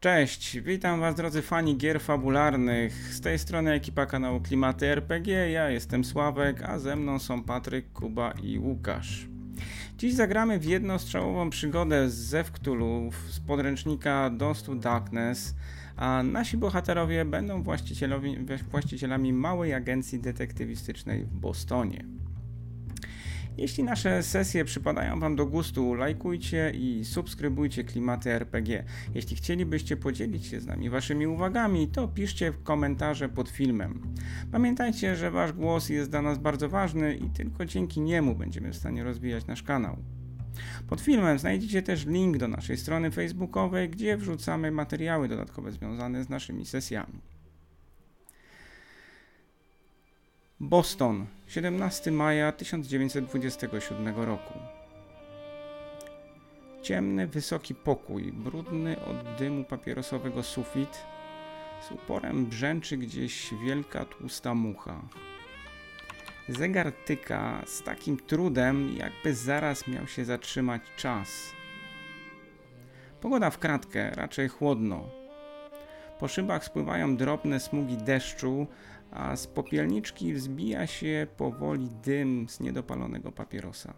Cześć, 0.00 0.60
witam 0.60 1.00
Was 1.00 1.14
drodzy 1.14 1.42
fani 1.42 1.76
gier 1.76 2.00
fabularnych. 2.00 3.14
Z 3.14 3.20
tej 3.20 3.38
strony 3.38 3.72
ekipa 3.72 4.06
kanału 4.06 4.40
Klimaty 4.40 4.86
RPG. 4.86 5.50
Ja 5.50 5.70
jestem 5.70 6.04
Sławek, 6.04 6.62
a 6.62 6.78
ze 6.78 6.96
mną 6.96 7.18
są 7.18 7.42
Patryk, 7.42 7.92
Kuba 7.92 8.32
i 8.42 8.58
Łukasz. 8.58 9.26
Dziś 9.98 10.14
zagramy 10.14 10.58
w 10.58 10.64
jednostrzałową 10.64 11.50
przygodę 11.50 12.10
z 12.10 12.14
Zewktulu 12.14 13.10
z 13.28 13.40
podręcznika 13.40 14.30
Dust 14.30 14.66
to 14.66 14.74
Darkness, 14.74 15.54
a 15.96 16.22
nasi 16.22 16.56
bohaterowie 16.56 17.24
będą 17.24 17.62
właścicielami 18.70 19.32
małej 19.32 19.74
agencji 19.74 20.20
detektywistycznej 20.20 21.24
w 21.24 21.32
Bostonie. 21.32 22.19
Jeśli 23.56 23.84
nasze 23.84 24.22
sesje 24.22 24.64
przypadają 24.64 25.20
Wam 25.20 25.36
do 25.36 25.46
gustu, 25.46 25.94
lajkujcie 25.94 26.72
i 26.74 27.04
subskrybujcie 27.04 27.84
Klimaty 27.84 28.30
RPG. 28.30 28.84
Jeśli 29.14 29.36
chcielibyście 29.36 29.96
podzielić 29.96 30.46
się 30.46 30.60
z 30.60 30.66
nami 30.66 30.90
Waszymi 30.90 31.26
uwagami, 31.26 31.88
to 31.88 32.08
piszcie 32.08 32.52
w 32.52 32.62
komentarze 32.62 33.28
pod 33.28 33.48
filmem. 33.48 34.14
Pamiętajcie, 34.52 35.16
że 35.16 35.30
Wasz 35.30 35.52
głos 35.52 35.88
jest 35.88 36.10
dla 36.10 36.22
nas 36.22 36.38
bardzo 36.38 36.68
ważny 36.68 37.16
i 37.16 37.30
tylko 37.30 37.66
dzięki 37.66 38.00
niemu 38.00 38.34
będziemy 38.34 38.72
w 38.72 38.76
stanie 38.76 39.04
rozwijać 39.04 39.46
nasz 39.46 39.62
kanał. 39.62 39.96
Pod 40.88 41.00
filmem 41.00 41.38
znajdziecie 41.38 41.82
też 41.82 42.06
link 42.06 42.36
do 42.36 42.48
naszej 42.48 42.76
strony 42.76 43.10
facebookowej, 43.10 43.90
gdzie 43.90 44.16
wrzucamy 44.16 44.70
materiały 44.70 45.28
dodatkowe 45.28 45.72
związane 45.72 46.24
z 46.24 46.28
naszymi 46.28 46.66
sesjami. 46.66 47.20
Boston, 50.62 51.26
17 51.46 52.10
maja 52.10 52.52
1927 52.52 54.14
roku. 54.16 54.54
Ciemny, 56.82 57.26
wysoki 57.26 57.74
pokój, 57.74 58.32
brudny 58.32 58.96
od 59.04 59.38
dymu 59.38 59.64
papierosowego 59.64 60.42
sufit, 60.42 61.04
z 61.88 61.92
uporem 61.92 62.46
brzęczy 62.46 62.96
gdzieś 62.96 63.54
wielka 63.64 64.04
tłusta 64.04 64.54
mucha. 64.54 65.00
Zegar 66.48 66.92
tyka 66.92 67.62
z 67.66 67.82
takim 67.82 68.16
trudem, 68.16 68.96
jakby 68.96 69.34
zaraz 69.34 69.88
miał 69.88 70.06
się 70.06 70.24
zatrzymać 70.24 70.82
czas. 70.96 71.28
Pogoda 73.20 73.50
w 73.50 73.58
kratkę, 73.58 74.10
raczej 74.10 74.48
chłodno. 74.48 75.08
Po 76.18 76.28
szybach 76.28 76.64
spływają 76.64 77.16
drobne 77.16 77.60
smugi 77.60 77.96
deszczu, 77.96 78.66
a 79.10 79.36
z 79.36 79.46
popielniczki 79.46 80.34
wzbija 80.34 80.86
się 80.86 81.26
powoli 81.36 81.88
dym 82.04 82.48
z 82.48 82.60
niedopalonego 82.60 83.32
papierosa. 83.32 83.94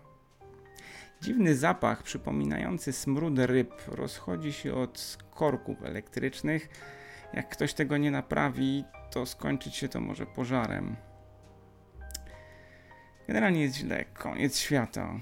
Dziwny 1.22 1.56
zapach 1.56 2.02
przypominający 2.02 2.92
smród 2.92 3.38
ryb 3.38 3.72
rozchodzi 3.88 4.52
się 4.52 4.74
od 4.74 5.18
korków 5.30 5.82
elektrycznych. 5.82 6.68
Jak 7.34 7.48
ktoś 7.48 7.74
tego 7.74 7.96
nie 7.96 8.10
naprawi, 8.10 8.84
to 9.10 9.26
skończyć 9.26 9.76
się 9.76 9.88
to 9.88 10.00
może 10.00 10.26
pożarem. 10.26 10.96
Generalnie 13.28 13.62
jest 13.62 13.76
źle, 13.76 14.04
koniec 14.04 14.58
świata. 14.58 15.20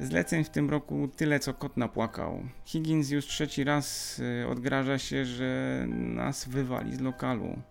Zleceń 0.00 0.44
w 0.44 0.50
tym 0.50 0.70
roku 0.70 1.08
tyle, 1.08 1.40
co 1.40 1.54
kot 1.54 1.76
napłakał. 1.76 2.42
Higgins 2.64 3.10
już 3.10 3.26
trzeci 3.26 3.64
raz 3.64 4.18
y, 4.18 4.48
odgraża 4.48 4.98
się, 4.98 5.24
że 5.24 5.84
nas 5.88 6.48
wywali 6.48 6.96
z 6.96 7.00
lokalu. 7.00 7.62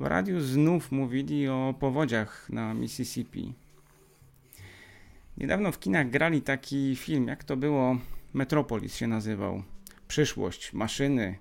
W 0.00 0.06
radiu 0.06 0.40
znów 0.40 0.92
mówili 0.92 1.48
o 1.48 1.74
powodziach 1.80 2.50
na 2.50 2.74
Mississippi. 2.74 3.54
Niedawno 5.38 5.72
w 5.72 5.78
kinach 5.78 6.10
grali 6.10 6.42
taki 6.42 6.96
film, 6.96 7.28
jak 7.28 7.44
to 7.44 7.56
było, 7.56 7.96
Metropolis 8.34 8.96
się 8.96 9.06
nazywał. 9.06 9.62
Przyszłość, 10.08 10.72
maszyny, 10.72 11.38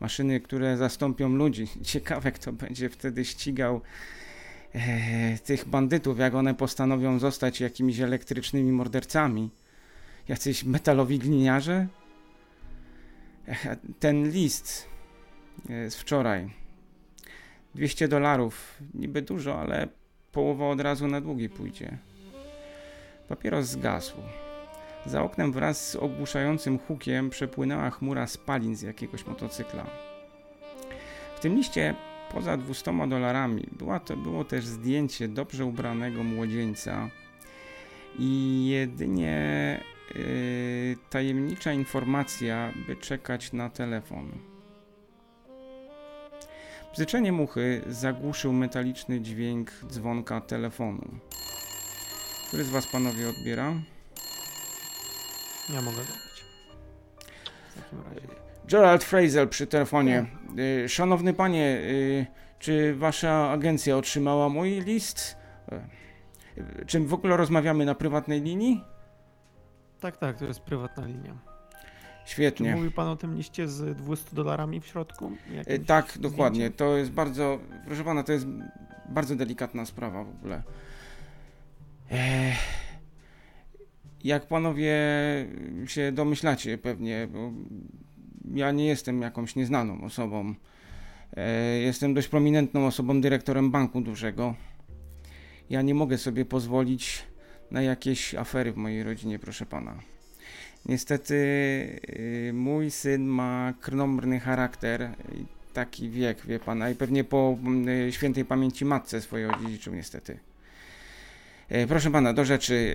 maszyny, 0.00 0.40
które 0.40 0.76
zastąpią 0.76 1.28
ludzi. 1.28 1.66
Ciekawe, 1.82 2.32
kto 2.32 2.52
będzie 2.52 2.88
wtedy 2.88 3.24
ścigał 3.24 3.80
e, 4.74 5.38
tych 5.38 5.68
bandytów, 5.68 6.18
jak 6.18 6.34
one 6.34 6.54
postanowią 6.54 7.18
zostać 7.18 7.60
jakimiś 7.60 8.00
elektrycznymi 8.00 8.72
mordercami. 8.72 9.50
Jacyś 10.28 10.64
metalowi 10.64 11.18
gliniarze? 11.18 11.86
E, 13.48 13.76
ten 14.00 14.30
list 14.30 14.88
z 15.68 15.94
wczoraj 15.94 16.59
200 17.74 18.08
dolarów, 18.08 18.78
niby 18.94 19.22
dużo, 19.22 19.60
ale 19.60 19.88
połowa 20.32 20.68
od 20.68 20.80
razu 20.80 21.08
na 21.08 21.20
długi 21.20 21.48
pójdzie. 21.48 21.98
Papieros 23.28 23.66
zgasł. 23.66 24.16
Za 25.06 25.22
oknem 25.22 25.52
wraz 25.52 25.90
z 25.90 25.96
ogłuszającym 25.96 26.78
hukiem 26.78 27.30
przepłynęła 27.30 27.90
chmura 27.90 28.26
spalin 28.26 28.76
z 28.76 28.82
jakiegoś 28.82 29.26
motocykla. 29.26 29.86
W 31.36 31.40
tym 31.40 31.54
liście 31.54 31.94
poza 32.32 32.56
200 32.56 33.08
dolarami 33.08 33.66
była 33.72 34.00
to, 34.00 34.16
było 34.16 34.44
też 34.44 34.66
zdjęcie 34.66 35.28
dobrze 35.28 35.64
ubranego 35.64 36.24
młodzieńca 36.24 37.10
i 38.18 38.66
jedynie 38.68 39.80
yy, 40.14 40.96
tajemnicza 41.10 41.72
informacja, 41.72 42.72
by 42.86 42.96
czekać 42.96 43.52
na 43.52 43.70
telefon. 43.70 44.49
Bzyczenie 46.92 47.32
muchy 47.32 47.82
zagłuszył 47.86 48.52
metaliczny 48.52 49.20
dźwięk 49.20 49.70
dzwonka 49.86 50.40
telefonu. 50.40 51.18
Który 52.48 52.64
z 52.64 52.70
Was 52.70 52.86
panowie 52.86 53.28
odbiera? 53.28 53.72
Ja 55.74 55.82
mogę 55.82 55.96
robić. 55.96 56.44
Gerald 58.64 59.04
Fraser 59.04 59.50
przy 59.50 59.66
telefonie. 59.66 60.26
Y, 60.84 60.88
szanowny 60.88 61.34
panie, 61.34 61.64
y, 61.64 62.26
czy 62.58 62.94
wasza 62.94 63.50
agencja 63.50 63.96
otrzymała 63.96 64.48
mój 64.48 64.70
list? 64.70 65.36
Y, 66.58 66.86
czy 66.86 67.00
w 67.00 67.14
ogóle 67.14 67.36
rozmawiamy 67.36 67.84
na 67.84 67.94
prywatnej 67.94 68.40
linii? 68.40 68.84
Tak, 70.00 70.16
tak, 70.16 70.38
to 70.38 70.44
jest 70.44 70.60
prywatna 70.60 71.06
linia. 71.06 71.49
Świetnie. 72.24 72.70
Czy 72.70 72.76
mówił 72.76 72.90
pan 72.90 73.08
o 73.08 73.16
tym 73.16 73.36
liście 73.36 73.68
z 73.68 73.96
200 73.96 74.36
dolarami 74.36 74.80
w 74.80 74.86
środku? 74.86 75.32
E, 75.66 75.78
tak, 75.78 76.04
zdjęcie? 76.04 76.28
dokładnie. 76.28 76.70
To 76.70 76.96
jest 76.96 77.10
bardzo, 77.10 77.58
proszę 77.86 78.04
pana, 78.04 78.22
to 78.22 78.32
jest 78.32 78.46
bardzo 79.08 79.36
delikatna 79.36 79.84
sprawa 79.84 80.24
w 80.24 80.28
ogóle. 80.28 80.62
E, 82.10 82.52
jak 84.24 84.46
panowie 84.46 84.96
się 85.86 86.12
domyślacie 86.12 86.78
pewnie, 86.78 87.28
bo 87.32 87.52
ja 88.54 88.70
nie 88.70 88.86
jestem 88.86 89.22
jakąś 89.22 89.56
nieznaną 89.56 90.04
osobą. 90.04 90.54
E, 91.36 91.52
jestem 91.78 92.14
dość 92.14 92.28
prominentną 92.28 92.86
osobą, 92.86 93.20
dyrektorem 93.20 93.70
banku 93.70 94.00
dużego. 94.00 94.54
Ja 95.70 95.82
nie 95.82 95.94
mogę 95.94 96.18
sobie 96.18 96.44
pozwolić 96.44 97.22
na 97.70 97.82
jakieś 97.82 98.34
afery 98.34 98.72
w 98.72 98.76
mojej 98.76 99.02
rodzinie, 99.02 99.38
proszę 99.38 99.66
pana. 99.66 99.98
Niestety 100.86 101.34
y, 101.34 102.50
mój 102.54 102.90
syn 102.90 103.26
ma 103.26 103.74
krnąbrny 103.80 104.40
charakter 104.40 105.10
i 105.34 105.44
taki 105.72 106.10
wiek, 106.10 106.46
wie 106.46 106.58
pan, 106.58 106.92
i 106.92 106.94
pewnie 106.94 107.24
po 107.24 107.58
y, 108.08 108.12
świętej 108.12 108.44
pamięci 108.44 108.84
matce 108.84 109.20
swojej 109.20 109.46
odziedziczył 109.46 109.94
niestety. 109.94 110.38
Y, 111.72 111.86
proszę 111.88 112.10
pana, 112.10 112.32
do 112.32 112.44
rzeczy. 112.44 112.94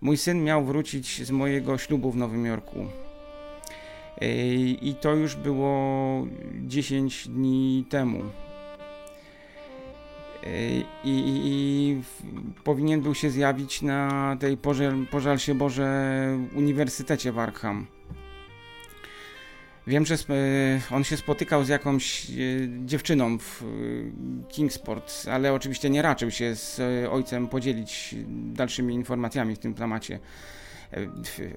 Mój 0.00 0.16
syn 0.16 0.44
miał 0.44 0.64
wrócić 0.64 1.26
z 1.26 1.30
mojego 1.30 1.78
ślubu 1.78 2.10
w 2.10 2.16
Nowym 2.16 2.46
Jorku. 2.46 2.86
I 4.82 4.96
to 5.00 5.14
już 5.14 5.36
było 5.36 6.26
10 6.66 7.28
dni 7.28 7.86
temu 7.90 8.22
i, 10.46 10.84
i, 11.04 12.02
powinien 12.64 13.00
był 13.00 13.14
się 13.14 13.30
zjawić 13.30 13.82
na 13.82 14.36
tej 14.40 14.56
pożal, 14.56 15.06
pożal 15.10 15.38
się 15.38 15.54
Boże 15.54 16.38
Uniwersytecie 16.54 17.32
w 17.32 17.38
Arkham. 17.38 17.86
Wiem, 19.86 20.06
że 20.06 20.16
on 20.90 21.04
się 21.04 21.16
spotykał 21.16 21.64
z 21.64 21.68
jakąś 21.68 22.30
e, 22.30 22.34
dziewczyną 22.84 23.38
w 23.38 23.62
e, 23.62 23.66
Kingsport, 24.48 25.12
ale 25.32 25.52
oczywiście 25.52 25.90
nie 25.90 26.02
raczył 26.02 26.30
się 26.30 26.56
z 26.56 26.80
e, 26.80 27.10
ojcem 27.10 27.48
podzielić 27.48 28.14
dalszymi 28.28 28.94
informacjami 28.94 29.56
w 29.56 29.58
tym 29.58 29.74
temacie. 29.74 30.18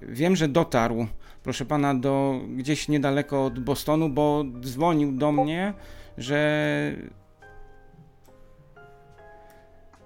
Wiem, 0.01 0.36
że 0.36 0.48
dotarł, 0.48 1.07
proszę 1.44 1.66
pana, 1.66 1.95
do 1.95 2.42
gdzieś 2.56 2.88
niedaleko 2.88 3.45
od 3.45 3.60
Bostonu, 3.60 4.10
bo 4.10 4.44
dzwonił 4.62 5.12
do 5.12 5.31
mnie, 5.31 5.74
że 6.18 6.95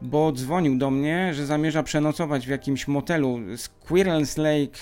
bo 0.02 0.32
dzwonił 0.32 0.78
do 0.78 0.92
mnie, 0.92 1.34
że 1.34 1.46
zamierza 1.46 1.84
przenocować 1.84 2.46
w 2.48 2.50
jakimś 2.50 2.88
motelu 2.88 3.40
Squirrels 3.58 4.38
Lake 4.38 4.80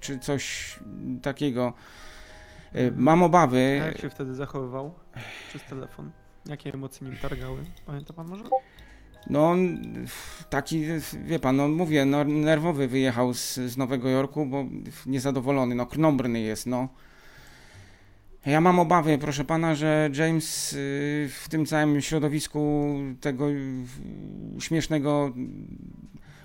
czy 0.00 0.18
coś 0.18 0.76
takiego. 1.22 1.72
E, 2.72 2.90
mam 2.90 3.22
obawy. 3.22 3.80
A 3.82 3.86
jak 3.86 3.98
się 3.98 4.10
wtedy 4.10 4.34
zachowywał 4.34 4.94
przez 5.48 5.62
telefon? 5.62 6.10
Jakie 6.46 6.72
emocje 6.74 7.06
nim 7.06 7.16
targały? 7.16 7.64
Pamięta 7.86 8.12
pan 8.12 8.28
może? 8.28 8.44
No, 9.30 9.54
taki, 10.50 10.84
wie 11.24 11.38
pan, 11.38 11.56
no 11.56 11.68
mówię, 11.68 12.04
no, 12.04 12.24
nerwowy 12.24 12.88
wyjechał 12.88 13.34
z, 13.34 13.54
z 13.54 13.76
Nowego 13.76 14.08
Jorku, 14.08 14.46
bo 14.46 14.64
niezadowolony, 15.06 15.74
no, 15.74 15.86
krnąbrny 15.86 16.40
jest, 16.40 16.66
no. 16.66 16.88
Ja 18.46 18.60
mam 18.60 18.78
obawy, 18.78 19.18
proszę 19.18 19.44
pana, 19.44 19.74
że 19.74 20.10
James 20.14 20.72
y, 20.72 20.76
w 21.40 21.48
tym 21.48 21.66
całym 21.66 22.00
środowisku 22.00 22.94
tego 23.20 23.46
śmiesznego 24.58 25.32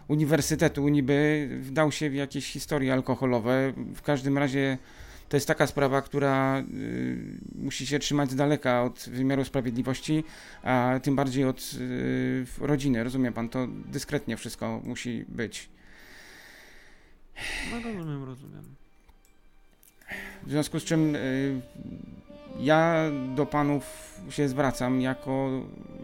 uniwersytetu 0.07 0.87
niby 0.87 1.49
wdał 1.61 1.91
się 1.91 2.09
w 2.09 2.13
jakieś 2.13 2.51
historie 2.51 2.93
alkoholowe. 2.93 3.73
W 3.95 4.01
każdym 4.01 4.37
razie 4.37 4.77
to 5.29 5.37
jest 5.37 5.47
taka 5.47 5.67
sprawa, 5.67 6.01
która 6.01 6.59
y, 6.59 6.63
musi 7.55 7.85
się 7.85 7.99
trzymać 7.99 8.31
z 8.31 8.35
daleka 8.35 8.83
od 8.83 9.09
wymiaru 9.11 9.45
sprawiedliwości, 9.45 10.23
a 10.63 10.99
tym 11.03 11.15
bardziej 11.15 11.45
od 11.45 11.71
y, 11.79 12.45
rodziny. 12.59 13.03
Rozumie 13.03 13.31
pan, 13.31 13.49
to 13.49 13.67
dyskretnie 13.67 14.37
wszystko 14.37 14.81
musi 14.83 15.25
być. 15.27 15.69
No 17.71 17.81
rozumiem, 17.81 18.23
rozumiem. 18.23 18.80
W 20.43 20.49
związku 20.49 20.79
z 20.79 20.83
czym 20.83 21.15
y, 21.15 21.61
ja 22.59 23.05
do 23.35 23.45
panów 23.45 24.11
się 24.29 24.49
zwracam, 24.49 25.01
jako 25.01 25.49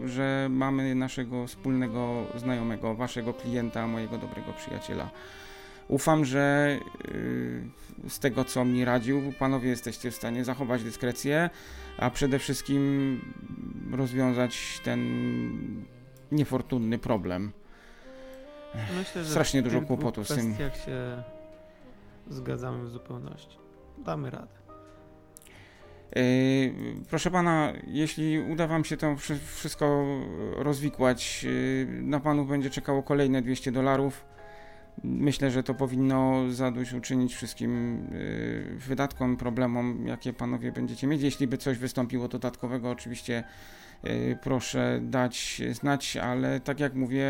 że 0.05 0.47
mamy 0.49 0.95
naszego 0.95 1.47
wspólnego 1.47 2.23
znajomego, 2.35 2.95
waszego 2.95 3.33
klienta, 3.33 3.87
mojego 3.87 4.17
dobrego 4.17 4.53
przyjaciela. 4.53 5.09
Ufam, 5.87 6.25
że 6.25 6.77
y, 7.05 8.09
z 8.09 8.19
tego 8.19 8.43
co 8.43 8.65
mi 8.65 8.85
radził, 8.85 9.33
panowie 9.39 9.69
jesteście 9.69 10.11
w 10.11 10.15
stanie 10.15 10.45
zachować 10.45 10.83
dyskrecję, 10.83 11.49
a 11.97 12.09
przede 12.09 12.39
wszystkim 12.39 13.21
rozwiązać 13.91 14.81
ten 14.83 14.99
niefortunny 16.31 16.97
problem. 16.97 17.51
Myślę, 18.97 19.23
że 19.23 19.29
Strasznie 19.29 19.61
dużo 19.61 19.81
kłopotów 19.81 20.29
z 20.29 20.35
tym. 20.35 20.55
Jak 20.59 20.75
się 20.75 21.23
zgadzamy 22.29 22.85
w 22.85 22.89
zupełności. 22.89 23.66
Damy 23.97 24.29
radę. 24.29 24.57
Yy, 26.15 26.73
proszę 27.09 27.31
pana, 27.31 27.73
jeśli 27.87 28.39
uda 28.39 28.67
wam 28.67 28.85
się 28.85 28.97
to 28.97 29.15
wszystko 29.55 30.05
rozwikłać, 30.55 31.43
yy, 31.43 31.87
na 32.01 32.19
panu 32.19 32.45
będzie 32.45 32.69
czekało 32.69 33.03
kolejne 33.03 33.41
200 33.41 33.71
dolarów. 33.71 34.25
Myślę, 35.03 35.51
że 35.51 35.63
to 35.63 35.73
powinno 35.73 36.51
zadośćuczynić 36.51 37.35
wszystkim 37.35 37.97
yy, 38.11 38.77
wydatkom, 38.77 39.37
problemom, 39.37 40.07
jakie 40.07 40.33
panowie 40.33 40.71
będziecie 40.71 41.07
mieć. 41.07 41.21
Jeśli 41.21 41.47
by 41.47 41.57
coś 41.57 41.77
wystąpiło 41.77 42.27
dodatkowego, 42.27 42.89
oczywiście 42.89 43.43
proszę 44.41 44.99
dać 45.03 45.61
znać, 45.71 46.17
ale 46.17 46.59
tak 46.59 46.79
jak 46.79 46.93
mówię, 46.93 47.27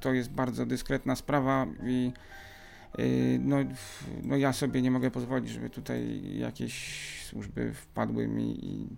to 0.00 0.12
jest 0.12 0.30
bardzo 0.30 0.66
dyskretna 0.66 1.16
sprawa 1.16 1.66
i 1.86 2.12
no, 3.38 3.56
no 4.22 4.36
ja 4.36 4.52
sobie 4.52 4.82
nie 4.82 4.90
mogę 4.90 5.10
pozwolić, 5.10 5.50
żeby 5.50 5.70
tutaj 5.70 6.20
jakieś 6.38 7.24
służby 7.24 7.74
wpadły 7.74 8.28
mi 8.28 8.64
i 8.64 8.96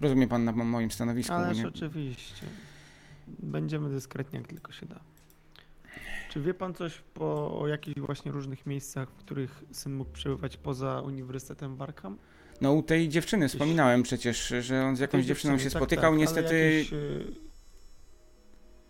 rozumie 0.00 0.28
pan 0.28 0.44
na 0.44 0.52
moim 0.52 0.90
stanowisku. 0.90 1.32
Ależ 1.32 1.58
nie? 1.58 1.68
oczywiście. 1.68 2.46
Będziemy 3.28 3.90
dyskretnie, 3.90 4.38
jak 4.38 4.48
tylko 4.48 4.72
się 4.72 4.86
da. 4.86 5.00
Czy 6.30 6.40
wie 6.40 6.54
pan 6.54 6.74
coś 6.74 7.02
po, 7.14 7.60
o 7.60 7.68
jakichś 7.68 8.00
właśnie 8.00 8.32
różnych 8.32 8.66
miejscach, 8.66 9.10
w 9.10 9.14
których 9.14 9.64
syn 9.72 9.94
mógł 9.94 10.10
przebywać 10.10 10.56
poza 10.56 11.00
Uniwersytetem 11.00 11.76
Warkam? 11.76 12.18
No 12.60 12.72
u 12.72 12.82
tej 12.82 13.08
dziewczyny 13.08 13.48
wspominałem 13.48 14.02
przecież, 14.02 14.54
że 14.60 14.84
on 14.84 14.96
z 14.96 15.00
jakąś 15.00 15.24
dziewczyną 15.24 15.58
się 15.58 15.64
tak, 15.64 15.72
spotykał. 15.72 16.12
Tak, 16.12 16.20
Niestety... 16.20 16.78
Jakieś, 16.78 16.92
y, 16.92 17.34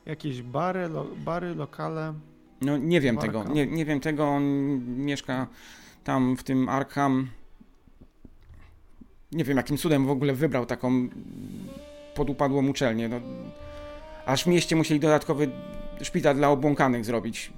jakieś 0.07 0.43
bary, 0.43 0.89
lo, 0.89 1.05
bary, 1.05 1.55
lokale... 1.55 2.15
No 2.65 2.77
nie 2.79 3.01
wiem 3.01 3.17
tego, 3.19 3.45
nie, 3.45 3.67
nie 3.67 3.85
wiem 3.85 4.01
tego, 4.01 4.29
on 4.29 4.45
mieszka 4.97 5.47
tam 6.05 6.37
w 6.37 6.43
tym 6.43 6.69
Arkham, 6.69 7.29
nie 9.33 9.45
wiem 9.45 9.57
jakim 9.57 9.77
cudem 9.77 10.07
w 10.07 10.11
ogóle 10.11 10.33
wybrał 10.33 10.67
taką 10.67 11.09
podupadłą 12.15 12.69
uczelnię. 12.69 13.09
No, 13.09 13.21
aż 14.27 14.45
w 14.45 14.47
mieście 14.47 14.77
musieli 14.77 15.01
dodatkowy 15.01 15.51
szpital 16.03 16.37
dla 16.37 16.49
obłąkanych 16.49 17.05
zrobić. 17.05 17.53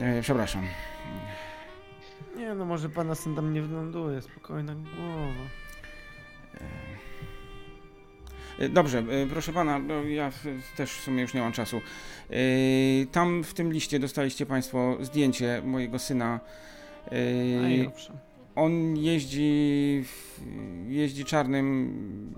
E, 0.00 0.22
przepraszam. 0.22 0.66
Nie 2.36 2.54
no, 2.54 2.64
może 2.64 2.88
pana 2.88 3.14
syn 3.14 3.34
tam 3.34 3.54
nie 3.54 3.62
wyląduje, 3.62 4.22
spokojna 4.22 4.74
głowa. 4.74 5.44
E, 6.54 6.99
dobrze, 8.68 8.98
e, 8.98 9.26
proszę 9.26 9.52
pana, 9.52 9.78
no 9.78 10.02
ja 10.02 10.32
też 10.76 10.92
w 10.92 11.00
sumie 11.00 11.22
już 11.22 11.34
nie 11.34 11.40
mam 11.40 11.52
czasu. 11.52 11.80
E, 12.30 12.36
tam 13.12 13.44
w 13.44 13.54
tym 13.54 13.72
liście 13.72 13.98
dostaliście 13.98 14.46
państwo 14.46 14.96
zdjęcie 15.00 15.62
mojego 15.64 15.98
syna. 15.98 16.40
I 17.68 17.86
owszem 17.86 18.16
on 18.54 18.96
jeździ, 18.96 20.04
jeździ 20.88 21.24
czarnym, 21.24 22.34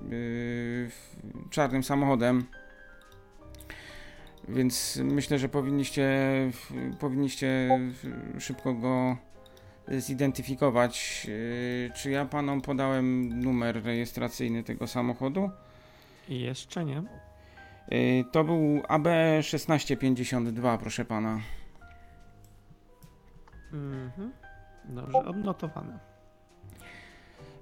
czarnym 1.50 1.84
samochodem. 1.84 2.44
Więc 4.48 5.00
myślę, 5.04 5.38
że 5.38 5.48
powinniście, 5.48 6.10
powinniście 7.00 7.80
szybko 8.38 8.74
go 8.74 9.16
zidentyfikować. 9.98 11.26
Czy 11.96 12.10
ja 12.10 12.24
panom 12.24 12.60
podałem 12.60 13.40
numer 13.40 13.84
rejestracyjny 13.84 14.62
tego 14.62 14.86
samochodu? 14.86 15.50
Jeszcze 16.28 16.84
nie. 16.84 17.02
Yy, 17.88 18.24
to 18.32 18.44
był 18.44 18.80
AB1652, 18.88 20.78
proszę 20.78 21.04
pana. 21.04 21.40
Mhm. 23.72 24.32
Dobrze, 24.84 25.18
odnotowane. 25.18 25.98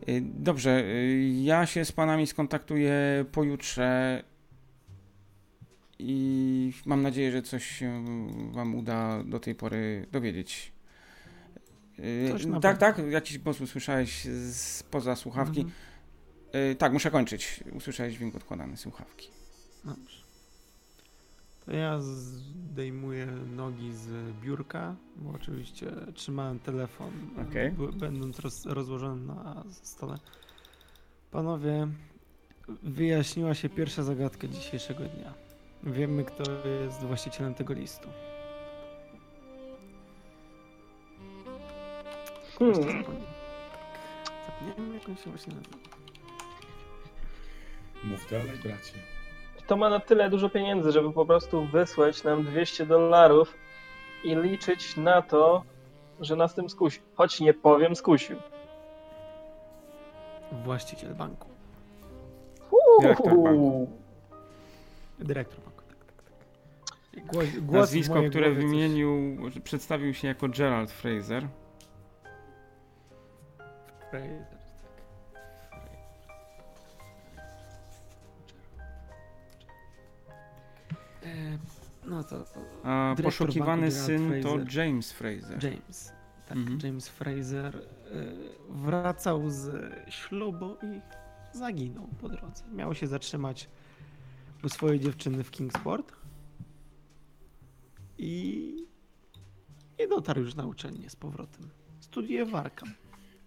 Y, 0.09 0.23
dobrze, 0.25 0.85
y, 0.85 1.31
ja 1.43 1.67
się 1.67 1.85
z 1.85 1.93
panami 1.93 2.27
skontaktuję 2.27 3.25
pojutrze 3.33 4.23
i 5.99 6.73
mam 6.87 7.03
nadzieję, 7.03 7.33
że 7.33 7.43
coś 7.43 7.67
się 7.67 8.05
wam 8.53 8.75
uda 8.75 9.25
do 9.25 9.41
tej 9.41 9.55
pory 9.55 10.07
dowiedzieć. 10.13 10.73
Y, 11.99 12.61
tak, 12.63 12.79
tak, 12.79 12.99
jakiś 13.11 13.39
głos 13.39 13.61
usłyszałeś 13.61 14.27
spoza 14.53 15.17
słuchawki. 15.17 15.61
Mhm. 15.61 15.90
Tak, 16.79 16.93
muszę 16.93 17.11
kończyć. 17.11 17.65
Usłyszałeś 17.73 18.15
dźwięk 18.15 18.37
odkładany 18.37 18.77
słuchawki. 18.77 19.29
Dobrze. 19.85 20.21
To 21.67 21.73
ja 21.73 22.01
zdejmuję 22.01 23.27
nogi 23.57 23.93
z 23.93 24.33
biurka, 24.43 24.97
bo 25.17 25.31
oczywiście 25.31 25.91
trzymałem 26.15 26.59
telefon, 26.59 27.11
okay. 27.49 27.75
będąc 27.93 28.39
roz, 28.39 28.67
rozłożony 28.67 29.27
na 29.27 29.65
stole. 29.83 30.19
Panowie, 31.31 31.89
wyjaśniła 32.83 33.55
się 33.55 33.69
pierwsza 33.69 34.03
zagadka 34.03 34.49
dzisiejszego 34.49 35.05
dnia. 35.05 35.35
Wiemy, 35.83 36.25
kto 36.25 36.67
jest 36.67 37.01
właścicielem 37.01 37.55
tego 37.55 37.75
listu. 37.75 38.09
Hmm. 42.59 42.75
Zapomniałem, 44.47 44.95
jak 44.95 45.09
on 45.09 45.17
się 45.17 45.31
właśnie 45.31 45.55
nazywa. 45.55 46.00
Mów 48.05 48.31
dalej, 48.31 48.59
bracie 48.63 48.93
to 49.71 49.77
ma 49.77 49.91
na 49.91 50.01
tyle 50.01 50.31
dużo 50.31 50.49
pieniędzy, 50.49 50.93
żeby 50.93 51.13
po 51.13 51.27
prostu 51.27 51.67
wysłać 51.67 52.25
nam 52.25 52.45
200 52.45 52.87
dolarów 52.87 53.55
i 54.25 54.37
liczyć 54.37 54.97
na 54.97 55.23
to, 55.23 55.65
że 56.21 56.37
nas 56.37 56.55
tym 56.55 56.71
skusi. 56.71 57.01
Choć 57.15 57.41
nie 57.41 57.55
powiem, 57.55 57.97
skusił. 57.97 58.37
Właściciel 60.65 61.15
banku. 61.15 61.49
Dyrektor 63.01 63.43
banku. 63.43 63.89
Dyrektor 65.19 65.61
banku, 65.61 65.83
tak, 65.89 66.05
tak, 66.05 66.23
tak. 66.23 67.27
Głos, 67.27 67.47
głos 67.61 67.81
Nazwisko, 67.81 68.23
które 68.31 68.51
wymienił, 68.51 69.37
coś... 69.53 69.63
przedstawił 69.63 70.15
się 70.15 70.29
jako 70.29 70.49
Gerald 70.49 70.91
Fraser. 70.91 71.49
Fraser. 74.11 74.60
No 82.05 82.25
to. 82.25 82.45
A 82.85 83.15
poszukiwany 83.23 83.91
syn 83.91 84.29
Fraser, 84.29 84.43
to 84.43 84.79
James 84.79 85.13
Fraser. 85.13 85.65
James. 85.65 86.13
Tak, 86.49 86.59
mhm. 86.59 86.79
James 86.85 87.09
Fraser 87.09 87.77
e, 87.77 87.81
wracał 88.69 89.51
z 89.51 89.93
ślubu 90.09 90.77
i 90.83 91.01
zaginął 91.59 92.09
po 92.21 92.29
drodze. 92.29 92.65
Miał 92.73 92.95
się 92.95 93.07
zatrzymać 93.07 93.69
u 94.65 94.69
swojej 94.69 95.01
dziewczyny 95.01 95.45
w 95.45 95.51
Kingsport 95.51 96.13
i 98.19 98.77
nie 99.99 100.09
dotarł 100.09 100.41
już 100.41 100.55
na 100.55 100.67
uczelnię 100.67 101.11
z 101.11 101.17
powrotem. 101.17 101.71
Studiuje 102.01 102.45
w 102.45 102.55
Arkham. 102.55 102.93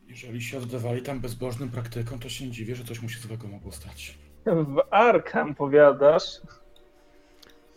Jeżeli 0.08 0.42
się 0.42 0.58
oddawali 0.58 1.02
tam 1.02 1.20
bezbożnym 1.20 1.70
praktykom, 1.70 2.20
to 2.20 2.30
się 2.30 2.46
nie 2.46 2.52
dziwię, 2.52 2.76
że 2.76 2.84
coś 2.84 3.02
mu 3.02 3.10
się 3.10 3.20
złego 3.20 3.48
mogło 3.48 3.72
stać. 3.72 4.18
W 4.46 4.82
Arkham 4.92 5.56
powiadasz? 5.56 6.42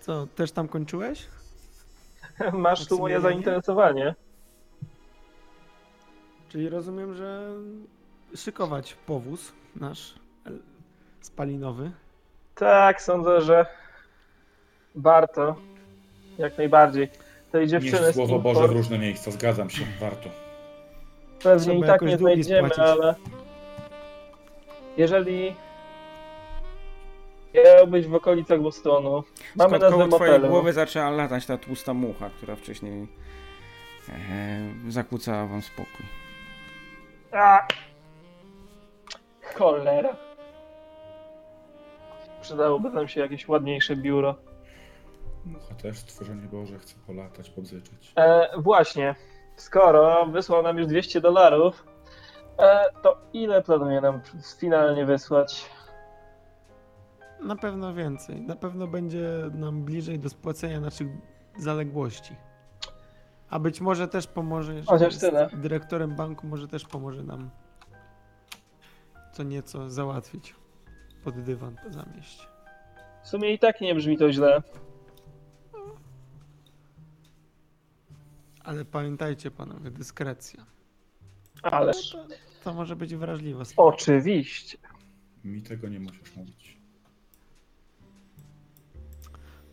Co, 0.06 0.26
też 0.26 0.52
tam 0.52 0.68
kończyłeś? 0.68 1.26
Masz 2.52 2.86
tu 2.86 2.98
moje 2.98 3.20
zainteresowanie. 3.20 4.14
Czyli 6.48 6.68
rozumiem, 6.68 7.14
że 7.14 7.50
szykować 8.36 8.94
powóz 8.94 9.52
nasz 9.76 10.14
spalinowy. 11.20 11.90
Tak, 12.54 13.02
sądzę, 13.02 13.40
że 13.40 13.66
warto. 14.94 15.56
Jak 16.38 16.58
najbardziej. 16.58 17.08
Tej 17.52 17.66
dziewczyny 17.66 18.00
Nieść 18.00 18.14
słowo 18.14 18.38
Boże 18.38 18.68
w 18.68 18.72
różne 18.72 18.98
miejsca, 18.98 19.30
zgadzam 19.30 19.70
się, 19.70 19.84
warto. 20.00 20.28
Pewnie 21.42 21.74
Trzeba 21.74 21.86
i 21.86 21.88
tak 21.88 22.02
nie 22.02 22.18
znajdziemy, 22.18 22.68
ale 22.76 23.14
jeżeli 24.96 25.54
miał 27.64 27.86
być 27.86 28.06
w 28.06 28.14
okolicach 28.14 28.60
Bostonu, 28.60 29.24
mamy 29.56 29.78
nazwę 29.78 29.90
koło 29.98 30.08
twojej 30.08 30.32
motelu. 30.34 30.48
głowy 30.48 30.72
zaczęła 30.72 31.10
latać 31.10 31.46
ta 31.46 31.58
tłusta 31.58 31.94
mucha, 31.94 32.30
która 32.30 32.56
wcześniej 32.56 33.08
e, 34.08 34.12
zakłócała 34.88 35.46
wam 35.46 35.62
spokój. 35.62 36.06
A! 37.32 37.66
Cholera. 39.54 40.16
Przydałoby 42.40 42.90
nam 42.90 43.08
się 43.08 43.20
jakieś 43.20 43.48
ładniejsze 43.48 43.96
biuro. 43.96 44.34
Mucha 45.46 45.74
też 45.74 45.98
stworzenie 45.98 46.42
Boże 46.52 46.78
chce 46.78 46.94
polatać, 47.06 47.50
pobzyczeć. 47.50 48.12
E, 48.16 48.48
właśnie, 48.58 49.14
skoro 49.56 50.26
wysłał 50.26 50.62
nam 50.62 50.78
już 50.78 50.86
200 50.86 51.20
dolarów, 51.20 51.84
e, 52.58 52.84
to 53.02 53.16
ile 53.32 53.62
planuje 53.62 54.00
nam 54.00 54.20
finalnie 54.58 55.06
wysłać? 55.06 55.70
Na 57.42 57.56
pewno 57.56 57.94
więcej. 57.94 58.40
Na 58.42 58.56
pewno 58.56 58.86
będzie 58.86 59.50
nam 59.54 59.82
bliżej 59.84 60.18
do 60.18 60.28
spłacenia 60.28 60.80
naszych 60.80 61.08
zaległości. 61.58 62.34
A 63.50 63.58
być 63.58 63.80
może 63.80 64.08
też 64.08 64.26
pomoże, 64.26 64.82
Chociaż 64.86 65.16
tyle. 65.18 65.48
dyrektorem 65.52 66.16
banku, 66.16 66.46
może 66.46 66.68
też 66.68 66.84
pomoże 66.84 67.22
nam 67.22 67.50
co 69.32 69.42
nieco 69.42 69.90
załatwić 69.90 70.54
pod 71.24 71.40
dywan 71.42 71.76
po 71.84 71.92
zamieście. 71.92 72.46
W 73.22 73.28
sumie 73.28 73.52
i 73.52 73.58
tak 73.58 73.80
nie 73.80 73.94
brzmi 73.94 74.18
to 74.18 74.32
źle. 74.32 74.62
Ale 78.64 78.84
pamiętajcie 78.84 79.50
panowie, 79.50 79.90
dyskrecja. 79.90 80.66
Ależ. 81.62 82.10
To, 82.12 82.26
to 82.64 82.74
może 82.74 82.96
być 82.96 83.16
wrażliwa 83.16 83.64
sprawa. 83.64 83.88
Oczywiście. 83.88 84.78
Mi 85.44 85.62
tego 85.62 85.88
nie 85.88 86.00
musisz 86.00 86.36
mówić. 86.36 86.75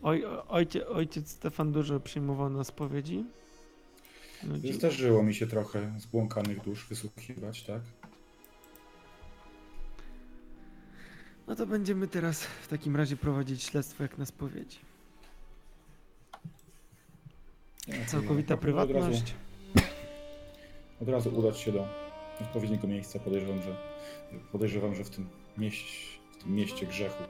Oj, 0.04 0.24
ojciec, 0.48 0.84
ojciec 0.88 1.30
Stefan 1.30 1.72
dużo 1.72 2.00
przyjmował 2.00 2.50
na 2.50 2.64
spowiedzi. 2.64 3.24
No, 4.42 4.54
Zdarzyło 4.72 5.22
mi 5.22 5.34
się 5.34 5.46
trochę 5.46 5.94
zbłąkanych 5.98 6.60
dusz 6.64 6.88
wysłuchiwać, 6.88 7.62
tak? 7.62 7.80
No 11.46 11.56
to 11.56 11.66
będziemy 11.66 12.08
teraz 12.08 12.44
w 12.44 12.68
takim 12.68 12.96
razie 12.96 13.16
prowadzić 13.16 13.62
śledztwo 13.62 14.02
jak 14.02 14.18
na 14.18 14.26
spowiedzi. 14.26 14.78
Całkowita 18.06 18.56
prywatność. 18.56 19.34
Od 19.74 19.78
razu, 19.80 19.88
od 21.00 21.08
razu 21.08 21.38
udać 21.38 21.58
się 21.58 21.72
do 21.72 21.88
odpowiedniego 22.40 22.86
miejsca. 22.88 23.18
Podejrzewam, 23.18 23.62
że 23.62 23.76
podejrzewam, 24.52 24.94
że 24.94 25.04
w 25.04 25.10
tym 25.10 25.26
mieście, 25.58 26.18
w 26.32 26.42
tym 26.42 26.54
mieście 26.54 26.86
grzechu 26.86 27.22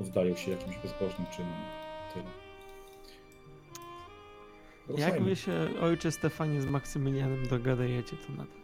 oddają 0.00 0.36
się 0.36 0.50
jakimś 0.50 0.76
bezbożnym 0.76 1.26
czynom. 1.36 1.87
Tyle. 2.14 2.24
Ruszajmy. 4.88 5.16
Jak 5.16 5.22
wy 5.22 5.36
się, 5.36 5.68
ojcze 5.80 6.12
Stefanie, 6.12 6.60
z 6.60 6.66
Maksymilianem 6.66 7.48
dogadajecie, 7.48 8.16
to 8.16 8.32
na 8.32 8.44
to 8.44 8.58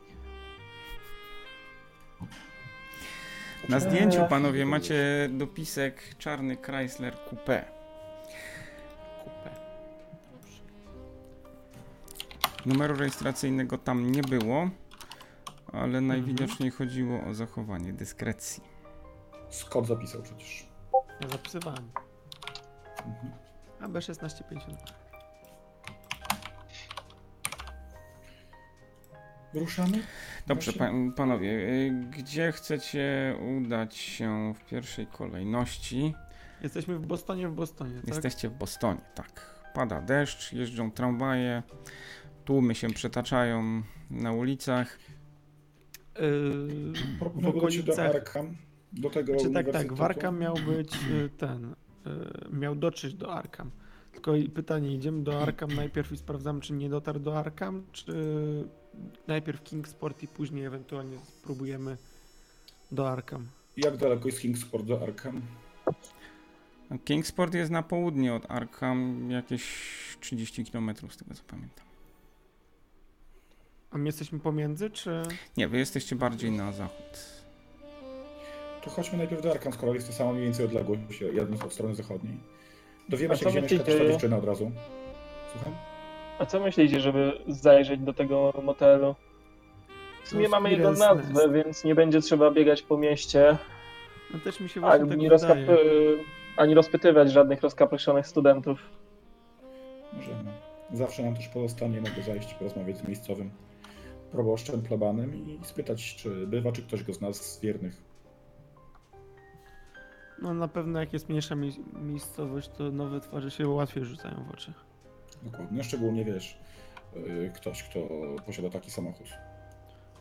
Na 3.69 3.81
zdjęciu, 3.81 4.27
panowie, 4.29 4.67
macie 4.67 5.29
dopisek 5.33 6.17
czarny 6.19 6.57
Chrysler 6.57 7.15
Coupé. 7.15 7.65
Coupé. 9.25 9.51
Numeru 12.67 12.97
rejestracyjnego 12.97 13.79
tam 13.79 14.13
nie 14.13 14.23
było, 14.23 14.71
ale 15.73 16.01
najwidoczniej 16.01 16.69
mhm. 16.69 16.73
chodziło 16.73 17.25
o 17.25 17.35
zachowanie 17.35 17.93
dyskrecji. 17.93 18.63
Scott 19.51 19.87
zapisał 19.87 20.23
przecież. 20.23 20.67
Ja 21.21 21.29
zapisywałem. 21.29 21.91
Mhm. 23.07 23.33
A 23.81 23.89
B1650. 23.89 24.75
Ruszamy? 29.55 29.99
Dobrze, 30.47 30.73
pa 30.73 30.91
panowie, 31.17 31.51
y, 31.51 31.91
gdzie 32.11 32.53
chcecie 32.53 33.37
udać 33.57 33.97
się 33.97 34.55
w 34.55 34.65
pierwszej 34.71 35.07
kolejności? 35.07 36.15
Jesteśmy 36.63 36.99
w 36.99 37.07
Bostonie, 37.07 37.49
w 37.49 37.55
Bostonie, 37.55 37.95
tak? 37.97 38.09
Jesteście 38.09 38.49
w 38.49 38.53
Bostonie, 38.53 39.01
tak. 39.15 39.55
Pada 39.75 40.01
deszcz, 40.01 40.53
jeżdżą 40.53 40.91
tramwaje, 40.91 41.63
tłumy 42.45 42.75
się 42.75 42.91
przetaczają 42.91 43.83
na 44.11 44.33
ulicach. 44.33 44.99
Yy, 46.19 46.93
w 47.35 47.47
okolicach... 47.47 47.97
do 47.97 48.03
Arkham, 48.03 48.57
do 48.93 49.11
tego 49.11 49.37
Czy 49.37 49.51
tak, 49.51 49.73
tak, 49.73 49.93
w 49.93 50.03
Arkham 50.03 50.39
miał 50.39 50.55
być 50.55 50.95
y, 50.95 51.31
ten, 51.39 51.75
miał 52.53 52.75
dotrzeć 52.75 53.15
do 53.15 53.35
Arkham. 53.35 53.71
Tylko 54.13 54.33
pytanie, 54.55 54.95
idziemy 54.95 55.23
do 55.23 55.43
Arkham 55.43 55.75
najpierw 55.75 56.13
i 56.13 56.17
sprawdzamy, 56.17 56.61
czy 56.61 56.73
nie 56.73 56.89
dotarł 56.89 57.21
do 57.21 57.39
Arkham, 57.39 57.87
czy 57.93 58.15
najpierw 59.27 59.63
Kingsport 59.63 60.23
i 60.23 60.29
później 60.29 60.65
ewentualnie 60.65 61.19
spróbujemy 61.19 61.97
do 62.93 63.11
Arkham. 63.11 63.47
Jak 63.77 63.97
daleko 63.97 64.29
jest 64.29 64.41
Kingsport 64.41 64.85
do 64.85 65.03
Arkham? 65.03 65.41
Kingsport 67.05 67.55
jest 67.55 67.71
na 67.71 67.83
południe 67.83 68.35
od 68.35 68.51
Arkham, 68.51 69.31
jakieś 69.31 69.65
30 70.21 70.65
km 70.65 70.95
z 71.11 71.17
tego 71.17 71.35
co 71.35 71.43
pamiętam. 71.47 71.85
A 73.91 73.99
my 73.99 74.07
jesteśmy 74.07 74.39
pomiędzy, 74.41 74.91
czy... 74.91 75.23
Nie, 75.57 75.69
wy 75.69 75.79
jesteście 75.79 76.17
bardziej 76.17 76.51
na 76.51 76.73
zachód. 76.73 77.44
To 78.85 78.91
chodźmy 78.91 79.19
najpierw 79.19 79.43
do 79.43 79.51
Arkham, 79.51 79.73
skoro 79.73 79.95
jest 79.95 80.07
to 80.07 80.13
sama 80.13 80.33
mniej 80.33 80.45
więcej 80.45 80.67
odległość, 80.67 81.01
jadąc 81.35 81.63
od 81.63 81.73
strony 81.73 81.95
zachodniej. 81.95 82.37
Dowiemy 83.09 83.37
się, 83.37 83.47
gdzie 83.47 83.63
mieszka 83.63 83.85
ta 83.85 83.91
dziewczyna 83.91 84.37
od 84.37 84.45
razu. 84.45 84.71
Słucham? 85.53 85.75
A 86.39 86.47
co 86.47 86.61
myślicie, 86.61 87.01
żeby 87.01 87.33
zajrzeć 87.49 88.01
do 88.01 88.13
tego 88.13 88.53
motelu? 88.63 89.15
W 90.25 90.29
sumie 90.29 90.49
mamy 90.49 90.71
jego 90.71 90.93
nazwę, 90.93 91.53
więc 91.53 91.85
nie 91.85 91.95
będzie 91.95 92.21
trzeba 92.21 92.51
biegać 92.51 92.83
po 92.83 92.97
mieście. 92.97 93.59
No 94.35 94.41
też 94.41 94.61
mi 94.61 94.69
się 94.69 94.81
właśnie 94.81 95.13
ani, 95.13 95.31
tak 95.31 95.59
ani 96.57 96.75
rozpytywać 96.75 97.33
żadnych 97.33 97.63
rozkapryszzonych 97.63 98.27
studentów. 98.27 98.79
Możemy. 100.13 100.51
Zawsze 100.93 101.23
nam 101.23 101.37
też 101.37 101.49
pozostanie, 101.49 102.01
mogę 102.01 102.23
zajść, 102.23 102.55
porozmawiać 102.55 102.97
z 102.97 103.09
miejscowym 103.09 103.51
proboszczem, 104.33 104.83
plebanem 104.83 105.35
i 105.35 105.59
spytać, 105.63 106.17
czy 106.17 106.47
bywa, 106.47 106.73
czy 106.73 106.83
ktoś 106.83 107.03
go 107.03 107.15
z 107.15 107.21
nas 107.21 107.37
z 107.37 107.61
wiernych. 107.61 108.14
No 110.43 110.55
na 110.55 110.69
pewno 110.69 111.01
jak 111.01 111.13
jest 111.13 111.29
mniejsza 111.29 111.55
mi 111.55 111.73
miejscowość, 111.93 112.69
to 112.69 112.91
nowe 112.91 113.21
twarze 113.21 113.51
się 113.51 113.69
łatwiej 113.69 114.05
rzucają 114.05 114.45
w 114.45 114.51
oczy. 114.51 114.73
Dokładnie, 115.43 115.85
szczególnie 115.85 116.25
wiesz, 116.25 116.59
yy, 117.17 117.53
ktoś, 117.55 117.83
kto 117.83 118.01
posiada 118.47 118.71
taki 118.71 118.91
samochód. 118.91 119.27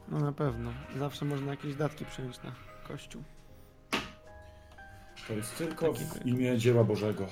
No 0.08 0.20
na 0.20 0.32
pewno. 0.32 0.72
Zawsze 0.98 1.26
można 1.26 1.52
jakieś 1.52 1.76
datki 1.76 2.06
przejąć 2.06 2.44
na 2.44 2.52
kościół. 2.88 3.24
To 5.28 5.34
jest 5.34 5.58
tylko 5.58 5.94
taki 5.94 6.06
w 6.06 6.26
imię 6.26 6.58
dzieła 6.58 6.84
Bożego. 6.84 7.28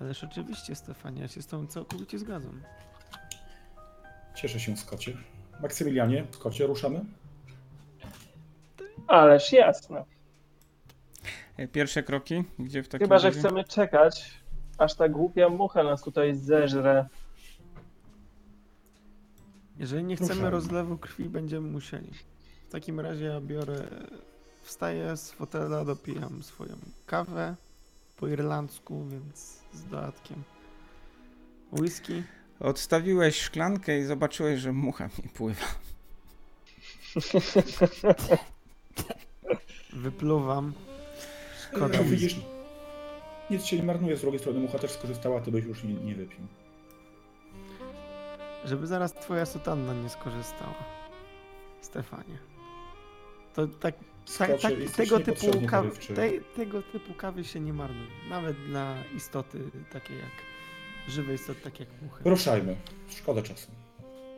Ależ 0.00 0.24
oczywiście, 0.24 0.74
Stefanie, 0.74 1.20
ja 1.22 1.28
się 1.28 1.42
z 1.42 1.46
tobą 1.46 1.66
całkowicie 1.66 2.18
zgadzam. 2.18 2.62
Cieszę 4.34 4.60
się, 4.60 4.76
Skocie. 4.76 5.16
Maksymilianie, 5.62 6.26
Skocie, 6.30 6.66
ruszamy? 6.66 7.04
Ależ 9.06 9.52
jasne. 9.52 10.04
E, 11.56 11.68
pierwsze 11.68 12.02
kroki? 12.02 12.44
Gdzie 12.58 12.82
w 12.82 12.88
takim 12.88 13.04
Chyba, 13.04 13.14
razie? 13.14 13.32
że 13.32 13.38
chcemy 13.38 13.64
czekać, 13.64 14.30
aż 14.78 14.94
ta 14.94 15.08
głupia 15.08 15.48
mucha 15.48 15.82
nas 15.82 16.02
tutaj 16.02 16.34
zeżre. 16.34 17.08
Jeżeli 19.78 20.04
nie 20.04 20.16
chcemy 20.16 20.50
rozlewu 20.50 20.98
krwi, 20.98 21.24
będziemy 21.24 21.70
musieli. 21.70 22.10
W 22.68 22.72
takim 22.72 23.00
razie 23.00 23.24
ja 23.24 23.40
biorę, 23.40 23.86
wstaję 24.62 25.16
z 25.16 25.32
fotela, 25.32 25.84
dopijam 25.84 26.42
swoją 26.42 26.76
kawę 27.06 27.56
po 28.16 28.28
irlandzku, 28.28 29.04
więc 29.08 29.60
z 29.72 29.84
dodatkiem 29.84 30.42
whisky. 31.72 32.22
Odstawiłeś 32.60 33.40
szklankę 33.40 33.98
i 33.98 34.04
zobaczyłeś, 34.04 34.60
że 34.60 34.72
mucha 34.72 35.04
mi 35.04 35.28
pływa. 35.34 35.66
Wypluwam. 39.92 40.72
Szkoda. 41.76 42.02
widzisz, 42.02 42.36
nic 43.50 43.64
się 43.64 43.76
nie 43.76 43.82
marnuje, 43.82 44.16
z 44.16 44.20
drugiej 44.20 44.40
strony 44.40 44.60
mucha 44.60 44.78
też 44.78 44.90
skorzystała, 44.90 45.40
ty 45.40 45.50
byś 45.50 45.64
już 45.64 45.84
nie, 45.84 45.94
nie 45.94 46.14
wypił. 46.14 46.46
Żeby 48.64 48.86
zaraz 48.86 49.12
twoja 49.12 49.46
sutanna 49.46 49.94
nie 49.94 50.08
skorzystała. 50.08 50.84
Stefanie. 51.80 52.38
To 53.54 53.66
tak, 53.66 53.94
tak, 54.38 54.60
tak 54.60 54.72
tego 54.96 55.20
typu 55.20 55.66
kawy, 55.66 55.90
te, 56.14 56.30
tego 56.56 56.82
typu 56.82 57.14
kawy 57.14 57.44
się 57.44 57.60
nie 57.60 57.72
marnuje. 57.72 58.10
Nawet 58.28 58.56
dla 58.66 58.94
istoty 59.16 59.70
takiej 59.92 60.18
jak 60.18 60.30
żywe 61.08 61.34
istoty, 61.34 61.60
takie 61.60 61.84
jak 61.84 62.02
muchy. 62.02 62.30
Ruszajmy. 62.30 62.76
Szkoda 63.10 63.42
czasu. 63.42 63.70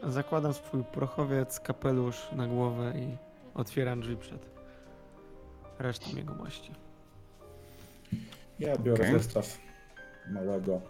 Zakładam 0.02 0.54
swój 0.54 0.84
prochowiec, 0.84 1.60
kapelusz 1.60 2.26
na 2.32 2.46
głowę 2.46 2.92
i 2.96 3.16
otwieram 3.54 4.00
drzwi 4.00 4.16
przed 4.16 4.46
resztą 5.78 6.16
jego 6.16 6.34
mości. 6.34 6.85
Ja 8.58 8.78
biorę 8.78 9.04
okay. 9.04 9.18
zestaw 9.18 9.58
małego 10.30 10.80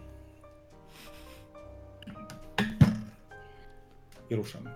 i 4.31 4.37
ruszam. 4.37 4.69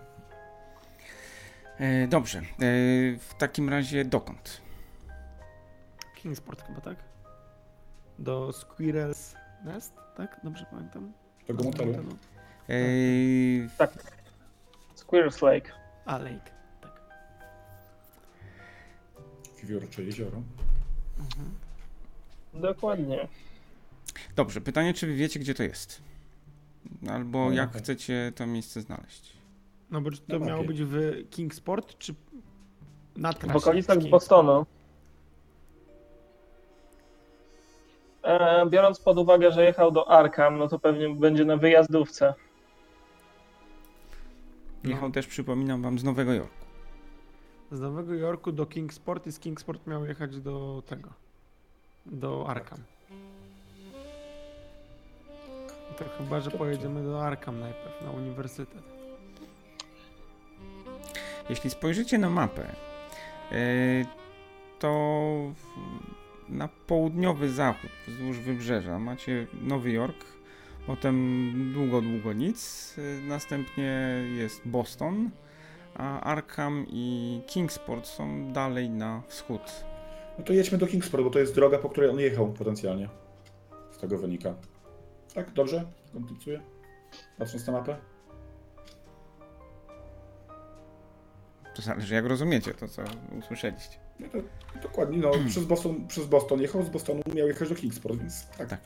E, 1.79 2.09
dobrze. 2.09 2.39
E, 2.39 2.43
w 3.19 3.35
takim 3.39 3.69
razie 3.69 4.05
dokąd? 4.05 4.61
Kingsport 6.15 6.63
chyba, 6.67 6.81
tak? 6.81 6.97
Do 8.19 8.51
Squirrel's 8.51 9.37
Nest, 9.65 9.93
tak? 10.17 10.41
Dobrze 10.45 10.67
pamiętam? 10.71 11.13
Tego 11.47 11.65
motelu? 11.65 11.93
E, 12.69 12.77
tak. 13.79 13.91
Squirrel's 14.95 15.43
Lake. 15.43 15.73
A, 16.05 16.19
Lake, 16.19 16.51
tak. 16.81 17.01
Wiórcze 19.65 20.03
jezioro. 20.03 20.43
Mhm. 21.19 21.70
Dokładnie. 22.55 23.29
Dobrze, 24.37 24.61
pytanie, 24.61 24.95
czy 24.95 25.07
wy 25.07 25.15
wiecie, 25.15 25.41
gdzie 25.41 25.55
to 25.55 25.63
jest? 25.63 26.03
Albo 27.11 27.45
no, 27.45 27.53
jak 27.53 27.77
chcecie 27.77 28.33
to 28.37 28.47
miejsce 28.47 28.81
znaleźć? 28.81 29.33
No 29.91 30.01
bo 30.01 30.11
czy 30.11 30.21
to 30.21 30.39
miało 30.39 30.65
być 30.65 30.83
w 30.83 31.25
Kingsport, 31.31 31.99
czy 31.99 32.15
nad 33.17 33.47
W 33.47 33.57
okolicach 33.57 33.99
Bostonu. 33.99 34.67
E, 38.23 38.67
biorąc 38.67 39.01
pod 39.01 39.19
uwagę, 39.19 39.53
że 39.53 39.65
jechał 39.65 39.93
do 39.93 40.11
Arkham, 40.11 40.59
no 40.59 40.69
to 40.69 40.79
pewnie 40.79 41.15
będzie 41.15 41.45
na 41.45 41.57
wyjazdówce. 41.57 42.35
Jechał 44.85 45.09
no. 45.09 45.15
też, 45.15 45.27
przypominam 45.27 45.83
wam, 45.83 45.99
z 45.99 46.05
Nowego 46.05 46.33
Jorku. 46.33 46.67
Z 47.71 47.81
Nowego 47.81 48.15
Jorku 48.15 48.53
do 48.53 48.67
Kingsport 48.67 49.27
i 49.27 49.33
z 49.33 49.39
Kingsport 49.39 49.87
miał 49.87 50.05
jechać 50.05 50.41
do 50.41 50.83
tego. 50.87 51.11
Do 52.07 52.49
Arkham. 52.49 52.79
To 55.99 56.05
chyba, 56.19 56.41
że 56.41 56.51
pojedziemy 56.51 57.05
do 57.05 57.27
Arkham 57.27 57.61
najpierw, 57.61 58.03
na 58.03 58.11
uniwersytet. 58.11 58.83
Jeśli 61.49 61.71
spojrzycie 61.71 62.19
na 62.19 62.31
mapę, 62.31 62.63
e, 63.53 63.57
to 64.79 65.53
na 66.49 66.69
południowy 66.87 67.51
zachód 67.51 67.91
wzdłuż 68.09 68.39
wybrzeża 68.39 68.99
macie 68.99 69.47
Nowy 69.63 69.91
Jork, 69.91 70.25
potem 70.87 71.53
długo, 71.75 72.03
długo 72.03 72.33
nic, 72.33 72.95
e, 72.99 73.29
następnie 73.29 74.23
jest 74.37 74.69
Boston, 74.69 75.31
a 75.95 76.21
Arkham 76.21 76.87
i 76.89 77.41
Kingsport 77.47 78.07
są 78.07 78.53
dalej 78.53 78.91
na 78.91 79.23
wschód. 79.29 79.90
No 80.39 80.45
to 80.45 80.53
jedźmy 80.53 80.79
do 80.79 80.87
Kingsport, 80.87 81.25
bo 81.25 81.31
to 81.31 81.39
jest 81.39 81.55
droga, 81.55 81.79
po 81.79 81.89
której 81.89 82.11
on 82.11 82.21
jechał 82.21 82.53
potencjalnie. 82.53 83.09
Z 83.91 83.99
tego 83.99 84.19
wynika. 84.19 84.55
Tak, 85.35 85.53
dobrze? 85.53 85.85
Kontynuuję? 86.13 86.63
Patrząc 87.39 87.67
na 87.67 87.73
mapę? 87.73 87.97
To 91.75 91.83
zależy 91.83 92.15
jak 92.15 92.27
rozumiecie 92.27 92.75
to, 92.75 92.89
co 92.89 93.03
usłyszeliście. 93.39 93.99
No 94.21 94.29
to, 94.29 94.39
dokładnie, 94.83 95.19
no 95.19 95.31
przez, 95.49 95.65
Boston, 95.65 96.07
przez 96.09 96.27
Boston 96.27 96.61
jechał, 96.61 96.83
z 96.83 96.89
Bostonu 96.89 97.23
miał 97.35 97.49
jechać 97.49 97.69
do 97.69 97.75
Kingsport, 97.75 98.19
więc 98.19 98.47
tak. 98.59 98.69
tak. 98.69 98.81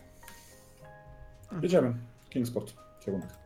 Jedziemy. 1.62 1.94
Kingsport, 2.30 2.74
kierunek. 3.00 3.43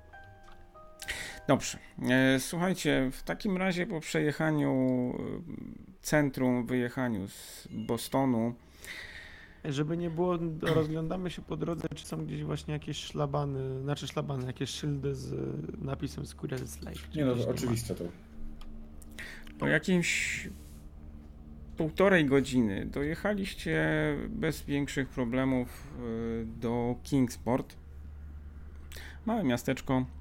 Dobrze. 1.49 1.79
E, 2.09 2.41
słuchajcie, 2.41 3.11
w 3.13 3.23
takim 3.23 3.57
razie 3.57 3.87
po 3.87 4.01
przejechaniu 4.01 4.71
e, 4.71 6.03
centrum, 6.03 6.67
wyjechaniu 6.67 7.29
z 7.29 7.69
Bostonu, 7.71 8.55
żeby 9.65 9.97
nie 9.97 10.11
było, 10.11 10.39
rozglądamy 10.63 11.31
się 11.31 11.43
po 11.43 11.57
drodze, 11.57 11.89
czy 11.95 12.07
są 12.07 12.27
gdzieś 12.27 12.45
właśnie 12.45 12.73
jakieś 12.73 12.97
szlabany, 12.97 13.83
znaczy 13.83 14.07
szlabany, 14.07 14.47
jakieś 14.47 14.71
szyldy 14.71 15.15
z 15.15 15.35
napisem 15.83 16.25
Squirrel's 16.25 16.85
Lake. 16.85 16.99
Nie 17.15 17.25
no, 17.25 17.35
to 17.35 17.49
oczywiste 17.49 17.95
to. 17.95 18.05
Po 19.59 19.67
jakimś 19.67 20.49
półtorej 21.77 22.27
godziny 22.27 22.87
dojechaliście 22.87 23.87
bez 24.29 24.63
większych 24.63 25.09
problemów 25.09 25.69
e, 25.99 26.01
do 26.61 26.97
Kingsport. 27.03 27.77
Małe 29.27 29.45
miasteczko. 29.45 30.18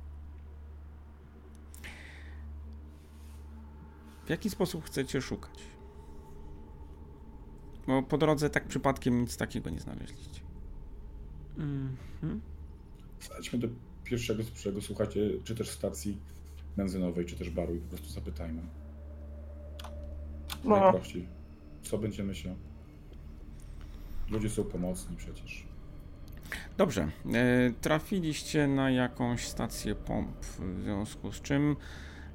W 4.27 4.29
jaki 4.29 4.49
sposób 4.49 4.85
chcecie 4.85 5.21
szukać? 5.21 5.59
Bo 7.87 8.03
po 8.03 8.17
drodze 8.17 8.49
tak 8.49 8.67
przypadkiem 8.67 9.21
nic 9.21 9.37
takiego 9.37 9.69
nie 9.69 9.79
znaleźliście. 9.79 10.41
Mhm. 11.57 12.41
Zajdźmy 13.31 13.59
do 13.59 13.67
pierwszego, 14.03 14.43
pierwszego, 14.43 14.81
słuchajcie, 14.81 15.29
czy 15.43 15.55
też 15.55 15.69
stacji 15.69 16.17
benzynowej, 16.77 17.25
czy 17.25 17.35
też 17.35 17.49
baru 17.49 17.75
i 17.75 17.79
po 17.79 17.87
prostu 17.87 18.09
zapytajmy. 18.09 18.61
No. 20.63 20.79
Najprościej. 20.79 21.27
Co 21.81 21.97
będziemy 21.97 22.35
się... 22.35 22.55
Ludzie 24.29 24.49
są 24.49 24.63
pomocni 24.63 25.17
przecież. 25.17 25.67
Dobrze. 26.77 27.01
E, 27.33 27.71
trafiliście 27.81 28.67
na 28.67 28.91
jakąś 28.91 29.47
stację 29.47 29.95
pomp, 29.95 30.45
w 30.45 30.81
związku 30.83 31.31
z 31.31 31.41
czym 31.41 31.75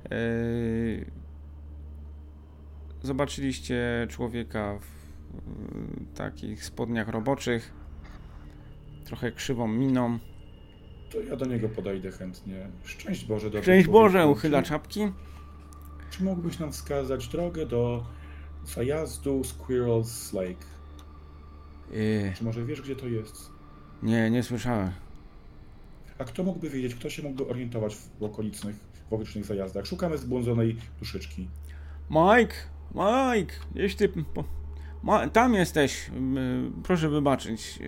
e, 0.04 0.10
zobaczyliście 3.02 4.06
człowieka 4.10 4.78
w 4.78 5.02
takich 6.16 6.64
spodniach 6.64 7.08
roboczych, 7.08 7.72
trochę 9.04 9.32
krzywą 9.32 9.68
miną. 9.68 10.18
To 11.10 11.20
ja 11.20 11.36
do 11.36 11.46
niego 11.46 11.68
podejdę 11.68 12.12
chętnie. 12.12 12.66
Szczęść 12.84 13.24
Boże, 13.24 13.46
dobrze. 13.50 13.62
Szczęść 13.62 13.88
Boże, 13.88 14.26
uchyla 14.26 14.62
czapki. 14.62 15.00
Czy 16.10 16.24
mógłbyś 16.24 16.58
nam 16.58 16.72
wskazać 16.72 17.28
drogę 17.28 17.66
do 17.66 18.06
zajazdu 18.64 19.40
Squirrel's 19.40 20.34
Lake? 20.34 20.64
Yy. 21.90 22.32
Czy 22.36 22.44
może 22.44 22.64
wiesz, 22.64 22.82
gdzie 22.82 22.96
to 22.96 23.08
jest? 23.08 23.50
Nie, 24.02 24.30
nie 24.30 24.42
słyszałem. 24.42 24.90
A 26.18 26.24
kto 26.24 26.42
mógłby 26.42 26.70
wiedzieć, 26.70 26.94
kto 26.94 27.10
się 27.10 27.22
mógłby 27.22 27.46
orientować 27.46 27.96
w 27.96 28.22
okolicznych, 28.22 28.76
w 29.10 29.12
okolicznych 29.12 29.44
zajazdach? 29.44 29.86
Szukamy 29.86 30.18
zbłądzonej 30.18 30.76
duszyczki. 30.98 31.48
Mike! 32.10 32.54
Mike! 32.94 33.54
Gdzieś 33.74 33.94
ty... 33.94 34.12
Ma... 35.02 35.28
Tam 35.28 35.54
jesteś. 35.54 36.10
Proszę 36.82 37.08
wybaczyć. 37.08 37.78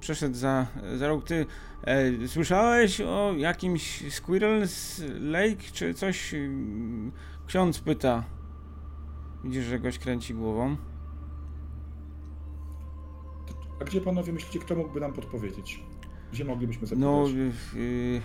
Przeszedł 0.00 0.34
za, 0.34 0.66
za 0.96 1.08
rok. 1.08 1.24
Ty 1.24 1.46
e, 1.84 2.28
słyszałeś 2.28 3.00
o 3.00 3.34
jakimś 3.36 4.02
Squirrel's 4.02 5.02
Lake 5.20 5.62
czy 5.72 5.94
coś? 5.94 6.34
Ksiądz 7.46 7.78
pyta. 7.78 8.24
Widzisz, 9.44 9.64
że 9.64 9.78
goś 9.78 9.98
kręci 9.98 10.34
głową. 10.34 10.76
A 13.80 13.84
gdzie 13.84 14.00
panowie 14.00 14.32
myślicie, 14.32 14.58
kto 14.58 14.76
mógłby 14.76 15.00
nam 15.00 15.12
podpowiedzieć? 15.12 15.84
Gdzie 16.32 16.44
moglibyśmy 16.44 16.86
zapytać? 16.86 17.04
No, 17.04 17.26
y, 17.76 18.22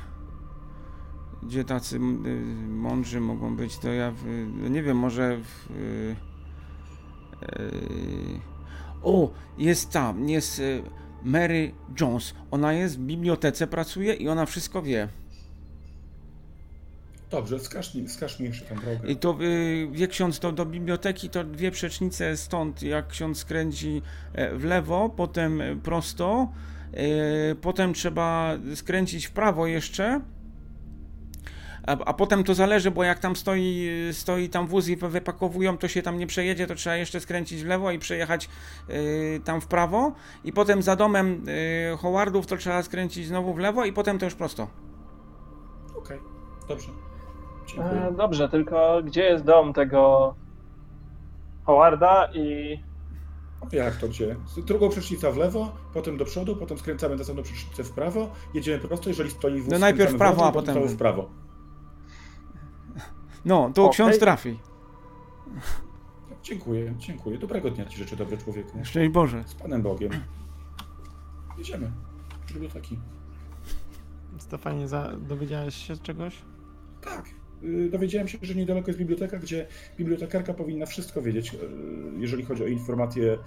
gdzie 1.44 1.64
tacy 1.64 1.96
y, 1.96 2.00
mądrzy 2.68 3.22
mogą 3.22 3.56
być, 3.56 3.78
to 3.78 3.94
ja 3.94 4.14
y, 4.66 4.70
nie 4.70 4.84
wiem, 4.84 4.98
może 4.98 5.38
w, 5.38 5.72
y, 5.72 6.16
o, 9.04 9.32
jest 9.58 9.90
tam, 9.90 10.30
jest 10.30 10.62
Mary 11.24 11.72
Jones. 12.02 12.34
Ona 12.52 12.74
jest 12.74 12.98
w 12.98 13.02
bibliotece, 13.02 13.68
pracuje 13.68 14.14
i 14.14 14.30
ona 14.30 14.46
wszystko 14.46 14.82
wie. 14.82 15.08
Dobrze, 17.30 17.60
wskaż 17.60 17.96
mi, 17.96 18.08
wskaż 18.08 18.40
mi 18.40 18.46
jeszcze 18.46 18.66
tę 18.66 18.76
drogę. 18.76 19.12
I 19.12 19.16
to 19.16 19.38
y, 19.42 19.88
wie 19.92 20.08
ksiądz, 20.08 20.40
to 20.40 20.52
do 20.52 20.66
biblioteki 20.66 21.30
to 21.30 21.44
dwie 21.44 21.72
przecznice 21.72 22.38
stąd, 22.38 22.84
jak 22.84 23.08
ksiądz 23.08 23.38
skręci 23.38 24.02
e, 24.34 24.58
w 24.58 24.64
lewo, 24.64 25.10
potem 25.10 25.62
prosto, 25.84 26.52
e, 26.94 27.56
potem 27.56 27.94
trzeba 27.94 28.58
skręcić 28.76 29.26
w 29.26 29.32
prawo 29.32 29.68
jeszcze, 29.68 30.22
a, 31.90 32.06
a, 32.06 32.14
potem 32.14 32.44
to 32.44 32.54
zależy, 32.54 32.92
bo 32.92 33.04
jak 33.04 33.20
tam 33.20 33.36
stoi, 33.36 33.90
stoi 34.12 34.50
tam 34.50 34.68
wóz 34.68 34.88
i 34.88 34.96
wypakowują, 34.96 35.78
to 35.78 35.88
się 35.88 36.02
tam 36.02 36.18
nie 36.18 36.28
przejedzie, 36.28 36.68
to 36.68 36.76
trzeba 36.76 36.96
jeszcze 36.96 37.20
skręcić 37.20 37.64
w 37.64 37.68
lewo 37.68 37.92
i 37.92 38.00
przejechać 38.00 38.50
y, 38.90 39.42
tam 39.44 39.62
w 39.62 39.68
prawo 39.68 40.12
i 40.44 40.54
potem 40.54 40.82
za 40.82 40.96
domem 40.96 41.44
y, 41.94 41.98
Howardów 41.98 42.48
to 42.48 42.58
trzeba 42.58 42.84
skręcić 42.84 43.28
znowu 43.28 43.54
w 43.54 43.58
lewo 43.58 43.86
i 43.86 43.94
potem 43.94 44.20
to 44.20 44.26
już 44.26 44.36
prosto. 44.36 44.68
Okej, 45.96 46.18
okay. 46.18 46.68
dobrze. 46.68 46.88
E, 47.78 48.12
dobrze, 48.18 48.50
tylko 48.50 49.02
gdzie 49.04 49.24
jest 49.24 49.44
dom 49.44 49.74
tego 49.74 50.36
Howarda 51.64 52.30
i 52.34 52.80
jak 53.72 53.96
to 53.96 54.08
gdzie? 54.08 54.36
Drugą 54.66 54.90
przecznicę 54.90 55.32
w 55.32 55.38
lewo, 55.38 55.72
potem 55.94 56.18
do 56.18 56.26
przodu, 56.26 56.56
potem 56.56 56.78
skręcamy 56.78 57.16
następną 57.16 57.44
przecznicę 57.44 57.84
w 57.84 57.92
prawo, 57.92 58.32
jedziemy 58.54 58.80
prosto, 58.80 59.10
jeżeli 59.10 59.32
stoi 59.32 59.62
wóz, 59.62 59.72
No 59.72 59.80
najpierw 59.80 60.14
w 60.14 60.18
prawo, 60.18 60.46
a 60.46 60.52
potem 60.52 60.88
w 60.88 60.98
prawo. 60.98 61.49
No, 63.46 63.72
to 63.76 63.84
okay. 63.84 63.94
ksiądz 63.94 64.20
trafi. 64.20 64.60
Dziękuję, 66.44 66.94
dziękuję. 66.98 67.38
Dobrego 67.38 67.72
dnia 67.72 67.86
Ci 67.86 67.98
życzę, 67.98 68.16
dobry 68.16 68.38
człowieku. 68.38 68.80
Szczęść 68.84 69.12
Boże. 69.12 69.44
Z 69.48 69.54
Panem 69.54 69.82
Bogiem. 69.82 70.12
Jedziemy. 71.58 71.92
Do 72.48 72.54
biblioteki. 72.54 73.00
Stefanie, 74.38 74.88
za... 74.88 75.12
dowiedziałeś 75.18 75.76
się 75.76 75.98
czegoś? 75.98 76.42
Tak. 77.02 77.26
Y, 77.64 77.90
dowiedziałem 77.90 78.28
się, 78.28 78.38
że 78.42 78.56
niedaleko 78.56 78.88
jest 78.88 79.00
biblioteka, 79.00 79.38
gdzie 79.38 79.68
bibliotekarka 79.98 80.54
powinna 80.54 80.86
wszystko 80.86 81.22
wiedzieć, 81.22 81.54
y, 81.54 81.58
jeżeli 82.18 82.46
chodzi 82.46 82.64
o 82.64 82.68
informacje 82.68 83.38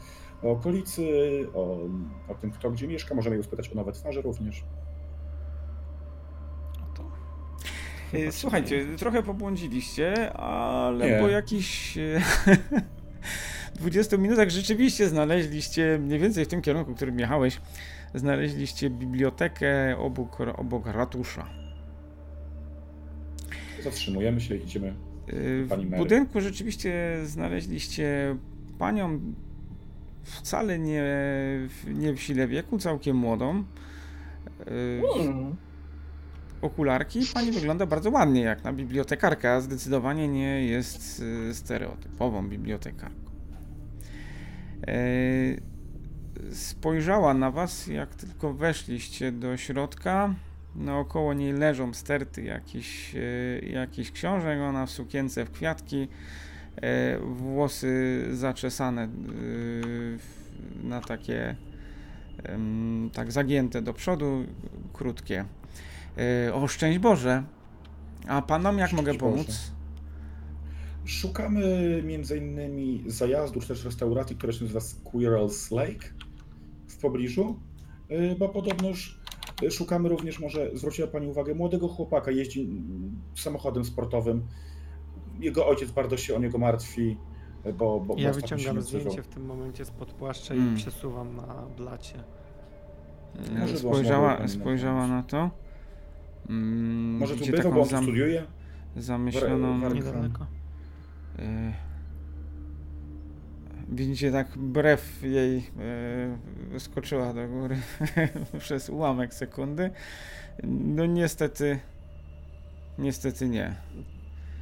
o 0.43 0.51
okolicy, 0.51 1.07
o, 1.55 1.79
o 2.29 2.35
tym, 2.35 2.51
kto 2.51 2.71
gdzie 2.71 2.89
mieszka. 2.89 3.15
Możemy 3.15 3.37
ją 3.37 3.43
spytać 3.43 3.73
o 3.73 3.75
nowe 3.75 3.93
twarze 3.93 4.23
również. 4.23 4.65
Y, 8.15 8.33
słuchajcie, 8.33 8.87
trochę 8.97 9.23
pobłądziliście, 9.23 10.33
ale 10.33 11.11
nie. 11.11 11.19
po 11.19 11.29
jakichś 11.29 11.99
20 13.75 14.17
minutach 14.17 14.51
rzeczywiście 14.51 15.09
znaleźliście, 15.09 15.99
mniej 16.03 16.19
więcej 16.19 16.45
w 16.45 16.49
tym 16.49 16.63
kierunku, 16.63 16.93
w 16.93 16.97
którym 16.97 17.19
jechałeś, 17.19 17.61
znaleźliście 18.15 18.91
bibliotekę 18.91 19.99
obok, 19.99 20.41
obok 20.41 20.87
ratusza. 20.87 21.49
Zatrzymujemy 23.83 24.41
się 24.41 24.57
idziemy. 24.57 24.95
Y, 25.33 25.67
w 25.67 25.97
budynku 25.97 26.41
rzeczywiście 26.41 27.21
znaleźliście 27.25 28.37
panią 28.79 29.21
wcale 30.23 30.79
nie, 30.79 31.05
nie 31.87 32.13
w 32.13 32.21
sile 32.21 32.49
wieku, 32.49 32.79
całkiem 32.79 33.17
młodą. 33.17 33.65
Mm. 34.67 35.57
Okularki. 36.63 37.21
Pani 37.35 37.53
wygląda 37.53 37.87
bardzo 37.87 38.11
ładnie, 38.11 38.41
jak 38.41 38.65
na 38.65 38.73
bibliotekarkę, 38.73 39.53
a 39.53 39.61
zdecydowanie 39.61 40.29
nie 40.29 40.67
jest 40.67 41.23
y, 41.51 41.55
stereotypową 41.55 42.49
bibliotekarką. 42.49 43.33
Spojrzała 46.53 47.35
na 47.35 47.51
was, 47.51 47.87
jak 47.87 48.15
tylko 48.15 48.55
weszliście 48.55 49.33
do 49.33 49.57
środka 49.57 50.35
Naokoło 50.75 51.35
niej 51.35 51.53
leżą 51.53 51.95
sterty 51.95 52.43
jakichś, 52.43 53.15
e, 53.15 53.19
jakichś 53.59 54.11
książek, 54.11 54.61
ona 54.61 54.87
w 54.87 54.91
sukience 54.91 55.45
w 55.45 55.51
kwiatki, 55.51 56.09
e, 56.77 57.19
włosy 57.19 58.25
zaczesane 58.33 59.03
e, 59.03 59.09
na 60.83 61.01
takie 61.01 61.57
tak 63.13 63.33
zagięte 63.33 63.83
do 63.83 63.93
przodu, 63.93 64.45
krótkie. 64.93 65.45
O, 66.55 66.69
szczęść 66.69 66.99
Boże! 66.99 67.43
A 68.29 68.43
panom 68.43 68.79
jak 68.79 68.89
szczęść 68.89 69.03
mogę 69.03 69.19
pomóc? 69.19 69.47
Boże. 69.47 69.59
Szukamy 71.05 72.03
między 72.03 72.39
innymi 72.39 73.05
zajazdu 73.07 73.61
czy 73.61 73.69
też 73.69 73.85
restauracji, 73.85 74.37
która 74.37 74.53
się 74.53 74.65
nazywa 74.65 74.81
Squirrel's 74.81 75.77
Lake 75.77 76.09
w 76.89 76.97
pobliżu, 76.97 77.61
bo 78.39 78.49
podobnoż 78.49 79.23
Szukamy 79.71 80.09
również, 80.09 80.41
może 80.41 80.71
zwróciła 80.75 81.09
Pani 81.09 81.27
uwagę, 81.27 81.55
młodego 81.55 81.89
chłopaka, 81.89 82.31
jeździ 82.31 82.69
samochodem 83.35 83.85
sportowym. 83.85 84.47
Jego 85.41 85.67
ojciec 85.67 85.91
bardzo 85.91 86.17
się 86.17 86.37
o 86.37 86.39
niego 86.39 86.59
martwi, 86.59 87.17
bo. 87.79 88.01
bo 88.01 88.15
ja 88.19 88.33
wyciągam 88.33 88.83
zdjęcie 88.83 89.23
w 89.23 89.29
tym 89.29 89.45
momencie 89.45 89.85
spod 89.85 90.13
płaszcza 90.13 90.55
hmm. 90.55 90.75
i 90.75 90.77
przesuwam 90.77 91.37
na 91.37 91.67
blacie. 91.77 92.25
Może 93.61 93.79
spojrzała, 93.79 94.49
spojrzała 94.49 95.07
na 95.07 95.23
to. 95.23 95.51
Mm, 96.49 97.17
Może 97.19 97.37
tu 97.37 97.47
bywa, 97.47 97.71
bo 97.71 97.83
on 97.83 97.89
zam... 97.89 98.05
studiuje? 98.05 98.43
Zamyśloną. 98.97 99.95
Niedaleko. 99.95 100.47
Y 101.39 101.73
Widzicie, 103.93 104.33
tak 104.33 104.59
brew 104.59 105.23
jej 105.23 105.71
e, 106.75 106.81
skoczyła 106.81 107.33
do 107.35 107.49
góry 107.49 107.77
przez 108.59 108.91
ułamek 108.91 109.35
sekundy. 109.35 109.91
No 110.65 111.07
niestety, 111.07 111.79
niestety 112.99 113.49
nie. 113.49 113.75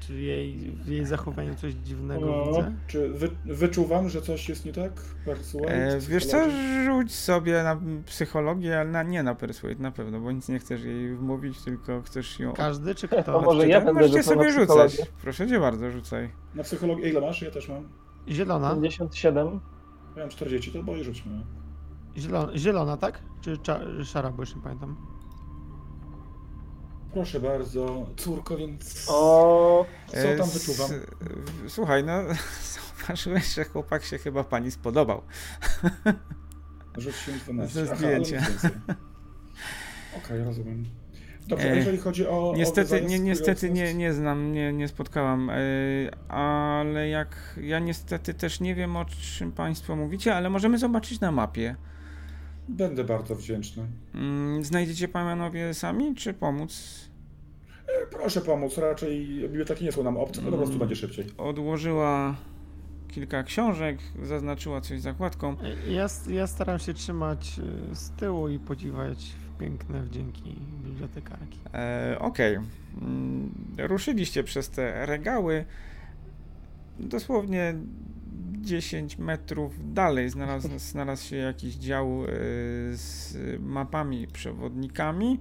Czy 0.00 0.20
jej, 0.20 0.72
w 0.84 0.88
jej 0.88 1.06
zachowaniu 1.06 1.54
coś 1.54 1.74
dziwnego 1.74 2.26
no, 2.26 2.46
widzę? 2.46 2.72
Czy 2.86 3.08
wy, 3.08 3.30
wyczuwam, 3.44 4.08
że 4.08 4.22
coś 4.22 4.48
jest 4.48 4.64
nie 4.64 4.72
tak? 4.72 4.92
Persuade, 5.24 5.72
e, 5.72 6.00
wiesz 6.00 6.26
co, 6.26 6.50
rzuć 6.84 7.14
sobie 7.14 7.62
na 7.62 7.80
psychologię, 8.06 8.80
ale 8.80 8.90
na, 8.90 9.02
nie 9.02 9.22
na 9.22 9.34
persuade 9.34 9.82
na 9.82 9.90
pewno, 9.90 10.20
bo 10.20 10.32
nic 10.32 10.48
nie 10.48 10.58
chcesz 10.58 10.82
jej 10.82 11.16
wmówić, 11.16 11.62
tylko 11.62 12.02
chcesz 12.02 12.40
ją... 12.40 12.52
Każdy 12.52 12.94
czy 12.94 13.08
kto? 13.08 13.40
może 13.40 13.68
ja 13.68 13.80
będę 13.80 14.00
Możecie 14.00 14.22
sobie 14.22 14.52
rzucać. 14.52 15.02
Proszę 15.22 15.48
cię 15.48 15.60
bardzo, 15.60 15.90
rzucaj. 15.90 16.30
Na 16.54 16.62
psychologię 16.62 17.08
ile 17.10 17.20
masz? 17.20 17.42
Ja 17.42 17.50
też 17.50 17.68
mam. 17.68 17.88
Zielona. 18.28 18.70
57. 18.70 19.60
Miałem 20.16 20.30
40, 20.30 20.72
to 20.72 20.82
boję 20.82 21.04
rzućmy. 21.04 21.32
Zielona, 22.16 22.58
zielona, 22.58 22.96
tak? 22.96 23.22
Czy 23.40 23.56
szara, 24.04 24.30
bo 24.30 24.42
już 24.42 24.56
nie 24.56 24.62
pamiętam. 24.62 25.19
Proszę 27.12 27.40
bardzo, 27.40 28.06
córko, 28.16 28.56
więc. 28.56 29.06
O, 29.08 29.86
co 30.06 30.38
tam 30.38 30.50
wyczuwam? 30.50 30.90
Słuchaj, 31.68 32.04
no, 32.04 32.22
zauważyłeś, 32.74 33.54
że 33.54 33.64
chłopak 33.64 34.04
się 34.04 34.18
chyba 34.18 34.44
pani 34.44 34.70
spodobał. 34.70 35.22
Rzuciłem 36.98 37.40
12. 37.40 37.86
Ze 37.86 37.96
zdjęcia. 37.96 38.38
Okej, 38.38 40.22
okay, 40.24 40.44
rozumiem. 40.44 40.84
Dobrze, 41.48 41.76
jeżeli 41.76 41.98
chodzi 41.98 42.26
o. 42.26 42.54
Niestety, 42.56 42.96
o 42.96 43.08
nie, 43.08 43.18
niestety 43.18 43.70
nie, 43.70 43.94
nie 43.94 44.12
znam, 44.12 44.52
nie, 44.52 44.72
nie 44.72 44.88
spotkałam, 44.88 45.50
e, 45.50 45.54
ale 46.28 47.08
jak 47.08 47.58
ja 47.62 47.78
niestety 47.78 48.34
też 48.34 48.60
nie 48.60 48.74
wiem 48.74 48.96
o 48.96 49.04
czym 49.04 49.52
Państwo 49.52 49.96
mówicie, 49.96 50.34
ale 50.34 50.50
możemy 50.50 50.78
zobaczyć 50.78 51.20
na 51.20 51.32
mapie. 51.32 51.76
Będę 52.70 53.04
bardzo 53.04 53.34
wdzięczny. 53.34 53.86
Mm, 54.14 54.64
znajdziecie 54.64 55.08
panowie 55.08 55.74
sami, 55.74 56.14
czy 56.14 56.34
pomóc? 56.34 57.00
E, 57.86 58.06
proszę 58.06 58.40
pomóc, 58.40 58.78
raczej 58.78 59.26
biblioteki 59.26 59.84
nie 59.84 59.92
są 59.92 60.02
nam 60.02 60.16
obce, 60.16 60.42
po 60.42 60.48
prostu 60.48 60.66
mm, 60.66 60.78
będzie 60.78 60.96
szybciej. 60.96 61.26
Odłożyła 61.38 62.36
kilka 63.08 63.42
książek, 63.42 63.98
zaznaczyła 64.22 64.80
coś 64.80 65.00
zakładką. 65.00 65.56
Ja, 65.88 66.06
ja 66.28 66.46
staram 66.46 66.78
się 66.78 66.94
trzymać 66.94 67.60
e, 67.90 67.94
z 67.94 68.10
tyłu 68.10 68.48
i 68.48 68.58
podziwiać 68.58 69.32
piękne 69.58 70.02
wdzięki 70.02 70.56
bibliotekarki. 70.84 71.58
E, 71.74 72.16
Okej. 72.20 72.56
Okay. 72.56 72.68
Mm, 73.02 73.54
ruszyliście 73.78 74.44
przez 74.44 74.70
te 74.70 75.06
regały. 75.06 75.64
Dosłownie 76.98 77.74
10 78.60 79.18
metrów 79.18 79.92
dalej 79.94 80.30
znalazł, 80.30 80.68
znalazł 80.92 81.24
się 81.24 81.36
jakiś 81.36 81.74
dział 81.74 82.24
e, 82.24 82.26
z 82.92 83.36
mapami, 83.60 84.26
przewodnikami. 84.26 85.40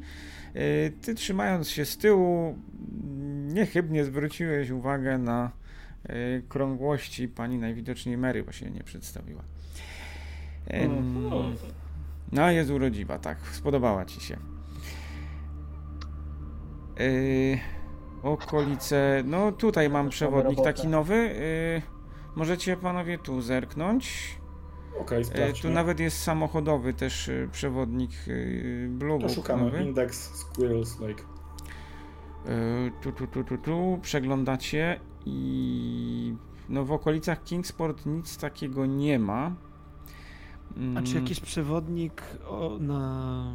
E, 0.54 0.90
ty 0.90 1.16
trzymając 1.16 1.70
się 1.70 1.86
z 1.86 1.98
tyłu, 1.98 2.58
niechybnie 3.48 4.06
zwróciłeś 4.06 4.70
uwagę 4.70 5.18
na 5.18 5.52
e, 6.04 6.16
krągłości 6.42 7.28
pani 7.28 7.58
najwidoczniej 7.58 8.18
Mary, 8.18 8.44
bo 8.44 8.52
się 8.52 8.72
nie 8.72 8.84
przedstawiła. 8.84 9.42
No, 12.32 12.52
jest 12.52 12.70
urodziwa, 12.70 13.20
tak. 13.20 13.38
Spodobała 13.52 14.06
ci 14.06 14.22
się. 14.22 14.38
Okolice. 18.24 19.24
No, 19.26 19.52
tutaj 19.52 19.90
mam 19.90 20.10
przewodnik 20.10 20.62
taki 20.64 20.88
nowy. 20.88 21.36
Yy, 22.30 22.40
możecie 22.40 22.78
panowie 22.78 23.18
tu 23.18 23.42
zerknąć. 23.42 24.36
Okej, 25.02 25.26
okay, 25.26 25.48
yy, 25.48 25.54
Tu 25.54 25.70
nawet 25.70 26.00
jest 26.00 26.24
samochodowy 26.24 26.94
też 26.94 27.28
yy, 27.28 27.50
przewodnik 27.52 28.12
yy, 28.28 28.88
Blue 28.90 29.20
To 29.20 29.30
szukamy. 29.30 29.64
Nowy. 29.64 29.84
Index 29.84 30.36
Squirrels 30.36 31.00
Lake. 31.00 31.24
Yy, 32.46 32.92
tu, 33.02 33.12
tu, 33.12 33.28
tu, 33.28 33.44
tu, 33.44 33.58
tu. 33.58 34.00
Przeglądacie 34.02 35.00
i 35.26 36.36
no 36.70 36.86
w 36.86 36.92
okolicach 36.92 37.44
Kingsport 37.44 38.06
nic 38.06 38.38
takiego 38.38 38.86
nie 38.86 39.20
ma. 39.20 39.56
A 40.96 41.02
czy 41.02 41.16
jakiś 41.16 41.40
przewodnik 41.40 42.24
o, 42.48 42.78
na, 42.80 43.52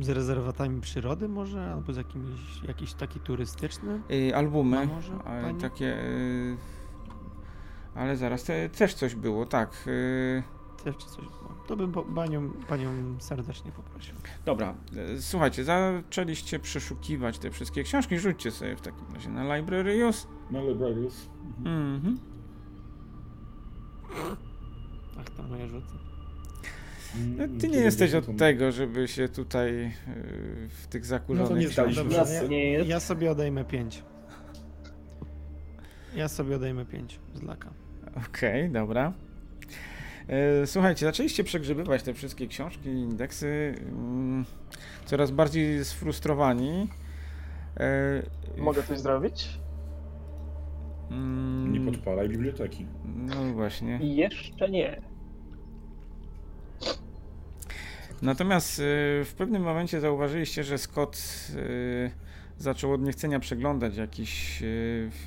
z 0.00 0.08
rezerwatami 0.08 0.80
przyrody 0.80 1.28
może? 1.28 1.72
Albo 1.72 1.92
z 1.92 1.96
jakimś, 1.96 2.62
jakiś 2.68 2.94
taki 2.94 3.20
turystyczny? 3.20 4.00
Yy, 4.08 4.36
albumy, 4.36 4.86
może, 4.86 5.12
takie... 5.60 5.84
Yy, 5.84 6.56
ale 7.94 8.16
zaraz, 8.16 8.44
te, 8.44 8.68
też 8.68 8.94
coś 8.94 9.14
było, 9.14 9.46
tak. 9.46 9.84
Yy. 9.86 10.42
Też 10.84 10.96
coś 10.96 11.24
było. 11.24 11.54
To 11.66 11.76
bym 11.76 11.92
panią, 12.14 12.50
panią 12.68 13.20
serdecznie 13.20 13.72
poprosił. 13.72 14.14
Dobra, 14.44 14.74
yy, 14.92 15.22
słuchajcie, 15.22 15.64
zaczęliście 15.64 16.58
przeszukiwać 16.58 17.38
te 17.38 17.50
wszystkie 17.50 17.82
książki, 17.82 18.18
rzućcie 18.18 18.50
sobie 18.50 18.76
w 18.76 18.80
takim 18.80 19.14
razie 19.14 19.28
na 19.28 19.56
Library 19.56 20.08
Use. 20.08 20.28
Na 20.50 20.62
Library 20.62 21.06
Use. 21.06 21.28
Mhm. 21.58 21.94
mhm. 21.94 22.18
Ach, 25.20 25.30
tam 25.30 25.48
moje 25.48 25.68
rzuty. 25.68 25.94
No, 27.36 27.44
ty 27.60 27.68
nie 27.68 27.78
jesteś 27.78 28.14
od 28.14 28.36
tego, 28.36 28.72
żeby 28.72 29.08
się 29.08 29.28
tutaj 29.28 29.72
yy, 29.76 30.68
w 30.68 30.86
tych 30.86 31.06
zakurzonych... 31.06 31.50
No 31.50 31.56
to 31.56 31.60
nie 31.60 31.68
zdaliśmy. 31.68 32.04
Dobrze, 32.04 32.54
ja, 32.54 32.84
ja 32.84 33.00
sobie 33.00 33.30
odejmę 33.30 33.64
5. 33.64 34.02
Ja 36.16 36.28
sobie 36.28 36.56
odejmę 36.56 36.86
5 36.86 37.20
z 37.34 37.42
laka. 37.42 37.83
Okej, 38.16 38.60
okay, 38.60 38.68
dobra. 38.68 39.12
E, 40.28 40.66
słuchajcie, 40.66 41.06
zaczęliście 41.06 41.44
przegrzebywać 41.44 42.02
te 42.02 42.14
wszystkie 42.14 42.46
książki, 42.46 42.88
indeksy, 42.88 43.74
mm, 43.78 44.44
coraz 45.04 45.30
bardziej 45.30 45.84
sfrustrowani. 45.84 46.88
E, 47.80 48.22
Mogę 48.56 48.82
coś 48.82 48.98
zrobić? 48.98 49.48
Mm, 51.10 51.72
nie 51.72 51.92
podpalaj 51.92 52.28
biblioteki. 52.28 52.86
No 53.04 53.52
właśnie. 53.52 53.98
Jeszcze 54.02 54.70
nie. 54.70 55.00
Natomiast 58.22 58.78
y, 58.78 58.82
w 59.24 59.34
pewnym 59.38 59.62
momencie 59.62 60.00
zauważyliście, 60.00 60.64
że 60.64 60.78
Scott 60.78 61.18
zaczął 62.58 62.92
od 62.92 63.02
niechcenia 63.02 63.40
przeglądać 63.40 63.96
jakiś, 63.96 64.62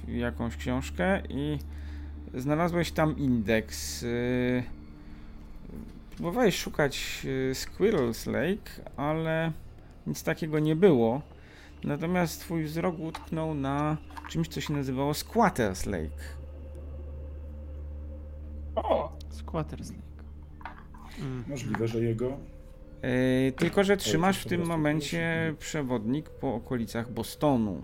jakąś 0.07 0.57
książkę 0.57 1.21
i 1.29 1.59
znalazłeś 2.33 2.91
tam 2.91 3.17
indeks. 3.17 4.05
Próbowałeś 6.15 6.57
szukać 6.57 7.25
Squirrel's 7.53 8.31
Lake, 8.31 8.91
ale 8.97 9.51
nic 10.07 10.23
takiego 10.23 10.59
nie 10.59 10.75
było. 10.75 11.21
Natomiast 11.83 12.41
twój 12.41 12.63
wzrok 12.63 12.99
utknął 12.99 13.53
na 13.53 13.97
czymś, 14.29 14.47
co 14.47 14.61
się 14.61 14.73
nazywało 14.73 15.11
Squatter's 15.11 15.89
Lake. 15.89 16.23
O! 18.75 19.17
Squatter's 19.29 19.91
Lake. 19.91 20.23
Mm. 21.19 21.43
Możliwe, 21.47 21.87
że 21.87 21.99
jego 21.99 22.37
Yy, 23.03 23.51
tylko, 23.51 23.83
że 23.83 23.97
trzymasz 23.97 24.39
w 24.39 24.45
tym 24.45 24.65
momencie 24.65 25.55
przewodnik 25.59 26.29
po 26.29 26.55
okolicach 26.55 27.11
Bostonu. 27.11 27.81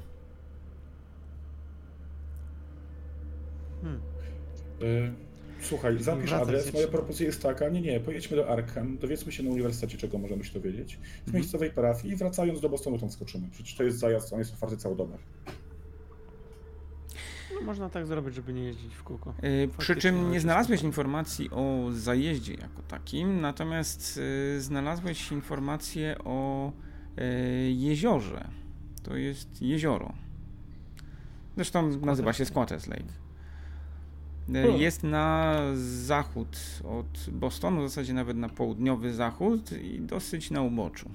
Hmm. 3.82 4.02
Słuchaj, 5.64 6.04
zapisz 6.04 6.32
adres. 6.32 6.74
Moja 6.74 6.88
propozycja 6.88 7.26
jest 7.26 7.42
taka, 7.42 7.70
nie, 7.70 7.82
nie, 7.82 8.00
pojedźmy 8.00 8.38
do 8.38 8.50
Arkham, 8.50 8.98
dowiedzmy 8.98 9.32
się 9.32 9.44
na 9.44 9.50
uniwersytecie, 9.50 9.98
czego 9.98 10.18
możemy 10.18 10.44
się 10.44 10.54
dowiedzieć, 10.54 10.96
w 10.96 11.20
mhm. 11.20 11.36
miejscowej 11.36 11.72
parafii 11.72 12.14
i 12.14 12.18
wracając 12.18 12.62
do 12.62 12.70
Bostonu 12.70 13.00
tam 13.00 13.12
skoczymy. 13.12 13.48
Przecież 13.52 13.76
to 13.76 13.84
jest 13.84 14.00
zajazd, 14.00 14.34
on 14.34 14.40
jest 14.40 14.54
otwarty 14.54 14.78
całodobę. 14.78 15.18
No, 17.54 17.62
można 17.62 17.90
tak 17.90 18.08
zrobić, 18.08 18.36
żeby 18.36 18.54
nie 18.54 18.64
jeździć 18.64 18.94
w 18.96 19.04
kółko. 19.04 19.34
Yy, 19.44 19.70
przy 19.78 19.96
czym 19.96 20.32
nie 20.32 20.40
znalazłeś 20.40 20.84
informacji 20.84 21.50
o 21.52 21.90
zajeździe 21.92 22.54
jako 22.54 22.82
takim, 22.88 23.42
natomiast 23.42 24.18
yy, 24.54 24.62
znalazłeś 24.62 25.32
informację 25.32 26.16
o 26.26 26.72
yy, 27.18 27.24
jeziorze. 27.72 28.48
To 29.04 29.16
jest 29.16 29.62
jezioro. 29.62 30.14
Zresztą 31.56 32.00
nazywa 32.00 32.34
się 32.34 32.46
Squatters 32.46 32.88
Lake. 32.88 33.23
Y, 34.50 34.54
hmm. 34.54 34.78
Jest 34.78 35.04
na 35.04 35.60
zachód 36.06 36.58
od 36.84 37.30
Bostonu, 37.32 37.82
w 37.82 37.90
zasadzie 37.90 38.14
nawet 38.14 38.38
na 38.38 38.50
południowy 38.50 39.14
zachód 39.14 39.72
i 39.72 40.00
dosyć 40.00 40.52
na 40.52 40.62
uboczu. 40.62 41.10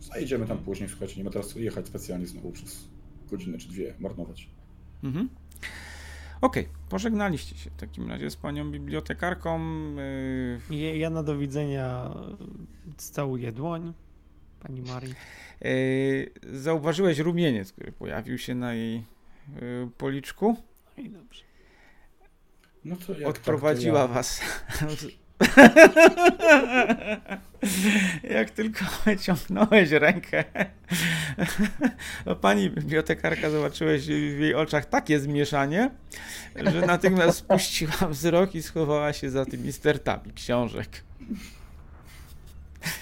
Zajedziemy 0.00 0.46
tam 0.46 0.58
później, 0.58 0.88
słuchajcie, 0.88 1.16
nie 1.16 1.24
ma 1.24 1.30
teraz 1.30 1.54
jechać 1.54 1.86
specjalnie 1.86 2.26
znowu 2.26 2.52
przez 2.52 2.88
godzinę 3.30 3.58
czy 3.58 3.68
dwie 3.68 3.94
marnować. 4.00 4.50
Mhm. 5.04 5.28
Okej, 6.40 6.62
okay. 6.62 6.74
pożegnaliście 6.88 7.56
się 7.56 7.70
w 7.70 7.76
takim 7.76 8.08
razie 8.08 8.30
z 8.30 8.36
panią 8.36 8.70
bibliotekarką. 8.70 9.60
Yy... 10.70 10.98
Ja 10.98 11.10
na 11.10 11.22
do 11.22 11.38
widzenia 11.38 12.14
całuję 12.96 13.52
dłoń 13.52 13.92
pani 14.60 14.82
Marii. 14.82 15.14
Yy, 15.60 16.60
zauważyłeś 16.60 17.18
rumieniec, 17.18 17.72
który 17.72 17.92
pojawił 17.92 18.38
się 18.38 18.54
na 18.54 18.74
jej 18.74 18.94
yy, 18.94 19.90
policzku. 19.98 20.56
No 20.96 21.04
i 21.04 21.10
dobrze. 21.10 21.42
No 22.84 22.96
to 22.96 23.12
jak 23.18 23.28
Odprowadziła 23.28 24.00
tak, 24.00 24.08
to 24.08 24.12
ja... 24.12 24.14
was 24.14 24.40
Jak 28.22 28.50
tylko 28.50 28.84
wyciągnąłeś 29.04 29.90
rękę, 29.90 30.44
to 32.24 32.36
pani 32.36 32.70
bibliotekarka 32.70 33.50
zobaczyłeś 33.50 34.06
w 34.06 34.38
jej 34.38 34.54
oczach 34.54 34.86
takie 34.86 35.20
zmieszanie, 35.20 35.90
że 36.72 36.86
natychmiast 36.86 37.38
spuściła 37.38 38.08
wzrok 38.08 38.54
i 38.54 38.62
schowała 38.62 39.12
się 39.12 39.30
za 39.30 39.46
tymi 39.46 39.72
stertami 39.72 40.32
książek. 40.32 41.04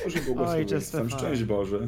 Boże 0.05 0.21
błogosławieństwem, 0.21 1.11
szczęść 1.11 1.45
Boże. 1.45 1.79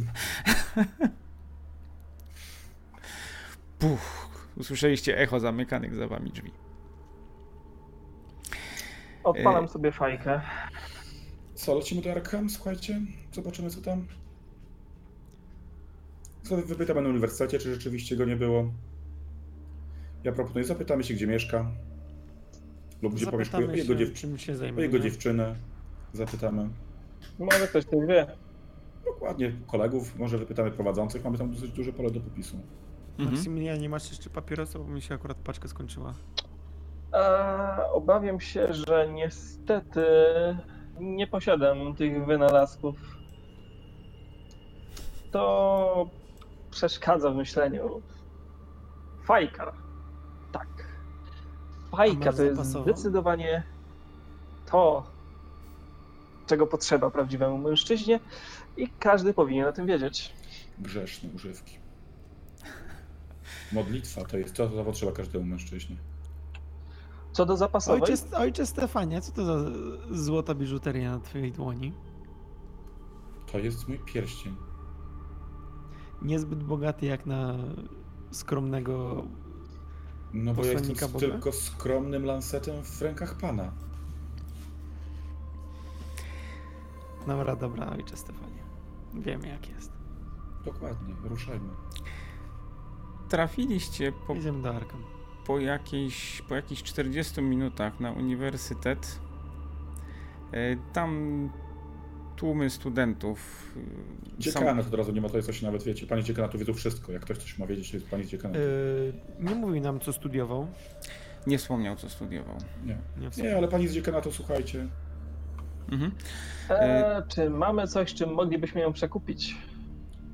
Puch, 3.79 4.29
usłyszeliście 4.57 5.19
echo 5.19 5.41
zamykanych 5.41 5.95
za 5.95 6.09
wami 6.09 6.31
drzwi. 6.31 6.51
Odpalam 9.25 9.65
e, 9.65 9.69
sobie 9.69 9.93
fajkę. 9.93 10.41
Co, 11.55 11.75
lecimy 11.75 12.03
do 12.03 12.13
Arkham, 12.13 12.51
słuchajcie? 12.51 13.01
Zobaczymy, 13.33 13.71
co 13.71 13.81
tam. 13.81 14.07
Co 16.43 16.57
wypytamy 16.57 17.03
na 17.03 17.09
uniwersytecie, 17.09 17.59
czy 17.59 17.75
rzeczywiście 17.75 18.17
go 18.17 18.25
nie 18.25 18.37
było. 18.37 18.73
Ja 20.25 20.33
proponuję, 20.33 20.65
zapytamy 20.65 21.05
się, 21.05 21.15
gdzie 21.15 21.27
mieszka. 21.27 21.71
Lub 23.03 23.15
gdzie 23.15 23.27
pomieszkuje 23.27 23.67
jego, 23.77 23.95
dziew... 23.95 24.23
jego 24.77 24.99
dziewczynę. 24.99 25.55
Zapytamy. 26.13 26.69
Może 27.39 27.69
ktoś 27.69 27.85
tu 27.85 28.07
wie. 28.07 28.27
Dokładnie, 29.05 29.53
kolegów, 29.67 30.19
może 30.19 30.39
wypytamy 30.39 30.71
prowadzących. 30.71 31.25
Mamy 31.25 31.39
tam 31.39 31.51
dosyć 31.51 31.71
duże 31.71 31.93
pole 31.93 32.11
do 32.11 32.21
popisu. 32.21 32.59
Mhm. 33.19 33.81
nie 33.81 33.89
masz 33.89 34.11
jeszcze 34.11 34.31
papierosów, 34.31 34.87
bo 34.87 34.93
mi 34.93 35.03
się 35.03 35.15
akurat 35.15 35.37
paczka 35.37 35.69
skończyła. 35.69 36.15
A, 37.13 37.89
obawiam 37.93 38.41
się, 38.41 38.73
że 38.73 39.09
niestety 39.13 40.07
nie 41.01 41.27
posiadam 41.27 41.95
tych 41.95 42.27
wynalazków. 42.27 42.97
To 45.31 46.11
przeszkadza 46.71 47.31
w 47.31 47.37
myśleniu. 47.37 48.03
Fajka. 49.25 49.73
Tak. 50.53 50.69
Fajka 51.91 52.33
to 52.33 52.43
jest 52.43 52.63
zdecydowanie 52.63 53.63
to, 54.71 55.07
czego 56.47 56.67
potrzeba 56.67 57.11
prawdziwemu 57.11 57.59
mężczyźnie 57.59 58.21
i 58.77 58.89
każdy 58.89 59.35
powinien 59.35 59.69
o 59.69 59.73
tym 59.73 59.87
wiedzieć. 59.87 60.33
Grzeszne 60.79 61.31
używki. 61.35 61.84
Modlitwa 63.75 64.25
to 64.25 64.39
jest 64.39 64.55
to, 64.55 64.71
co 64.71 64.85
potrzeba 64.85 65.13
każdemu 65.13 65.45
mężczyźnie. 65.45 65.97
Co 67.33 67.47
do 67.47 67.57
zapasowej... 67.57 68.03
Ojcze, 68.03 68.37
ojcze 68.37 68.67
Stefanie, 68.67 69.21
co 69.21 69.33
to 69.33 69.45
za 69.45 69.71
złota 70.11 70.55
biżuteria 70.55 71.11
na 71.11 71.21
twojej 71.21 71.53
dłoni? 71.53 71.93
To 73.53 73.59
jest 73.59 73.89
mój 73.89 73.99
pierścień. 73.99 74.57
Niezbyt 76.23 76.65
bogaty 76.65 77.07
jak 77.07 77.27
na 77.27 77.55
skromnego 78.31 79.25
No 80.35 80.55
bo 80.55 80.65
ja 80.65 80.73
jestem 80.73 81.11
Boga? 81.13 81.19
tylko 81.19 81.53
skromnym 81.53 82.25
lancetem 82.25 82.85
w 82.85 83.03
rękach 83.03 83.35
Pana. 83.39 83.73
Dobra, 87.27 87.57
dobra, 87.57 87.91
ojcze 87.91 88.17
Stefanie. 88.17 88.63
Wiemy 89.15 89.49
jak 89.49 89.69
jest. 89.69 89.93
Dokładnie, 90.65 91.15
ruszajmy. 91.25 91.69
Trafiliście 93.35 94.13
po... 94.13 94.35
Po, 95.47 95.61
jakiejś, 95.61 96.43
po 96.49 96.55
jakichś 96.55 96.83
40 96.83 97.43
minutach 97.43 98.01
na 98.01 98.13
uniwersytet. 98.13 99.19
E, 100.53 100.77
tam 100.93 101.51
tłumy 102.37 102.71
studentów. 102.71 103.73
E, 104.37 104.41
dziekanat 104.41 104.87
od 104.87 104.95
razu 104.95 105.13
nie 105.13 105.21
ma 105.21 105.29
to 105.29 105.43
coś 105.43 105.63
nawet 105.63 105.83
wiecie. 105.83 106.07
Pani 106.07 106.25
dziekanatu 106.25 106.59
wiedzą 106.59 106.75
wszystko. 106.75 107.13
Jak 107.13 107.23
ktoś 107.23 107.39
coś 107.39 107.59
ma 107.59 107.67
wiedzieć, 107.67 107.91
to 107.91 107.97
jest 107.97 108.09
pani 108.09 108.27
dziekanatu. 108.27 108.61
Yy, 108.61 109.13
nie 109.41 109.55
mówi 109.55 109.81
nam, 109.81 110.01
co 110.01 110.13
studiował. 110.13 110.69
Nie 111.47 111.59
wspomniał, 111.59 111.97
co 111.97 112.09
studiował. 112.09 112.57
Nie, 112.85 112.99
nie 113.43 113.57
ale 113.57 113.69
pani 113.69 113.89
z 113.89 113.93
dziekanatu, 113.93 114.33
słuchajcie. 114.33 114.87
Mhm. 115.93 116.13
E, 116.71 117.23
czy 117.29 117.51
mamy 117.51 117.87
coś, 117.87 118.15
czym 118.15 118.35
moglibyśmy 118.35 118.81
ją 118.81 118.93
przekupić? 118.93 119.57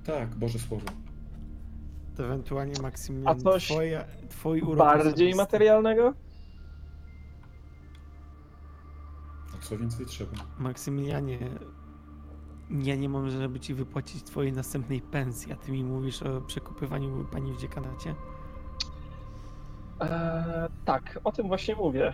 Tak, 0.05 0.35
Boże 0.35 0.59
Słowo. 0.59 0.87
Ewentualnie 2.25 2.83
Maksymilian, 2.83 3.37
A 3.37 3.41
coś 3.41 3.65
twoja, 3.65 4.05
twój 4.29 4.61
urok 4.61 4.79
bardziej 4.79 5.35
materialnego? 5.35 6.15
A 9.55 9.63
co 9.65 9.79
więcej 9.79 10.07
trzeba? 10.07 10.33
Maksymilianie, 10.59 11.39
ja 12.71 12.97
nie 12.97 13.09
mam, 13.09 13.31
żeby 13.31 13.61
ci 13.61 13.75
wypłacić 13.75 14.23
twojej 14.23 14.53
następnej 14.53 15.01
pensji, 15.01 15.53
a 15.53 15.57
ty 15.57 15.73
mi 15.73 15.85
mówisz 15.85 16.23
o 16.23 16.41
przekupywaniu 16.41 17.27
pani 17.33 17.53
w 17.53 17.57
dziekanacie? 17.57 18.15
Eee, 20.01 20.09
tak, 20.85 21.21
o 21.25 21.33
tym 21.33 21.49
właśnie 21.49 21.77
mówię. 21.77 22.13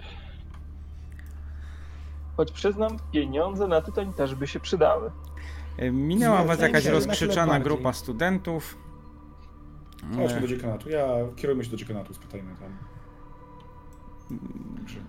Choć 2.36 2.52
przyznam, 2.52 2.96
pieniądze 3.12 3.68
na 3.68 3.80
tytoń 3.80 4.12
też 4.12 4.34
by 4.34 4.46
się 4.46 4.60
przydały. 4.60 5.10
Minęła 5.92 6.44
was 6.44 6.60
jakaś 6.60 6.86
rozkrzyczana 6.86 7.60
grupa 7.60 7.92
studentów. 7.92 8.78
Chodźmy 10.14 10.40
do 10.40 10.48
dziekanatu. 10.48 10.90
Ja 10.90 11.06
kierujmy 11.36 11.64
się 11.64 11.70
do 11.70 11.76
dziekanatu, 11.76 12.14
spytajmy 12.14 12.56
tam. 12.60 12.70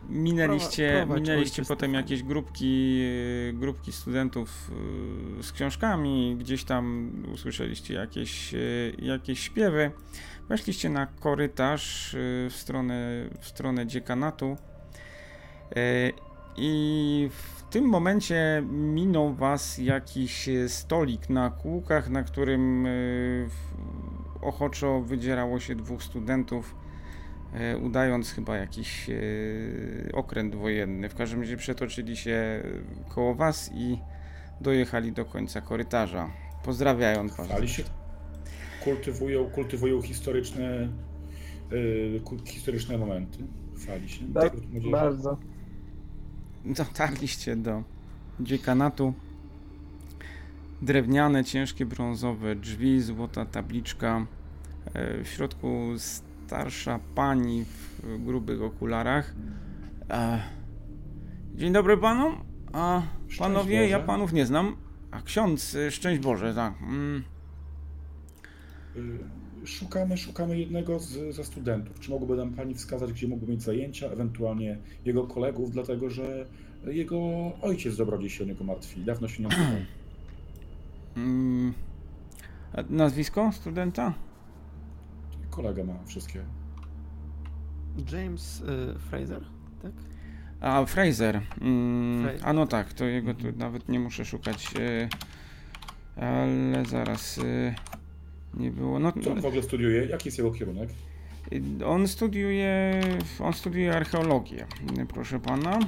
Minęliście, 0.10 1.08
minęliście 1.16 1.64
potem 1.66 1.94
jakieś 1.94 2.24
grupki, 2.24 3.02
grupki 3.54 3.92
studentów 3.92 4.72
e, 5.40 5.44
z 5.44 5.52
książkami, 5.52 6.38
gdzieś 6.40 6.64
tam 6.64 7.12
usłyszeliście 7.34 7.94
jakieś, 7.94 8.54
e, 8.54 8.58
jakieś 8.98 9.40
śpiewy. 9.40 9.92
Weszliście 10.50 10.90
na 10.90 11.06
korytarz 11.06 12.16
w 12.50 12.54
stronę, 12.56 13.30
w 13.40 13.48
stronę 13.48 13.88
dziekanatu 13.88 14.58
i 16.58 17.30
w 17.32 17.64
tym 17.64 17.86
momencie 17.86 18.64
minął 18.72 19.34
was 19.34 19.78
jakiś 19.78 20.50
stolik 20.68 21.30
na 21.30 21.50
kółkach, 21.50 22.10
na 22.10 22.24
którym 22.24 22.88
ochoczo 24.48 25.02
wydzierało 25.02 25.60
się 25.60 25.76
dwóch 25.76 26.04
studentów, 26.04 26.76
e, 27.54 27.78
udając 27.78 28.32
chyba 28.32 28.58
jakiś 28.58 29.10
e, 29.10 29.14
okręt 30.14 30.56
wojenny. 30.56 31.10
W 31.10 31.16
każdym 31.16 31.40
razie 31.40 31.58
przetoczyli 31.58 32.18
się 32.18 32.64
koło 33.10 33.36
was 33.36 33.72
i 33.74 33.98
dojechali 34.62 35.12
do 35.12 35.26
końca 35.26 35.62
korytarza. 35.62 36.30
Pozdrawiając 36.64 37.36
was. 37.36 37.70
Się. 37.70 37.84
Kultywują, 38.84 39.50
kultywują 39.50 40.02
historyczne, 40.02 40.90
historyczne 42.46 42.98
momenty. 42.98 43.38
Chwali 43.76 44.10
się. 44.10 44.34
Tak, 44.34 44.54
bardzo 44.92 45.38
dotarliście 46.76 47.56
do 47.56 47.84
dziekanatu. 48.40 49.14
Drewniane, 50.82 51.44
ciężkie 51.44 51.86
brązowe 51.86 52.56
drzwi, 52.56 53.02
złota 53.02 53.46
tabliczka. 53.46 54.26
E, 54.94 55.24
w 55.24 55.28
środku 55.28 55.94
starsza 55.98 57.00
pani 57.16 57.66
w 58.04 58.24
grubych 58.26 58.62
okularach. 58.62 59.36
E, 60.10 60.42
dzień 61.56 61.74
dobry 61.74 61.98
panom. 61.98 62.44
A 62.74 63.02
panowie, 63.40 63.88
ja 63.88 64.00
panów 64.00 64.34
nie 64.34 64.46
znam. 64.46 64.76
A 65.12 65.22
ksiądz, 65.22 65.76
e, 65.76 65.92
szczęść 65.92 66.22
Boże, 66.22 66.54
tak. 66.54 66.74
Mm. 66.82 67.24
Szukamy, 69.66 70.18
szukamy 70.18 70.60
jednego 70.60 71.00
z, 71.00 71.36
ze 71.36 71.44
studentów. 71.44 72.00
Czy 72.00 72.12
mogłoby 72.12 72.36
nam 72.36 72.54
pani 72.54 72.76
wskazać, 72.76 73.14
gdzie 73.14 73.28
mógłby 73.28 73.52
mieć 73.52 73.62
zajęcia, 73.62 74.08
ewentualnie 74.08 74.78
jego 75.06 75.24
kolegów, 75.24 75.72
dlatego 75.72 76.10
że 76.10 76.46
jego 76.86 77.18
ojciec 77.62 77.98
dobrodziej 77.98 78.30
się 78.30 78.44
o 78.44 78.48
niego 78.48 78.64
martwi. 78.64 79.06
Dawno 79.06 79.28
się 79.28 79.44
nie 79.44 79.50
pytał. 79.56 79.66
Mm. 81.18 81.74
Nazwisko 82.90 83.52
studenta? 83.54 84.14
Kolega 85.58 85.84
ma 85.84 85.94
wszystkie. 86.06 86.40
James 88.12 88.62
y, 88.62 89.00
Fraser, 89.00 89.42
tak? 89.82 89.92
A, 90.62 90.86
Fraser. 90.86 91.42
Mm, 91.62 92.24
Fraser. 92.24 92.48
A 92.50 92.54
no 92.54 92.68
tak, 92.68 92.94
to 92.94 93.06
jego 93.06 93.34
tu 93.34 93.46
nawet 93.56 93.90
nie 93.90 94.00
muszę 94.00 94.26
szukać. 94.26 94.74
Y, 94.80 95.10
ale 96.24 96.86
zaraz. 96.86 97.38
Y, 97.38 97.76
nie 98.54 98.72
było. 98.72 99.00
No, 99.00 99.14
Co 99.24 99.32
on 99.32 99.42
w 99.42 99.46
ogóle 99.46 99.64
studiuje? 99.64 100.06
Jaki 100.06 100.28
jest 100.28 100.38
jego 100.38 100.52
kierunek? 100.52 100.90
On 101.86 102.08
studiuje, 102.08 103.02
on 103.40 103.54
studiuje 103.54 103.96
archeologię, 103.96 104.66
proszę 105.14 105.40
pana. 105.40 105.80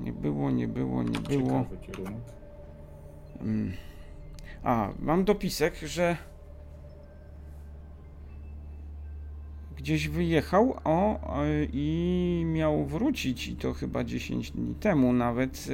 Nie 0.00 0.12
było, 0.12 0.50
nie 0.50 0.68
było, 0.68 1.02
nie 1.02 1.18
było. 1.18 1.66
Mm. 3.40 3.72
A, 4.62 4.88
mam 4.98 5.24
dopisek, 5.24 5.78
że 5.78 6.16
gdzieś 9.76 10.08
wyjechał 10.08 10.76
o, 10.84 11.20
i 11.72 12.42
miał 12.46 12.86
wrócić 12.86 13.48
i 13.48 13.56
to 13.56 13.72
chyba 13.72 14.04
10 14.04 14.50
dni 14.50 14.74
temu 14.74 15.12
nawet. 15.12 15.68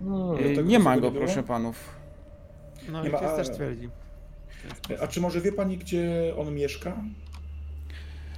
No, 0.00 0.40
y, 0.40 0.64
nie 0.64 0.78
ma 0.78 1.00
go, 1.00 1.12
proszę 1.12 1.42
panów. 1.42 1.96
No 2.92 3.06
i 3.06 3.14
a... 3.14 3.18
też 3.18 3.50
twierdzi. 3.50 3.88
A 5.02 5.06
czy 5.06 5.20
może 5.20 5.40
wie 5.40 5.52
pani, 5.52 5.78
gdzie 5.78 6.34
on 6.36 6.54
mieszka? 6.54 7.02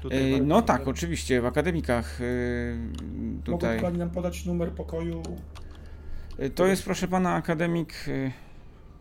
Tutaj 0.03 0.41
no 0.43 0.63
tak, 0.63 0.89
oczywiście, 0.89 1.41
w 1.41 1.47
akademikach 1.47 2.21
tutaj. 3.45 3.71
Mogłaby 3.71 3.81
pani 3.81 3.99
nam 3.99 4.11
podać 4.11 4.47
numer 4.47 4.71
pokoju? 4.73 5.23
To 6.55 6.67
jest, 6.67 6.85
proszę 6.85 7.09
pana, 7.09 7.35
akademik, 7.35 7.95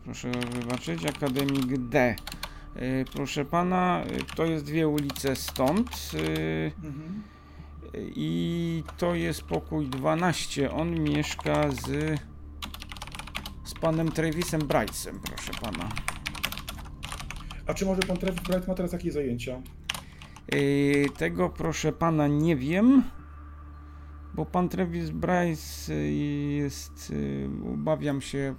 proszę 0.04 0.30
wybaczyć, 0.30 1.06
akademik 1.06 1.88
D. 1.88 2.14
Proszę 3.12 3.44
pana, 3.44 4.04
to 4.36 4.44
jest 4.44 4.64
dwie 4.64 4.88
ulice 4.88 5.36
stąd. 5.36 6.10
Mhm. 6.84 7.22
I 7.96 8.82
to 8.98 9.14
jest 9.14 9.42
pokój 9.42 9.88
12. 9.88 10.70
On 10.70 11.00
mieszka 11.00 11.70
z 11.70 12.20
z 13.70 13.74
panem 13.74 14.12
Travisem 14.12 14.60
Brightsem, 14.60 15.20
proszę 15.20 15.52
pana. 15.60 15.88
A 17.66 17.74
czy 17.74 17.86
może 17.86 18.00
pan 18.00 18.16
Travis 18.16 18.40
Bright 18.40 18.68
ma 18.68 18.74
teraz 18.74 18.92
jakieś 18.92 19.12
zajęcia? 19.12 19.62
Yy, 20.52 21.06
tego 21.18 21.48
proszę 21.48 21.92
pana 21.92 22.28
nie 22.28 22.56
wiem, 22.56 23.02
bo 24.34 24.44
pan 24.44 24.68
Travis 24.68 25.10
Bryce 25.10 25.94
yy, 25.94 26.52
jest, 26.52 27.10
yy, 27.10 27.72
obawiam 27.74 28.20
się, 28.20 28.54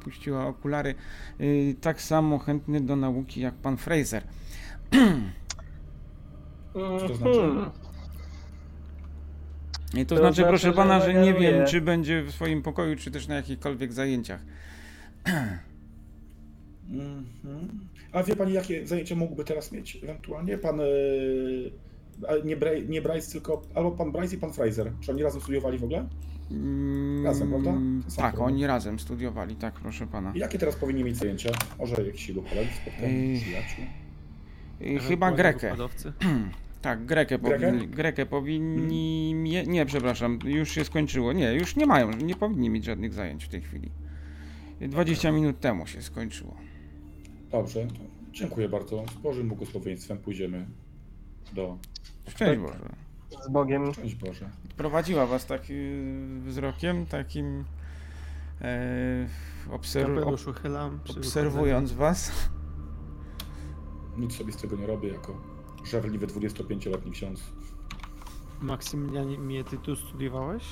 puściła 0.00 0.46
okulary, 0.46 0.94
tak 1.80 2.02
samo 2.02 2.38
chętny 2.38 2.80
do 2.80 2.96
nauki 2.96 3.40
jak 3.40 3.54
pan 3.54 3.76
Fraser. 3.76 4.22
Co 6.72 7.08
to 7.08 7.14
znaczy? 7.14 7.70
I 9.94 10.06
to, 10.06 10.14
to 10.14 10.20
znaczy, 10.20 10.34
znaczy, 10.34 10.48
proszę 10.48 10.72
pana, 10.72 11.00
że 11.00 11.14
nie 11.14 11.34
wiem, 11.34 11.66
czy 11.66 11.80
będzie 11.80 12.22
w 12.22 12.32
swoim 12.32 12.62
pokoju, 12.62 12.96
czy 12.96 13.10
też 13.10 13.28
na 13.28 13.34
jakichkolwiek 13.34 13.92
zajęciach. 13.92 14.40
Mhm. 16.90 17.88
A 18.12 18.22
wie 18.22 18.36
pani, 18.36 18.52
jakie 18.52 18.86
zajęcia 18.86 19.14
mógłby 19.14 19.44
teraz 19.44 19.72
mieć 19.72 19.98
ewentualnie? 20.02 20.58
Pan, 20.58 20.78
yy, 20.78 21.72
nie, 22.44 22.56
Bra 22.56 22.70
nie 22.88 23.02
Bryce, 23.02 23.32
tylko 23.32 23.62
albo 23.74 23.90
pan 23.90 24.12
Bryce 24.12 24.34
i 24.34 24.38
pan 24.38 24.52
Fraser. 24.52 24.92
Czy 25.00 25.12
oni 25.12 25.22
razem 25.22 25.40
studiowali 25.40 25.78
w 25.78 25.84
ogóle? 25.84 26.06
Razem, 27.24 27.48
prawda? 27.48 27.70
Mm, 27.70 28.02
tak, 28.16 28.40
oni 28.40 28.66
razem 28.66 28.98
studiowali, 28.98 29.56
tak, 29.56 29.74
proszę 29.74 30.06
pana. 30.06 30.32
I 30.34 30.38
jakie 30.38 30.58
teraz 30.58 30.76
powinni 30.76 31.04
mieć 31.04 31.16
zajęcia? 31.16 31.50
Może 31.78 32.06
jakiś 32.06 32.28
jego 32.28 32.42
koledzy, 32.42 32.70
spotkani, 32.82 33.40
przyjaciół? 33.40 33.84
Chyba 35.08 35.32
Grekę. 35.32 35.76
Tak, 36.82 37.06
Grekę, 37.06 37.38
Grekę? 37.38 37.58
powinni, 37.58 37.88
Grekę 37.88 38.26
powinni 38.26 39.34
hmm. 39.44 39.72
nie, 39.72 39.86
przepraszam, 39.86 40.38
już 40.44 40.70
się 40.70 40.84
skończyło. 40.84 41.32
Nie, 41.32 41.52
już 41.52 41.76
nie 41.76 41.86
mają, 41.86 42.10
nie 42.10 42.36
powinni 42.36 42.70
mieć 42.70 42.84
żadnych 42.84 43.12
zajęć 43.12 43.44
w 43.44 43.48
tej 43.48 43.62
chwili. 43.62 43.90
20 44.80 45.28
okay. 45.28 45.40
minut 45.40 45.60
temu 45.60 45.86
się 45.86 46.02
skończyło. 46.02 46.56
Dobrze, 47.50 47.86
dziękuję 48.32 48.68
bardzo. 48.68 49.04
Z 49.18 49.22
Bożym 49.22 49.48
błogosławieństwem 49.48 50.18
pójdziemy 50.18 50.66
do... 51.52 51.78
Szczęść 52.28 52.60
Boże. 52.60 52.88
Z 53.44 53.48
Bogiem. 53.48 53.92
Szczęść 53.92 54.14
Boże. 54.14 54.50
Prowadziła 54.76 55.26
was 55.26 55.46
taki 55.46 55.74
wzrokiem, 56.46 57.06
takim 57.06 57.64
e, 58.60 59.28
obserw 59.70 60.26
ob 60.26 60.40
obserwując 61.16 61.92
was. 61.92 62.32
Nic 64.16 64.36
sobie 64.36 64.52
z 64.52 64.56
tego 64.56 64.76
nie 64.76 64.86
robię 64.86 65.08
jako 65.08 65.36
żarliwy 65.84 66.26
25-letni 66.26 67.12
ksiądz. 67.12 67.40
Maksymilianie, 68.60 69.64
ty 69.64 69.78
tu 69.78 69.96
studiowałeś? 69.96 70.64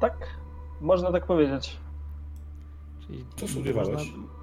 Tak, 0.00 0.36
można 0.80 1.12
tak 1.12 1.26
powiedzieć. 1.26 1.76
Czyli 3.00 3.24
Co 3.36 3.48
studiowałeś? 3.48 3.92
Można 3.92 4.36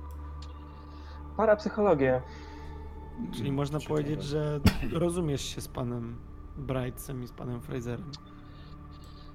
Parapsychologię. 1.37 2.21
Czyli 3.31 3.51
można 3.51 3.79
powiedzieć, 3.79 4.23
że 4.23 4.59
rozumiesz 4.91 5.55
się 5.55 5.61
z 5.61 5.67
panem 5.67 6.17
Brightsem 6.57 7.23
i 7.23 7.27
z 7.27 7.31
panem 7.31 7.61
Fraserem? 7.61 8.11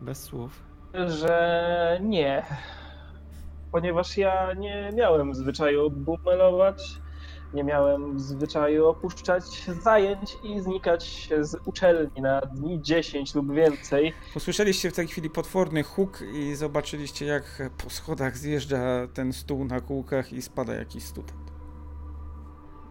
Bez 0.00 0.22
słów. 0.22 0.62
Że 1.06 2.00
nie. 2.02 2.42
Ponieważ 3.72 4.18
ja 4.18 4.54
nie 4.54 4.90
miałem 4.94 5.34
zwyczaju 5.34 5.90
bumelować, 5.90 7.00
nie 7.54 7.64
miałem 7.64 8.20
zwyczaju 8.20 8.86
opuszczać 8.86 9.44
zajęć 9.82 10.36
i 10.44 10.60
znikać 10.60 11.28
z 11.40 11.56
uczelni 11.64 12.22
na 12.22 12.40
dni 12.40 12.82
10 12.82 13.34
lub 13.34 13.52
więcej. 13.52 14.12
Usłyszeliście 14.36 14.90
w 14.90 14.94
tej 14.94 15.06
chwili 15.06 15.30
potworny 15.30 15.82
huk 15.82 16.22
i 16.34 16.54
zobaczyliście 16.54 17.26
jak 17.26 17.70
po 17.84 17.90
schodach 17.90 18.36
zjeżdża 18.36 19.08
ten 19.14 19.32
stół 19.32 19.64
na 19.64 19.80
kółkach 19.80 20.32
i 20.32 20.42
spada 20.42 20.74
jakiś 20.74 21.04
student. 21.04 21.57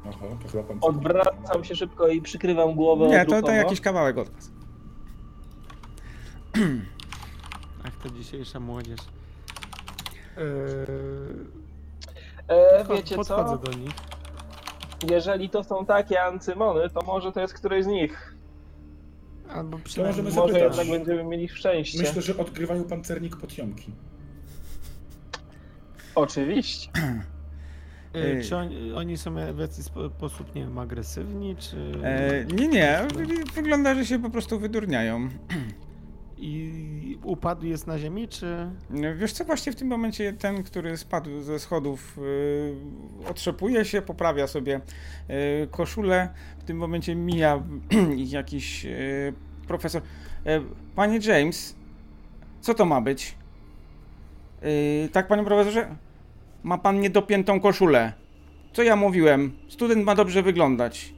Aha, 0.09 0.25
to 0.43 0.47
chyba 0.49 0.63
pan... 0.63 0.77
Odwracam 0.81 1.63
się 1.63 1.75
szybko 1.75 2.07
i 2.07 2.21
przykrywam 2.21 2.75
głowę 2.75 3.07
Nie, 3.07 3.25
to, 3.25 3.41
to 3.41 3.51
jakiś 3.51 3.81
kawałek 3.81 4.17
od 4.17 4.29
was. 4.29 4.51
Ach, 7.85 7.95
to 8.03 8.09
dzisiejsza 8.09 8.59
młodzież. 8.59 8.99
Eee, 10.37 10.43
E, 12.47 12.83
podcho- 12.83 12.95
wiecie 12.95 13.15
podchodzę 13.15 13.57
co? 13.65 13.71
do 13.71 13.77
nich. 13.77 13.91
Jeżeli 15.09 15.49
to 15.49 15.63
są 15.63 15.85
takie 15.85 16.23
ancymony, 16.23 16.89
to 16.89 17.01
może 17.01 17.31
to 17.31 17.41
jest 17.41 17.53
któryś 17.53 17.83
z 17.83 17.87
nich. 17.87 18.35
Albo 19.49 19.77
możemy 19.77 19.83
przynajmniej... 19.83 20.33
Może 20.33 20.59
jednak 20.59 20.87
będziemy 20.87 21.23
mieli 21.23 21.49
szczęście. 21.49 21.99
Myślę, 21.99 22.21
że 22.21 22.37
odgrywają 22.37 22.83
pancernik 22.83 23.35
potiomki. 23.35 23.91
Oczywiście. 26.15 26.89
Eee, 28.25 28.43
Czy 28.43 28.55
oni, 28.55 28.93
oni 28.93 29.17
są 29.17 29.33
w 29.53 29.59
jakiś 29.59 29.77
spo- 29.77 30.09
sposób, 30.09 30.55
nie 30.55 30.61
wiem, 30.61 30.77
agresywni, 30.77 31.55
czy... 31.55 31.77
E, 32.03 32.45
nie, 32.45 32.67
nie, 32.67 32.99
wygląda, 33.53 33.95
że 33.95 34.05
się 34.05 34.19
po 34.19 34.29
prostu 34.29 34.59
wydurniają. 34.59 35.29
I 36.39 37.17
upadł 37.23 37.65
jest 37.65 37.87
na 37.87 37.99
ziemi, 37.99 38.27
czy... 38.27 38.69
Wiesz 39.15 39.31
co, 39.33 39.45
właśnie 39.45 39.71
w 39.71 39.75
tym 39.75 39.87
momencie 39.87 40.33
ten, 40.33 40.63
który 40.63 40.97
spadł 40.97 41.41
ze 41.41 41.59
schodów, 41.59 42.17
yy, 43.23 43.29
otrzepuje 43.29 43.85
się, 43.85 44.01
poprawia 44.01 44.47
sobie 44.47 44.81
yy, 45.29 45.67
koszulę. 45.71 46.29
W 46.59 46.63
tym 46.63 46.77
momencie 46.77 47.15
mija 47.15 47.63
jakiś 48.17 48.83
yy, 48.83 49.33
profesor. 49.67 50.01
Panie 50.95 51.19
James, 51.23 51.75
co 52.61 52.73
to 52.73 52.85
ma 52.85 53.01
być? 53.01 53.35
Tak, 55.11 55.27
panie 55.27 55.43
profesorze? 55.43 55.95
Ma 56.63 56.77
pan 56.77 56.99
niedopiętą 56.99 57.59
koszulę. 57.59 58.13
Co 58.73 58.83
ja 58.83 58.95
mówiłem? 58.95 59.51
Student 59.69 60.05
ma 60.05 60.15
dobrze 60.15 60.43
wyglądać. 60.43 61.13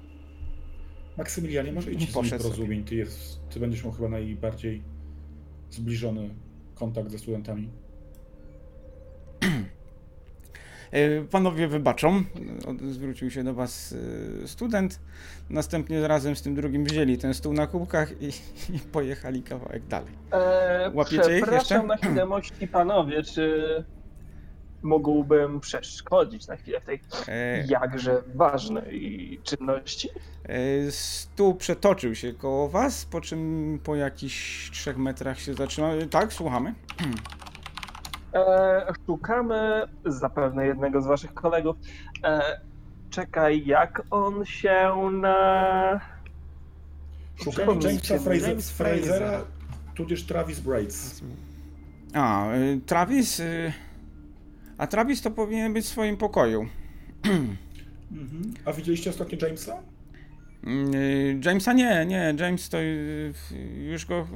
Maksymilianie, 1.17 1.73
może 1.73 1.91
idź 1.91 2.11
z 2.11 2.15
nim 2.15 2.39
porozumień. 2.39 2.83
Ty, 2.83 2.95
jest, 2.95 3.39
ty 3.49 3.59
będziesz 3.59 3.83
miał 3.83 3.93
chyba 3.93 4.09
najbardziej 4.09 4.83
zbliżony 5.71 6.29
kontakt 6.75 7.11
ze 7.11 7.19
studentami. 7.19 7.69
E, 10.91 11.21
Panowie 11.21 11.67
wybaczą, 11.67 12.23
zwrócił 12.89 13.31
się 13.31 13.43
do 13.43 13.53
was 13.53 13.95
e, 14.43 14.47
student. 14.47 14.99
Następnie 15.49 16.07
razem 16.07 16.35
z 16.35 16.41
tym 16.41 16.55
drugim 16.55 16.85
wzięli 16.85 17.17
ten 17.17 17.33
stół 17.33 17.53
na 17.53 17.67
kubkach 17.67 18.21
i, 18.21 18.27
i 18.75 18.79
pojechali 18.79 19.43
kawałek 19.43 19.85
dalej. 19.87 20.13
E, 20.31 20.91
Łapiecie 20.93 21.37
ich 21.37 21.43
przepraszam 21.43 21.57
jeszcze? 21.59 21.87
na 21.87 21.97
chwilę, 21.97 22.25
mości 22.25 22.67
panowie, 22.67 23.23
czy 23.23 23.63
mógłbym 24.83 25.59
przeszkodzić 25.59 26.47
na 26.47 26.55
chwilę 26.55 26.81
w 26.81 26.85
tej 26.85 26.99
E, 27.27 27.65
jakże 27.67 28.21
ważnej 28.35 29.39
czynności? 29.43 30.09
e, 30.43 30.91
Stół 30.91 31.55
przetoczył 31.55 32.15
się 32.15 32.33
koło 32.33 32.69
was, 32.69 33.05
po 33.05 33.21
czym 33.21 33.79
po 33.83 33.95
jakichś 33.95 34.71
trzech 34.71 34.97
metrach 34.97 35.39
się 35.39 35.53
zatrzymał. 35.53 35.91
Tak, 36.09 36.33
słuchamy. 36.33 36.73
E, 38.33 38.93
szukamy 39.05 39.83
zapewne 40.05 40.65
jednego 40.65 41.01
z 41.01 41.07
waszych 41.07 41.33
kolegów. 41.33 41.75
E, 42.23 42.61
czekaj, 43.09 43.65
jak 43.65 44.01
on 44.11 44.45
się 44.45 45.09
na... 45.11 45.99
Szukamy 47.43 47.71
James- 47.71 47.83
Jamesa 48.09 48.19
Fraser, 48.19 48.49
James 48.49 48.71
Frasera, 48.71 49.17
Fraser. 49.17 49.41
tudzież 49.95 50.25
Travis 50.25 50.59
Braids. 50.59 51.21
A, 52.13 52.45
e, 52.51 52.57
Travis. 52.85 53.39
e, 53.39 53.73
A 54.79 54.87
Travis 54.87 55.21
to 55.21 55.31
powinien 55.31 55.73
być 55.73 55.85
w 55.85 55.89
swoim 55.89 56.17
pokoju. 56.17 56.67
Mhm. 58.11 58.53
A 58.65 58.73
widzieliście 58.73 59.09
ostatnio 59.09 59.37
Jamesa? 59.41 59.81
Mm, 60.63 60.95
y, 60.95 61.39
Jamesa 61.45 61.73
nie, 61.73 62.05
nie, 62.05 62.35
James 62.39 62.69
to 62.69 62.81
y, 62.81 63.33
już 63.91 64.05
go, 64.05 64.27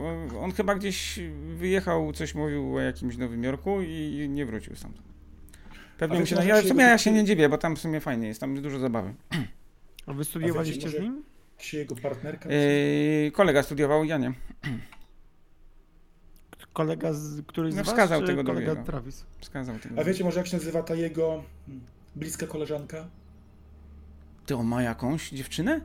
on 0.41 0.51
chyba 0.51 0.75
gdzieś 0.75 1.19
wyjechał, 1.55 2.13
coś 2.13 2.35
mówił 2.35 2.75
o 2.75 2.79
jakimś 2.79 3.17
Nowym 3.17 3.43
Jorku 3.43 3.81
i 3.81 4.27
nie 4.29 4.45
wrócił 4.45 4.75
stamtąd. 4.75 5.05
Pewnie 5.97 6.17
A 6.17 6.19
mi 6.19 6.25
wiecie, 6.25 6.41
się, 6.41 6.47
ja, 6.47 6.59
w 6.59 6.61
się 6.63 6.67
sumie 6.67 6.83
ja 6.83 6.97
się 6.97 7.11
nie 7.11 7.23
dziwię, 7.25 7.49
bo 7.49 7.57
tam 7.57 7.75
w 7.75 7.79
sumie 7.79 7.99
fajnie 7.99 8.27
jest, 8.27 8.39
tam 8.39 8.51
jest 8.51 8.63
dużo 8.63 8.79
zabawy. 8.79 9.13
A 10.05 10.13
wy 10.13 10.25
studiowaliście 10.25 10.85
może- 10.85 10.97
z 10.97 11.01
nim? 11.01 11.23
Czy 11.57 11.77
jego 11.77 11.95
partnerka? 11.95 12.49
Yy, 12.49 13.31
kolega 13.31 13.63
studiował, 13.63 14.05
ja 14.05 14.17
nie. 14.17 14.33
Kolega, 16.73 17.13
z, 17.13 17.41
któryś 17.47 17.73
z 17.73 17.75
No, 17.75 17.83
was, 17.83 17.93
wskazał 17.93 18.21
czy 18.21 18.27
tego 18.27 18.43
kolega 18.43 18.65
drugiego. 18.65 18.91
Travis? 18.91 19.25
Wskazał 19.39 19.79
tego. 19.79 20.01
A 20.01 20.03
wiecie 20.03 20.23
może 20.23 20.39
jak 20.39 20.47
się 20.47 20.57
nazywa 20.57 20.83
ta 20.83 20.95
jego 20.95 21.43
hmm, 21.65 21.85
bliska 22.15 22.47
koleżanka? 22.47 23.07
Ty, 24.45 24.55
on 24.55 24.65
ma 24.65 24.83
jakąś 24.83 25.29
dziewczynę? 25.29 25.81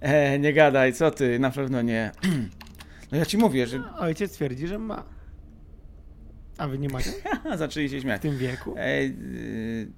E, 0.00 0.38
nie 0.38 0.52
gadaj, 0.52 0.92
co 0.92 1.10
ty, 1.10 1.38
na 1.38 1.50
pewno 1.50 1.82
nie. 1.82 2.10
No 3.12 3.18
ja 3.18 3.26
ci 3.26 3.38
mówię, 3.38 3.66
że... 3.66 3.82
Ojciec 3.98 4.32
twierdzi, 4.32 4.66
że 4.66 4.78
ma. 4.78 5.04
A 6.58 6.68
wy 6.68 6.78
nie 6.78 6.88
macie 6.88 7.12
Zaczęli 7.56 7.88
się 7.88 7.98
w 7.98 8.02
śmiać. 8.02 8.22
tym 8.22 8.38
wieku? 8.38 8.74
E, 8.78 9.04
yy, 9.04 9.88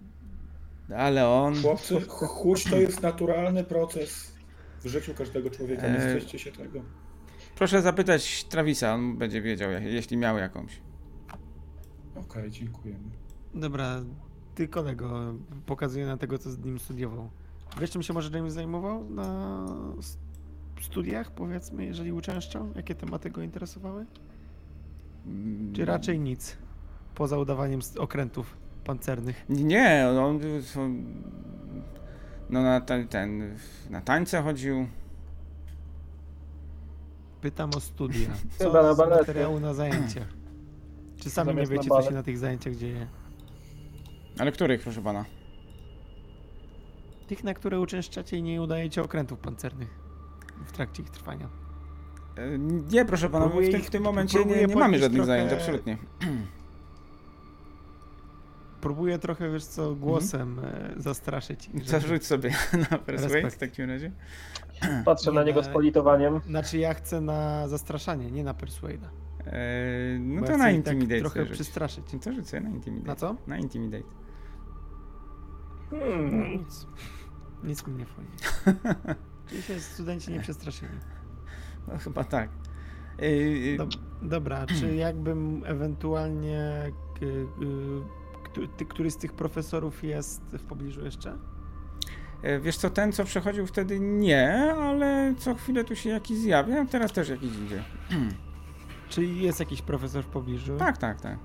ale 0.97 1.29
on... 1.29 1.63
Chłopcy, 1.63 2.01
chuć 2.09 2.65
to 2.65 2.77
jest 2.77 3.03
naturalny 3.03 3.65
proces 3.65 4.33
w 4.85 4.89
życiu 4.89 5.15
każdego 5.15 5.51
człowieka. 5.51 5.89
Nie 5.89 5.99
Eee. 5.99 6.39
się 6.39 6.53
tego. 6.53 6.83
Proszę 7.57 7.83
zapytać 7.83 8.45
Travisa, 8.45 8.95
on 8.95 9.19
będzie 9.19 9.43
wiedział, 9.43 9.71
jeśli 9.71 10.17
miał 10.17 10.39
jakąś. 10.39 10.81
Okej, 12.17 12.51
dziękujemy. 12.51 13.11
Dobra, 13.55 14.03
ty 14.55 14.69
kolego, 14.69 15.35
pokazuję 15.67 16.07
na 16.07 16.17
tego, 16.17 16.39
co 16.39 16.51
z 16.51 16.59
nim 16.59 16.79
studiował. 16.79 17.31
Wiesz, 17.81 17.91
czym 17.91 18.03
się 18.03 18.13
może 18.13 18.39
James 18.39 18.55
zajmował 18.55 19.11
na 19.11 19.67
studiach, 20.81 21.31
powiedzmy, 21.31 21.85
jeżeli 21.85 22.13
uczęszczał? 22.13 22.69
Jakie 22.77 22.95
tematy 22.95 23.31
go 23.31 23.43
interesowały? 23.43 24.07
Czy 25.73 25.85
raczej 25.85 26.21
nic? 26.21 26.57
Poza 27.15 27.39
udawaniem 27.39 27.81
okrętów 27.99 28.57
pancernych. 28.85 29.45
Nie, 29.49 30.07
on, 30.11 30.17
on 30.17 30.41
no 32.51 32.63
na 32.63 32.81
ten, 32.81 33.09
ten, 33.09 33.57
na 33.91 34.01
tańce 34.01 34.43
chodził. 34.43 34.87
Pytam 37.47 37.71
o 37.77 37.81
studia. 37.81 38.29
Chyba 38.59 38.83
na 38.83 38.91
Co 38.95 38.97
balety. 38.97 39.21
materiału 39.21 39.61
na 39.61 39.75
zajęciach? 39.75 40.29
Czy 41.21 41.31
sami 41.31 41.49
nie 41.49 41.55
Zamiast 41.55 41.71
na 41.71 41.77
wiecie, 41.77 41.89
co 41.89 41.95
balet. 41.95 42.09
się 42.09 42.15
na 42.15 42.23
tych 42.23 42.39
zajęciach 42.39 42.75
dzieje? 42.75 43.07
Ale 44.39 44.53
których, 44.53 44.83
proszę 44.83 45.03
pana? 45.03 45.25
Tych, 47.27 47.45
na 47.45 47.55
które 47.55 47.81
uczęszczacie 47.81 48.37
i 48.37 48.43
nie 48.43 48.63
udajecie 48.63 49.03
okrętów 49.03 49.39
pancernych 49.39 49.89
w 50.67 50.73
trakcie 50.73 51.03
ich 51.03 51.11
trwania. 51.11 51.49
E, 52.37 52.59
Nie, 52.93 53.05
proszę 53.05 53.31
pana, 53.31 53.45
Próbuję 53.47 53.69
w 53.69 53.71
tym, 53.73 53.81
ich- 53.81 53.87
w 53.87 53.91
tym 53.91 54.03
momencie 54.03 54.39
próbuję 54.39 54.61
nie, 54.61 54.67
nie 54.67 54.75
mamy 54.75 54.83
podnieść 54.85 55.03
żadnych 55.03 55.19
trochę- 55.25 55.27
zajęć, 55.27 55.53
absolutnie. 55.53 55.97
Próbuję 58.87 59.19
trochę, 59.19 59.51
wiesz 59.51 59.65
co, 59.65 59.95
głosem 59.95 60.59
e, 60.59 60.95
zastraszyć 60.97 61.71
żeby- 61.75 61.85
Zarzuć 61.85 62.27
sobie 62.27 62.51
na 62.91 62.99
persuade 62.99 63.51
w 63.51 63.59
takim 63.59 63.91
razie. 63.91 64.13
Patrzę 65.05 65.33
na 65.33 65.41
Nie, 65.41 65.47
niego 65.47 65.61
na- 65.61 65.67
z 65.67 65.71
politowaniem. 65.73 66.41
Znaczy 66.47 66.79
ja 66.79 66.95
chcę 66.95 67.21
na 67.21 67.69
zastraszanie, 67.69 68.31
nie 68.31 68.45
na 68.45 68.55
persuada. 68.55 69.11
E, 69.47 70.19
no 70.21 70.41
Bo 70.41 70.47
to 70.47 70.53
ja 70.53 70.59
na 70.59 70.65
tak 70.65 70.75
Intimidate 70.75 71.21
trochę 71.21 71.35
sobie 71.35 71.47
rzuć. 71.47 71.55
przestraszyć. 71.55 72.05
To 72.25 72.33
rzucę 72.33 72.61
na 72.61 72.69
Intimidate. 72.71 73.09
Na 73.09 73.17
co? 73.17 73.37
Na 73.47 73.59
Intimidate. 73.59 74.05
No, 75.93 75.99
Hmm. 75.99 76.53
nic. 76.53 76.87
Nic 77.65 77.87
mi 77.87 77.95
nie 77.95 78.07
wchodzi. 78.07 78.29
Czyli 79.49 79.63
się 79.63 79.81
studenci 79.81 80.33
nie 80.33 80.41
przestraszyli. 80.41 80.91
No 81.89 81.99
chyba 81.99 82.25
tak. 82.25 82.49
E, 83.19 83.23
e, 83.23 83.77
Dob- 83.77 84.01
dobra, 84.23 84.67
czy 84.67 84.95
jakbym 85.07 85.63
ewentualnie... 85.67 86.93
ty- 88.77 88.85
Który 88.87 89.11
z 89.11 89.17
tych 89.17 89.33
profesorów 89.33 90.05
jest 90.05 90.41
w 90.53 90.63
pobliżu 90.63 91.05
jeszcze? 91.05 91.37
e, 92.43 92.61
Wiesz 92.61 92.77
co, 92.77 92.91
ten 92.91 93.13
co 93.13 93.25
przechodził 93.25 93.67
wtedy 93.67 94.01
nie, 94.01 94.73
ale 94.73 95.35
co 95.39 95.55
chwilę 95.55 95.85
tu 95.85 95.97
się 95.97 96.11
jakiś 96.11 96.39
zjawia, 96.39 96.85
teraz 96.87 97.13
też 97.13 97.29
jakiś 97.29 97.51
idzie. 97.67 97.83
Czy 99.09 99.25
jest 99.25 99.61
jakiś 99.61 99.83
profesor 99.83 100.25
w 100.25 100.29
pobliżu? 100.29 100.77
Tak, 100.77 100.99
tak, 100.99 101.21
tak. 101.21 101.39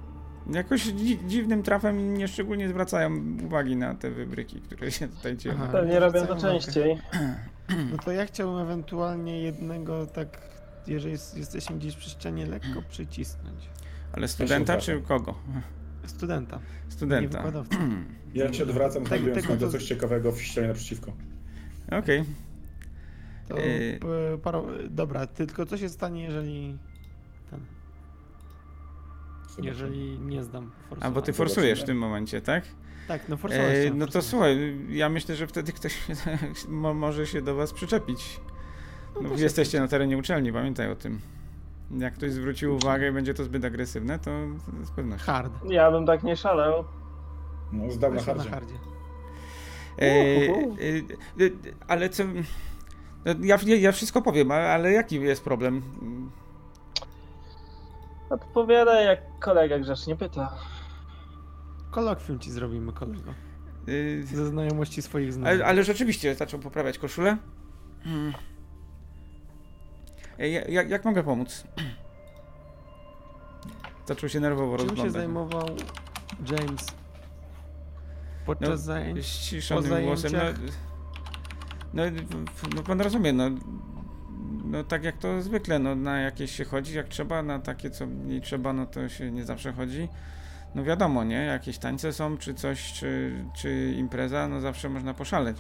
Jakoś 0.54 0.82
dzi 0.84 1.20
dziwnym 1.28 1.64
trafem 1.64 2.14
nie 2.14 2.28
szczególnie 2.28 2.70
zwracają 2.70 3.12
uwagi 3.46 3.76
na 3.76 3.96
te 3.96 4.12
wybryki, 4.12 4.62
które 4.62 4.92
się 4.92 5.08
tutaj 5.08 5.38
dzieją. 5.38 5.56
Aha. 5.58 5.68
Pewnie 5.72 6.00
robią 6.00 6.28
to 6.28 6.36
częściej. 6.36 6.98
No 7.92 7.98
to 8.06 8.12
ja 8.12 8.26
chciałbym 8.26 8.60
ewentualnie 8.62 9.42
jednego 9.42 10.06
tak 10.06 10.38
jeżeli 10.88 11.12
jesteśmy 11.36 11.76
gdzieś 11.76 11.96
przy 11.96 12.10
ścianie, 12.10 12.46
lekko 12.46 12.82
przycisnąć. 12.90 13.70
Ale 14.14 14.28
studenta 14.28 14.78
czy 14.78 15.02
kogo? 15.02 15.36
Studenta. 16.06 16.60
Studenta. 16.90 17.44
Ja 18.34 18.54
się 18.54 18.64
odwracam, 18.64 19.06
znajdując 19.06 19.48
tak, 19.48 19.60
to... 19.60 19.70
coś 19.70 19.84
ciekawego 19.84 20.32
w 20.32 20.42
ścianie 20.42 20.68
naprzeciwko. 20.68 21.12
Okej. 21.88 22.24
Okay. 23.50 23.64
Yy... 23.64 24.90
Dobra, 24.90 25.28
tylko 25.28 25.66
co 25.66 25.78
się 25.78 25.90
stanie, 25.90 26.24
jeżeli 26.24 26.78
ten... 27.50 27.60
Jeżeli 29.64 30.20
nie 30.20 30.44
zdam 30.44 30.72
A, 31.00 31.12
bo 31.12 31.22
ty 31.22 31.34
forsujesz 31.34 31.82
w 31.82 31.86
tym 31.86 31.98
momencie, 31.98 32.42
tak? 32.42 32.64
Tak, 33.08 33.30
no 33.30 33.38
forsowałeś. 33.38 33.88
E, 33.88 33.94
no 33.94 34.08
to 34.08 34.22
słuchaj, 34.22 34.78
ja 34.90 35.10
myślę, 35.10 35.36
że 35.36 35.48
wtedy 35.48 35.74
ktoś 35.74 35.98
może 36.94 37.28
się 37.28 37.42
do 37.42 37.56
was 37.56 37.74
przyczepić. 37.74 38.40
No, 39.16 39.22
no 39.22 39.36
jesteście 39.38 39.80
na 39.80 39.88
terenie 39.88 40.18
uczelni, 40.18 40.54
pamiętaj 40.54 40.92
o 40.92 40.96
tym. 40.96 41.20
Jak 42.00 42.14
ktoś 42.14 42.32
zwrócił 42.32 42.76
uwagę 42.76 43.10
i 43.10 43.12
będzie 43.12 43.34
to 43.34 43.44
zbyt 43.44 43.66
agresywne, 43.66 44.20
to 44.20 44.32
z 44.84 44.92
pewnością. 44.92 45.26
Hard. 45.26 45.54
Ja 45.70 45.92
bym 45.92 46.06
tak 46.06 46.24
nie 46.24 46.36
szalał. 46.36 46.84
No, 47.72 47.92
zdał 47.92 48.14
na 48.14 48.22
hardzie. 48.22 48.50
Na 48.50 48.56
hardzie. 48.56 48.74
E, 50.00 50.06
e, 50.06 51.46
e, 51.46 51.50
ale 51.88 52.10
co... 52.10 52.24
No, 53.26 53.34
ja, 53.42 53.58
ja 53.80 53.92
wszystko 53.92 54.22
powiem, 54.22 54.52
ale 54.52 54.92
jaki 54.92 55.22
jest 55.22 55.44
problem? 55.44 55.82
Odpowiada 58.30 59.02
jak 59.02 59.20
kolega 59.40 59.80
grzecznie 59.80 60.16
pyta. 60.16 60.56
Kolokwium 61.92 62.40
ci 62.40 62.52
zrobimy, 62.52 62.94
kolego. 62.94 63.34
Yy... 63.88 64.24
Ze 64.24 64.46
znajomości 64.46 65.02
swoich 65.02 65.34
znajomych. 65.34 65.62
Ale, 65.62 65.70
ale 65.70 65.84
rzeczywiście 65.84 66.36
zaczął 66.36 66.60
poprawiać 66.60 66.98
koszulę. 66.98 67.38
Hmm. 68.04 68.34
Jak, 70.70 70.90
jak 70.90 71.06
mogę 71.06 71.24
pomóc? 71.24 71.64
Zaczął 74.08 74.30
się 74.30 74.40
nerwowo 74.40 74.78
Czym 74.78 74.88
rozglądać. 74.88 75.14
się 75.14 75.20
zajmował 75.20 75.66
James 76.52 76.86
podczas 78.46 78.70
no, 78.70 78.78
zajęć? 78.78 79.26
Ściszonym 79.26 80.06
głosem. 80.06 80.32
No, 80.34 80.40
no, 81.94 82.04
no, 82.76 82.84
pan 82.84 83.02
rozumie, 83.02 83.34
no, 83.34 83.50
no 84.66 84.84
tak 84.84 85.04
jak 85.04 85.18
to 85.18 85.42
zwykle, 85.42 85.80
no 85.80 85.96
na 85.96 86.20
jakieś 86.20 86.52
się 86.52 86.66
chodzi, 86.66 86.96
jak 86.96 87.08
trzeba, 87.08 87.44
na 87.44 87.60
takie 87.60 87.90
co 87.90 88.08
mniej 88.08 88.42
trzeba, 88.42 88.74
no 88.74 88.86
to 88.86 89.10
się 89.10 89.32
nie 89.32 89.46
zawsze 89.46 89.74
chodzi. 89.74 90.08
No 90.76 90.84
wiadomo, 90.84 91.24
nie? 91.24 91.36
Jakieś 91.36 91.78
tańce 91.78 92.14
są, 92.14 92.38
czy 92.38 92.54
coś, 92.54 92.94
czy, 92.94 93.34
czy 93.56 93.94
impreza, 93.98 94.48
no 94.48 94.62
zawsze 94.62 94.90
można 94.90 95.14
poszaleć 95.14 95.58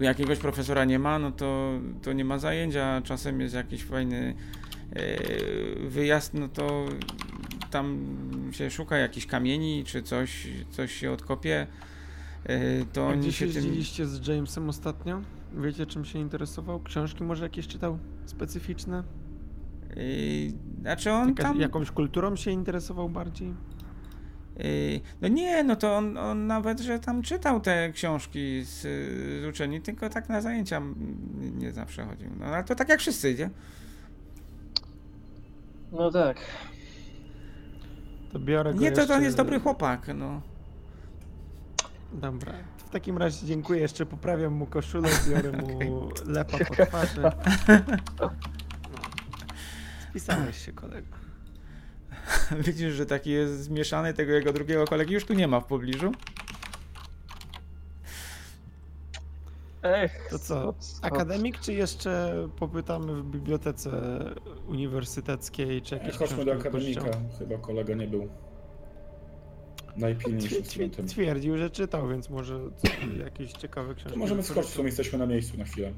jakiegoś 0.00 0.38
profesora 0.38 0.84
nie 0.84 0.98
ma, 0.98 1.18
no 1.18 1.32
to, 1.32 1.70
to 2.02 2.12
nie 2.12 2.24
ma 2.24 2.38
zajęcia, 2.38 3.02
czasem 3.04 3.40
jest 3.40 3.54
jakiś 3.54 3.84
fajny 3.84 4.34
e, 4.92 5.88
wyjazd, 5.88 6.34
no 6.34 6.48
to 6.48 6.86
tam 7.70 7.98
się 8.52 8.70
szuka 8.70 8.96
jakichś 8.96 9.26
kamieni, 9.26 9.84
czy 9.84 10.02
coś, 10.02 10.48
coś 10.70 10.92
się 10.92 11.10
odkopie. 11.12 11.66
E, 12.44 12.84
to 12.84 13.08
A 13.08 13.30
się 13.32 13.46
jeździliście 13.46 14.06
z 14.06 14.26
Jamesem 14.26 14.68
ostatnio? 14.68 15.20
Wiecie, 15.54 15.86
czym 15.86 16.04
się 16.04 16.18
interesował? 16.18 16.80
Książki 16.80 17.24
może 17.24 17.44
jakieś 17.44 17.66
czytał 17.66 17.98
specyficzne? 18.26 19.02
E, 19.90 19.96
znaczy 20.80 21.12
on 21.12 21.34
tam... 21.34 21.60
Jakąś 21.60 21.90
kulturą 21.90 22.36
się 22.36 22.50
interesował 22.50 23.08
bardziej? 23.08 23.54
Yy, 24.56 25.00
no 25.20 25.28
nie, 25.28 25.64
no 25.64 25.76
to 25.76 25.96
on, 25.96 26.16
on, 26.18 26.46
nawet, 26.46 26.80
że 26.80 26.98
tam 26.98 27.22
czytał 27.22 27.60
te 27.60 27.92
książki 27.92 28.62
z, 28.64 28.80
z 29.42 29.46
uczelni, 29.48 29.80
tylko 29.80 30.08
tak 30.08 30.28
na 30.28 30.40
zajęcia 30.40 30.82
nie 31.56 31.72
zawsze 31.72 32.04
chodził. 32.04 32.30
No 32.38 32.46
ale 32.46 32.64
to 32.64 32.74
tak 32.74 32.88
jak 32.88 33.00
wszyscy, 33.00 33.34
nie? 33.34 33.50
No 35.92 36.10
tak. 36.10 36.36
To 38.32 38.38
biorę 38.38 38.74
go 38.74 38.80
Nie, 38.80 38.92
to, 38.92 39.06
to 39.06 39.14
on 39.14 39.22
jest 39.22 39.36
dobry 39.36 39.60
chłopak, 39.60 40.08
no. 40.14 40.40
Dobra. 42.12 42.52
W 42.76 42.90
takim 42.90 43.18
razie 43.18 43.46
dziękuję, 43.46 43.80
jeszcze 43.80 44.06
poprawiam 44.06 44.52
mu 44.52 44.66
koszulę, 44.66 45.08
biorę 45.30 45.52
mu 45.52 46.04
okay. 46.04 46.32
lepa 46.32 46.58
po 46.58 46.86
twarzy. 46.86 47.22
No. 48.20 48.30
Spisałeś 50.10 50.64
się, 50.66 50.72
kolego. 50.72 51.25
Widzisz, 52.66 52.94
że 52.94 53.06
taki 53.06 53.30
jest 53.30 53.62
zmieszany, 53.62 54.14
tego 54.14 54.32
jego 54.32 54.52
drugiego 54.52 54.84
kolegi 54.84 55.14
już 55.14 55.24
tu 55.24 55.34
nie 55.34 55.48
ma 55.48 55.60
w 55.60 55.66
pobliżu. 55.66 56.12
Ech, 59.82 60.28
to 60.30 60.38
co? 60.38 60.74
Akademik, 61.02 61.60
czy 61.60 61.72
jeszcze 61.72 62.32
popytamy 62.58 63.14
w 63.14 63.24
bibliotece 63.24 63.90
uniwersyteckiej, 64.68 65.82
czy 65.82 65.94
jakieś 65.94 66.16
Chodźmy 66.16 66.44
do 66.44 66.52
akademika, 66.52 67.10
chyba 67.38 67.58
kolega 67.58 67.94
nie 67.94 68.06
był 68.06 68.28
najpilniejszym 69.96 70.64
studentem. 70.64 71.06
Twierdził, 71.06 71.58
że 71.58 71.70
czytał, 71.70 72.08
więc 72.08 72.30
może 72.30 72.60
jakieś 73.24 73.52
ciekawe 73.52 73.94
książki. 73.94 74.12
To 74.12 74.18
możemy 74.18 74.42
skoczyć, 74.42 74.70
w 74.70 74.74
sumie 74.74 74.86
jesteśmy 74.86 75.18
na 75.18 75.26
miejscu 75.26 75.58
na 75.58 75.64
chwilę. 75.64 75.92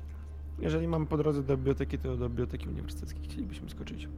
Jeżeli 0.59 0.89
mamy 0.89 1.07
po 1.07 1.17
drodze 1.17 1.43
do 1.43 1.57
biblioteki, 1.57 1.99
to 1.99 2.17
do 2.17 2.29
biblioteki 2.29 2.69
uniwersyteckiej 2.69 3.25
chcielibyśmy 3.25 3.71
skoczyć. 3.71 4.09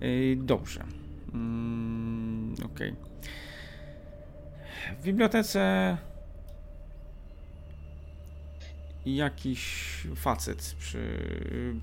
Yy, 0.00 0.36
dobrze. 0.36 0.84
Mm, 1.36 2.54
ok. 2.64 2.80
W 5.00 5.02
bibliotece 5.02 5.96
jakiś 9.06 9.86
facet 10.16 10.76
przy, 10.78 11.00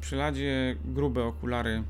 przy 0.01 0.16
ladzie, 0.16 0.76
grube 0.86 1.24
okulary. 1.24 1.84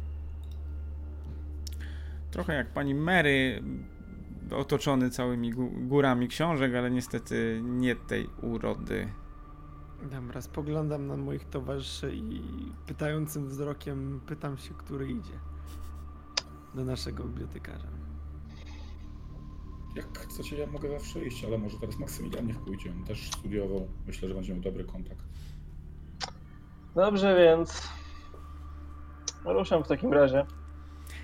Trochę 2.31 2.53
jak 2.53 2.67
pani 2.67 2.95
Mary, 2.95 3.63
otoczony 4.51 5.09
całymi 5.09 5.51
górami 5.87 6.27
książek, 6.27 6.75
ale 6.75 6.91
niestety 6.91 7.61
nie 7.63 7.95
tej 7.95 8.29
urody. 8.41 9.07
Dobra, 10.11 10.41
spoglądam 10.41 11.07
na 11.07 11.17
moich 11.17 11.45
towarzyszy 11.45 12.11
i 12.15 12.41
pytającym 12.87 13.47
wzrokiem 13.47 14.21
pytam 14.25 14.57
się, 14.57 14.73
który 14.73 15.11
idzie 15.11 15.52
do 16.75 16.85
naszego 16.85 17.23
bibliotekarza. 17.23 17.87
Jak 19.95 20.19
chcecie, 20.19 20.57
ja 20.57 20.67
mogę 20.67 20.89
zawsze 20.89 21.25
iść, 21.25 21.45
ale 21.45 21.57
może 21.57 21.79
teraz 21.79 21.99
Maksymilian 21.99 22.47
niech 22.47 22.59
pójdzie. 22.59 22.91
On 22.91 23.03
też 23.03 23.31
studiował. 23.31 23.87
Myślę, 24.07 24.29
że 24.29 24.35
będzie 24.35 24.53
miał 24.53 24.61
dobry 24.61 24.83
kontakt. 24.83 25.25
Dobrze, 26.95 27.35
więc 27.35 27.89
ruszam 29.45 29.83
w 29.83 29.87
takim 29.87 30.13
razie. 30.13 30.45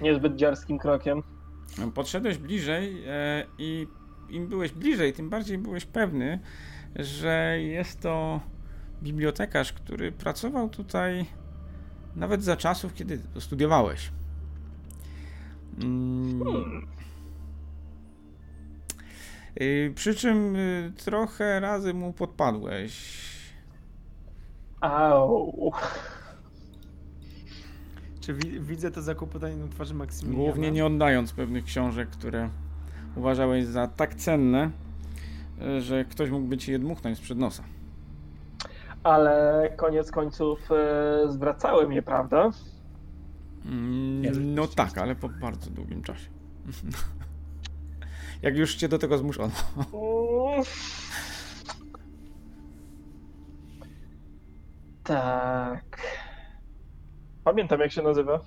Niezbyt 0.02 0.36
dziarskim 0.36 0.78
krokiem. 0.78 1.24
Podszedłeś 1.94 2.38
bliżej 2.38 3.04
e, 3.08 3.46
i 3.58 3.88
im 4.30 4.48
byłeś 4.48 4.72
bliżej, 4.72 5.14
tym 5.14 5.30
bardziej 5.30 5.58
byłeś 5.58 5.86
pewny, 5.86 6.40
że 6.96 7.58
jest 7.62 8.02
to 8.02 8.40
bibliotekarz, 9.04 9.74
który 9.74 10.12
pracował 10.12 10.70
tutaj 10.70 11.26
nawet 12.16 12.44
za 12.44 12.58
czasów, 12.58 12.94
kiedy 12.94 13.22
studiowałeś. 13.40 14.12
Hmm. 15.80 16.88
Przy 19.96 20.16
czym 20.16 20.56
y, 20.56 20.94
trochę 21.06 21.60
razy 21.60 21.94
mu 21.94 22.14
podpadłeś. 22.14 23.20
Au. 24.82 25.72
Czy 28.22 28.34
wi 28.34 28.60
widzę 28.60 28.92
to 28.92 29.02
zakłopotanie 29.02 29.56
na 29.56 29.68
twarzy 29.68 29.94
Maksymiliana? 29.94 30.44
Głównie 30.44 30.72
nie 30.72 30.86
oddając 30.86 31.34
pewnych 31.34 31.64
książek, 31.64 32.10
które 32.10 32.50
uważałeś 33.16 33.66
za 33.66 33.88
tak 33.88 34.16
cenne, 34.16 34.72
y, 35.62 35.82
że 35.82 36.06
ktoś 36.06 36.30
mógłby 36.30 36.58
ci 36.58 36.72
je 36.72 36.80
dmuchnąć 36.80 37.18
sprzed 37.18 37.38
nosa. 37.38 37.64
Ale 39.04 39.70
koniec 39.76 40.12
końców 40.12 40.70
e, 40.72 41.32
zwracałem 41.32 41.92
je, 41.92 42.02
prawda? 42.02 42.50
Mm, 43.66 44.56
no 44.56 44.68
tak, 44.68 44.98
ale 44.98 45.16
po 45.16 45.30
bardzo 45.30 45.70
długim 45.70 46.04
czasie. 46.04 46.30
Jak 48.42 48.58
już 48.58 48.76
cię 48.76 48.90
do 48.90 49.00
tego 49.00 49.18
zmuszono. 49.18 49.54
Tak. 55.04 56.02
Pamiętam 57.44 57.80
jak 57.80 57.92
się 57.92 58.02
nazywa. 58.02 58.40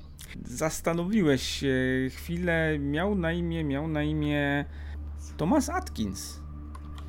Zastanowiłeś 0.44 1.42
się 1.42 1.76
chwilę. 2.10 2.78
Miał 2.78 3.14
na 3.14 3.32
imię, 3.32 3.64
miał 3.64 3.88
na 3.88 4.02
imię 4.02 4.64
Thomas 5.36 5.68
Atkins. 5.68 6.40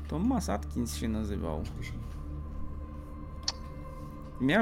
Thomas 0.08 0.48
Atkins 0.48 0.96
się 0.96 1.08
nazywał. 1.08 1.62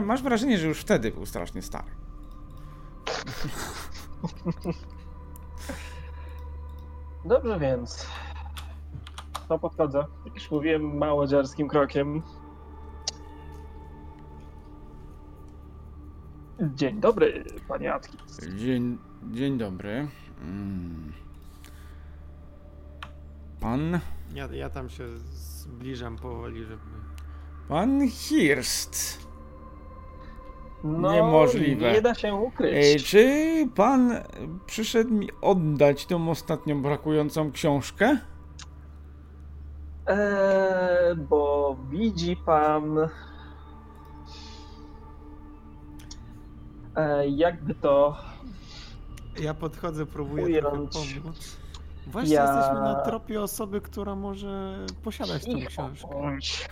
masz 0.03 0.22
wrażenie, 0.22 0.59
że 0.59 0.68
już 0.68 0.80
wtedy 0.80 1.11
był 1.11 1.26
strasznie 1.26 1.62
stary. 1.62 2.02
Dobrze 7.25 7.59
więc. 7.59 8.07
To 9.49 9.59
podchodzę. 9.59 10.05
Jak 10.25 10.35
już 10.35 10.51
mówiłem, 10.51 10.99
mało 10.99 11.27
dziarskim 11.27 11.69
krokiem. 11.69 12.23
Dzień 16.75 17.01
dobry, 17.01 17.45
panie 17.69 17.95
Atkins. 17.95 18.41
Dzień, 18.57 18.99
dzień 19.33 19.59
dobry. 19.59 20.09
Mm. 20.41 21.13
Pan? 23.61 24.01
Ja, 24.35 24.49
ja 24.53 24.71
tam 24.71 24.91
się 24.91 25.05
zbliżam 25.33 26.17
powoli, 26.17 26.65
żeby... 26.65 26.83
Pan 27.69 28.09
Hirst. 28.09 29.22
No, 30.85 31.12
Niemożliwe. 31.12 31.93
Nie 31.93 32.03
da 32.03 32.14
się 32.14 32.35
ukryć. 32.35 32.74
Ej, 32.74 32.97
czy 33.01 33.68
pan 33.74 34.12
przyszedł 34.66 35.11
mi 35.14 35.28
oddać 35.43 36.07
tą 36.07 36.30
ostatnią 36.30 36.83
brakującą 36.83 37.53
książkę? 37.53 38.18
Eee, 40.07 41.16
bo 41.16 41.76
widzi 41.91 42.37
pan. 42.37 42.99
Eee, 46.97 47.37
jakby 47.37 47.74
to. 47.74 48.16
Ja 49.41 49.55
podchodzę, 49.55 50.07
próbuję 50.07 50.45
Ująć. 50.45 50.93
trochę 50.93 51.20
pomóc. 51.20 51.57
Właśnie 52.07 52.35
Ja- 52.35 52.57
jesteśmy 52.57 52.80
na 52.80 52.95
tropie 52.95 53.43
osoby, 53.43 53.80
która 53.80 54.14
może 54.14 54.78
posiadać 55.05 55.45
tą 55.45 55.55
Cicho 55.55 55.68
książkę. 55.68 56.09
bądź. 56.12 56.68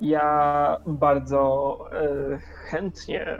Ja 0.00 0.78
bardzo 0.86 1.78
e, 1.92 2.38
chętnie 2.38 3.38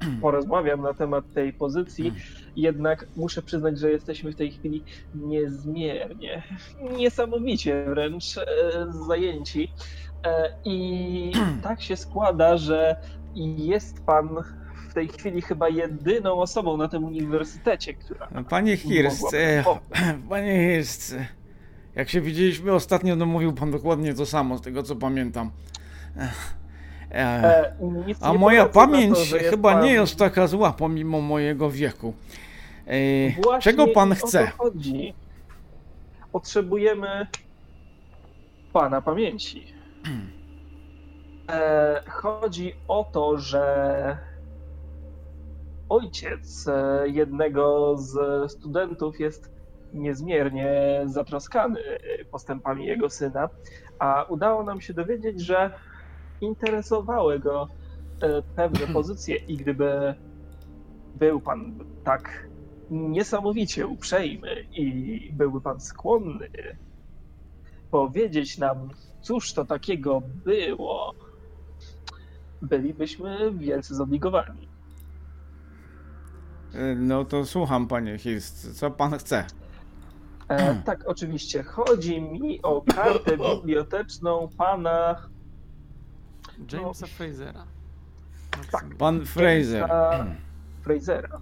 porozmawiam 0.22 0.82
na 0.82 0.94
temat 0.94 1.24
tej 1.34 1.52
pozycji, 1.52 2.12
jednak 2.56 3.06
muszę 3.16 3.42
przyznać, 3.42 3.78
że 3.78 3.90
jesteśmy 3.90 4.32
w 4.32 4.36
tej 4.36 4.52
chwili 4.52 4.84
niezmiernie, 5.14 6.42
niesamowicie 6.96 7.84
wręcz 7.88 8.38
e, 8.38 8.44
zajęci. 9.08 9.72
E, 10.24 10.52
I 10.64 11.32
tak 11.62 11.82
się 11.82 11.96
składa, 11.96 12.56
że 12.56 12.96
jest 13.34 14.04
pan 14.04 14.28
w 14.90 14.94
tej 14.94 15.08
chwili 15.08 15.42
chyba 15.42 15.68
jedyną 15.68 16.34
osobą 16.34 16.76
na 16.76 16.88
tym 16.88 17.04
uniwersytecie, 17.04 17.94
która 17.94 18.28
Panie 18.50 18.76
Hirst, 18.76 19.26
panie 20.28 20.74
Hirst, 20.74 21.16
jak 21.94 22.08
się 22.08 22.20
widzieliśmy 22.20 22.72
ostatnio, 22.72 23.16
no 23.16 23.26
mówił 23.26 23.52
pan 23.52 23.70
dokładnie 23.70 24.14
to 24.14 24.26
samo, 24.26 24.58
z 24.58 24.60
tego 24.62 24.82
co 24.82 24.96
pamiętam. 24.96 25.50
E, 27.12 27.72
A 28.20 28.32
moja 28.32 28.66
pamięć 28.66 29.30
to, 29.30 29.38
chyba 29.50 29.72
pan- 29.72 29.84
nie 29.84 29.92
jest 29.92 30.16
taka 30.18 30.46
zła 30.46 30.72
pomimo 30.72 31.20
mojego 31.20 31.70
wieku. 31.70 32.14
E, 32.86 33.60
czego 33.60 33.86
pan 33.88 34.12
o 34.12 34.14
chce? 34.14 34.46
Chodzi. 34.46 35.14
Potrzebujemy 36.32 37.26
pana 38.72 39.02
pamięci. 39.02 39.66
E, 41.50 42.02
chodzi 42.08 42.74
o 42.88 43.04
to, 43.12 43.38
że 43.38 44.16
ojciec 45.88 46.68
e, 46.68 47.08
jednego 47.08 47.94
z 47.98 48.12
studentów 48.52 49.20
jest 49.20 49.50
niezmiernie 49.92 51.00
zatroskany 51.04 51.80
postępami 52.30 52.86
jego 52.86 53.10
syna, 53.10 53.48
a 53.98 54.22
udało 54.28 54.62
nam 54.62 54.80
się 54.80 54.94
dowiedzieć, 54.94 55.40
że 55.40 55.70
interesowały 56.40 57.38
go 57.38 57.68
e, 58.22 58.42
pewne 58.42 58.86
pozycje 58.94 59.36
i 59.36 59.56
gdyby 59.56 60.14
był 61.18 61.40
pan 61.40 61.74
tak 62.04 62.48
niesamowicie 62.90 63.86
uprzejmy 63.86 64.66
i 64.72 65.32
byłby 65.32 65.60
pan 65.60 65.80
skłonny 65.80 66.48
powiedzieć 67.90 68.58
nam, 68.58 68.88
cóż 69.20 69.52
to 69.52 69.64
takiego 69.64 70.22
było, 70.44 71.14
bylibyśmy 72.62 73.52
wielce 73.52 73.94
zobligowani. 73.94 74.68
E, 76.74 76.94
No 76.94 77.24
to 77.24 77.46
słucham, 77.46 77.86
panie 77.86 78.18
Hirst, 78.18 78.78
co 78.78 78.90
pan 78.90 79.18
chce? 79.18 79.44
E, 80.48 80.74
tak, 80.82 81.04
oczywiście. 81.06 81.62
Chodzi 81.62 82.22
mi 82.22 82.62
o 82.62 82.82
kartę 82.82 83.36
biblioteczną 83.54 84.48
pana 84.56 85.28
Jamesa 86.72 87.06
Frasera. 87.06 87.66
Tak. 88.72 88.94
Pan 88.98 89.26
Fraser. 89.26 89.80
Jamesa 89.88 90.26
Frasera. 90.82 91.40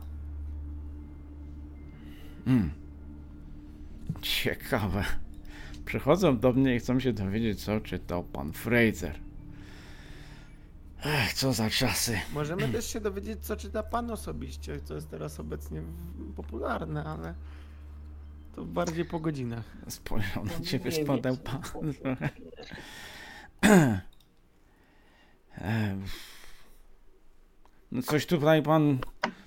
Mm. 2.47 2.71
Ciekawe. 4.23 5.05
Przychodzą 5.85 6.39
do 6.39 6.53
mnie 6.53 6.77
i 6.77 6.79
chcą 6.79 7.01
się 7.01 7.13
dowiedzieć, 7.13 7.65
co 7.65 7.81
czytał 7.81 8.25
pan 8.25 8.53
Fraser. 8.53 9.19
Ech, 11.05 11.33
co 11.35 11.53
za 11.53 11.71
czasy. 11.71 12.19
Możemy 12.35 12.69
też 12.69 12.87
się 12.93 13.01
dowiedzieć, 13.01 13.39
co 13.41 13.57
czyta 13.57 13.83
pan 13.83 14.11
osobiście, 14.11 14.81
co 14.81 14.95
jest 14.95 15.11
teraz 15.11 15.41
obecnie 15.41 15.83
popularne, 16.37 17.05
ale 17.05 17.35
to 18.57 18.65
bardziej 18.65 19.05
po 19.05 19.21
godzinach. 19.21 19.65
Spojrzał 19.89 20.45
na 20.45 20.61
ciebie, 20.61 20.91
Nie 20.91 21.05
spadał 21.05 21.37
wiem, 21.37 21.45
pan. 21.45 21.61
No 27.93 28.03
coś 28.03 28.27
tutaj 28.27 28.63
pan, 28.63 28.99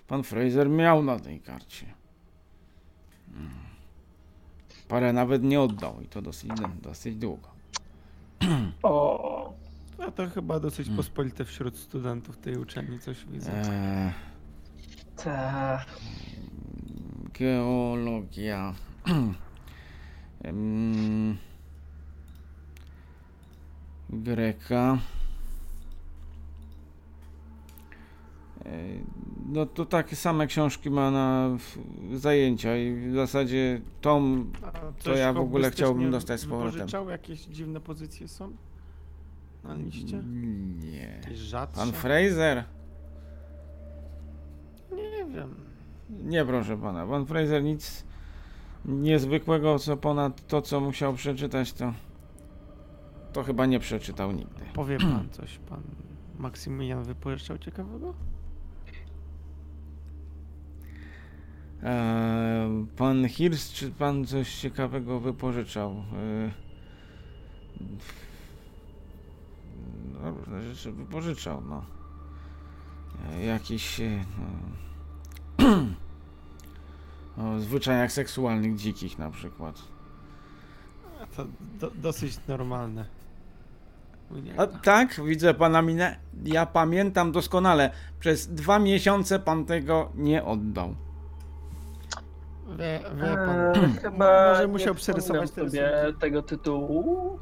pan 0.08 0.24
Fraser 0.24 0.70
miał 0.70 1.04
na 1.04 1.20
tej 1.20 1.40
karcie. 1.42 1.86
Mm. 3.34 3.50
Parę 4.88 5.14
nawet 5.14 5.44
nie 5.44 5.62
oddał 5.62 6.02
i 6.02 6.08
to 6.08 6.22
dosyć, 6.22 6.52
dosyć 6.82 7.16
długo. 7.16 7.50
O, 8.84 9.54
No 10.00 10.12
to 10.12 10.30
chyba 10.30 10.60
dosyć 10.60 10.88
Hmm. 10.88 10.98
pospolite 10.98 11.46
wśród 11.46 11.78
studentów 11.78 12.38
tej 12.38 12.58
uczelni, 12.58 13.00
coś 13.00 13.26
widzę. 13.26 13.52
Eee, 13.54 14.14
ta, 15.16 15.86
geologia. 17.34 18.74
Greka. 24.10 24.98
Ej, 28.51 28.51
No 29.50 29.66
to 29.66 29.86
takie 29.86 30.16
same 30.16 30.48
książki 30.48 30.90
ma 30.90 31.12
na 31.12 31.50
zajęcia 32.14 32.78
i 32.78 33.10
w 33.10 33.14
zasadzie 33.16 33.82
tom 34.02 34.52
to 34.98 35.04
coś 35.04 35.20
ja 35.20 35.34
w 35.34 35.38
ogóle 35.38 35.72
chciałbym 35.72 36.12
dostać 36.12 36.40
z 36.40 36.46
powrotem. 36.46 37.10
Jakieś 37.10 37.46
dziwne 37.46 37.80
pozycje 37.80 38.28
są 38.28 38.52
na 39.64 39.76
liście? 39.76 40.24
Nie. 40.80 41.20
Jakieś 41.24 41.40
rzadsze? 41.40 41.82
Pan 41.82 41.92
Fraser? 41.92 42.64
Nie 44.92 45.26
wiem. 45.26 45.56
Nie 46.10 46.46
proszę 46.46 46.78
pana. 46.78 47.08
Pan 47.08 47.26
Fraser 47.26 47.64
nic 47.64 48.04
niezwykłego, 48.86 49.80
co 49.80 49.98
ponad 49.98 50.48
to, 50.48 50.62
co 50.62 50.80
musiał 50.80 51.14
przeczytać, 51.14 51.74
to 51.74 51.94
to 53.34 53.44
chyba 53.44 53.66
nie 53.66 53.80
przeczytał 53.80 54.32
nigdy. 54.32 54.66
Powie 54.74 54.98
pan 54.98 55.30
coś, 55.32 55.58
pan 55.70 55.82
Maksymilian 56.40 57.04
wypożyczał 57.04 57.58
ciekawego? 57.58 58.14
Eee, 61.84 62.86
pan 62.98 63.28
Hirst, 63.30 63.74
czy 63.74 63.92
pan 63.92 64.26
coś 64.26 64.56
ciekawego 64.56 65.20
wypożyczał? 65.20 65.92
Eee, 65.92 66.52
no, 70.24 70.32
różne 70.32 70.62
rzeczy 70.62 70.92
wypożyczał, 70.92 71.62
no. 71.70 71.86
Eee, 73.34 73.48
jakiś... 73.48 74.00
e, 74.00 74.24
No, 77.38 77.44
o 77.56 77.60
zwyczajach 77.60 78.12
seksualnych 78.12 78.76
dzikich 78.76 79.20
na 79.20 79.32
przykład. 79.32 79.82
A 81.24 81.26
to 81.36 81.46
do, 81.80 81.92
dosyć 81.96 82.40
normalne. 82.48 83.06
A, 84.58 84.68
tak, 84.68 85.22
widzę 85.26 85.54
pana 85.54 85.82
minę. 85.82 86.20
Ja 86.44 86.66
pamiętam 86.66 87.32
doskonale. 87.32 87.92
Przez 88.20 88.48
dwa 88.48 88.80
miesiące 88.80 89.40
pan 89.40 89.66
tego 89.66 90.12
nie 90.16 90.44
oddał. 90.44 90.96
Wie, 92.78 93.00
wie 93.16 93.36
pan, 93.36 93.60
e, 93.60 93.90
chyba 94.02 94.52
może 94.52 94.68
musiał 94.68 94.96
przerysować 94.96 95.50
sobie 95.50 95.92
rysunki. 95.92 96.20
tego 96.20 96.42
tytułu. 96.42 97.40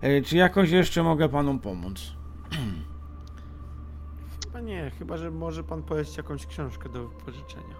E, 0.00 0.22
Czy 0.22 0.36
jakoś 0.36 0.70
jeszcze 0.70 1.02
mogę 1.02 1.28
panu 1.28 1.58
pomóc? 1.58 2.00
Chyba 4.44 4.60
nie, 4.60 4.90
chyba 4.98 5.16
że 5.16 5.30
może 5.30 5.64
pan 5.64 5.82
polecić 5.82 6.16
jakąś 6.16 6.46
książkę 6.46 6.88
do 6.88 7.08
wypożyczenia. 7.08 7.74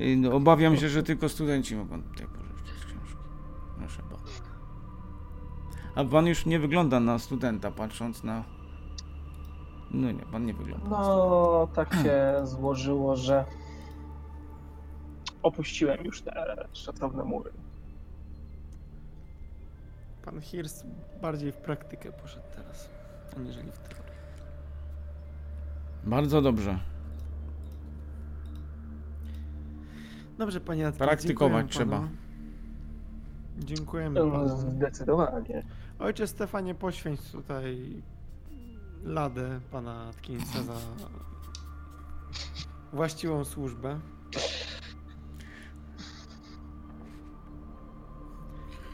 E, 0.00 0.16
no, 0.16 0.32
Obawiam 0.34 0.76
się, 0.76 0.88
że 0.88 1.02
tylko 1.02 1.28
studenci 1.28 1.76
mogą 1.76 2.02
tutaj 2.02 2.26
pożyczyć 2.26 2.84
książki. 2.84 3.16
Proszę 3.78 4.02
bardzo. 4.10 4.48
A 5.94 6.04
pan 6.04 6.26
już 6.26 6.46
nie 6.46 6.58
wygląda 6.58 7.00
na 7.00 7.18
studenta, 7.18 7.70
patrząc 7.70 8.24
na... 8.24 8.44
No 9.90 10.12
nie, 10.12 10.22
pan 10.22 10.46
nie 10.46 10.54
wygląda. 10.54 10.88
No, 10.90 11.68
tak 11.74 11.94
się 11.94 12.34
złożyło, 12.44 13.16
że 13.16 13.44
opuściłem 15.42 16.04
już 16.04 16.22
te 16.22 16.56
szacowne 16.72 17.24
mury. 17.24 17.50
Pan 20.24 20.40
Hirst 20.40 20.86
bardziej 21.22 21.52
w 21.52 21.56
praktykę 21.56 22.12
poszedł 22.12 22.46
teraz, 22.56 22.88
aniżeli 23.36 23.70
w 23.72 23.78
teorię. 23.78 24.12
Bardzo 26.04 26.42
dobrze. 26.42 26.78
Dobrze, 30.38 30.60
panie 30.60 30.86
Atkins, 30.86 31.08
Praktykować 31.08 31.66
trzeba. 31.70 31.96
panu. 31.96 32.08
Dziękujemy 33.58 34.20
No, 34.20 34.30
panu. 34.30 34.48
Zdecydowanie. 34.48 35.62
Ojcze 35.98 36.26
Stefanie, 36.26 36.74
poświęć 36.74 37.20
tutaj 37.30 38.02
ladę 39.04 39.60
pana 39.70 40.08
Atkinsa 40.08 40.62
za 40.62 40.74
właściwą 42.92 43.44
służbę. 43.44 44.00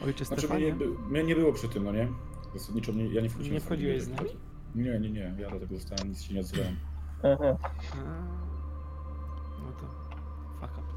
Ojcze 0.03 0.25
Znaczy 0.25 0.47
mnie 0.47 0.71
Stefanie, 0.71 0.95
mnie 1.09 1.23
nie 1.23 1.35
było 1.35 1.53
przy 1.53 1.69
tym, 1.69 1.83
no 1.83 1.91
nie? 1.91 2.07
Zasadniczo 2.53 2.91
mnie, 2.93 3.05
ja 3.13 3.21
nie 3.21 3.29
wchodziłem 3.29 3.53
nie 3.53 3.59
w 3.59 3.63
wchodziłeś 3.63 4.01
z 4.03 4.07
nami? 4.09 4.29
Nie, 4.75 4.99
nie, 4.99 5.09
nie, 5.09 5.35
ja 5.39 5.49
dlatego 5.49 5.75
zostałem, 5.75 6.09
nic 6.09 6.21
się 6.21 6.33
nie 6.33 6.39
odzywałem. 6.39 6.75
Aha. 7.23 7.57
A, 7.93 7.95
No 9.61 9.71
to 9.71 9.87
fuck 10.61 10.77
up. 10.77 10.87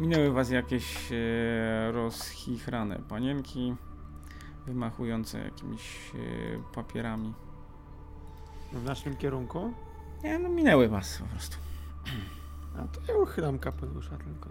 Minęły 0.00 0.30
was 0.32 0.50
jakieś 0.50 1.12
e, 1.12 1.92
rozchichrane 1.92 2.98
panienki, 3.08 3.74
wymachujące 4.66 5.38
jakimiś 5.38 6.10
e, 6.14 6.18
papierami. 6.74 7.34
W 8.72 8.84
naszym 8.84 9.16
kierunku? 9.16 9.72
Nie, 10.24 10.38
no 10.38 10.48
minęły 10.48 10.88
was 10.88 11.18
po 11.18 11.24
prostu. 11.24 11.56
A 12.78 12.82
to 12.88 13.12
ja 13.12 13.18
uchylam 13.18 13.58
kapelusza 13.58 14.16
tylko. 14.16 14.50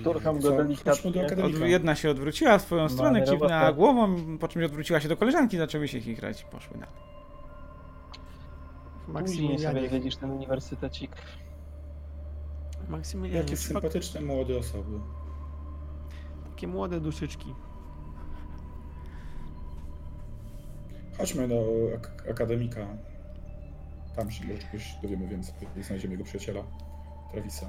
Szturcham 0.00 0.40
go 0.40 0.50
delikatnie. 0.50 1.26
akademii. 1.26 1.56
Od, 1.62 1.68
jedna 1.68 1.94
się 1.94 2.10
odwróciła 2.10 2.58
w 2.58 2.62
swoją 2.62 2.88
stronę, 2.88 3.22
kiwnęła 3.22 3.72
głową, 3.72 4.16
po 4.38 4.48
czym 4.48 4.64
odwróciła 4.64 5.00
się 5.00 5.08
do 5.08 5.16
koleżanki, 5.16 5.58
zaczęły 5.58 5.88
się 5.88 6.00
chichrać 6.00 6.42
i 6.42 6.44
poszły 6.44 6.78
na. 6.78 6.86
Później 6.86 7.00
sobie 9.06 9.12
Maksymilianie, 9.12 9.88
zwiedzisz 9.88 10.16
ten 10.16 10.30
uniwersytecik. 10.30 11.10
Maksymilianie, 12.88 13.40
Jakie 13.40 13.56
sympatyczne 13.56 14.20
młode 14.20 14.58
osoby. 14.58 15.00
takie 16.50 16.66
młode 16.66 17.00
duszyczki. 17.00 17.54
Chodźmy 21.20 21.48
do 21.48 21.64
ak 21.96 22.30
akademika. 22.30 22.86
Tam 24.16 24.30
się 24.30 24.44
może 24.46 24.58
czegoś 24.58 24.94
dowiemy 25.02 25.28
więcej. 25.28 25.54
Znajdziemy 25.82 26.14
jego 26.14 26.24
przyjaciela, 26.24 26.62
Travisa. 27.32 27.66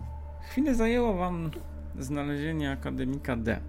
Chwilę 0.50 0.76
zajęło 0.76 1.14
wam 1.14 1.52
znalezienie 2.00 2.72
akademika 2.72 3.36
D. 3.36 3.60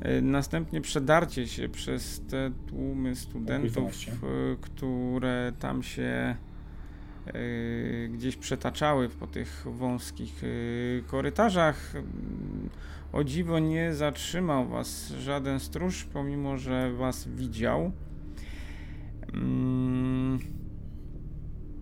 E, 0.00 0.22
Następnie 0.22 0.80
przedarcie 0.80 1.48
się 1.48 1.68
przez 1.68 2.22
te 2.30 2.50
tłumy 2.66 3.16
studentów, 3.16 3.72
12. 3.72 4.12
e, 4.12 4.16
które 4.60 5.52
tam 5.58 5.82
się 5.82 6.36
e, 7.26 7.32
gdzieś 8.08 8.36
przetaczały 8.36 9.08
po 9.08 9.26
tych 9.26 9.64
wąskich 9.66 10.42
korytarzach. 11.06 11.92
O 13.12 13.24
dziwo 13.24 13.58
nie 13.58 13.94
zatrzymał 13.94 14.68
was 14.68 15.08
żaden 15.08 15.60
stróż, 15.60 16.04
pomimo 16.04 16.58
że 16.58 16.92
was 16.92 17.28
widział. 17.28 17.92
Mm, 19.34 20.38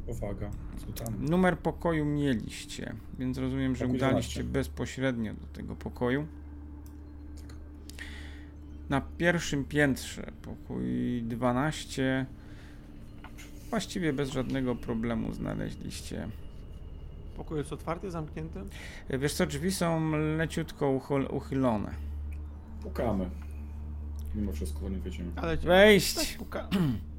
Uwaga, 0.06 0.50
co 0.76 1.04
tam? 1.04 1.24
Numer 1.26 1.58
pokoju 1.58 2.04
mieliście, 2.04 2.94
więc 3.18 3.38
rozumiem, 3.38 3.76
że 3.76 3.86
udaliście 3.86 4.40
12. 4.40 4.44
bezpośrednio 4.44 5.34
do 5.34 5.46
tego 5.46 5.76
pokoju. 5.76 6.26
Na 8.88 9.00
pierwszym 9.00 9.64
piętrze, 9.64 10.32
pokój 10.42 11.22
12, 11.22 12.26
właściwie 13.70 14.12
bez 14.12 14.30
żadnego 14.30 14.74
problemu 14.76 15.32
znaleźliście. 15.32 16.28
Pokój 17.36 17.58
jest 17.58 17.72
otwarty, 17.72 18.10
zamknięty? 18.10 18.60
Wiesz 19.10 19.34
co, 19.34 19.46
drzwi 19.46 19.72
są 19.72 20.10
leciutko 20.36 20.86
uchyl- 20.86 21.34
uchylone. 21.36 21.94
Pukamy. 22.82 23.30
Mimo 24.34 24.52
wszystko, 24.52 24.80
zanim 24.80 25.00
wejdziemy. 25.00 25.30
Ale 25.36 25.56
Wejść! 25.56 26.38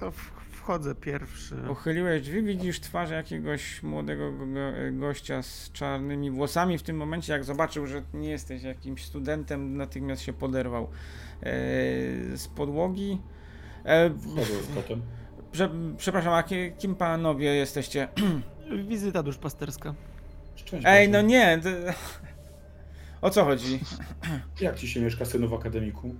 To 0.00 0.12
wchodzę 0.50 0.94
pierwszy. 0.94 1.54
Uchyliłeś 1.70 2.22
drzwi, 2.22 2.42
widzisz 2.42 2.80
twarz 2.80 3.10
jakiegoś 3.10 3.82
młodego 3.82 4.32
go, 4.32 4.46
go, 4.46 4.60
gościa 4.92 5.42
z 5.42 5.72
czarnymi 5.72 6.30
włosami. 6.30 6.78
W 6.78 6.82
tym 6.82 6.96
momencie, 6.96 7.32
jak 7.32 7.44
zobaczył, 7.44 7.86
że 7.86 8.02
nie 8.14 8.30
jesteś 8.30 8.62
jakimś 8.62 9.04
studentem, 9.04 9.76
natychmiast 9.76 10.22
się 10.22 10.32
poderwał 10.32 10.84
e, 10.84 10.88
z 12.36 12.48
podłogi. 12.56 13.18
E, 13.84 14.10
prze, 15.52 15.70
przepraszam, 15.98 16.32
a 16.32 16.42
ki- 16.42 16.72
kim 16.78 16.94
panowie 16.94 17.54
jesteście? 17.54 18.08
Wizyta 18.88 19.22
duszpasterska. 19.22 19.94
Szczęść 20.56 20.86
Ej, 20.88 21.08
no 21.08 21.22
nie. 21.22 21.60
O 23.20 23.30
co 23.30 23.44
chodzi? 23.44 23.80
Jak 24.60 24.76
ci 24.78 24.88
się 24.88 25.00
mieszka, 25.00 25.24
synu, 25.24 25.48
w 25.48 25.54
akademiku? 25.54 26.14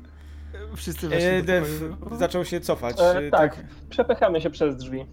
Wszyscy 0.75 1.07
E, 1.07 1.11
weszli 1.11 1.43
do 1.89 1.97
pokoju. 1.97 2.19
zaczął 2.19 2.45
się 2.45 2.61
cofać. 2.61 3.01
E, 3.01 3.17
e, 3.19 3.31
tak. 3.31 3.57
Przepychamy 3.91 4.41
się 4.41 4.51
przez 4.51 4.77
drzwi. 4.77 5.07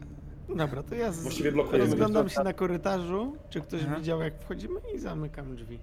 Dobra, 0.55 0.83
to 0.83 0.95
ja 0.95 1.11
z... 1.11 1.21
Właściwie 1.23 1.51
blokujemy. 1.51 1.85
rozglądam 1.85 2.29
się 2.29 2.43
na 2.43 2.53
korytarzu, 2.53 3.37
czy 3.49 3.61
ktoś 3.61 3.81
Aha. 3.87 3.95
widział 3.95 4.21
jak 4.21 4.33
wchodzimy 4.39 4.79
i 4.95 4.99
zamykam 4.99 5.55
drzwi. 5.55 5.79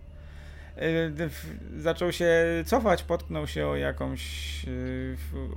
E, 0.76 0.80
Zaczął 1.78 2.12
się 2.12 2.34
cofać, 2.66 3.02
potknął 3.02 3.46
się 3.46 3.66
o 3.66 3.76
jakąś, 3.76 4.22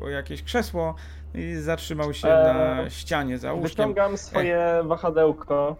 o 0.04 0.10
jakieś 0.10 0.44
krzesło 0.44 0.96
i 1.36 1.56
zatrzymał 1.56 2.14
się 2.14 2.28
na 2.28 2.90
ścianie 2.90 3.38
za 3.38 3.54
łóżkiem. 3.54 3.70
Wyciągam 3.70 4.18
swoje 4.18 4.82
wahadełko 4.84 5.76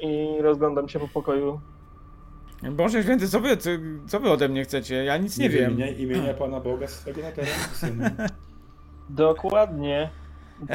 i 0.00 0.28
rozglądam 0.42 0.88
się 0.88 0.98
po 1.00 1.08
pokoju. 1.08 1.60
Boże 2.62 3.02
święty, 3.02 3.28
co 3.28 3.40
wy, 3.40 3.56
co, 3.56 3.70
co 4.08 4.20
wy 4.20 4.30
ode 4.30 4.48
mnie 4.48 4.64
chcecie? 4.64 5.04
Ja 5.04 5.16
nic 5.16 5.38
nie, 5.38 5.50
wiem. 5.50 5.72
Imienia, 5.72 5.92
imienia 5.92 6.34
Pana 6.34 6.60
Boga 6.60 6.88
swego 6.88 7.22
na 7.22 7.32
teren, 7.32 7.54
synu. 7.72 8.04
Dokładnie. 9.10 10.10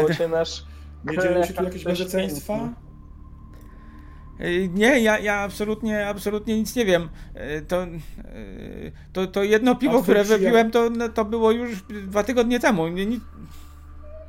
Bo 0.01 0.13
cię 0.13 0.27
nasz 0.27 0.65
Nie 1.05 1.17
dzieją 1.17 1.43
się 1.43 1.53
tu 1.53 1.63
jakieś 1.63 1.83
bezeceństwa? 1.83 2.73
Nie, 4.69 4.99
ja, 4.99 5.19
ja 5.19 5.39
absolutnie, 5.39 6.07
absolutnie 6.07 6.57
nic 6.57 6.75
nie 6.75 6.85
wiem. 6.85 7.09
To, 7.67 7.87
to, 9.13 9.27
to 9.27 9.43
jedno 9.43 9.75
piwo, 9.75 10.03
które 10.03 10.23
przyja- 10.23 10.37
wypiłem, 10.39 10.71
to, 10.71 10.89
no, 10.89 11.09
to 11.09 11.25
było 11.25 11.51
już 11.51 11.81
dwa 11.81 12.23
tygodnie 12.23 12.59
temu. 12.59 12.87
Nie, 12.87 13.05
nie, 13.05 13.19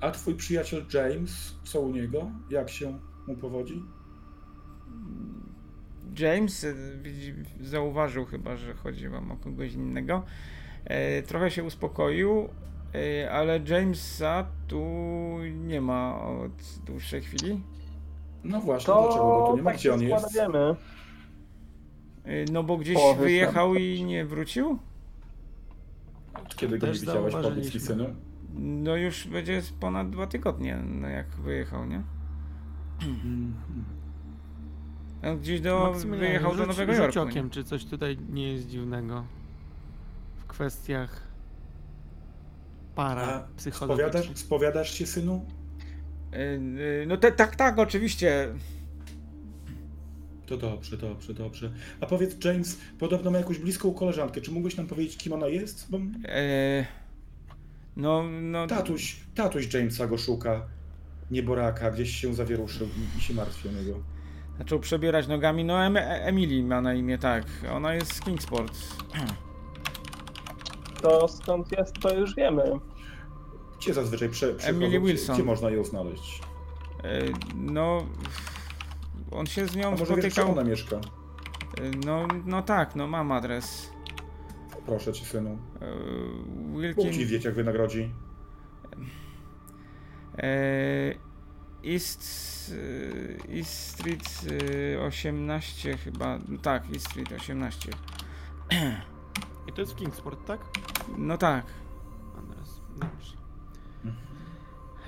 A 0.00 0.10
twój 0.10 0.34
przyjaciel 0.34 0.84
James, 0.94 1.54
co 1.64 1.80
u 1.80 1.90
niego? 1.92 2.30
Jak 2.50 2.70
się 2.70 2.98
mu 3.26 3.36
powodzi? 3.36 3.82
James 6.18 6.64
e, 6.64 6.74
zauważył 7.60 8.24
chyba, 8.24 8.56
że 8.56 8.74
chodzi 8.74 9.08
wam 9.08 9.32
o 9.32 9.36
kogoś 9.36 9.72
innego. 9.72 10.22
E, 10.84 11.22
Trochę 11.22 11.50
się 11.50 11.64
uspokoił, 11.64 12.48
e, 13.22 13.30
ale 13.30 13.60
Jamesa 13.68 14.46
tu 14.68 14.84
nie 15.54 15.80
ma 15.80 16.20
od 16.22 16.52
dłuższej 16.86 17.22
chwili. 17.22 17.60
No 18.44 18.60
właśnie, 18.60 18.86
To 18.86 19.02
dlaczego? 19.02 19.24
Bo 19.24 19.46
tu 19.50 19.56
nie 19.56 19.62
ma 19.62 19.70
tak 19.70 19.80
gdzie 19.80 19.94
on 19.94 20.02
jest. 20.02 20.34
wiemy. 20.34 20.76
No 22.52 22.62
bo 22.62 22.76
gdzieś 22.76 22.94
Połowy 22.94 23.22
wyjechał 23.24 23.74
tam. 23.74 23.82
i 23.82 24.04
nie 24.04 24.24
wrócił? 24.24 24.78
Kiedy 26.56 26.78
go 26.78 26.86
widziałeś, 26.92 27.34
powiedz 27.34 27.74
mi, 27.74 27.80
synu? 27.80 28.04
No 28.58 28.96
już 28.96 29.26
będzie 29.28 29.62
ponad 29.80 30.10
dwa 30.10 30.26
tygodnie, 30.26 30.76
no 30.84 31.08
jak 31.08 31.28
wyjechał, 31.28 31.86
nie? 31.86 32.02
Gdzieś 35.40 35.60
do, 35.60 35.92
wyjechał 35.92 36.56
do 36.56 36.66
Nowego 36.66 36.94
rzuć 36.94 37.14
Jorku. 37.14 37.30
okiem, 37.30 37.50
czy 37.50 37.64
coś 37.64 37.84
tutaj 37.84 38.18
nie 38.30 38.52
jest 38.52 38.68
dziwnego 38.68 39.24
w 40.38 40.44
kwestiach 40.46 41.22
para 42.94 43.48
psychologicznych. 43.56 44.10
spowiadasz, 44.12 44.38
spowiadasz 44.38 44.94
się, 44.94 45.06
synu? 45.06 45.44
E, 46.32 46.36
e, 46.36 47.06
No 47.06 47.16
te, 47.16 47.32
tak, 47.32 47.56
tak, 47.56 47.78
oczywiście. 47.78 48.48
To 50.46 50.56
dobrze, 50.56 50.96
dobrze, 50.96 51.34
dobrze. 51.34 51.72
A 52.00 52.06
powiedz, 52.06 52.44
James, 52.44 52.78
podobno 52.98 53.30
ma 53.30 53.38
jakąś 53.38 53.58
bliską 53.58 53.94
koleżankę. 53.94 54.40
Czy 54.40 54.50
mógłbyś 54.50 54.76
nam 54.76 54.86
powiedzieć, 54.86 55.16
kim 55.16 55.32
ona 55.32 55.46
jest? 55.46 55.86
Bo 55.90 55.98
E, 56.28 56.86
no, 57.96 58.22
no. 58.42 58.66
tatuś, 58.66 59.20
tatuś 59.34 59.74
Jamesa 59.74 60.06
go 60.06 60.18
szuka. 60.18 60.66
Nieboraka, 61.30 61.90
gdzieś 61.90 62.16
się 62.20 62.34
zawieruszył 62.34 62.86
i, 62.86 63.18
i 63.18 63.20
się 63.20 63.34
martwi 63.34 63.68
o 63.68 63.72
niego. 63.72 63.98
Zaczął 64.58 64.80
przebierać 64.80 65.28
nogami. 65.28 65.64
No, 65.64 65.84
em, 65.84 65.96
Emily 65.96 66.62
ma 66.62 66.80
na 66.80 66.94
imię, 66.94 67.18
tak. 67.18 67.44
Ona 67.72 67.94
jest 67.94 68.14
z 68.14 68.20
Kingsport. 68.20 68.78
To 71.02 71.28
skąd 71.28 71.72
jest, 71.78 71.94
to 72.00 72.14
już 72.18 72.34
wiemy. 72.34 72.62
Gdzie 73.78 73.94
zazwyczaj 73.94 74.28
prze? 74.28 74.54
Emily 74.60 75.00
Wilson. 75.00 75.34
Gdzie 75.36 75.44
można 75.44 75.70
ją 75.70 75.84
znaleźć? 75.84 76.40
E, 77.04 77.20
no. 77.54 78.06
On 79.30 79.46
się 79.46 79.66
z 79.66 79.76
A 79.76 79.78
nią 79.80 79.90
może 79.90 80.04
wiesz, 80.04 80.16
gdzie 80.16 80.30
spotykał. 80.30 80.52
ona 80.52 80.64
mieszka? 80.64 81.00
No, 82.06 82.28
no 82.44 82.62
tak, 82.62 82.96
no 82.96 83.06
mam 83.06 83.32
adres. 83.32 83.92
Proszę 84.86 85.12
cię, 85.12 85.24
synu. 85.24 85.58
E, 85.80 85.86
Wilkin... 86.80 87.12
Ci 87.12 87.26
wiecie, 87.26 87.48
jak 87.48 87.54
wynagrodzi. 87.56 88.10
E, 90.38 90.46
East, 91.84 92.22
e, 93.48 93.56
East 93.58 93.88
Street 93.88 94.46
18 95.06 95.96
chyba, 95.96 96.38
tak, 96.62 96.84
East 96.94 97.10
Street 97.10 97.32
18. 97.32 97.90
I 99.68 99.72
to 99.72 99.80
jest 99.80 99.96
Kingsport, 99.96 100.46
tak? 100.46 100.60
No 101.18 101.38
tak. 101.38 101.64
Dobrze. 102.96 103.36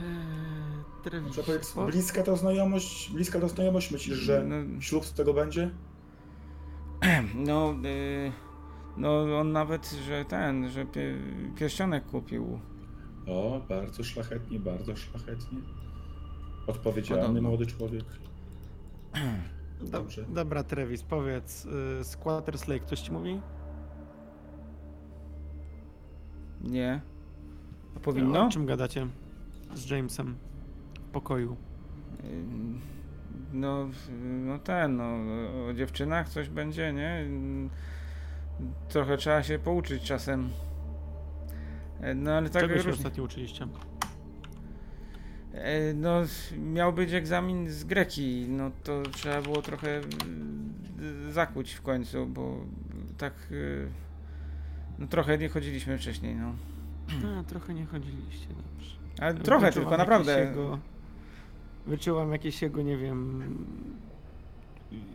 Eee, 0.01 1.43
powiedz, 1.47 1.75
bliska 1.91 2.23
ta 2.23 2.37
znajomość, 2.37 3.11
bliska 3.11 3.41
ta 3.41 3.49
znajomość, 3.49 3.91
myślisz, 3.91 4.19
że 4.19 4.45
no, 4.45 4.81
ślub 4.81 5.05
z 5.05 5.13
tego 5.13 5.35
będzie? 5.35 5.71
No, 7.35 7.75
y, 7.85 8.33
no 8.97 9.39
on 9.41 9.53
nawet, 9.53 9.91
że 10.07 10.25
ten, 10.25 10.71
że 10.71 10.87
pie, 10.87 11.19
pierścionek 11.57 12.07
kupił. 12.07 12.61
O, 13.27 13.61
bardzo 13.69 14.05
szlachetnie, 14.05 14.61
bardzo 14.61 14.97
szlachetnie. 14.97 15.59
Odpowiedzialny 16.69 17.43
młody 17.43 17.67
człowiek. 17.67 18.05
Dobrze. 19.93 20.25
Dobra, 20.29 20.65
Travis, 20.65 21.03
powiedz, 21.03 21.67
y, 22.01 22.05
Squatters 22.05 22.69
Lake, 22.69 22.81
ktoś 22.81 23.01
ci 23.01 23.13
mówi? 23.13 23.41
Nie. 26.61 27.01
A 27.97 28.01
powinno? 28.01 28.47
O 28.47 28.49
czym 28.51 28.67
gadacie 28.67 29.07
z 29.75 29.91
Jamesem 29.91 30.37
w 30.95 31.11
pokoju? 31.11 31.57
No, 33.53 33.89
no 34.21 34.59
ten, 34.59 34.97
no, 34.97 35.05
o 35.69 35.75
dziewczynach 35.75 36.29
coś 36.29 36.49
będzie, 36.49 36.93
nie? 36.93 37.27
Trochę 38.89 39.17
trzeba 39.17 39.43
się 39.43 39.59
pouczyć 39.59 40.03
czasem. 40.03 40.51
No 42.15 42.33
ale 42.33 42.51
tak. 42.51 42.63
Czego 42.63 42.83
się 42.83 42.91
ostatnio 42.91 43.25
uczyliście? 43.25 43.67
E, 45.59 45.95
no, 45.95 46.23
miał 46.59 46.93
być 46.93 47.13
egzamin 47.13 47.71
z 47.71 47.85
greki, 47.85 48.47
no 48.49 48.71
to 48.85 49.03
trzeba 49.03 49.43
było 49.43 49.63
trochę 49.63 50.01
zakuć 51.31 51.73
w 51.73 51.83
końcu, 51.83 52.27
bo 52.27 52.57
tak 53.19 53.33
y, 53.51 53.89
no 54.99 55.07
trochę 55.07 55.39
nie 55.39 55.49
chodziliśmy 55.49 55.99
wcześniej, 55.99 56.37
no. 56.37 56.55
A, 57.39 57.45
trochę 57.45 57.75
nie 57.75 57.87
chodziliście, 57.87 58.47
dobrze. 58.49 58.97
Ale 59.19 59.35
trochę 59.35 59.67
Wyczułam 59.67 59.73
tylko, 59.73 59.97
naprawdę. 59.97 60.45
Jego, 60.45 60.79
wyczułam 61.87 62.33
jakieś 62.33 62.63
jego, 62.63 62.83
nie 62.83 62.97
wiem, 62.97 63.43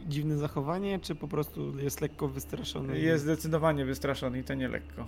dziwne 0.07 0.37
zachowanie, 0.37 0.99
czy 0.99 1.15
po 1.15 1.27
prostu 1.27 1.79
jest 1.79 2.01
lekko 2.01 2.27
wystraszony? 2.27 2.99
Jest 2.99 3.23
zdecydowanie 3.23 3.85
wystraszony 3.85 4.39
i 4.39 4.43
to 4.43 4.53
nie 4.53 4.67
lekko. 4.67 5.07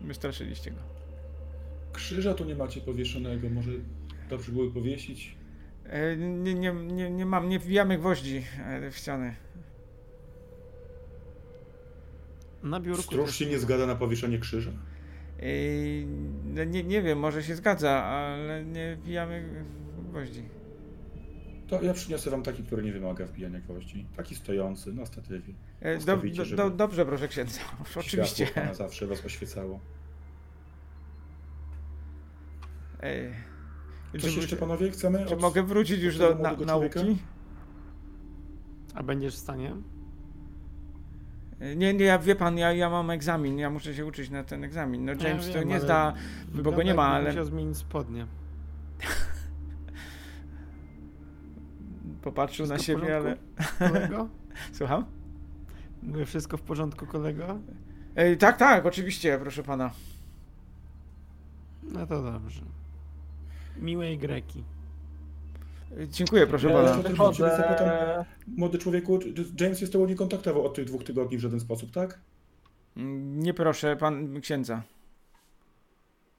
Wystraszyliście 0.00 0.70
go. 0.70 0.80
Krzyża 1.92 2.34
tu 2.34 2.44
nie 2.44 2.54
macie 2.54 2.80
powieszonego, 2.80 3.50
może 3.50 3.70
dobrze 4.30 4.52
były 4.52 4.70
powiesić? 4.70 5.36
E, 5.86 6.16
nie, 6.16 6.54
nie, 6.54 6.72
nie, 6.72 7.10
nie 7.10 7.26
mam, 7.26 7.48
nie 7.48 7.58
wbijamy 7.58 7.98
gwoździ 7.98 8.44
e, 8.66 8.90
w 8.90 8.96
ściany. 8.96 9.34
Na 12.62 12.80
biurku. 12.80 13.02
Stróż 13.02 13.34
się 13.36 13.46
nie 13.46 13.58
zgadza 13.58 13.86
na 13.86 13.94
powieszenie 13.94 14.38
krzyża? 14.38 14.70
Yy, 15.38 16.06
no 16.44 16.64
nie, 16.64 16.84
nie 16.84 17.02
wiem, 17.02 17.18
może 17.18 17.42
się 17.42 17.54
zgadza, 17.54 18.04
ale 18.04 18.64
nie 18.64 18.96
wbijamy 18.96 19.64
gwoździ. 20.10 20.42
To 21.68 21.82
ja 21.82 21.94
przyniosę 21.94 22.30
wam 22.30 22.42
taki, 22.42 22.62
który 22.62 22.82
nie 22.82 22.92
wymaga 22.92 23.26
wbijania 23.26 23.60
gwoździ. 23.60 24.06
Taki 24.16 24.34
stojący 24.34 24.92
na 24.92 25.06
statywie. 25.06 25.54
E, 25.80 25.98
do, 25.98 26.16
do, 26.16 26.56
do, 26.56 26.70
dobrze, 26.70 27.06
proszę 27.06 27.28
księdza. 27.28 27.60
Oczywiście. 28.00 28.46
Pana 28.46 28.74
zawsze 28.74 29.06
was 29.06 29.24
oświecało. 29.24 29.80
Ej. 33.00 33.53
Coś 34.20 34.34
czy, 34.34 34.40
jeszcze 34.40 34.56
panowie 34.56 34.90
chcemy? 34.90 35.26
Czy 35.26 35.34
od, 35.34 35.40
mogę 35.40 35.62
wrócić 35.62 36.02
już 36.02 36.18
do 36.18 36.34
na, 36.34 36.52
nauki? 36.52 37.18
A 38.94 39.02
będziesz 39.02 39.34
w 39.34 39.38
stanie? 39.38 39.74
Nie, 41.76 41.94
nie, 41.94 42.04
ja, 42.04 42.18
wie 42.18 42.34
pan, 42.34 42.58
ja, 42.58 42.72
ja 42.72 42.90
mam 42.90 43.10
egzamin, 43.10 43.58
ja 43.58 43.70
muszę 43.70 43.94
się 43.94 44.06
uczyć 44.06 44.30
na 44.30 44.44
ten 44.44 44.64
egzamin. 44.64 45.04
No 45.04 45.12
James 45.12 45.48
ja 45.48 45.54
to 45.54 45.62
nie 45.62 45.80
zda, 45.80 46.14
bo 46.54 46.72
go 46.72 46.82
nie 46.82 46.94
ma, 46.94 47.06
ale... 47.06 47.30
Musiał 47.30 47.44
zmienić 47.44 47.76
spodnie. 47.76 48.26
Popatrzył 52.22 52.66
wszystko 52.66 52.94
na 52.94 53.00
siebie, 53.00 53.16
ale... 53.16 53.36
Kolego? 53.78 54.28
Słucham? 54.78 55.04
Mówię, 56.02 56.26
wszystko 56.26 56.56
w 56.56 56.62
porządku, 56.62 57.06
kolego? 57.06 57.58
Ej, 58.16 58.38
tak, 58.38 58.56
tak, 58.56 58.86
oczywiście, 58.86 59.38
proszę 59.38 59.62
pana. 59.62 59.90
No 61.82 62.06
to 62.06 62.22
dobrze. 62.22 62.73
Miłej 63.76 64.18
Greki. 64.18 64.64
Dziękuję, 66.08 66.46
proszę 66.46 66.68
ja 66.68 66.74
pana. 66.74 67.08
Wychodzę... 67.08 67.56
Zapytam, 67.56 67.88
młody 68.46 68.78
człowieku, 68.78 69.18
James 69.60 69.78
się 69.78 69.86
z 69.86 69.90
tobą 69.90 70.06
nie 70.06 70.14
kontaktował 70.14 70.66
od 70.66 70.74
tych 70.74 70.84
dwóch 70.84 71.04
tygodni 71.04 71.38
w 71.38 71.40
żaden 71.40 71.60
sposób, 71.60 71.90
tak? 71.90 72.20
Nie 72.96 73.54
proszę, 73.54 73.96
pan 73.96 74.40
księdza. 74.40 74.82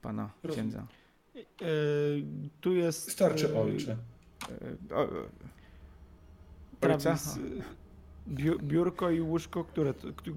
Pana 0.01 0.29
proszę. 0.41 0.55
księdza. 0.55 0.87
Yy, 1.35 1.45
tu 2.61 2.73
jest... 2.73 3.11
Starczy 3.11 3.47
yy, 3.47 3.57
ojcze. 3.57 3.97
Yy, 4.89 4.95
o, 4.95 5.07
Travis, 6.79 7.39
biu, 8.27 8.59
biurko 8.59 9.11
i 9.11 9.21
łóżko, 9.21 9.63
które, 9.63 9.93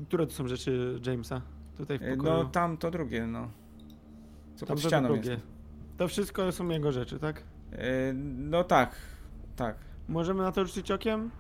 które 0.09 0.27
to 0.27 0.33
są 0.33 0.49
rzeczy 0.49 1.01
Jamesa? 1.07 1.43
Tutaj 1.77 1.99
w 1.99 2.01
pokoju? 2.01 2.23
No 2.23 2.45
tam 2.45 2.77
to 2.77 2.91
drugie, 2.91 3.27
no. 3.27 3.51
Co 4.57 4.67
tam 4.67 4.77
pod 4.77 4.85
ścianą 4.85 5.09
drugie. 5.09 5.31
Jest. 5.31 5.58
To 5.99 6.09
wszystko 6.09 6.53
są 6.53 6.69
jego 6.69 6.93
rzeczy, 6.93 7.19
tak? 7.19 7.43
E, 7.73 8.13
no 8.13 8.65
tak, 8.65 8.95
tak. 9.57 9.77
Możemy 10.09 10.43
na 10.43 10.53
to 10.53 10.67
rzucić 10.67 10.91
okiem? 10.91 11.31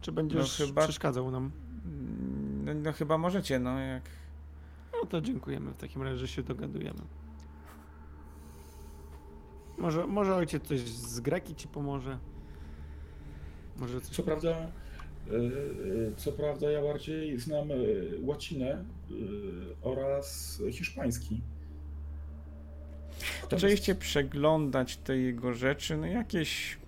Czy 0.00 0.12
będziesz 0.12 0.60
no 0.60 0.66
chyba... 0.66 0.82
przeszkadzał 0.82 1.30
nam? 1.30 1.50
No, 2.64 2.74
no, 2.74 2.92
chyba 2.92 3.18
możecie, 3.18 3.58
no 3.58 3.78
jak... 3.78 4.02
No 4.92 5.06
to 5.08 5.20
dziękujemy 5.20 5.70
w 5.70 5.76
takim 5.76 6.02
razie, 6.02 6.16
że 6.16 6.28
się 6.28 6.42
dogadujemy. 6.42 7.00
Może, 9.78 10.06
może 10.06 10.34
ojciec 10.34 10.64
coś 10.64 10.80
z 10.80 11.20
greki 11.20 11.54
ci 11.54 11.68
pomoże? 11.68 12.18
Może 13.76 14.00
coś... 14.00 14.16
Co 14.16 14.22
prawda, 14.22 14.50
e, 14.50 14.56
e, 14.56 14.68
co 16.16 16.32
prawda 16.32 16.70
ja 16.70 16.82
bardziej 16.82 17.38
znam 17.38 17.68
łacinę 18.22 18.84
oraz 19.82 20.58
hiszpański. 20.72 21.40
Zaczęliście 23.50 23.94
przeglądać 23.94 24.96
te 24.96 25.16
jego 25.16 25.54
rzeczy, 25.54 25.96
no 25.96 26.06
jakieś 26.06 26.78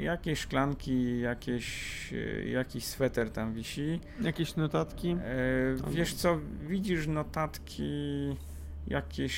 jakieś 0.00 0.38
szklanki, 0.38 1.20
jakieś, 1.20 1.66
jakiś 2.52 2.84
sweter 2.84 3.30
tam 3.30 3.54
wisi. 3.54 4.00
Jakieś 4.20 4.56
notatki? 4.56 5.10
E, 5.10 5.90
wiesz 5.90 6.14
co, 6.14 6.40
widzisz 6.68 7.06
notatki 7.06 8.36
jakieś 8.86 9.36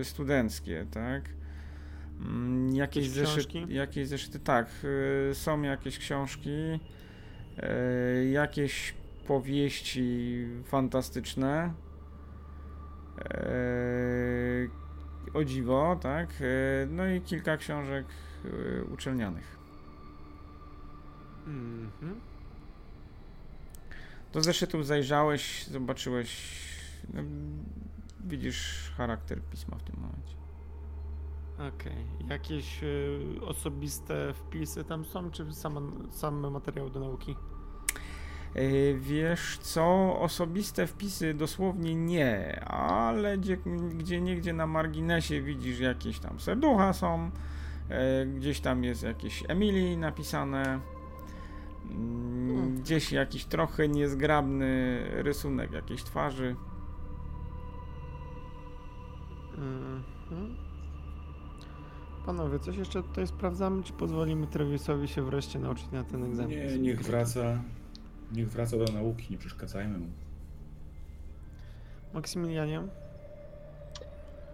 e, 0.00 0.04
studenckie, 0.04 0.86
tak? 0.90 1.22
Mm, 2.20 2.76
jakieś, 2.76 3.08
zeszyty, 3.08 3.58
jakieś 3.68 4.08
zeszyty, 4.08 4.38
tak. 4.38 4.70
E, 5.30 5.34
są 5.34 5.62
jakieś 5.62 5.98
książki, 5.98 6.80
e, 7.58 8.24
jakieś 8.24 8.94
powieści 9.26 10.44
fantastyczne 10.64 11.72
o 15.34 15.44
dziwo, 15.44 15.96
tak? 16.00 16.30
Eee, 16.40 16.86
no 16.90 17.08
i 17.08 17.20
kilka 17.20 17.56
książek 17.56 18.06
e, 18.44 18.84
uczelnianych. 18.84 19.56
Mhm. 21.46 22.20
Do 24.32 24.42
zeszytów 24.42 24.86
zajrzałeś, 24.86 25.66
zobaczyłeś, 25.66 26.60
no, 27.14 27.22
widzisz 28.24 28.92
charakter 28.96 29.42
pisma 29.42 29.76
w 29.76 29.82
tym 29.82 29.96
momencie. 30.00 30.36
Okej. 31.54 32.04
Okay. 32.16 32.28
Jakieś 32.30 32.82
y, 32.82 33.20
osobiste 33.40 34.34
wpisy 34.34 34.84
tam 34.84 35.04
są, 35.04 35.30
czy 35.30 35.54
sam, 35.54 36.08
sam 36.12 36.50
materiał 36.50 36.90
do 36.90 37.00
nauki? 37.00 37.36
E, 38.54 38.94
wiesz 38.94 39.58
co, 39.58 40.16
osobiste 40.20 40.86
wpisy 40.86 41.34
dosłownie 41.34 41.94
nie, 41.94 42.60
ale 42.64 43.38
gdzie, 43.38 43.56
gdzie 43.94 44.20
niegdzie 44.20 44.52
na 44.52 44.66
marginesie 44.66 45.42
widzisz 45.42 45.80
jakieś 45.80 46.18
tam 46.18 46.40
serducha 46.40 46.92
są, 46.92 47.30
e, 47.88 48.26
gdzieś 48.26 48.60
tam 48.60 48.84
jest 48.84 49.02
jakieś 49.02 49.44
Emily 49.48 49.96
napisane, 49.96 50.80
mm, 51.90 52.56
hmm. 52.56 52.74
gdzieś 52.74 53.12
jakiś 53.12 53.44
trochę 53.44 53.88
niezgrabny 53.88 55.00
rysunek 55.10 55.72
jakiejś 55.72 56.02
twarzy. 56.02 56.56
Mhm. 59.58 60.56
Panowie, 62.26 62.58
coś 62.58 62.76
jeszcze 62.76 63.02
tutaj 63.02 63.26
sprawdzamy, 63.26 63.82
czy 63.82 63.92
pozwolimy 63.92 64.46
Trevisowi 64.46 65.08
się 65.08 65.22
wreszcie 65.22 65.58
nauczyć 65.58 65.90
na 65.90 66.04
ten 66.04 66.24
egzamin? 66.24 66.58
Nie, 66.58 66.78
niech 66.78 67.02
wraca. 67.02 67.62
Niech 68.32 68.48
wraca 68.50 68.76
do 68.76 68.84
nauki, 68.92 69.26
nie 69.30 69.38
przeszkadzajmy 69.38 69.98
mu. 69.98 70.06
Maksymilianie? 72.14 72.82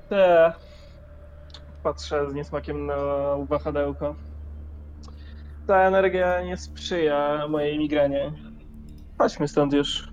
Te. 0.08 0.52
Patrzę 1.82 2.30
z 2.30 2.34
niesmakiem 2.34 2.86
na 2.86 2.96
wahadełko. 3.48 4.14
Ta 5.66 5.82
energia 5.82 6.42
nie 6.42 6.56
sprzyja 6.56 7.48
mojej 7.48 7.78
migrenie. 7.78 8.32
Chodźmy 9.18 9.48
stąd 9.48 9.72
już. 9.72 10.12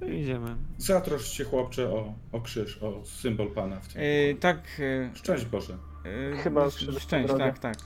To 0.00 0.06
idziemy. 0.06 0.56
Zatrosz 0.78 1.28
się 1.28 1.44
chłopcze 1.44 1.88
o, 1.90 2.14
o 2.32 2.40
krzyż, 2.40 2.82
o 2.82 3.04
symbol 3.04 3.50
Pana 3.50 3.80
w 3.80 3.88
tym. 3.88 4.02
E, 4.02 4.34
tak. 4.34 4.58
E, 5.12 5.16
Szczęść 5.16 5.44
Boże. 5.44 5.76
e, 6.32 6.36
Chyba 6.36 6.70
szczęść, 6.70 6.98
szczęść, 7.00 7.34
tak, 7.38 7.58
tak. 7.58 7.76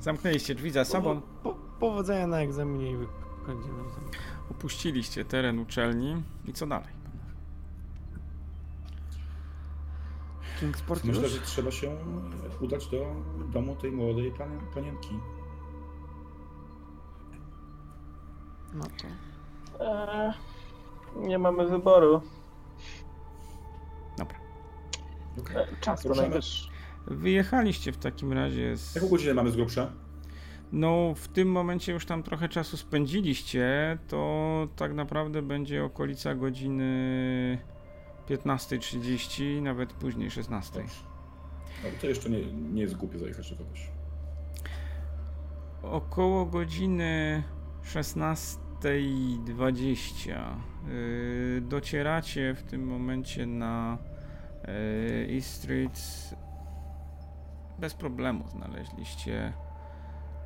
Zamknęliście 0.00 0.54
drzwi 0.54 0.70
za 0.70 0.84
sobą. 0.84 1.20
Po, 1.42 1.54
powodzenia 1.80 2.26
na 2.26 2.40
egzaminie 2.40 2.90
i 2.90 2.96
wychodzimy. 2.96 3.82
Opuściliście 4.50 5.24
teren 5.24 5.58
uczelni 5.58 6.22
i 6.44 6.52
co 6.52 6.66
dalej? 6.66 7.02
Kingsport 10.60 11.04
Myślę, 11.04 11.22
już? 11.22 11.32
że 11.32 11.40
trzeba 11.40 11.70
się 11.70 11.96
udać 12.60 12.86
do 12.86 13.06
domu 13.52 13.76
tej 13.76 13.92
młodej 13.92 14.32
pan, 14.32 14.60
panienki. 14.74 15.18
No 18.74 18.84
to. 18.84 19.06
Eee, 19.84 20.32
nie 21.16 21.38
mamy 21.38 21.68
wyboru. 21.68 22.22
Dobra. 24.18 24.38
Okay. 25.40 25.56
Eee, 25.56 25.76
czas 25.80 26.02
to 26.02 26.14
najwyższy. 26.14 26.71
Wyjechaliście 27.06 27.92
w 27.92 27.96
takim 27.96 28.32
razie 28.32 28.76
z... 28.76 28.94
Jaką 28.94 29.08
godzinę 29.08 29.34
mamy 29.34 29.50
z 29.50 29.56
grubsza? 29.56 29.90
No, 30.72 31.14
w 31.16 31.28
tym 31.28 31.50
momencie 31.50 31.92
już 31.92 32.06
tam 32.06 32.22
trochę 32.22 32.48
czasu 32.48 32.76
spędziliście, 32.76 33.98
to 34.08 34.68
tak 34.76 34.94
naprawdę 34.94 35.42
będzie 35.42 35.84
okolica 35.84 36.34
godziny 36.34 37.58
15.30, 38.28 39.62
nawet 39.62 39.92
później 39.92 40.30
16. 40.30 40.78
Dobrze. 40.78 40.94
No, 41.84 41.90
to 42.00 42.06
jeszcze 42.06 42.30
nie, 42.30 42.52
nie 42.52 42.82
jest 42.82 42.96
głupie 42.96 43.18
zajechać 43.18 43.50
do 43.50 43.56
kogoś. 43.56 43.90
Około 45.82 46.46
godziny 46.46 47.42
16.20 47.84 50.56
yy, 50.88 51.60
docieracie 51.60 52.54
w 52.54 52.62
tym 52.62 52.86
momencie 52.86 53.46
na 53.46 53.98
yy, 55.28 55.36
East 55.36 55.54
Street. 55.54 56.00
Bez 57.78 57.94
problemu 57.94 58.48
znaleźliście 58.48 59.52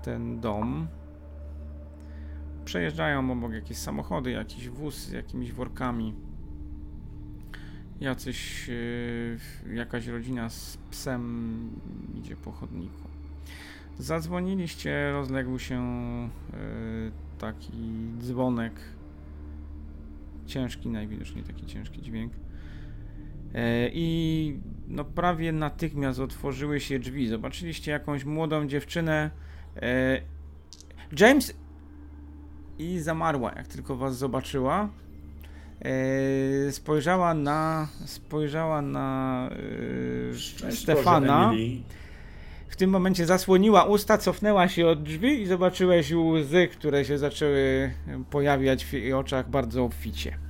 ten 0.03 0.41
dom. 0.41 0.89
Przejeżdżają 2.65 3.33
obok 3.33 3.53
jakieś 3.53 3.77
samochody, 3.77 4.31
jakiś 4.31 4.69
wóz 4.69 4.95
z 4.95 5.13
jakimiś 5.13 5.53
workami. 5.53 6.15
Jacyś, 8.01 8.69
yy, 8.69 9.75
jakaś 9.75 10.07
rodzina 10.07 10.51
z 10.51 10.79
psem 10.91 11.71
idzie 12.15 12.37
po 12.37 12.53
chodniku. 12.53 13.09
Zadzwoniliście, 13.99 15.13
rozległ 15.13 15.59
się 15.59 15.81
e, 15.83 16.29
taki 17.39 18.11
dzwonek. 18.19 18.73
Ciężki, 20.47 20.89
najwidoczniej 20.89 21.45
taki 21.45 21.67
ciężki 21.67 22.03
dźwięk. 22.03 22.33
E, 23.57 23.91
I 23.93 24.59
no 24.89 25.05
prawie 25.05 25.53
natychmiast 25.53 26.21
otworzyły 26.21 26.81
się 26.81 26.99
drzwi. 26.99 27.29
Zobaczyliście 27.29 27.91
jakąś 27.91 28.25
młodą 28.25 28.67
dziewczynę. 28.67 29.31
E, 29.77 30.21
James! 31.21 31.55
I 32.79 32.99
zamarła, 32.99 33.53
jak 33.57 33.69
tylko 33.69 33.97
was 33.97 34.17
zobaczyła. 34.17 34.89
E, 35.85 36.73
spojrzała 36.73 37.35
na 37.35 37.89
spojrzała 38.07 38.83
na 38.83 39.51
Stefana. 40.71 41.53
W 42.69 42.77
tym 42.77 42.91
momencie 42.91 43.27
zasłoniła 43.27 43.85
usta, 43.85 44.19
cofnęła 44.19 44.69
się 44.69 44.87
od 44.87 45.03
drzwi 45.03 45.43
i 45.43 45.47
zobaczyłeś 45.47 46.13
łzy, 46.13 46.69
które 46.73 47.05
się 47.05 47.19
zaczęły 47.19 47.91
pojawiać 48.31 48.85
w 48.85 48.93
jej 48.93 49.13
oczach 49.13 49.51
bardzo 49.51 49.85
obficie. 49.85 50.46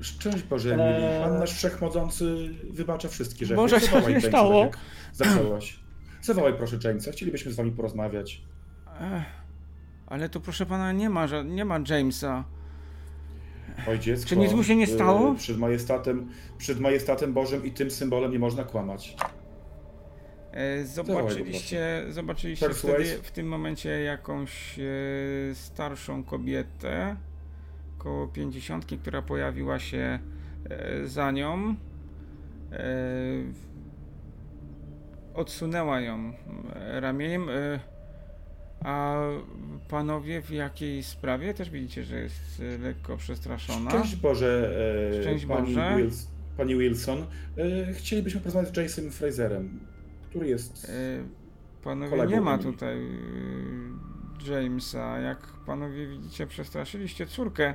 Szczęść 0.00 0.42
Boże, 0.42 0.74
Emily. 0.74 0.88
Eee. 0.88 1.22
Pan 1.24 1.38
nasz 1.38 1.52
wszechmogący 1.52 2.48
wybacza 2.70 3.08
wszystkie 3.08 3.46
rzeczy. 3.46 3.56
Boże, 3.56 3.80
co 3.80 3.86
Zawołaj 3.86 4.04
się 4.04 4.10
Jamesa, 4.10 4.28
stało? 4.28 4.64
tak. 4.64 4.78
Zawołaj 6.22 6.54
proszę 6.54 6.78
Jamesa, 6.84 7.12
chcielibyśmy 7.12 7.52
z 7.52 7.56
wami 7.56 7.72
porozmawiać. 7.72 8.42
Ech, 9.00 9.24
ale 10.06 10.28
tu 10.28 10.40
proszę 10.40 10.66
pana 10.66 10.92
nie 10.92 11.10
ma, 11.10 11.26
nie 11.44 11.64
ma 11.64 11.80
Jamesa. 11.88 12.44
Oj 13.88 13.98
dziecko. 13.98 14.28
Czy 14.28 14.36
nic 14.36 14.52
mu 14.52 14.64
się 14.64 14.76
nie 14.76 14.84
y, 14.84 14.86
stało? 14.86 15.34
Przed 15.34 15.58
majestatem, 15.58 16.30
przed 16.58 16.80
majestatem 16.80 17.32
Bożym 17.32 17.64
i 17.66 17.70
tym 17.70 17.90
symbolem 17.90 18.32
nie 18.32 18.38
można 18.38 18.64
kłamać. 18.64 19.16
E, 20.52 20.84
zobaczyliście, 20.84 22.04
zobaczyliście 22.08 22.70
wtedy 22.70 23.04
w 23.22 23.30
tym 23.30 23.48
momencie 23.48 23.90
jakąś 23.90 24.78
e, 24.78 24.82
starszą 25.54 26.24
kobietę 26.24 27.16
koło 27.98 28.28
pięćdziesiątki, 28.28 28.98
która 28.98 29.22
pojawiła 29.22 29.78
się 29.78 30.18
e, 30.70 31.06
za 31.06 31.30
nią. 31.30 31.74
E, 32.72 32.84
odsunęła 35.34 36.00
ją 36.00 36.32
ramieniem. 37.00 37.48
E, 37.48 37.80
a 38.84 39.22
panowie 39.88 40.42
w 40.42 40.50
jakiej 40.50 41.02
sprawie? 41.02 41.54
Też 41.54 41.70
widzicie, 41.70 42.04
że 42.04 42.20
jest 42.20 42.62
lekko 42.80 43.16
przestraszona. 43.16 43.90
Szczęść 43.90 44.16
Boże, 44.16 44.70
e, 45.18 45.22
Szczęść 45.22 45.46
pani, 45.46 45.66
Boże. 45.66 45.94
Wills, 45.96 46.26
pani 46.56 46.76
Wilson. 46.76 47.26
E, 47.56 47.92
chcielibyśmy 47.92 48.40
porozmawiać 48.40 48.74
z 48.74 48.76
Jasem 48.76 49.10
Fraserem, 49.10 49.80
który 50.30 50.48
jest... 50.48 50.84
E, 50.84 51.38
Panowie, 51.84 52.26
nie 52.26 52.40
ma 52.40 52.58
tutaj 52.58 52.96
Jamesa. 54.46 55.18
Jak 55.18 55.46
panowie 55.66 56.06
widzicie, 56.06 56.46
przestraszyliście 56.46 57.26
córkę. 57.26 57.74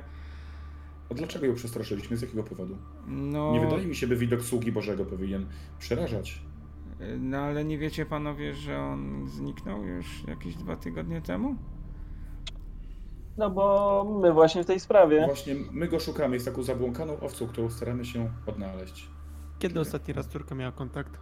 A 1.10 1.14
dlaczego 1.14 1.46
ją 1.46 1.54
przestraszyliśmy? 1.54 2.16
Z 2.16 2.22
jakiego 2.22 2.42
powodu? 2.42 2.76
No, 3.06 3.52
Nie 3.52 3.60
wydaje 3.60 3.86
mi 3.86 3.96
się, 3.96 4.06
by 4.06 4.16
widok 4.16 4.42
sługi 4.42 4.72
Bożego 4.72 5.04
powinien 5.04 5.46
przerażać. 5.78 6.42
no 7.18 7.38
ale 7.38 7.64
nie 7.64 7.78
wiecie 7.78 8.06
panowie, 8.06 8.54
że 8.54 8.78
on 8.80 9.28
zniknął 9.28 9.84
już 9.86 10.24
jakieś 10.28 10.56
dwa 10.56 10.76
tygodnie 10.76 11.20
temu? 11.22 11.56
No 13.36 13.50
bo 13.50 14.18
my 14.22 14.32
właśnie 14.32 14.62
w 14.62 14.66
tej 14.66 14.80
sprawie. 14.80 15.26
Właśnie 15.26 15.54
my 15.72 15.88
go 15.88 16.00
szukamy, 16.00 16.34
jest 16.36 16.46
taką 16.46 16.62
zabłąkaną 16.62 17.20
owcą, 17.20 17.46
którą 17.46 17.70
staramy 17.70 18.04
się 18.04 18.30
odnaleźć. 18.46 19.08
Kiedy 19.58 19.80
ostatni 19.80 20.14
raz 20.14 20.28
córka 20.28 20.54
miała 20.54 20.72
kontakt 20.72 21.18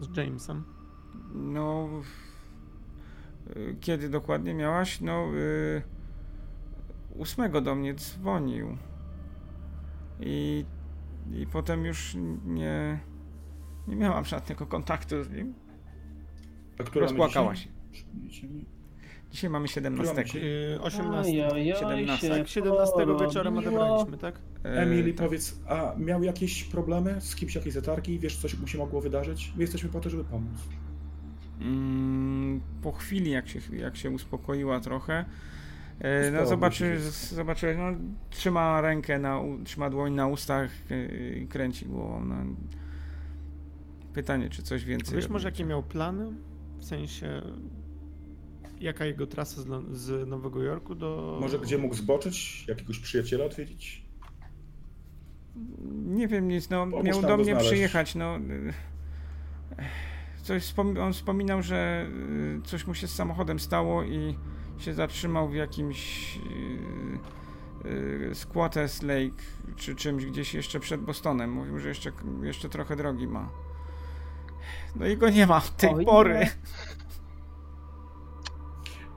z 0.00 0.16
Jamesem? 0.16 0.64
No. 1.34 1.88
E, 3.50 3.74
Kiedy 3.80 4.08
dokładnie 4.08 4.54
miałaś? 4.54 5.00
No. 5.00 5.12
e, 5.12 5.94
Ósmego 7.14 7.60
do 7.60 7.74
mnie 7.74 7.94
dzwonił. 7.94 8.76
I, 10.20 10.64
I 11.32 11.46
potem 11.46 11.84
już 11.84 12.16
nie. 12.44 13.00
Nie 13.88 13.96
miałam 13.96 14.24
żadnego 14.24 14.66
kontaktu 14.66 15.24
z 15.24 15.30
nim. 15.30 15.54
A 16.80 16.82
która 16.82 17.06
Rozpłakała 17.06 17.54
dzisiaj? 17.54 17.72
się. 17.90 18.48
Dzisiaj 19.30 19.50
mamy 19.50 19.68
17. 19.68 20.24
dzisiaj? 20.24 20.42
Yy, 20.42 20.80
18. 20.82 21.48
Ojojoj, 21.48 21.78
17, 21.80 22.28
się 22.28 22.34
Tak, 22.34 22.48
17 22.48 22.92
wieczorem 23.20 23.58
odebraliśmy, 23.58 24.18
tak? 24.18 24.38
E, 24.64 24.68
Emily, 24.82 25.12
tak. 25.14 25.26
powiedz, 25.26 25.60
a 25.68 25.94
miał 25.98 26.22
jakieś 26.22 26.64
problemy 26.64 27.20
z 27.20 27.36
kimś, 27.36 27.54
jakieś 27.54 27.74
zatargi? 27.74 28.18
Wiesz, 28.18 28.36
coś 28.36 28.58
mu 28.58 28.66
się 28.66 28.78
mogło 28.78 29.00
wydarzyć? 29.00 29.52
My 29.56 29.62
jesteśmy 29.62 29.88
po 29.88 30.00
to, 30.00 30.10
żeby 30.10 30.24
pomóc. 30.24 30.58
Mm, 31.60 32.60
po 32.82 32.92
chwili, 32.92 33.30
jak 33.30 33.48
się, 33.48 33.60
jak 33.76 33.96
się 33.96 34.10
uspokoiła 34.10 34.80
trochę, 34.80 35.24
e, 36.00 36.30
no 36.30 36.46
zobaczy, 36.46 36.78
się. 36.78 37.00
zobaczyłeś, 37.34 37.76
no 37.78 37.98
trzyma 38.30 38.80
rękę, 38.80 39.18
na, 39.18 39.40
trzyma 39.64 39.90
dłoń 39.90 40.14
na 40.14 40.26
ustach 40.26 40.70
e, 40.90 41.36
i 41.38 41.46
kręci 41.46 41.86
głową. 41.86 42.24
No. 42.24 42.36
Pytanie, 44.14 44.50
czy 44.50 44.62
coś 44.62 44.84
więcej. 44.84 45.16
Wiesz 45.16 45.28
może 45.28 45.48
jakie 45.48 45.64
miał 45.64 45.82
plany? 45.82 46.32
W 46.78 46.84
sensie 46.84 47.42
jaka 48.80 49.04
jego 49.04 49.26
trasa 49.26 49.62
z, 49.62 49.96
z 49.96 50.28
Nowego 50.28 50.62
Jorku 50.62 50.94
do... 50.94 51.38
Może 51.40 51.58
gdzie 51.58 51.78
mógł 51.78 51.94
zboczyć? 51.94 52.64
Jakiegoś 52.68 52.98
przyjaciela 52.98 53.44
odwiedzić? 53.44 54.04
Nie 56.04 56.28
wiem 56.28 56.48
nic, 56.48 56.70
no 56.70 56.86
Pomóż 56.86 57.06
miał 57.06 57.22
do 57.22 57.36
mnie 57.36 57.44
znaleźć. 57.44 57.66
przyjechać, 57.66 58.14
no. 58.14 58.38
Coś 60.44 60.62
wspom- 60.62 60.98
on 61.00 61.12
wspominał, 61.12 61.62
że 61.62 62.06
y, 62.58 62.60
coś 62.64 62.86
mu 62.86 62.94
się 62.94 63.06
z 63.08 63.14
samochodem 63.14 63.58
stało 63.60 64.02
i 64.02 64.36
się 64.78 64.94
zatrzymał 64.94 65.48
w 65.48 65.54
jakimś 65.54 66.36
y, 67.84 67.88
y, 68.30 68.34
Squatters 68.34 69.02
Lake 69.02 69.42
czy 69.76 69.94
czymś 69.94 70.26
gdzieś 70.26 70.54
jeszcze 70.54 70.80
przed 70.80 71.00
Bostonem. 71.00 71.52
Mówił, 71.52 71.78
że 71.78 71.88
jeszcze, 71.88 72.12
jeszcze 72.42 72.68
trochę 72.68 72.96
drogi 72.96 73.26
ma. 73.26 73.48
No 74.96 75.06
i 75.06 75.16
go 75.16 75.30
nie 75.30 75.46
ma 75.46 75.56
od 75.56 75.76
tej 75.76 75.90
Oj, 75.94 76.04
pory. 76.04 76.34
nie. 76.34 76.50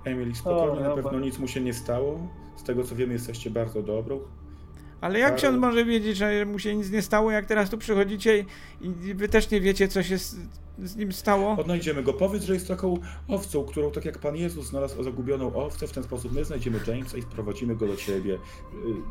Emily, 0.03 0.35
spokojnie, 0.35 0.85
O, 0.91 0.95
na 0.95 1.03
pewno 1.03 1.19
nic 1.19 1.39
mu 1.39 1.47
się 1.47 1.61
nie 1.61 1.73
stało. 1.73 2.27
tego 2.65 2.83
co 2.83 2.95
wiemy, 2.95 3.13
jesteście 3.13 3.49
bardzo 3.49 3.83
dobrą. 3.83 4.19
Ale 5.01 5.19
jak 5.19 5.35
ksiądz 5.35 5.57
może 5.59 5.85
wiedzieć, 5.85 6.17
że 6.17 6.45
mu 6.45 6.59
się 6.59 6.75
nic 6.75 6.91
nie 6.91 7.01
stało, 7.01 7.31
jak 7.31 7.45
teraz 7.45 7.69
tu 7.69 7.77
przychodzicie 7.77 8.45
i 8.81 9.13
wy 9.15 9.29
też 9.29 9.51
nie 9.51 9.61
wiecie, 9.61 9.87
co 9.87 10.03
się 10.03 10.17
z, 10.83 10.95
nim 10.95 11.13
stało? 11.13 11.51
Odnajdziemy 11.59 12.03
go. 12.03 12.13
Powiedz, 12.13 12.43
że 12.43 12.53
jest 12.53 12.67
taką 12.67 12.97
owcą, 13.27 13.63
którą 13.63 13.91
tak 13.91 14.05
jak 14.05 14.17
Pan 14.17 14.35
Jezus 14.35 14.67
znalazł 14.67 15.03
zagubioną 15.03 15.55
owcę, 15.55 15.87
w 15.87 15.91
ten 15.91 16.03
sposób 16.03 16.31
my 16.31 16.45
znajdziemy 16.45 16.79
Jamesa 16.87 17.17
i 17.17 17.21
sprowadzimy 17.21 17.75
go 17.75 17.87
do 17.87 17.95
Ciebie. 17.95 18.33
Y, 18.33 18.39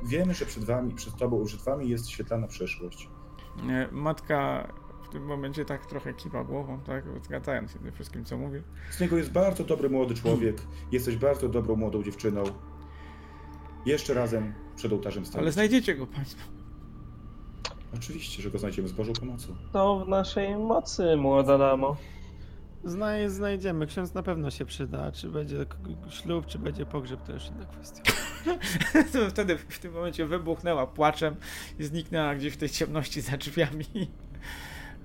wiemy, 0.05 0.35
że 0.35 0.47
przed 0.47 0.65
Wami, 0.65 0.95
przed 0.95 1.17
Tobą, 1.17 1.45
przed 1.45 1.63
Wami 1.63 1.89
jest 1.89 2.09
świetlana 2.09 2.47
przyszłość. 2.47 3.09
Matka 3.93 4.69
w 5.05 5.09
tym 5.09 5.25
momencie 5.25 5.65
tak 5.65 5.87
trochę 5.87 6.15
kiwa 6.15 6.45
głową, 6.45 6.81
tak, 6.81 7.05
zgadzając 7.25 7.73
się 7.73 7.79
ze 7.79 7.93
wszystkim, 7.93 8.25
co 8.25 8.37
mówi. 8.37 8.63
Z 8.91 9.01
niego 9.01 9.17
jest 9.17 9.33
bardzo 9.33 9.65
dobry 9.65 9.91
młody 9.91 10.15
człowiek. 10.15 10.57
Jesteś 10.93 11.17
bardzo 11.17 11.49
dobrą 11.49 11.77
młodą 11.77 12.03
dziewczyną. 12.03 12.45
Jeszcze 13.87 14.15
razem 14.15 14.55
przed 14.77 14.93
ołtarzem 14.93 15.27
stać. 15.27 15.43
Ale 15.43 15.53
znajdziecie 15.53 15.95
go 15.95 16.07
Państwo. 16.07 16.56
Oczywiście, 17.97 18.43
że 18.43 18.51
go 18.51 18.59
znajdziemy 18.59 18.89
z 18.89 18.93
Bożą 18.93 19.13
pomocą. 19.13 19.47
To 19.73 20.05
w 20.05 20.09
naszej 20.09 20.57
mocy, 20.57 21.17
młoda 21.17 21.59
damo. 21.59 21.97
Znaj, 22.85 23.31
znajdziemy. 23.31 23.87
Ksiądz 23.87 24.15
na 24.15 24.23
pewno 24.23 24.51
się 24.51 24.65
przyda. 24.65 25.13
Czy 25.13 25.29
będzie 25.29 25.57
ślub, 26.09 26.47
czy 26.47 26.59
będzie 26.59 26.87
pogrzeb, 26.87 27.23
to 27.23 27.33
już 27.33 27.47
inna 27.47 27.65
kwestia. 27.65 28.03
to 29.13 29.31
wtedy 29.31 29.59
w 29.59 29.79
tym 29.79 29.93
momencie 29.93 30.27
wybuchnęła 30.27 30.87
płaczem 30.87 31.37
i 31.79 31.85
zniknęła 31.85 32.35
gdzieś 32.35 32.53
w 32.53 32.57
tej 32.57 32.69
ciemności 32.69 33.21
za 33.21 33.37
drzwiami. 33.37 33.85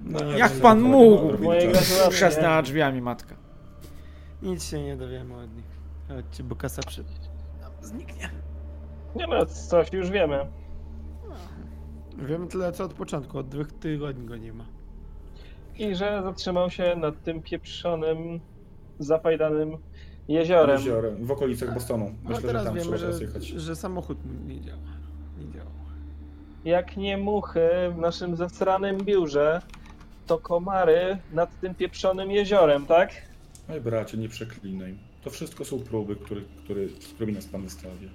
No, 0.02 0.20
no 0.20 0.32
jak 0.32 0.52
pan 0.52 0.82
mógł? 0.82 1.38
Trzasnęła 2.12 2.62
drzwiami 2.62 3.02
matka. 3.02 3.36
Nic 4.42 4.70
się 4.70 4.84
nie 4.84 4.98
dowiemy 4.98 5.36
od 5.36 5.56
nich. 5.56 5.66
Chodźcie, 6.08 6.44
bo 6.44 6.56
kasa 6.56 6.82
przed... 6.84 7.08
zniknie. 7.82 8.30
Nie 9.16 9.28
no, 9.28 9.46
coś 9.46 9.94
już 9.94 10.10
wiemy. 10.10 10.46
Wiemy 12.22 12.48
tyle 12.48 12.72
co 12.72 12.84
od 12.84 12.94
początku, 12.94 13.38
od 13.38 13.50
dwóch 13.50 13.72
tygodni 13.72 14.26
go 14.26 14.38
nie 14.38 14.54
ma. 14.54 14.66
I 15.78 15.96
że 15.96 16.22
zatrzymał 16.24 16.70
się 16.70 16.96
nad 16.96 17.24
tym 17.24 17.42
pieprzonym, 17.42 18.40
zafajdanym 19.00 19.78
jeziorem. 20.28 20.78
Jeziorem, 20.78 21.26
w 21.26 21.32
okolicach 21.32 21.74
Bostonu. 21.74 22.16
Myślę, 22.24 22.38
A 22.38 22.42
teraz 22.42 22.64
że 22.64 22.70
tam 22.70 22.76
wiemy, 22.80 22.98
że, 22.98 23.60
że 23.60 23.76
samochód 23.76 24.18
mu 24.26 24.48
nie 24.48 24.62
działa. 24.62 24.80
Nie 25.40 25.54
działa. 25.54 25.72
Jak 26.66 26.98
nie 26.98 27.18
muchy 27.18 27.70
w 27.96 27.98
naszym 27.98 28.36
zasranym 28.36 28.98
biurze, 28.98 29.62
to 30.28 30.38
komary 30.38 31.18
nad 31.34 31.60
tym 31.60 31.76
pieprzonym 31.76 32.32
jeziorem, 32.32 32.86
tak? 32.86 33.12
Oj 33.70 33.82
bracie, 33.82 34.18
nie 34.18 34.30
przeklinaj. 34.30 34.98
To 35.24 35.30
wszystko 35.30 35.66
są 35.66 35.80
próby, 35.80 36.16
który, 36.16 36.44
który, 36.64 36.90
z 36.90 37.08
którymi 37.08 37.34
nas 37.34 37.46
Pan 37.46 37.62
wystawia. 37.62 38.10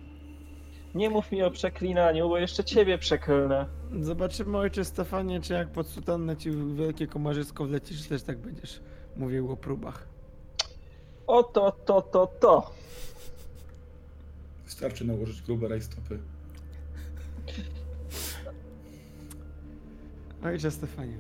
Nie 0.97 1.11
mów 1.11 1.33
mi 1.33 1.43
o 1.43 1.51
przeklinaniu, 1.51 2.29
bo 2.29 2.39
jeszcze 2.39 2.65
ciebie 2.65 2.99
przeklnę. 2.99 3.67
Zobaczymy, 4.01 4.59
ojcze 4.59 4.85
Stefanie, 4.85 5.41
czy 5.41 5.53
jak 5.53 5.69
pod 5.69 5.87
sutannę 5.87 6.37
ci 6.37 6.51
wielkie 6.75 7.07
komarzysko 7.07 7.65
wlecisz, 7.65 8.09
też 8.09 8.23
tak 8.23 8.39
będziesz 8.39 8.81
mówił 9.17 9.53
o 9.53 9.57
próbach. 9.57 10.09
Oto, 11.27 11.73
to, 11.73 12.03
to, 12.03 12.27
to. 12.27 12.71
Wystarczy 14.65 15.05
nałożyć 15.05 15.43
grube 15.43 15.69
rajstopy. 15.69 16.19
Ojcze 20.45 20.71
Stefanie. 20.71 21.17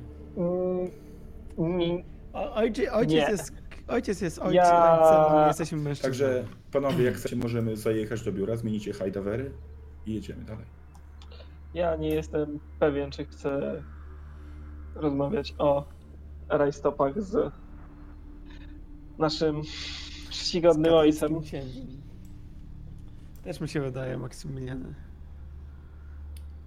Mm, 1.57 2.03
ojciec, 2.33 2.93
ojciec 2.93 3.29
jest 3.29 3.53
Ojciec 3.89 4.20
jest 4.20 4.39
ojcem, 4.39 4.55
ja... 4.55 5.29
my 5.41 5.47
jesteśmy 5.47 5.79
mężczyznami. 5.79 6.12
Także 6.12 6.45
panowie, 6.72 7.05
jak 7.05 7.14
chcecie, 7.14 7.37
możemy 7.37 7.77
zajechać 7.77 8.22
do 8.22 8.33
biura, 8.33 8.57
zmienicie 8.57 8.93
hajdawery 8.93 9.51
i 10.07 10.15
jedziemy 10.15 10.45
dalej. 10.45 10.65
Ja 11.75 11.97
nie 11.97 12.09
jestem 12.09 12.61
pewien, 12.79 13.11
czy 13.11 13.27
chcę 13.27 13.83
rozmawiać 14.95 15.55
o 15.59 15.85
rajstopach 16.49 17.23
z 17.23 17.53
naszym 19.19 19.63
czcigodnym 20.31 20.95
ojcem. 20.95 21.41
Też 23.45 23.61
mi 23.61 23.69
się 23.69 23.81
wydaje, 23.81 24.19
Maksymiliany. 24.19 24.95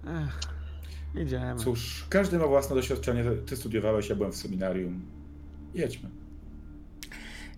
Ech, 0.06 0.40
idziemy. 1.22 1.56
Cóż, 1.56 2.06
każdy 2.08 2.38
ma 2.38 2.46
własne 2.46 2.76
doświadczenie. 2.76 3.24
Ty 3.46 3.56
studiowałeś, 3.56 4.08
ja 4.08 4.16
byłem 4.16 4.32
w 4.32 4.36
seminarium. 4.36 5.02
Jedźmy. 5.74 6.10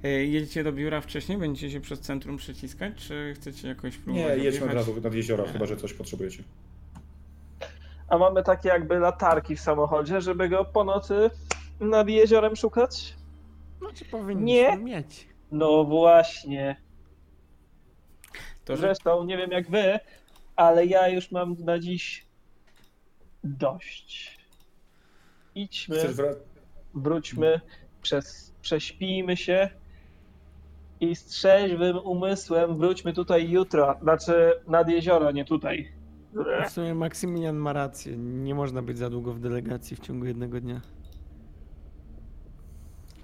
E, 0.05 0.09
jedziecie 0.09 0.65
do 0.65 0.73
biura 0.73 1.01
wcześniej? 1.01 1.39
Będziecie 1.39 1.71
się 1.71 1.81
przez 1.81 2.01
centrum 2.01 2.37
przyciskać, 2.37 2.93
czy 2.97 3.35
chcecie 3.37 3.69
jakoś 3.69 3.97
próbować 3.97 4.39
Nie, 4.39 4.45
jedźmy 4.45 4.67
od 4.67 4.73
razu 4.73 5.01
nad 5.01 5.15
jeziora, 5.15 5.45
chyba 5.45 5.67
że 5.67 5.77
coś 5.77 5.95
potrzebujecie. 5.95 6.43
A 8.09 8.19
mamy 8.19 8.43
takie 8.43 8.69
jakby 8.69 8.99
latarki 8.99 9.57
w 9.57 9.61
samochodzie, 9.61 10.21
żeby 10.21 10.49
go 10.49 10.65
po 10.65 10.85
nocy 10.85 11.31
nad 11.81 12.09
jeziorem 12.09 12.57
szukać? 12.57 13.17
No 13.81 13.93
czy 13.93 14.05
powinniśmy 14.05 14.45
nie? 14.47 14.77
mieć. 14.77 15.29
No 15.53 15.85
właśnie. 15.85 16.77
To, 18.65 18.77
Zresztą 18.77 19.25
nie 19.25 19.37
wiem 19.37 19.51
jak 19.51 19.71
wy, 19.71 20.01
ale 20.57 20.87
ja 20.87 21.09
już 21.09 21.31
mam 21.31 21.57
na 21.59 21.79
dziś 21.79 22.27
dość. 23.45 24.39
Idźmy, 25.55 26.15
wróćmy, 26.95 27.61
przez, 28.03 28.55
prześpijmy 28.63 29.37
się 29.37 29.71
i 31.03 31.17
z 31.17 31.25
trzeźwym 31.25 31.99
umysłem 31.99 32.79
wróćmy 32.79 33.13
tutaj 33.13 33.51
jutro, 33.51 33.97
znaczy 34.03 34.53
nad 34.69 34.89
jezioro, 34.89 35.31
nie 35.33 35.45
tutaj. 35.45 35.93
W 36.67 36.71
sumie 36.71 36.95
Maksymilian 36.95 37.57
ma 37.57 37.73
rację. 37.73 38.17
Nie 38.17 38.55
można 38.55 38.83
być 38.83 38.99
za 38.99 39.11
długo 39.11 39.35
w 39.35 39.41
delegacji 39.41 39.97
w 39.97 40.01
ciągu 40.01 40.27
jednego 40.27 40.61
dnia. 40.61 40.81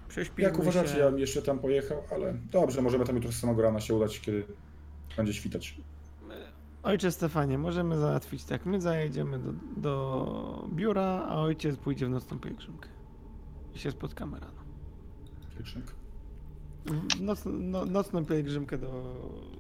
Prześpijmy 0.08 0.50
Jak 0.50 0.58
uważacie, 0.58 0.88
się... 0.88 0.98
ja 0.98 1.10
bym 1.10 1.18
jeszcze 1.18 1.42
tam 1.42 1.58
pojechał, 1.58 2.02
ale 2.12 2.34
dobrze, 2.50 2.82
możemy 2.82 3.04
tam 3.04 3.16
jutro 3.16 3.32
z 3.32 3.36
samego 3.36 3.62
rana 3.62 3.80
się 3.80 3.94
udać, 3.94 4.20
kiedy 4.20 4.44
będzie 5.16 5.34
świtać. 5.34 5.80
Ojcze 6.82 7.12
Stefanie, 7.12 7.58
możemy 7.58 7.98
załatwić 7.98 8.44
tak. 8.44 8.66
My 8.66 8.80
zajedziemy 8.80 9.38
do, 9.38 9.52
do 9.76 10.68
biura, 10.72 11.26
a 11.28 11.40
ojciec 11.40 11.76
pójdzie 11.76 12.06
w 12.06 12.10
nocną 12.10 12.38
pielgrzymkę. 12.38 12.88
I 13.74 13.78
się 13.78 13.90
spotkamy 13.90 14.40
rano. 14.40 14.62
Pielgrzymkę? 15.56 15.92
Noc, 17.20 17.42
no, 17.46 17.84
nocną 17.84 18.24
pielgrzymkę 18.24 18.78
do 18.78 19.14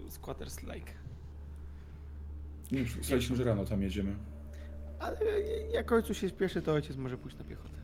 Squatters 0.08 0.62
Lake. 0.62 0.92
Nie, 2.72 2.82
ustaliliśmy, 3.00 3.36
że 3.36 3.44
rano 3.44 3.64
tam 3.64 3.82
jedziemy. 3.82 4.14
Ale 4.98 5.18
jak 5.72 5.92
ojcu 5.92 6.14
się 6.14 6.28
spieszy, 6.28 6.62
to 6.62 6.72
ojciec 6.72 6.96
może 6.96 7.18
pójść 7.18 7.38
na 7.38 7.44
piechotę. 7.44 7.78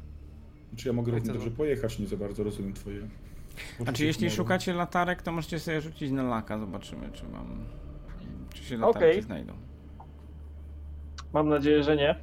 Czy 0.77 0.89
ja 0.89 0.93
mogę 0.93 1.13
równie 1.13 1.33
dobrze 1.33 1.51
pojechać? 1.51 1.99
Nie 1.99 2.07
za 2.07 2.17
bardzo 2.17 2.45
rozumiem 2.45 2.73
twoje... 2.73 3.09
A 3.87 3.93
czy 3.93 4.05
jeśli 4.05 4.31
szukacie 4.31 4.73
latarek, 4.73 5.23
to 5.23 5.33
możecie 5.33 5.61
sobie 5.61 5.81
rzucić 5.81 6.11
na 6.11 6.23
laka, 6.23 6.59
zobaczymy, 6.59 7.11
czy 7.13 7.29
mam... 7.29 7.65
Czy 8.55 8.65
się 8.65 8.77
latarki 8.77 9.09
okay. 9.09 9.23
znajdą. 9.23 9.53
Mam 11.33 11.49
nadzieję, 11.49 11.83
że 11.83 11.97
nie. 11.97 12.17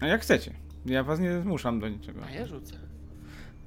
A 0.00 0.06
jak 0.06 0.20
chcecie. 0.20 0.54
Ja 0.86 1.02
was 1.04 1.20
nie 1.20 1.40
zmuszam 1.40 1.80
do 1.80 1.88
niczego. 1.88 2.20
A 2.24 2.30
ja 2.30 2.46
rzucę. 2.46 2.89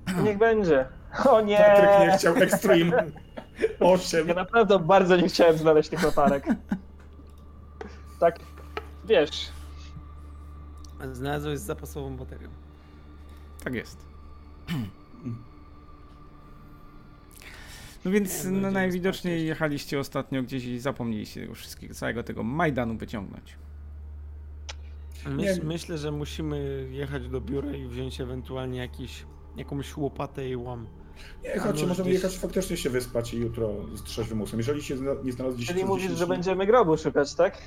Niech 0.23 0.37
będzie. 0.37 0.85
O 1.25 1.41
nie! 1.41 1.57
Patryk 1.57 2.09
nie 2.11 2.17
chciał 2.17 2.35
Extreme. 2.35 3.03
Osiem. 3.79 4.27
Ja 4.27 4.33
naprawdę 4.33 4.79
bardzo 4.79 5.17
nie 5.17 5.27
chciałem 5.27 5.57
znaleźć 5.57 5.89
tych 5.89 6.03
latarek. 6.03 6.45
Tak, 8.19 8.39
wiesz. 9.05 9.49
Znalazłeś 11.11 11.59
zapasową 11.59 12.17
baterią. 12.17 12.49
Tak 13.63 13.73
jest. 13.73 13.97
No 18.05 18.11
więc 18.11 18.45
nie, 18.45 18.51
no, 18.51 18.71
najwidoczniej 18.71 19.45
jechaliście 19.45 19.99
ostatnio 19.99 20.43
gdzieś 20.43 20.65
i 20.65 20.79
zapomnieliście 20.79 21.41
tego 21.41 21.53
wszystkiego, 21.55 21.93
całego 21.93 22.23
tego 22.23 22.43
Majdanu 22.43 22.97
wyciągnąć. 22.97 23.55
Myśl, 25.25 25.61
myślę, 25.63 25.97
że 25.97 26.11
musimy 26.11 26.87
jechać 26.91 27.29
do 27.29 27.41
biura 27.41 27.71
i 27.71 27.87
wziąć 27.87 28.21
ewentualnie 28.21 28.79
jakiś, 28.79 29.25
jakąś 29.57 29.97
łopatę 29.97 30.49
i 30.49 30.55
łam. 30.55 30.87
Nie, 31.43 31.59
chodźcie, 31.59 31.87
możemy 31.87 32.09
gdzieś... 32.09 32.23
jechać 32.23 32.37
faktycznie 32.37 32.77
się 32.77 32.89
wyspać 32.89 33.33
i 33.33 33.39
jutro 33.39 33.69
z 33.95 34.03
trzeźwym 34.03 34.37
umysłem. 34.37 34.59
Jeżeli 34.59 34.83
się 34.83 34.95
nie 35.23 35.31
znaleźliście... 35.31 35.73
Czyli 35.73 35.85
mówisz, 35.85 36.11
że 36.11 36.27
będziemy 36.27 36.65
grobu 36.65 36.97
szukać, 36.97 37.35
tak? 37.35 37.57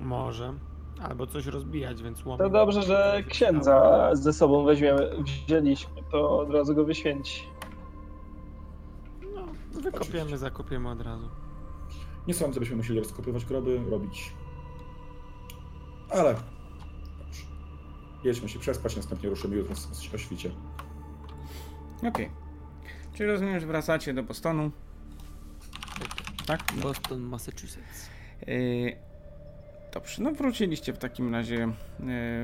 Może. 0.00 0.54
Albo 1.02 1.26
coś 1.26 1.46
rozbijać, 1.46 2.02
więc 2.02 2.24
łom. 2.24 2.38
To 2.38 2.50
dobrze, 2.50 2.82
że 2.82 3.24
księdza 3.28 4.10
ze 4.12 4.32
sobą 4.32 4.64
weźmiemy, 4.64 5.10
wzięliśmy, 5.46 6.02
to 6.12 6.38
od 6.38 6.50
razu 6.50 6.74
go 6.74 6.84
wyświęci. 6.84 7.42
No, 9.34 9.46
wykopiemy, 9.72 10.00
Oczywiście. 10.00 10.38
zakopiemy 10.38 10.90
od 10.90 11.00
razu. 11.00 11.28
Nie 12.26 12.34
sądzę, 12.34 12.60
byśmy 12.60 12.76
musieli 12.76 12.98
rozkopywać 12.98 13.44
groby, 13.44 13.80
robić 13.90 14.32
ale 16.10 16.34
jedźmy 18.24 18.48
się 18.48 18.58
przespać, 18.58 18.96
następnie 18.96 19.28
ruszymy 19.28 19.56
jutro 19.56 19.74
o 20.14 20.18
świcie. 20.18 20.50
Okej. 21.98 22.10
Okay. 22.10 22.28
Czyli 23.14 23.30
rozumiem, 23.30 23.60
że 23.60 23.66
wracacie 23.66 24.14
do 24.14 24.22
Bostonu. 24.22 24.70
tak? 26.46 26.72
Boston, 26.82 27.20
Massachusetts. 27.20 28.10
Dobrze, 29.92 30.22
no 30.22 30.32
wróciliście 30.32 30.92
w 30.92 30.98
takim 30.98 31.34
razie 31.34 31.68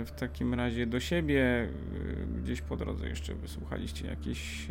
w 0.07 0.11
takim 0.19 0.55
razie 0.55 0.87
do 0.87 1.01
siebie. 1.01 1.69
Gdzieś 2.43 2.61
po 2.61 2.77
drodze 2.77 3.09
jeszcze 3.09 3.35
wysłuchaliście 3.35 4.07
jakichś 4.07 4.69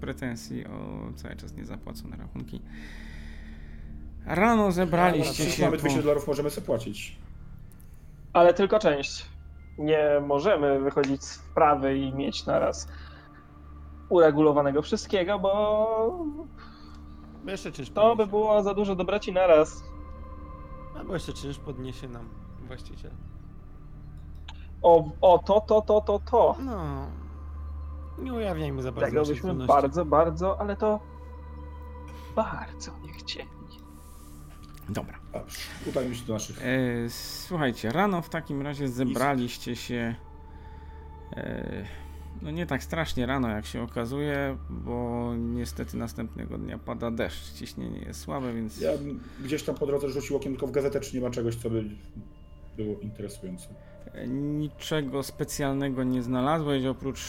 pretensji 0.00 0.66
o 0.66 1.08
cały 1.16 1.36
czas 1.36 1.54
niezapłacone 1.54 2.16
rachunki. 2.16 2.62
Rano 4.26 4.72
zebraliście 4.72 5.50
się. 5.50 5.64
Mamy 5.64 5.76
200 5.76 6.02
dolarów, 6.02 6.26
możemy 6.26 6.50
sobie 6.50 6.66
płacić. 6.66 7.16
Ale 8.32 8.54
tylko 8.54 8.78
część. 8.78 9.26
Nie 9.78 10.22
możemy 10.26 10.80
wychodzić 10.80 11.24
z 11.24 11.36
wprawy 11.36 11.98
i 11.98 12.14
mieć 12.14 12.46
naraz 12.46 12.88
uregulowanego 14.08 14.82
wszystkiego, 14.82 15.38
bo 15.38 16.24
jeszcze 17.46 17.72
czynsz 17.72 17.90
to 17.90 18.16
by 18.16 18.26
było 18.26 18.62
za 18.62 18.74
dużo 18.74 18.94
do 18.94 19.04
braci 19.04 19.32
naraz. 19.32 19.84
A 21.00 21.04
bo 21.04 21.14
jeszcze 21.14 21.32
czynsz 21.32 21.58
podniesie 21.58 22.08
nam 22.08 22.28
właściciel. 22.66 23.10
O, 24.82 25.10
o 25.20 25.38
to, 25.38 25.60
to, 25.60 25.82
to, 25.82 26.00
to, 26.00 26.18
to. 26.18 26.56
No. 26.64 27.06
Nie 28.18 28.32
ujawniajmy 28.32 28.82
za 28.82 28.92
bardzo. 28.92 29.10
Tego 29.10 29.26
byśmy 29.26 29.54
bardzo, 29.54 30.04
bardzo, 30.04 30.60
ale 30.60 30.76
to 30.76 31.00
bardzo 32.36 32.92
nie 32.98 33.12
chcieli. 33.12 33.48
Dobra. 34.88 35.21
Dobrze, 35.32 35.58
udajmy 35.86 36.14
się 36.14 36.24
do 36.24 36.32
naszych. 36.32 36.62
E, 36.62 36.70
słuchajcie, 37.08 37.92
rano 37.92 38.22
w 38.22 38.28
takim 38.28 38.62
razie 38.62 38.88
zebraliście 38.88 39.76
się. 39.76 40.14
E, 41.36 41.84
no 42.42 42.50
nie 42.50 42.66
tak 42.66 42.82
strasznie 42.82 43.26
rano, 43.26 43.48
jak 43.48 43.66
się 43.66 43.82
okazuje, 43.82 44.56
bo 44.70 45.30
niestety 45.36 45.96
następnego 45.96 46.58
dnia 46.58 46.78
pada 46.78 47.10
deszcz. 47.10 47.52
Ciśnienie 47.52 47.98
jest 47.98 48.20
słabe, 48.20 48.54
więc. 48.54 48.80
Ja 48.80 48.90
gdzieś 49.44 49.62
tam 49.62 49.74
po 49.74 49.86
drodze 49.86 50.10
rzucił 50.10 50.36
okiem 50.36 50.52
tylko 50.52 50.66
w 50.66 50.70
gazetę, 50.70 51.00
czy 51.00 51.16
nie 51.16 51.22
ma 51.22 51.30
czegoś, 51.30 51.56
co 51.56 51.70
by 51.70 51.84
było 52.76 53.00
interesujące. 53.00 53.68
E, 54.12 54.28
niczego 54.28 55.22
specjalnego 55.22 56.04
nie 56.04 56.22
znalazłeś, 56.22 56.84
oprócz 56.84 57.20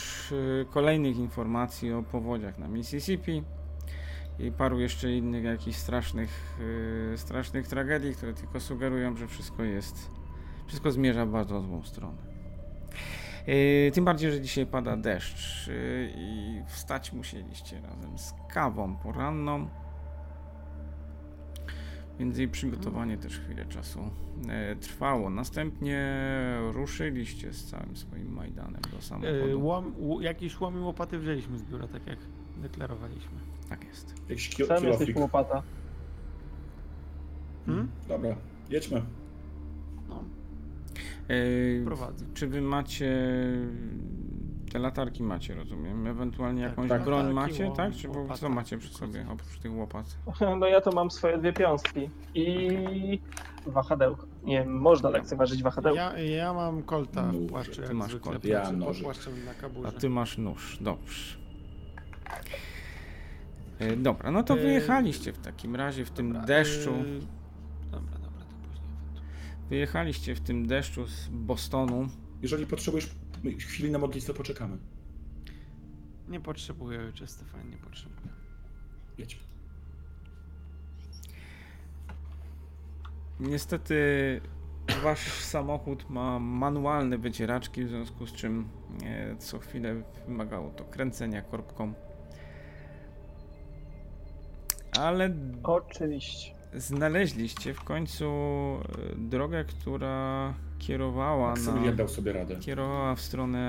kolejnych 0.71 1.17
informacji 1.17 1.93
o 1.93 2.03
powodziach 2.03 2.57
na 2.57 2.67
Mississippi 2.67 3.43
i 4.39 4.51
paru 4.51 4.79
jeszcze 4.79 5.11
innych 5.11 5.43
jakichś 5.43 5.77
strasznych, 5.77 6.57
yy, 7.11 7.17
strasznych 7.17 7.67
tragedii, 7.67 8.15
które 8.15 8.33
tylko 8.33 8.59
sugerują, 8.59 9.17
że 9.17 9.27
wszystko 9.27 9.63
jest, 9.63 10.11
wszystko 10.67 10.91
zmierza 10.91 11.25
w 11.25 11.29
bardzo 11.29 11.61
złą 11.61 11.83
stronę. 11.83 12.17
Yy, 13.47 13.91
tym 13.93 14.05
bardziej, 14.05 14.31
że 14.31 14.41
dzisiaj 14.41 14.65
pada 14.65 14.97
deszcz 14.97 15.67
yy, 15.67 15.73
i 16.15 16.61
wstać 16.67 17.13
musieliście 17.13 17.81
razem 17.81 18.17
z 18.17 18.33
kawą 18.53 18.95
poranną. 18.95 19.67
Więc 22.19 22.37
jej 22.37 22.47
przygotowanie 22.47 23.17
też 23.17 23.39
chwilę 23.39 23.65
czasu 23.65 23.99
e, 24.49 24.75
trwało. 24.75 25.29
Następnie 25.29 26.17
ruszyliście 26.71 27.53
z 27.53 27.65
całym 27.65 27.95
swoim 27.95 28.33
Majdanem 28.33 28.81
do 28.91 29.01
samochodu. 29.01 29.47
Yy, 29.47 29.55
łom, 29.55 29.93
jakiś 30.21 30.59
łom 30.59 30.77
i 30.77 30.79
łopaty 30.79 31.19
wzięliśmy 31.19 31.57
z 31.57 31.63
biura, 31.63 31.87
tak 31.87 32.07
jak 32.07 32.17
deklarowaliśmy. 32.57 33.39
Tak 33.69 33.85
jest. 33.85 34.13
Jakiś 34.29 34.49
ki 34.49 34.65
Sam 34.65 34.83
jesteś 34.83 35.15
łopata. 35.15 35.63
Hmm? 37.65 37.87
Dobra, 38.07 38.35
jedźmy. 38.69 39.01
No. 40.09 40.23
Yy, 41.29 41.81
Prowadzę. 41.85 42.25
Czy 42.33 42.47
wy 42.47 42.61
macie 42.61 43.11
te 44.73 44.79
latarki 44.79 45.23
macie, 45.23 45.55
rozumiem. 45.55 46.07
Ewentualnie 46.07 46.61
tak, 46.61 46.71
jakąś 46.71 46.89
tak, 46.89 47.03
broń 47.03 47.33
macie, 47.33 47.65
łom, 47.65 47.75
tak? 47.75 47.93
Czy 47.93 48.09
łopata, 48.09 48.37
co 48.37 48.49
macie 48.49 48.77
przy 48.77 48.93
sobie 48.93 49.25
oprócz 49.29 49.59
tych 49.59 49.75
łopat? 49.75 50.17
No 50.59 50.67
ja 50.67 50.81
to 50.81 50.91
mam 50.91 51.11
swoje 51.11 51.37
dwie 51.37 51.53
piąstki 51.53 52.09
i 52.35 53.19
wahadełko. 53.65 54.27
Nie 54.43 54.65
można 54.65 55.09
lekceważyć 55.09 55.63
wahadełko. 55.63 55.97
Ja, 55.97 56.17
ja 56.17 56.53
mam 56.53 56.83
kolta 56.83 57.23
w 57.23 57.47
płaszczu. 57.47 57.81
Ty 57.81 57.93
masz 57.93 58.15
kolta. 58.15 58.47
Ja 58.47 58.71
na 58.71 58.85
A 59.87 59.91
ty 59.91 60.09
masz 60.09 60.37
nóż, 60.37 60.77
dobrze. 60.81 61.42
E, 63.79 63.95
dobra, 63.95 64.31
no 64.31 64.43
to 64.43 64.53
e, 64.53 64.57
wyjechaliście 64.57 65.33
w 65.33 65.39
takim 65.39 65.75
razie 65.75 66.05
w 66.05 66.11
tym 66.11 66.27
dobra, 66.27 66.47
deszczu. 66.47 66.93
E, 66.93 67.91
dobra, 67.91 68.17
dobra, 68.17 68.45
to 68.45 68.55
później. 68.67 68.89
Wyjechaliście 69.69 70.35
w 70.35 70.39
tym 70.39 70.67
deszczu 70.67 71.07
z 71.07 71.29
Bostonu. 71.29 72.07
Jeżeli 72.41 72.65
potrzebujesz 72.65 73.15
chwili 73.57 73.91
na 73.91 73.99
modlitwę, 73.99 74.33
poczekamy. 74.33 74.77
Nie 76.29 76.39
potrzebuję, 76.39 76.99
ojcze 76.99 77.27
Stefan, 77.27 77.69
nie 77.69 77.77
potrzebuję. 77.77 78.29
Jedźmy. 79.17 79.41
Niestety 83.39 83.95
wasz 85.03 85.31
samochód 85.31 86.09
ma 86.09 86.39
manualne 86.39 87.17
wycieraczki, 87.17 87.85
w 87.85 87.89
związku 87.89 88.27
z 88.27 88.33
czym 88.33 88.69
co 89.39 89.59
chwilę 89.59 90.03
wymagało 90.27 90.69
to 90.69 90.83
kręcenia 90.83 91.41
korbką 91.41 91.93
ale. 94.99 95.29
Oczywiście. 95.63 96.53
Znaleźliście 96.73 97.73
w 97.73 97.83
końcu 97.83 98.25
e, 98.25 99.15
drogę, 99.15 99.65
która 99.65 100.53
kierowała 100.79 101.53
na. 101.53 101.91
dał 101.91 102.07
sobie 102.07 102.33
radę. 102.33 102.55
Kierowała 102.55 103.15
w 103.15 103.21
stronę 103.21 103.59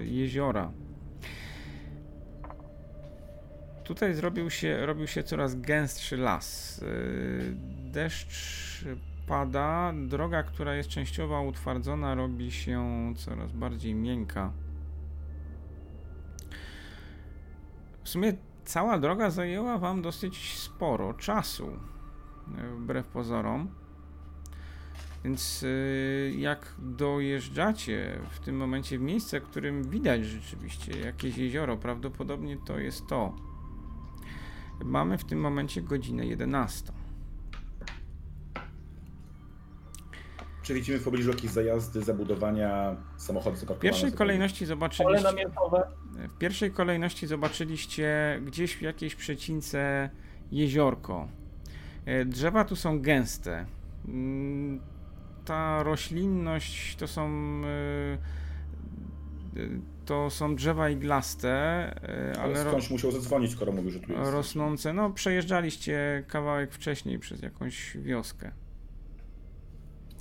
e, 0.00 0.04
jeziora. 0.04 0.72
Tutaj 3.84 4.14
zrobił 4.14 4.50
się, 4.50 4.86
robił 4.86 5.06
się 5.06 5.22
coraz 5.22 5.60
gęstszy 5.60 6.16
las. 6.16 6.80
E, 6.82 6.86
deszcz 7.92 8.84
pada, 9.26 9.92
droga, 10.08 10.42
która 10.42 10.74
jest 10.74 10.88
częściowo 10.88 11.42
utwardzona, 11.42 12.14
robi 12.14 12.50
się 12.50 13.12
coraz 13.16 13.52
bardziej 13.52 13.94
miękka. 13.94 14.52
W 18.04 18.08
sumie 18.08 18.32
cała 18.64 18.98
droga 18.98 19.30
zajęła 19.30 19.78
Wam 19.78 20.02
dosyć 20.02 20.58
sporo 20.58 21.14
czasu, 21.14 21.66
e, 22.58 22.68
wbrew 22.68 23.06
pozorom. 23.06 23.68
Więc 25.24 25.64
e, 25.64 26.30
jak 26.30 26.74
dojeżdżacie 26.78 28.18
w 28.30 28.40
tym 28.40 28.56
momencie 28.56 28.98
w 28.98 29.02
miejsce, 29.02 29.40
w 29.40 29.44
którym 29.44 29.90
widać 29.90 30.24
rzeczywiście 30.24 31.00
jakieś 31.00 31.36
jezioro, 31.36 31.76
prawdopodobnie 31.76 32.56
to 32.66 32.78
jest 32.78 33.06
to. 33.06 33.36
Mamy 34.84 35.18
w 35.18 35.24
tym 35.24 35.40
momencie 35.40 35.82
godzinę 35.82 36.26
11. 36.26 36.92
Czy 40.62 40.74
widzimy 40.74 40.98
w 40.98 41.04
pobliżu 41.04 41.30
jakieś 41.30 41.50
zajazdy, 41.50 42.02
zabudowania, 42.02 42.96
samochody 43.16 43.56
W 43.56 43.78
pierwszej 43.78 44.12
kolejności 44.12 44.66
zobaczyliście... 44.66 45.28
W 46.34 46.38
pierwszej 46.38 46.70
kolejności 46.70 47.26
zobaczyliście 47.26 48.40
gdzieś 48.44 48.76
w 48.76 48.82
jakiejś 48.82 49.14
przecince 49.14 50.10
jeziorko. 50.52 51.28
E, 52.06 52.24
drzewa 52.24 52.64
tu 52.64 52.76
są 52.76 53.00
gęste. 53.00 53.66
Mm, 54.08 54.80
ta 55.44 55.82
roślinność 55.82 56.96
to 56.96 57.08
są 57.08 57.30
e, 57.64 58.42
to 60.04 60.30
są 60.30 60.56
drzewa 60.56 60.90
iglaste, 60.90 61.50
e, 61.50 62.40
ale, 62.40 62.60
ale 62.60 62.70
skądś 62.70 62.90
musiał 62.90 63.10
zadzwonić, 63.10 63.52
skoro 63.52 63.72
mówił, 63.72 63.90
że 63.90 64.00
tu 64.00 64.12
jest. 64.12 64.30
Rosnące. 64.30 64.92
No, 64.92 65.10
przejeżdżaliście 65.10 66.24
kawałek 66.28 66.72
wcześniej 66.72 67.18
przez 67.18 67.42
jakąś 67.42 67.96
wioskę. 67.96 68.52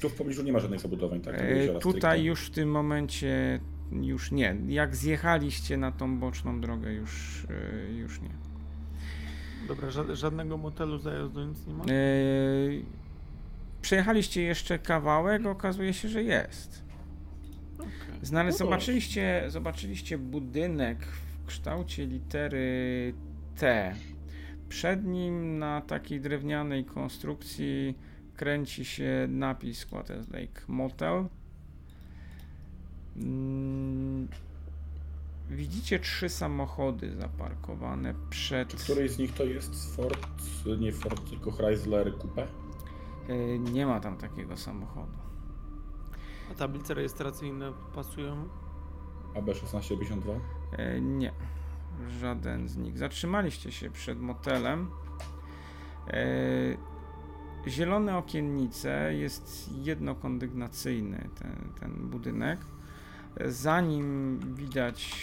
Tu 0.02 0.10
w 0.10 0.14
pobliżu 0.14 0.44
nie 0.44 0.54
ma 0.54 0.60
żadnych 0.60 0.80
zabudowań, 0.80 1.22
tak? 1.22 1.36
E, 1.38 1.80
tutaj 1.80 2.24
już 2.24 2.48
w 2.48 2.50
tym 2.50 2.72
momencie 2.72 3.60
już 3.92 4.32
nie. 4.32 4.56
Jak 4.68 4.96
zjechaliście 4.96 5.78
na 5.78 5.92
tą 5.92 6.20
boczną 6.20 6.62
drogę, 6.62 6.94
już, 6.94 7.46
e, 7.90 7.94
już 7.94 8.22
nie. 8.22 8.30
Dobra, 9.68 9.92
żadnego 10.14 10.58
motelu 10.58 10.98
zajazdu 10.98 11.46
nic 11.46 11.68
nie 11.68 11.74
ma? 11.74 11.84
E, 11.84 11.88
przejechaliście 13.82 14.42
jeszcze 14.42 14.80
kawałek, 14.80 15.46
okazuje 15.46 15.94
się, 15.94 16.10
że 16.10 16.24
jest. 16.24 16.84
Okay. 17.76 17.90
Znale, 18.22 18.50
no 18.52 18.58
zobaczyliście, 18.58 19.44
zobaczyliście 19.48 20.18
budynek 20.18 21.06
w 21.06 21.46
kształcie 21.46 22.06
litery 22.06 23.14
T. 23.56 23.96
Przed 24.70 25.06
nim 25.06 25.60
na 25.60 25.82
takiej 25.82 26.22
drewnianej 26.22 26.86
konstrukcji 26.86 27.96
kręci 28.42 28.86
się 28.86 29.28
napis 29.30 29.80
Squatters 29.80 30.30
Lake 30.30 30.62
Motel. 30.68 31.26
Mm, 33.18 34.28
widzicie 35.50 36.00
trzy 36.00 36.30
samochody 36.30 37.16
zaparkowane 37.16 38.14
przed. 38.30 38.76
Który 38.76 39.10
z 39.10 39.18
nich 39.18 39.34
to 39.34 39.44
jest 39.44 39.96
Ford, 39.96 40.28
nie 40.80 40.92
Ford, 40.92 41.30
tylko 41.30 41.52
Chrysler 41.52 42.18
Coupe? 42.18 42.48
E, 43.30 43.60
nie 43.60 43.86
ma 43.86 44.00
tam 44.00 44.18
takiego 44.18 44.58
samochodu. 44.58 45.18
A 46.52 46.54
tablice 46.54 46.94
rejestracyjne 46.94 47.74
pasują? 47.96 48.50
AB1652? 49.36 50.40
E, 50.78 51.02
nie, 51.02 51.32
żaden 52.20 52.70
z 52.70 52.78
nich. 52.78 52.98
Zatrzymaliście 52.98 53.72
się 53.72 53.90
przed 53.90 54.20
motelem. 54.20 54.92
Zielone 57.68 58.18
okiennice 58.18 59.14
jest 59.14 59.70
jednokondygnacyjny 59.84 61.30
ten, 61.40 61.56
ten 61.80 62.10
budynek. 62.10 62.60
Za 63.46 63.82
nim 63.82 64.40
widać 64.56 65.16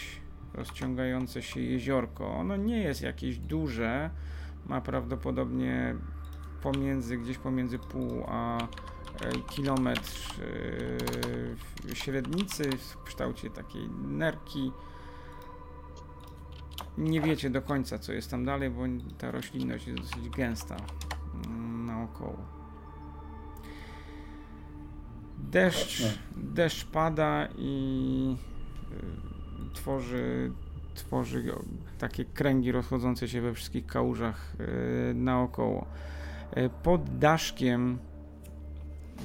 rozciągające 0.53 1.41
się 1.41 1.61
jeziorko. 1.61 2.31
Ono 2.31 2.55
nie 2.55 2.81
jest 2.81 3.01
jakieś 3.01 3.37
duże, 3.37 4.09
ma 4.65 4.81
prawdopodobnie 4.81 5.95
pomiędzy, 6.61 7.17
gdzieś 7.17 7.37
pomiędzy 7.37 7.79
pół 7.79 8.23
a 8.27 8.57
e, 8.57 8.67
kilometr 9.49 10.11
e, 11.91 11.95
średnicy 11.95 12.69
w 12.77 13.03
kształcie 13.03 13.49
takiej 13.49 13.89
nerki. 13.89 14.71
Nie 16.97 17.21
wiecie 17.21 17.49
do 17.49 17.61
końca, 17.61 17.99
co 17.99 18.13
jest 18.13 18.31
tam 18.31 18.45
dalej, 18.45 18.69
bo 18.69 18.81
ta 19.17 19.31
roślinność 19.31 19.87
jest 19.87 19.99
dosyć 19.99 20.29
gęsta 20.29 20.77
naokoło. 21.85 22.59
Deszcz, 25.37 26.19
deszcz 26.37 26.85
pada 26.85 27.47
i 27.57 28.35
y, 28.91 29.73
tworzy, 29.73 30.51
tworzy 30.95 31.43
takie 31.97 32.25
kręgi 32.25 32.71
rozchodzące 32.71 33.27
się 33.27 33.41
we 33.41 33.53
wszystkich 33.53 33.85
kałużach 33.85 34.55
y, 35.11 35.13
naokoło. 35.13 35.85
Y, 36.57 36.69
pod 36.83 37.17
daszkiem 37.17 37.97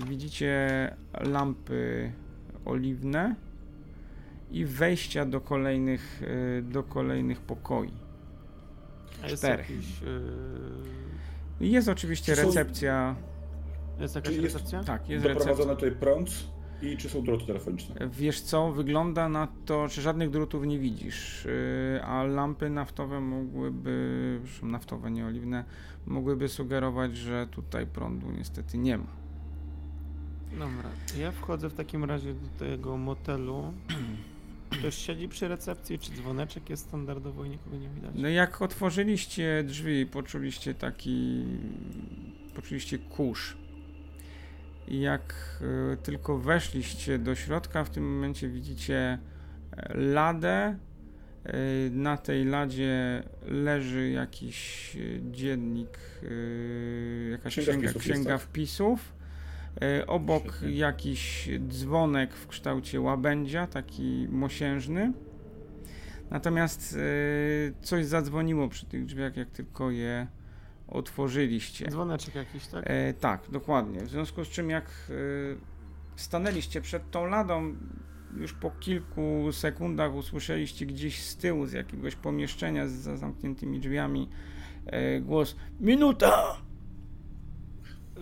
widzicie 0.06 0.96
lampy 1.12 2.12
oliwne 2.64 3.34
i 4.50 4.64
wejścia 4.64 5.26
do 5.26 5.40
kolejnych, 5.40 6.22
do 6.62 6.82
kolejnych 6.82 7.40
pokoi. 7.40 7.92
A 9.22 9.26
jest 9.26 9.42
Czterech. 9.42 9.70
Jakiś, 9.70 10.00
yy... 10.00 11.13
Jest 11.60 11.88
oczywiście 11.88 12.34
recepcja. 12.34 13.16
Jest 14.00 14.14
jakaś 14.14 14.36
recepcja? 14.36 14.78
Jest 14.78 14.86
tak, 14.88 15.08
jest 15.08 15.24
doprowadzony 15.24 15.74
tutaj 15.74 15.92
prąd 15.92 16.30
i 16.82 16.96
czy 16.96 17.08
są 17.08 17.22
druty 17.22 17.46
telefoniczne? 17.46 18.08
Wiesz 18.08 18.40
co, 18.40 18.72
wygląda 18.72 19.28
na 19.28 19.48
to, 19.64 19.88
że 19.88 20.02
żadnych 20.02 20.30
drutów 20.30 20.66
nie 20.66 20.78
widzisz, 20.78 21.44
yy, 21.44 22.04
a 22.04 22.22
lampy 22.22 22.70
naftowe 22.70 23.20
mogłyby, 23.20 24.40
naftowe, 24.62 25.10
nie 25.10 25.26
oliwne, 25.26 25.64
mogłyby 26.06 26.48
sugerować, 26.48 27.16
że 27.16 27.46
tutaj 27.50 27.86
prądu 27.86 28.26
niestety 28.30 28.78
nie 28.78 28.98
ma. 28.98 29.24
Dobra, 30.52 30.90
ja 31.18 31.32
wchodzę 31.32 31.68
w 31.68 31.74
takim 31.74 32.04
razie 32.04 32.34
do 32.34 32.48
tego 32.58 32.96
motelu. 32.96 33.72
Ktoś 34.78 34.94
siedzi 34.94 35.28
przy 35.28 35.48
recepcji, 35.48 35.98
czy 35.98 36.12
dzwoneczek 36.12 36.70
jest 36.70 36.84
standardowo 36.84 37.44
i 37.44 37.50
nikogo 37.50 37.76
nie 37.76 37.88
widać? 37.88 38.10
No 38.14 38.28
jak 38.28 38.62
otworzyliście 38.62 39.64
drzwi, 39.66 40.06
poczuliście 40.06 40.74
taki, 40.74 41.44
poczuliście 42.54 42.98
kurz 42.98 43.56
i 44.88 45.00
jak 45.00 45.34
y, 45.92 45.96
tylko 45.96 46.38
weszliście 46.38 47.18
do 47.18 47.34
środka, 47.34 47.84
w 47.84 47.90
tym 47.90 48.14
momencie 48.14 48.48
widzicie 48.48 49.18
e, 49.76 49.98
ladę. 49.98 50.78
Y, 51.86 51.90
na 51.90 52.16
tej 52.16 52.44
ladzie 52.44 53.22
leży 53.46 54.10
jakiś 54.10 54.96
e, 54.96 55.32
dziennik, 55.32 55.98
jakaś 57.30 57.52
księga, 57.52 57.70
księga, 57.70 57.88
wpisów, 57.88 58.02
księga 58.02 58.38
wpisów. 58.38 59.13
Obok 60.06 60.42
Świetnie. 60.42 60.70
jakiś 60.70 61.50
dzwonek 61.68 62.34
w 62.34 62.46
kształcie 62.46 63.00
łabędzia, 63.00 63.66
taki 63.66 64.26
mosiężny. 64.30 65.12
Natomiast 66.30 66.98
coś 67.82 68.06
zadzwoniło 68.06 68.68
przy 68.68 68.86
tych 68.86 69.06
drzwiach, 69.06 69.36
jak 69.36 69.50
tylko 69.50 69.90
je 69.90 70.26
otworzyliście. 70.88 71.88
Dzwoneczek 71.90 72.34
jakiś, 72.34 72.66
tak? 72.66 72.84
E, 72.86 73.14
tak, 73.14 73.42
dokładnie. 73.50 74.00
W 74.00 74.08
związku 74.08 74.44
z 74.44 74.48
czym 74.48 74.70
jak 74.70 74.84
e, 74.84 75.14
stanęliście 76.16 76.80
przed 76.80 77.10
tą 77.10 77.26
ladą, 77.26 77.76
już 78.36 78.52
po 78.52 78.70
kilku 78.70 79.52
sekundach 79.52 80.14
usłyszeliście 80.14 80.86
gdzieś 80.86 81.22
z 81.22 81.36
tyłu, 81.36 81.66
z 81.66 81.72
jakiegoś 81.72 82.16
pomieszczenia 82.16 82.88
z 82.88 82.92
zamkniętymi 82.92 83.80
drzwiami 83.80 84.28
e, 84.86 85.20
głos 85.20 85.56
Minuta! 85.80 86.63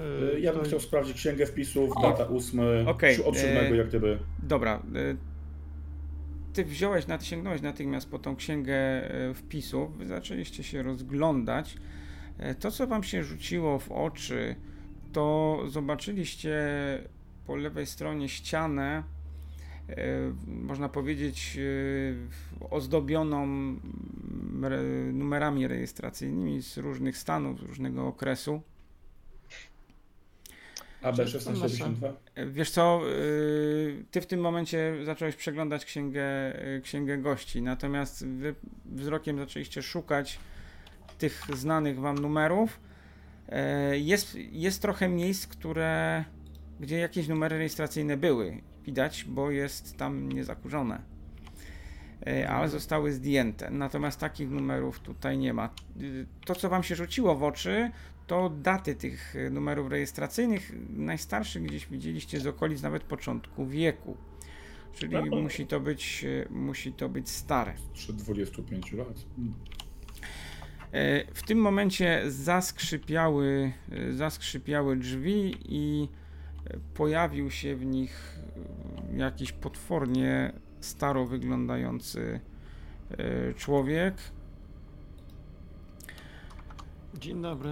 E, 0.01 0.41
ja 0.41 0.53
bym 0.53 0.61
to... 0.61 0.67
chciał 0.67 0.81
sprawdzić 0.81 1.17
księgę 1.17 1.47
wpisów, 1.47 1.91
data 2.03 2.29
8, 2.29 2.61
okay. 2.89 3.25
od 3.25 3.37
7 3.37 3.77
jak 3.77 3.89
gdyby. 3.89 4.19
Dobra. 4.43 4.83
E, 4.95 5.17
ty 6.53 6.65
wziąłeś, 6.65 7.05
sięgnąłeś 7.21 7.63
natychmiast 7.63 8.11
po 8.11 8.19
tą 8.19 8.37
księgę 8.37 8.75
e, 8.75 9.35
wpisów, 9.35 9.99
wy 9.99 10.07
zaczęliście 10.07 10.63
się 10.63 10.83
rozglądać. 10.83 11.77
E, 12.39 12.55
to, 12.55 12.71
co 12.71 12.87
Wam 12.87 13.03
się 13.03 13.25
rzuciło 13.25 13.79
w 13.79 13.93
oczy, 13.93 14.57
to 15.13 15.59
zobaczyliście 15.69 16.59
po 17.47 17.57
lewej 17.57 17.87
stronie 17.87 18.29
ścianę, 18.29 19.03
e, 19.89 19.95
można 20.47 20.89
powiedzieć, 20.89 21.59
e, 21.59 22.67
ozdobioną 22.71 23.47
numerami 25.13 25.67
rejestracyjnymi 25.67 26.63
z 26.63 26.79
różnych 26.79 27.19
stanów, 27.19 27.61
z 27.61 27.63
różnego 27.63 28.07
okresu. 28.07 28.63
AB662? 31.03 32.13
Wiesz 32.47 32.71
co, 32.71 33.01
ty 34.11 34.21
w 34.21 34.27
tym 34.27 34.41
momencie 34.41 34.95
zacząłeś 35.05 35.37
przeglądać 35.37 35.85
księgę, 35.85 36.23
księgę 36.83 37.19
gości, 37.19 37.63
natomiast 37.63 38.27
wy 38.27 38.55
wzrokiem 38.85 39.39
zaczęliście 39.39 39.83
szukać 39.83 40.39
tych 41.19 41.47
znanych 41.55 42.01
wam 42.01 42.19
numerów. 42.19 42.81
E, 43.49 43.99
jest, 43.99 44.35
jest 44.35 44.83
trochę 44.83 45.09
miejsc, 45.09 45.47
które, 45.47 46.25
gdzie 46.81 46.99
jakieś 46.99 47.29
numery 47.29 47.59
rejestracyjne 47.59 48.17
były. 48.17 48.63
Widać, 48.85 49.25
bo 49.25 49.51
jest 49.51 49.97
tam 49.97 50.33
niezakurzone. 50.33 51.13
Ale 52.49 52.69
zostały 52.69 53.13
zdjęte. 53.13 53.71
Natomiast 53.71 54.21
takich 54.21 54.51
numerów 54.51 55.01
tutaj 55.01 55.39
nie 55.39 55.55
ma. 55.55 55.71
To, 56.47 56.55
co 56.55 56.69
wam 56.69 56.83
się 56.83 56.95
rzuciło 56.95 57.35
w 57.35 57.45
oczy, 57.45 57.91
to 58.27 58.51
daty 58.51 58.95
tych 58.95 59.35
numerów 59.51 59.91
rejestracyjnych. 59.91 60.73
Najstarszy 60.91 61.61
gdzieś 61.61 61.87
widzieliście 61.87 62.41
z 62.41 62.47
okolic 62.47 62.83
nawet 62.83 63.03
początku 63.03 63.67
wieku. 63.67 64.17
Czyli 64.95 65.15
no 65.31 65.37
musi 65.37 65.67
to 65.67 65.81
być, 65.81 66.25
musi 66.51 66.93
to 66.93 67.09
być 67.09 67.31
stare. 67.31 67.75
Przed 67.95 68.17
25 68.17 68.93
lat. 68.93 69.17
Hmm. 69.37 69.55
E, 70.93 71.35
w 71.35 71.43
tym 71.43 71.59
momencie 71.59 72.23
zaskrzypiały, 72.31 73.73
e, 73.93 74.13
zaskrzypiały 74.13 74.97
drzwi 74.97 75.57
i 75.65 76.09
e, 76.65 76.79
pojawił 76.95 77.51
się 77.51 77.77
w 77.77 77.85
nich 77.85 78.39
jakiś 79.17 79.53
potwornie 79.53 80.53
staro 80.81 81.27
wyglądający 81.27 82.41
człowiek. 83.57 84.15
Dzień 87.21 87.43
dobry. 87.43 87.71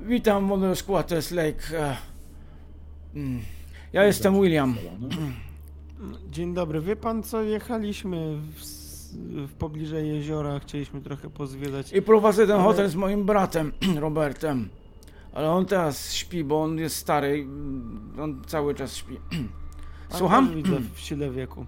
Witam, 0.00 0.44
Model 0.44 0.76
Squatters 0.76 1.30
Lake. 1.30 1.96
Mm, 3.14 3.40
ja 3.92 4.04
jestem 4.04 4.40
William. 4.40 4.76
Dzień 6.30 6.54
dobry. 6.54 6.80
Wie 6.80 6.96
pan 6.96 7.22
co, 7.22 7.42
jechaliśmy 7.42 8.36
w 8.36 8.80
w 9.46 9.52
pobliżu 9.52 9.96
jeziora, 9.96 10.58
chcieliśmy 10.58 11.00
trochę 11.00 11.30
pozwiedzać. 11.30 11.92
I 11.92 12.02
prowadzę 12.02 12.46
ten 12.46 12.56
ale... 12.56 12.64
hotel 12.64 12.88
z 12.88 12.94
moim 12.94 13.24
bratem, 13.24 13.72
Robertem. 13.96 14.68
Ale 15.32 15.50
on 15.50 15.66
teraz 15.66 16.12
śpi, 16.12 16.44
bo 16.44 16.62
on 16.62 16.78
jest 16.78 16.96
stary, 16.96 17.46
on 18.18 18.42
cały 18.46 18.74
czas 18.74 18.96
śpi. 18.96 19.18
Słucham? 20.18 20.54
widzę 20.54 20.80
w 20.94 21.00
sile 21.00 21.30
wieku. 21.30 21.66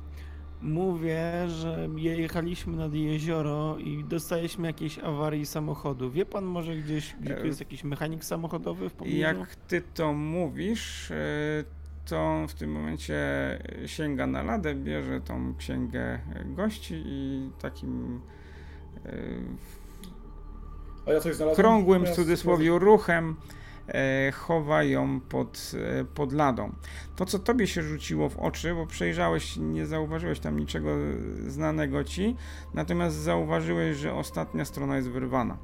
Mówię, 0.63 1.49
że 1.49 1.89
jechaliśmy 1.97 2.77
nad 2.77 2.95
jezioro 2.95 3.79
i 3.79 4.05
dostaliśmy 4.05 4.67
jakiejś 4.67 4.99
awarii 4.99 5.47
samochodu. 5.47 6.11
Wie 6.11 6.27
pan 6.27 6.45
może 6.45 6.77
gdzieś, 6.77 7.17
gdzie 7.21 7.35
tu 7.35 7.47
jest 7.47 7.61
jakiś 7.61 7.85
mechanik 7.85 8.25
samochodowy 8.25 8.89
w 8.89 8.93
pobliżu? 8.93 9.19
Jak 9.19 9.57
ty 9.57 9.83
to 9.95 10.13
mówisz, 10.13 11.11
e, 11.11 11.15
to 12.05 12.45
w 12.49 12.55
tym 12.55 12.73
momencie 12.73 13.19
sięga 13.87 14.27
na 14.27 14.43
ladę, 14.43 14.75
bierze 14.75 15.21
tą 15.21 15.55
księgę 15.55 16.19
gości 16.45 17.03
i 17.07 17.51
takim 17.61 18.21
e, 19.07 19.13
ja 21.07 21.55
krągłym 21.55 22.07
w 22.07 22.11
cudzysłowie 22.11 22.79
ruchem 22.79 23.37
e, 23.59 23.62
chowa 24.33 24.83
ją 24.83 25.21
pod, 25.21 25.73
e, 25.75 26.05
pod 26.05 26.33
ladą. 26.33 26.73
To, 27.17 27.27
co 27.27 27.39
tobie 27.39 27.67
się 27.67 27.83
rzuciło 27.83 28.29
w 28.29 28.39
oczy, 28.39 28.75
bo 28.75 28.87
przejrzałeś, 28.87 29.57
nie 29.57 29.87
zauważyłeś 29.87 30.41
tam 30.41 30.59
niczego 30.59 30.91
znanego 31.47 32.05
ci, 32.05 32.37
natomiast 32.75 33.17
zauważyłeś, 33.17 33.97
że 33.97 34.15
ostatnia 34.15 34.65
strona 34.65 34.97
jest 34.97 35.11
wyrwana. 35.11 35.59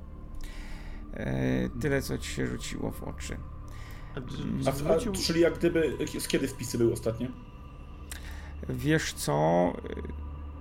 Tyle, 1.80 2.02
co 2.02 2.18
ci 2.18 2.30
się 2.30 2.46
rzuciło 2.46 2.90
w 2.90 3.02
oczy. 3.02 3.36
A, 4.66 4.92
a, 4.92 5.12
czyli 5.26 5.40
jak 5.40 5.58
gdyby, 5.58 5.96
z 6.18 6.28
kiedy 6.28 6.48
wpisy 6.48 6.78
były 6.78 6.92
ostatnie? 6.92 7.28
Wiesz 8.68 9.12
co, 9.12 9.72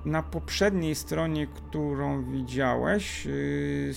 na 0.05 0.23
poprzedniej 0.23 0.95
stronie, 0.95 1.47
którą 1.47 2.31
widziałeś, 2.31 3.27
y, 3.27 3.93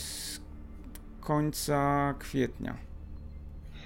końca 1.21 2.15
kwietnia. 2.19 2.90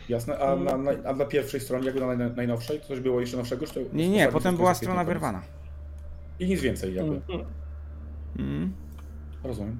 Jasne, 0.08 0.38
a 0.38 0.56
na, 0.56 0.76
na, 0.76 0.90
a 1.04 1.12
na 1.12 1.24
pierwszej 1.24 1.60
stronie, 1.60 1.86
jakby 1.86 2.00
na 2.00 2.28
najnowszej, 2.28 2.80
to 2.80 2.86
coś 2.86 3.00
było 3.00 3.20
jeszcze 3.20 3.36
nowszego? 3.36 3.66
Czy 3.66 3.74
to 3.74 3.80
nie, 3.92 4.08
nie, 4.08 4.28
potem 4.28 4.56
była 4.56 4.74
strona 4.74 5.04
wyrwana. 5.04 5.42
I 6.38 6.46
nic 6.46 6.60
więcej 6.60 6.94
jakby. 6.94 7.20
Mm. 8.38 8.72
Rozumiem. 9.44 9.78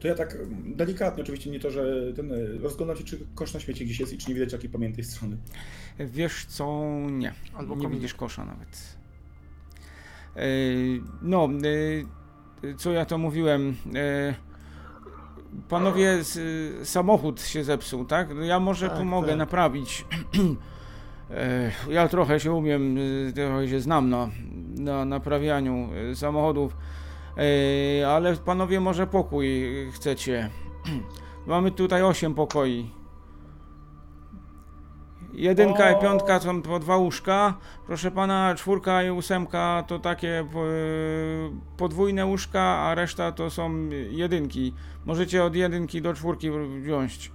To 0.00 0.08
ja 0.08 0.14
tak 0.14 0.36
delikatnie, 0.64 1.22
oczywiście 1.22 1.50
nie 1.50 1.60
to, 1.60 1.70
że 1.70 2.12
ten, 2.12 2.32
rozglądam 2.62 2.96
się, 2.96 3.04
czy 3.04 3.18
kosz 3.34 3.54
na 3.54 3.60
świecie 3.60 3.84
gdzieś 3.84 4.00
jest 4.00 4.12
i 4.12 4.18
czy 4.18 4.28
nie 4.28 4.34
widać 4.34 4.52
jakiej 4.52 4.70
pamiętnej 4.70 5.04
strony. 5.04 5.36
Wiesz 5.98 6.44
co, 6.44 6.86
nie. 7.10 7.32
Albo 7.54 7.76
nie 7.76 7.88
widzisz 7.88 8.14
kosza 8.14 8.44
nawet. 8.44 8.98
E, 10.36 10.46
no, 11.22 11.48
e, 12.64 12.74
co 12.74 12.92
ja 12.92 13.04
to 13.04 13.18
mówiłem. 13.18 13.76
E, 13.94 14.34
panowie, 15.68 16.18
samochód 16.84 17.40
się 17.40 17.64
zepsuł, 17.64 18.04
tak? 18.04 18.28
Ja 18.42 18.60
może 18.60 18.88
tak, 18.88 18.98
pomogę 18.98 19.28
tak. 19.28 19.38
naprawić. 19.38 20.04
Ja 21.90 22.08
trochę 22.08 22.40
się 22.40 22.52
umiem, 22.52 22.98
trochę 23.34 23.68
się 23.68 23.80
znam 23.80 24.10
na, 24.10 24.28
na 24.78 25.04
naprawianiu 25.04 25.88
samochodów, 26.14 26.76
ale 28.08 28.36
panowie 28.36 28.80
może 28.80 29.06
pokój 29.06 29.72
chcecie. 29.92 30.50
Mamy 31.46 31.70
tutaj 31.70 32.02
8 32.02 32.34
pokoi. 32.34 32.90
Jedynka 35.32 35.88
o... 35.88 35.98
i 35.98 36.02
piątka 36.02 36.40
są 36.40 36.62
po 36.62 36.78
dwa 36.78 36.96
łóżka. 36.96 37.54
Proszę 37.86 38.10
pana, 38.10 38.54
czwórka 38.56 39.02
i 39.02 39.10
ósemka 39.10 39.84
to 39.86 39.98
takie 39.98 40.46
podwójne 41.76 42.26
łóżka, 42.26 42.62
a 42.62 42.94
reszta 42.94 43.32
to 43.32 43.50
są 43.50 43.88
jedynki. 44.10 44.74
Możecie 45.04 45.44
od 45.44 45.54
jedynki 45.54 46.02
do 46.02 46.14
czwórki 46.14 46.50
wziąć. 46.82 47.32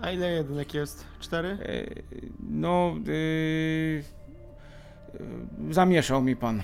A 0.00 0.10
ile 0.10 0.32
jedynek 0.32 0.74
jest? 0.74 1.06
Cztery? 1.20 1.48
E, 1.48 1.84
no, 2.50 2.94
yy, 3.06 4.02
zamieszał 5.70 6.22
mi 6.22 6.36
pan. 6.36 6.62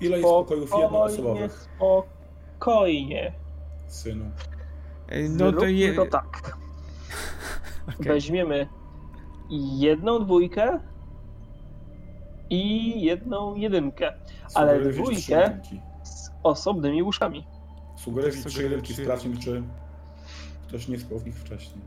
Ile 0.00 0.16
jest 0.16 0.28
pokojów 0.28 0.70
jednoosobowych? 0.80 1.52
Spokojnie. 1.52 3.32
Synu. 3.86 4.30
No 5.30 5.52
to, 5.52 5.66
je... 5.66 5.94
to 5.94 6.06
tak. 6.06 6.26
Okay. 7.86 8.12
Weźmiemy 8.12 8.66
jedną 9.78 10.24
dwójkę 10.24 10.80
i 12.50 13.00
jedną 13.02 13.54
jedynkę, 13.54 14.12
ale 14.54 14.80
dwójkę 14.80 15.60
z 16.02 16.30
osobnymi 16.42 17.02
łóżkami. 17.02 17.46
Sugeruję 17.96 18.32
trzy 18.32 18.62
jedynki, 18.62 18.94
sprawdźmy, 18.94 19.36
czy 19.36 19.62
ktoś 20.68 20.88
nie 20.88 20.98
spał 20.98 21.18
w 21.18 21.26
nich 21.26 21.34
wcześniej. 21.34 21.84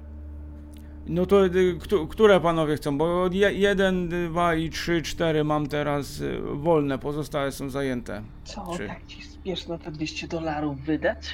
No 1.07 1.25
to 1.25 1.45
y, 1.45 1.77
które 2.09 2.39
panowie 2.39 2.75
chcą? 2.75 2.97
Bo 2.97 3.29
jeden, 3.53 4.09
dwa 4.09 4.55
i 4.55 4.69
trzy, 4.69 5.01
cztery 5.01 5.43
mam 5.43 5.67
teraz 5.67 6.19
y, 6.19 6.41
wolne, 6.53 6.99
pozostałe 6.99 7.51
są 7.51 7.69
zajęte. 7.69 8.23
Co, 8.43 8.65
tak 8.87 9.05
ci 9.05 9.23
spiesz 9.23 9.67
na 9.67 9.77
te 9.77 9.91
200 9.91 10.27
dolarów 10.27 10.81
wydać? 10.81 11.29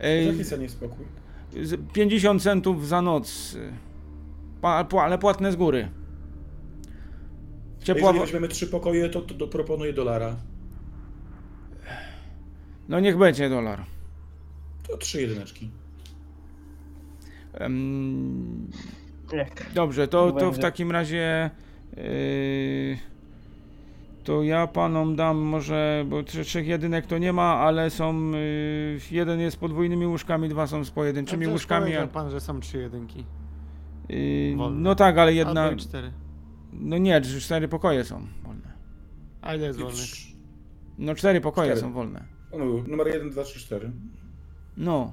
Ej, 0.00 0.26
Jaki 0.26 0.44
za 0.44 0.56
niespokój? 0.56 1.06
50 1.92 2.42
centów 2.42 2.88
za 2.88 3.02
noc. 3.02 3.56
Ale 4.98 5.18
płatne 5.18 5.52
z 5.52 5.56
góry. 5.56 5.88
Ciepła... 7.82 8.08
Jeżeli 8.08 8.20
weźmiemy 8.20 8.48
trzy 8.48 8.66
pokoje, 8.66 9.08
to, 9.08 9.20
to, 9.20 9.34
to 9.34 9.48
proponuję 9.48 9.92
dolara. 9.92 10.36
No 12.88 13.00
niech 13.00 13.18
będzie 13.18 13.48
dolar. 13.48 13.84
To 14.88 14.96
trzy 14.96 15.20
jedyneczki. 15.20 15.70
Um, 17.60 18.70
dobrze, 19.74 20.08
to, 20.08 20.32
to 20.32 20.52
w 20.52 20.58
takim 20.58 20.90
razie... 20.90 21.50
Yy 21.96 23.13
to 24.24 24.42
ja 24.42 24.66
panom 24.66 25.16
dam 25.16 25.36
może, 25.38 26.04
bo 26.08 26.22
trzech 26.22 26.66
jedynek 26.66 27.06
to 27.06 27.18
nie 27.18 27.32
ma, 27.32 27.54
ale 27.54 27.90
są, 27.90 28.32
y, 28.34 28.98
jeden 29.10 29.40
jest 29.40 29.56
podwójnymi 29.56 30.06
łóżkami, 30.06 30.48
dwa 30.48 30.66
są 30.66 30.84
z 30.84 30.90
pojedynczymi 30.90 31.46
łóżkami. 31.46 31.96
A 31.96 32.06
pan, 32.06 32.30
że 32.30 32.40
są 32.40 32.60
trzy 32.60 32.78
jedynki. 32.78 33.24
Yy, 34.08 34.56
no 34.70 34.94
tak, 34.94 35.18
ale 35.18 35.34
jedna... 35.34 35.62
Albo 35.62 35.80
cztery. 35.80 36.12
No 36.72 36.98
nie, 36.98 37.20
cztery 37.20 37.68
pokoje 37.68 38.04
są 38.04 38.26
wolne. 38.42 38.72
A 39.42 39.54
ile 39.54 39.66
jest 39.66 39.78
wolnych? 39.78 40.10
No 40.98 41.14
cztery 41.14 41.40
pokoje 41.40 41.70
cztery. 41.70 41.80
są 41.80 41.92
wolne. 41.92 42.24
No, 42.52 42.64
numer 42.88 43.06
jeden, 43.06 43.30
dwa, 43.30 43.44
trzy, 43.44 43.60
cztery. 43.60 43.90
No. 44.76 45.12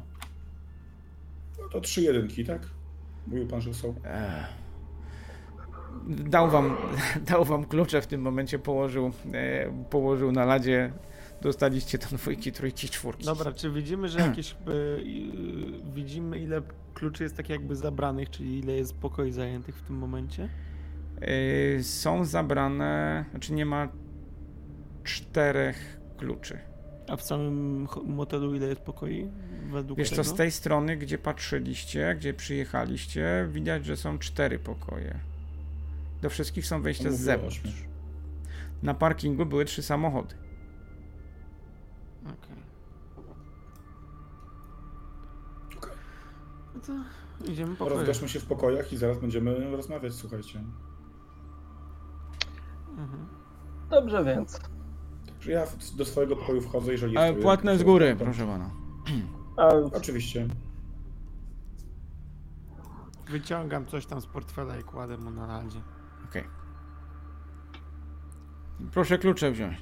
No 1.61 1.69
to 1.69 1.81
trzy 1.81 2.01
jedynki, 2.01 2.45
tak? 2.45 2.69
Mówił 3.27 3.47
pan, 3.47 3.61
że 3.61 3.73
są. 3.73 3.95
Ech 4.03 4.60
dał 6.07 6.49
wam, 6.49 6.77
dał 7.29 7.45
wam 7.45 7.65
klucze 7.65 8.01
w 8.01 8.07
tym 8.07 8.21
momencie, 8.21 8.59
położył, 8.59 9.11
e, 9.33 9.85
położył 9.89 10.31
na 10.31 10.45
ladzie, 10.45 10.91
dostaliście 11.41 11.97
tam 11.97 12.09
dwójki, 12.09 12.51
trójki, 12.51 12.89
czwórki. 12.89 13.25
Dobra, 13.25 13.51
czy 13.51 13.71
widzimy, 13.71 14.09
że 14.09 14.19
jakieś, 14.19 14.51
e, 14.51 14.55
widzimy 15.93 16.39
ile 16.39 16.61
kluczy 16.93 17.23
jest 17.23 17.37
tak 17.37 17.49
jakby 17.49 17.75
zabranych, 17.75 18.29
czyli 18.29 18.59
ile 18.59 18.73
jest 18.73 18.93
pokoi 18.93 19.31
zajętych 19.31 19.75
w 19.75 19.81
tym 19.81 19.95
momencie? 19.95 20.49
E, 21.21 21.83
są 21.83 22.25
zabrane, 22.25 23.25
znaczy 23.31 23.53
nie 23.53 23.65
ma 23.65 23.89
czterech 25.03 25.99
kluczy. 26.17 26.59
A 27.07 27.15
w 27.15 27.21
samym 27.21 27.87
motelu 28.05 28.55
ile 28.55 28.67
jest 28.67 28.81
pokoi? 28.81 29.27
Według 29.71 29.99
Wiesz 29.99 30.09
co, 30.09 30.23
z 30.23 30.33
tej 30.33 30.51
strony, 30.51 30.97
gdzie 30.97 31.17
patrzyliście, 31.17 32.15
gdzie 32.15 32.33
przyjechaliście, 32.33 33.47
widać, 33.51 33.85
że 33.85 33.97
są 33.97 34.19
cztery 34.19 34.59
pokoje. 34.59 35.30
Do 36.21 36.29
wszystkich 36.29 36.67
są 36.67 36.81
wejścia 36.81 37.11
z 37.11 37.19
zewnątrz. 37.19 37.61
Na 38.83 38.93
parkingu 38.93 39.45
były 39.45 39.65
trzy 39.65 39.83
samochody. 39.83 40.35
Okej. 42.23 42.33
Okay. 45.77 45.91
No 46.75 46.81
to 46.81 46.93
idziemy 47.51 47.75
po 47.75 47.89
Rozgośmy 47.89 48.29
się 48.29 48.39
w 48.39 48.45
pokojach 48.45 48.93
i 48.93 48.97
zaraz 48.97 49.19
będziemy 49.19 49.71
rozmawiać, 49.71 50.13
słuchajcie. 50.13 50.63
Mhm. 52.89 53.27
Dobrze 53.89 54.23
więc. 54.23 54.59
Także 55.25 55.51
ja 55.51 55.65
do 55.97 56.05
swojego 56.05 56.35
pokoju 56.35 56.61
wchodzę, 56.61 56.91
jeżeli 56.91 57.13
jest. 57.13 57.23
Ale 57.23 57.33
płatne 57.33 57.77
z 57.77 57.83
góry, 57.83 58.15
proszę 58.19 58.45
pana. 58.45 58.71
Oczywiście. 59.93 60.47
Wyciągam 63.29 63.85
coś 63.85 64.05
tam 64.05 64.21
z 64.21 64.25
portfela 64.25 64.77
i 64.77 64.83
kładę 64.83 65.17
mu 65.17 65.31
na 65.31 65.47
radzie. 65.47 65.81
Proszę 68.91 69.17
klucze 69.17 69.51
wziąć. 69.51 69.77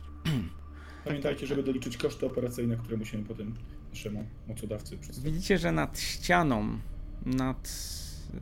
Pamiętajcie, 1.06 1.48
żeby 1.48 1.64
doliczyć 1.64 1.98
koszty 1.98 2.26
operacyjne, 2.26 2.78
które 2.78 2.98
musimy 2.98 3.24
potem 3.24 3.56
naszemu 3.90 4.26
mocodawcy 4.48 4.98
przedstawić. 4.98 5.34
Widzicie, 5.34 5.58
że 5.58 5.72
nad 5.72 6.00
ścianą, 6.00 6.80
nad 7.26 7.70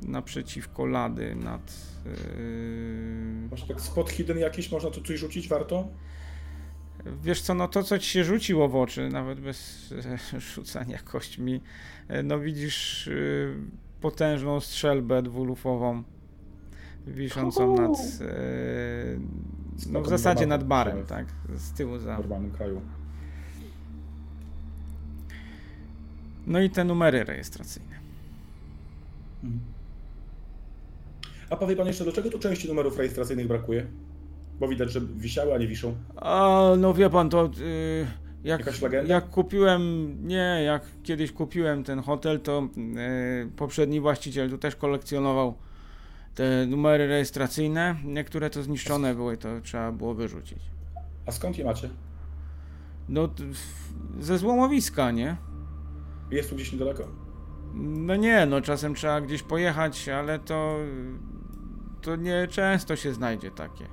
naprzeciwko 0.02 0.86
lady, 0.86 1.36
nad... 1.36 1.74
Yy... 2.06 3.48
Masz 3.52 3.64
tak 3.64 3.82
spot 3.82 4.10
hidden 4.10 4.38
jakiś, 4.38 4.72
można 4.72 4.90
tu 4.90 5.02
coś 5.02 5.20
rzucić, 5.20 5.48
warto? 5.48 5.88
Wiesz 7.24 7.42
co, 7.42 7.54
no 7.54 7.68
to 7.68 7.84
co 7.84 8.00
ci 8.00 8.10
się 8.10 8.24
rzuciło 8.24 8.70
w 8.70 8.76
oczy, 8.76 9.10
nawet 9.10 9.40
bez 9.40 9.92
e, 10.34 10.40
rzucania 10.56 11.00
kośćmi, 11.00 11.62
e, 12.08 12.24
no 12.24 12.40
widzisz 12.40 13.08
yy, 13.08 13.56
potężną 14.02 14.60
strzelbę 14.60 15.22
dwulufową 15.24 16.04
wiszącą 17.08 17.76
nad. 17.76 17.98
E, 18.22 18.34
no 19.90 20.02
w 20.02 20.08
zasadzie 20.08 20.48
nad 20.48 20.64
barem, 20.64 21.06
tak? 21.06 21.26
Z 21.56 21.72
tyłu 21.72 21.98
za. 21.98 22.16
W 22.16 22.20
normalnym 22.20 22.52
kraju. 22.52 22.82
No 26.48 26.62
i 26.62 26.70
te 26.70 26.84
numery 26.84 27.24
rejestracyjne. 27.24 27.96
Mhm. 29.44 29.62
A 31.50 31.56
powie 31.56 31.76
pan 31.76 31.88
jeszcze, 31.88 32.06
do 32.06 32.12
czego 32.12 32.30
tu 32.30 32.40
części 32.40 32.68
numerów 32.68 32.98
rejestracyjnych 32.98 33.48
brakuje? 33.48 33.86
Bo 34.60 34.68
widać, 34.68 34.92
że 34.92 35.02
wisiały, 35.02 35.54
a 35.54 35.58
nie 35.58 35.68
wiszą. 35.68 35.96
A, 36.16 36.64
no 36.78 36.94
wie 36.94 37.10
pan, 37.10 37.30
to. 37.30 37.44
Yy, 37.44 38.08
jak, 38.44 38.62
jak 39.08 39.30
kupiłem, 39.30 40.16
nie, 40.28 40.62
jak 40.66 40.86
kiedyś 41.04 41.32
kupiłem 41.32 41.84
ten 41.84 42.00
hotel, 42.00 42.40
to 42.40 42.70
yy, 42.78 43.52
poprzedni 43.56 44.00
właściciel 44.00 44.50
tu 44.50 44.58
też 44.58 44.76
kolekcjonował 44.76 45.56
te 46.38 46.66
numery 46.68 47.08
rejestracyjne, 47.08 47.96
niektóre 48.04 48.50
to 48.50 48.64
zniszczone 48.64 49.16
były, 49.16 49.38
to 49.38 49.62
trzeba 49.62 49.92
było 49.92 50.14
wyrzucić. 50.14 50.60
A 51.26 51.32
skąd 51.32 51.58
je 51.58 51.66
macie? 51.66 51.90
No, 53.10 53.30
ze 54.20 54.38
złomowiska, 54.38 55.12
nie? 55.12 55.38
Jest 56.32 56.50
tu 56.50 56.56
gdzieś 56.56 56.72
niedaleko? 56.72 57.08
No 57.74 58.16
nie, 58.16 58.46
no 58.46 58.62
czasem 58.62 58.96
trzeba 58.96 59.22
gdzieś 59.22 59.44
pojechać, 59.44 60.10
ale 60.10 60.40
to 60.40 60.78
to 62.02 62.16
nie 62.16 62.48
często 62.48 62.96
się 62.96 63.14
znajdzie 63.14 63.52
takie. 63.52 63.86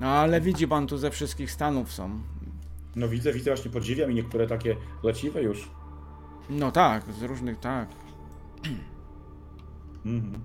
No 0.00 0.06
ale 0.06 0.40
widzi 0.40 0.68
pan, 0.68 0.86
tu 0.86 0.98
ze 0.98 1.10
wszystkich 1.10 1.50
stanów 1.50 1.92
są. 1.92 2.20
No 2.96 3.08
widzę, 3.08 3.32
widzę, 3.32 3.50
właśnie 3.50 3.70
podziwiam 3.70 4.10
i 4.10 4.14
niektóre 4.14 4.46
takie 4.46 4.76
leciwe 5.02 5.42
już. 5.42 5.70
No 6.50 6.72
tak, 6.72 7.12
z 7.12 7.22
różnych, 7.22 7.60
tak. 7.60 7.88
Mhm. 10.06 10.42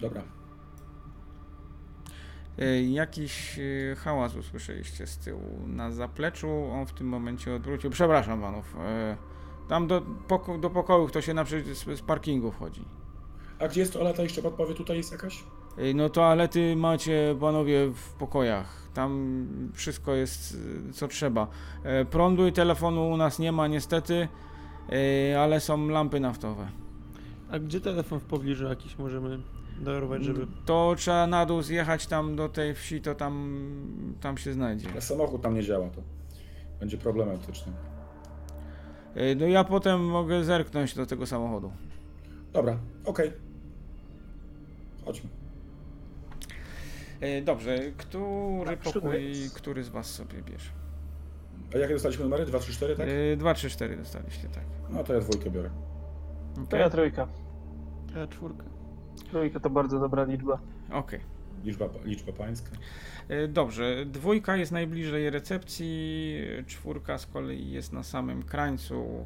Dobra. 0.00 0.22
E, 2.58 2.82
Jakiś 2.82 3.58
e, 3.92 3.96
hałas 3.96 4.36
usłyszeliście 4.36 5.06
z 5.06 5.18
tyłu. 5.18 5.42
Na 5.66 5.90
zapleczu 5.90 6.48
on 6.72 6.86
w 6.86 6.92
tym 6.92 7.08
momencie 7.08 7.54
odwrócił. 7.54 7.90
Przepraszam 7.90 8.40
panów. 8.40 8.76
e, 8.78 9.16
Tam 9.68 9.86
do, 9.86 10.02
poko 10.28 10.58
do 10.58 10.70
pokoju 10.70 11.08
to 11.08 11.20
się 11.22 11.34
na 11.34 11.44
z, 11.44 11.98
z 11.98 12.02
parkingu 12.02 12.52
wchodzi. 12.52 12.84
A 13.58 13.68
gdzie 13.68 13.80
jest 13.80 13.92
toaleta? 13.92 14.22
Jeszcze 14.22 14.42
podpowie, 14.42 14.74
tutaj 14.74 14.96
jest 14.96 15.12
jakaś? 15.12 15.44
No 15.94 16.08
toalety 16.08 16.76
macie 16.76 17.36
panowie 17.40 17.86
w 17.94 18.12
pokojach. 18.12 18.88
Tam 18.94 19.46
wszystko 19.74 20.14
jest 20.14 20.56
co 20.92 21.08
trzeba. 21.08 21.46
Prądu 22.10 22.46
i 22.46 22.52
telefonu 22.52 23.08
u 23.10 23.16
nas 23.16 23.38
nie 23.38 23.52
ma 23.52 23.66
niestety, 23.68 24.28
ale 25.38 25.60
są 25.60 25.88
lampy 25.88 26.20
naftowe. 26.20 26.68
A 27.50 27.58
gdzie 27.58 27.80
telefon 27.80 28.20
w 28.20 28.24
pobliżu 28.24 28.64
jakiś 28.64 28.98
możemy 28.98 29.38
darować, 29.80 30.24
żeby... 30.24 30.46
To 30.66 30.94
trzeba 30.98 31.26
na 31.26 31.46
dół 31.46 31.62
zjechać 31.62 32.06
tam 32.06 32.36
do 32.36 32.48
tej 32.48 32.74
wsi, 32.74 33.00
to 33.00 33.14
tam, 33.14 33.60
tam 34.20 34.38
się 34.38 34.52
znajdzie. 34.52 34.88
Ale 34.92 35.00
samochód 35.00 35.42
tam 35.42 35.54
nie 35.54 35.62
działa, 35.62 35.90
to 35.90 36.02
będzie 36.80 36.98
problematyczne. 36.98 37.72
E, 39.14 39.34
No 39.34 39.46
ja 39.46 39.64
potem 39.64 40.04
mogę 40.04 40.44
zerknąć 40.44 40.94
do 40.94 41.06
tego 41.06 41.26
samochodu. 41.26 41.72
Dobra, 42.52 42.78
okej. 43.04 43.32
Chodźmy. 45.04 45.30
E, 47.20 47.42
Dobrze, 47.42 47.78
który 47.96 48.64
Tak, 48.66 48.78
pokój, 48.78 49.32
który 49.54 49.82
z 49.84 49.88
was 49.88 50.06
sobie 50.10 50.42
bierze? 50.42 50.70
A 51.74 51.78
jakie 51.78 51.94
dostaliśmy 51.94 52.24
numery? 52.24 52.46
2, 52.46 52.58
3, 52.58 52.72
4, 52.72 52.96
tak? 52.96 53.08
E, 53.32 53.36
2, 53.36 53.54
3, 53.54 53.70
4 53.70 53.96
dostaliście, 53.96 54.48
tak. 54.48 54.64
No 54.90 55.04
to 55.04 55.14
ja 55.14 55.20
dwójkę 55.20 55.50
biorę. 55.50 55.70
To 56.54 56.62
Okej, 56.62 56.80
ja 56.80 56.90
trójka. 56.90 57.28
Ja 58.16 58.26
czwórkę. 58.26 58.64
Trójka 59.30 59.60
to 59.60 59.70
bardzo 59.70 60.00
dobra 60.00 60.24
liczba. 60.24 60.58
okej. 60.92 61.20
Liczba, 61.64 61.88
liczba 62.04 62.32
pańska. 62.32 62.70
E, 63.28 63.48
Dobrze, 63.48 64.06
dwójka 64.06 64.56
jest 64.56 64.72
najbliżej 64.72 65.30
recepcji, 65.30 66.36
czwórka 66.66 67.18
z 67.18 67.26
kolei 67.26 67.70
jest 67.70 67.92
na 67.92 68.02
samym 68.02 68.42
krańcu, 68.42 69.24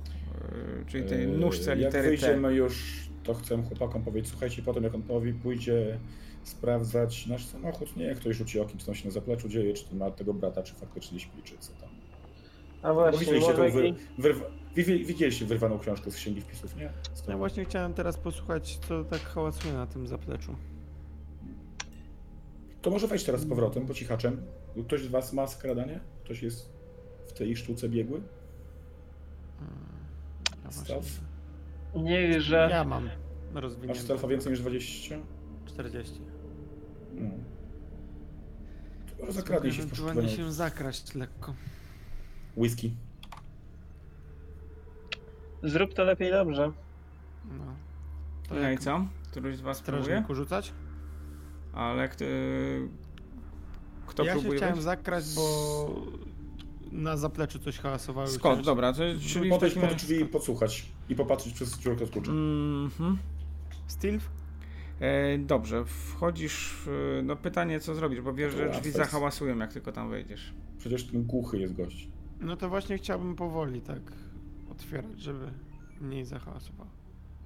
e, 0.81 0.85
czyli 0.87 1.05
tej 1.09 1.21
Yy, 1.31 1.39
nóżce 1.39 1.71
Jak 1.71 1.79
litery 1.79 2.03
T. 2.05 2.09
wyjdziemy 2.09 2.55
już, 2.55 3.05
to 3.23 3.35
chcę 3.35 3.63
chłopakom 3.63 4.03
powiedzieć, 4.05 4.31
słuchajcie, 4.31 4.63
potem 4.63 4.85
jak 4.85 4.95
on 4.95 5.03
powie, 5.03 5.33
pójdzie 5.35 5.99
sprawdzać 6.43 7.27
nasz 7.27 7.47
samochód, 7.47 7.97
nie, 7.97 8.15
ktoś 8.15 8.37
rzuci 8.37 8.61
okiem, 8.61 8.79
co 8.79 8.87
tam 8.87 8.95
się 8.95 9.05
na 9.09 9.11
zapleczu 9.15 9.49
dzieje, 9.49 9.75
czy 9.75 9.85
to 9.89 9.95
ma 9.97 10.11
tego 10.11 10.35
brata, 10.35 10.63
czy 10.63 10.75
faktycznie 10.75 11.21
śpi, 11.21 11.43
czy 11.43 11.59
co. 11.59 11.73
A 12.83 12.93
właśnie, 12.95 13.21
widzieliście 13.21 13.55
tą 13.55 13.71
wy, 13.71 13.95
wyrwa, 14.19 14.45
widzieliście 14.77 15.47
wyrwaną 15.47 15.79
książkę 15.79 16.11
z 16.11 16.15
księgi 16.17 16.41
wpisów, 16.41 16.77
nie? 16.77 16.91
Ja 17.29 17.37
właśnie 17.37 17.65
chciałem 17.65 17.95
teraz 17.95 18.17
posłuchać, 18.17 18.79
co 18.89 19.05
tak 19.05 19.21
hałasuje 19.21 19.75
na 19.75 19.87
tym 19.87 20.07
zapleczu. 20.07 20.57
To 22.83 22.91
może 22.91 23.07
wejść 23.07 23.25
teraz 23.25 23.41
z 23.41 23.47
powrotem, 23.49 23.87
po 23.87 23.95
cichaczem. 23.95 24.43
Ktoś 24.87 25.03
z 25.03 25.07
was 25.07 25.33
ma 25.33 25.47
skradanie? 25.47 26.01
Ktoś 26.25 26.43
jest 26.43 26.73
w 27.27 27.33
tej 27.33 27.57
sztuce 27.57 27.89
biegły? 27.89 28.23
Ja, 30.65 30.73
Staw? 30.73 31.05
Niechże... 31.97 32.69
ja 32.71 32.85
mam 32.85 33.11
Masz 33.55 33.63
rozwinięte. 33.63 34.01
stealtha 34.03 34.29
więcej 34.29 34.51
niż 34.53 34.61
20? 34.61 35.17
40. 35.67 36.21
No. 37.15 37.31
To 39.11 39.21
może 39.21 39.33
zakradnij 39.33 39.73
się 39.73 39.83
w 39.83 39.91
poszukiwaniu 39.91 40.29
się 40.29 40.53
zakraść 40.53 41.15
lekko. 41.15 41.55
Whisky. 42.61 42.95
Zrób 45.63 45.95
to 45.95 46.05
lepiej 46.05 46.31
dobrze. 46.31 46.73
No. 47.59 47.65
To 48.49 48.55
No 48.55 48.71
i 48.71 48.79
co? 48.79 49.07
Któryś 49.31 49.57
z 49.57 49.61
was 49.61 49.81
próbuje? 49.83 50.25
rzucać? 50.35 50.73
Ale 51.73 52.09
kto, 52.09 52.25
kto 54.07 54.25
ja 54.25 54.33
próbuje 54.33 54.57
chciałem 54.57 54.75
wejść? 54.75 54.85
zakraść, 54.85 55.35
bo 55.35 55.89
na 56.93 57.17
zapleczu 57.17 57.59
coś 57.59 57.79
Scott, 58.27 58.41
chciałem- 58.41 58.63
dobra, 58.65 58.93
to, 58.93 58.99
czyli 59.29 59.51
takim 59.61 59.83
pod 59.83 59.95
drzwi 59.95 60.21
i 60.21 60.25
podsłuchać. 60.25 60.87
I 61.09 61.15
popatrzeć 61.15 61.53
przez 61.55 61.79
dziurkę 61.79 62.07
z 62.07 62.11
kluczem. 62.11 62.35
Mhm. 62.85 63.19
Stealth? 63.87 64.27
E, 65.01 65.39
dobrze, 65.39 65.85
wchodzisz. 65.85 66.75
No 67.23 67.37
pytanie, 67.37 67.81
co 67.81 67.95
zrobisz, 67.95 68.21
bo 68.21 68.35
wiesz, 68.35 68.55
że 68.55 68.71
drzwi 68.71 68.91
zahałasują, 68.91 69.59
jak 69.59 69.73
tylko 69.73 69.93
tam 69.93 70.11
wejdziesz. 70.11 70.55
Przecież 70.79 71.05
ten 71.07 71.23
głuchy 71.25 71.59
jest 71.59 71.75
gość. 71.77 72.09
No 72.41 72.57
to 72.57 72.69
właśnie 72.69 72.99
chciałbym 72.99 73.37
powoli 73.37 73.81
tak 73.81 74.01
otwierać, 74.71 75.21
żeby 75.21 75.53
mniej 76.01 76.25
zahałasowało. 76.25 76.91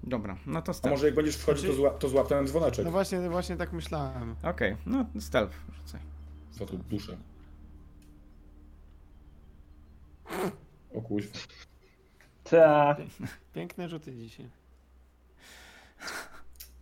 Dobra, 0.02 0.36
no 0.46 0.62
to 0.62 0.70
A 0.70 0.74
stealth. 0.74 0.96
może 0.96 1.06
jak 1.06 1.14
będziesz 1.14 1.36
wchodził, 1.36 1.56
to, 1.62 1.66
Znaczy- 1.66 1.76
zła, 1.76 1.90
to 1.90 2.08
złap 2.08 2.28
ten 2.28 2.46
dzwoneczek. 2.46 2.84
No 2.84 2.90
właśnie, 2.90 3.30
właśnie 3.30 3.56
tak 3.56 3.72
myślałem. 3.72 4.36
Okej, 4.42 4.76
no 4.86 5.06
stealth 5.20 5.56
rzucaj. 5.72 6.00
Za 6.52 6.66
tu 6.66 6.78
duszę. 6.78 7.16
O 10.94 11.00
kuźwa. 11.02 11.38
Tak. 12.44 12.98
Piękne 13.54 13.88
rzuty 13.88 14.14
dzisiaj. 14.14 14.48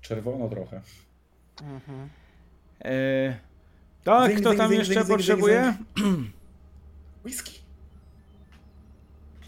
Czerwono 0.01 0.49
trochę. 0.49 0.81
Mhm. 1.63 2.09
E, 2.85 3.39
tak, 4.05 4.31
Zing, 4.31 4.41
kto 4.41 4.55
tam 4.55 4.69
zing, 4.69 4.79
jeszcze 4.79 5.05
zing, 5.05 5.09
potrzebuje? 5.19 5.77
Whisky. 7.25 7.62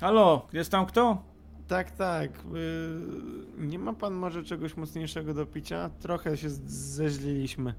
Halo, 0.00 0.46
jest 0.52 0.70
tam 0.70 0.86
kto? 0.86 1.22
Tak, 1.68 1.90
tak. 1.90 2.30
Yy, 2.52 3.66
nie 3.66 3.78
ma 3.78 3.92
pan 3.92 4.14
może 4.14 4.44
czegoś 4.44 4.76
mocniejszego 4.76 5.34
do 5.34 5.46
picia? 5.46 5.90
Trochę 6.00 6.36
się 6.36 6.50
zeźliliśmy 6.66 7.74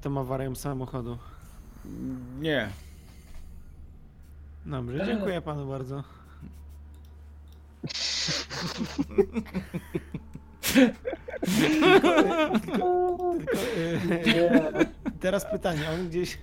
tą 0.00 0.20
awarią 0.20 0.54
samochodu. 0.54 1.18
Nie. 2.40 2.68
Dobrze, 4.66 5.06
dziękuję 5.06 5.40
panu 5.40 5.68
bardzo. 5.68 6.04
tylko, 11.42 12.60
tylko, 12.60 13.34
yy, 13.76 14.22
Nie. 14.26 14.70
teraz 15.20 15.50
pytanie, 15.50 15.90
on 15.90 16.08
gdzieś... 16.08 16.38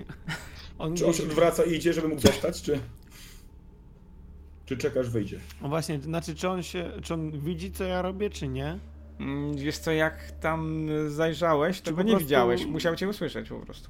On 0.79 0.95
Czy 0.95 1.05
on 1.05 1.11
gdzieś 1.11 1.23
się 1.25 1.29
odwraca 1.29 1.63
i 1.63 1.73
idzie, 1.73 1.93
żeby 1.93 2.07
mógł 2.07 2.21
zostać, 2.21 2.61
czy... 2.61 2.79
Czy 4.67 4.77
czekasz, 4.77 5.09
wyjdzie? 5.09 5.39
o 5.61 5.67
właśnie, 5.69 5.99
znaczy 6.01 6.35
czy 6.35 6.49
on 6.49 6.63
się, 6.63 6.91
czy 7.03 7.13
on 7.13 7.31
widzi 7.39 7.71
co 7.71 7.83
ja 7.83 8.01
robię, 8.01 8.29
czy 8.29 8.47
nie? 8.47 8.79
Mm, 9.19 9.55
Wiesz 9.57 9.77
co, 9.77 9.91
jak 9.91 10.31
tam 10.31 10.87
zajrzałeś, 11.07 11.81
to 11.81 11.85
Czy 11.85 11.93
go 11.95 12.01
nie 12.03 12.09
prostu- 12.11 12.25
widziałeś. 12.25 12.65
Musiał 12.65 12.95
cię 12.95 13.09
usłyszeć 13.09 13.49
po 13.49 13.59
prostu. 13.59 13.89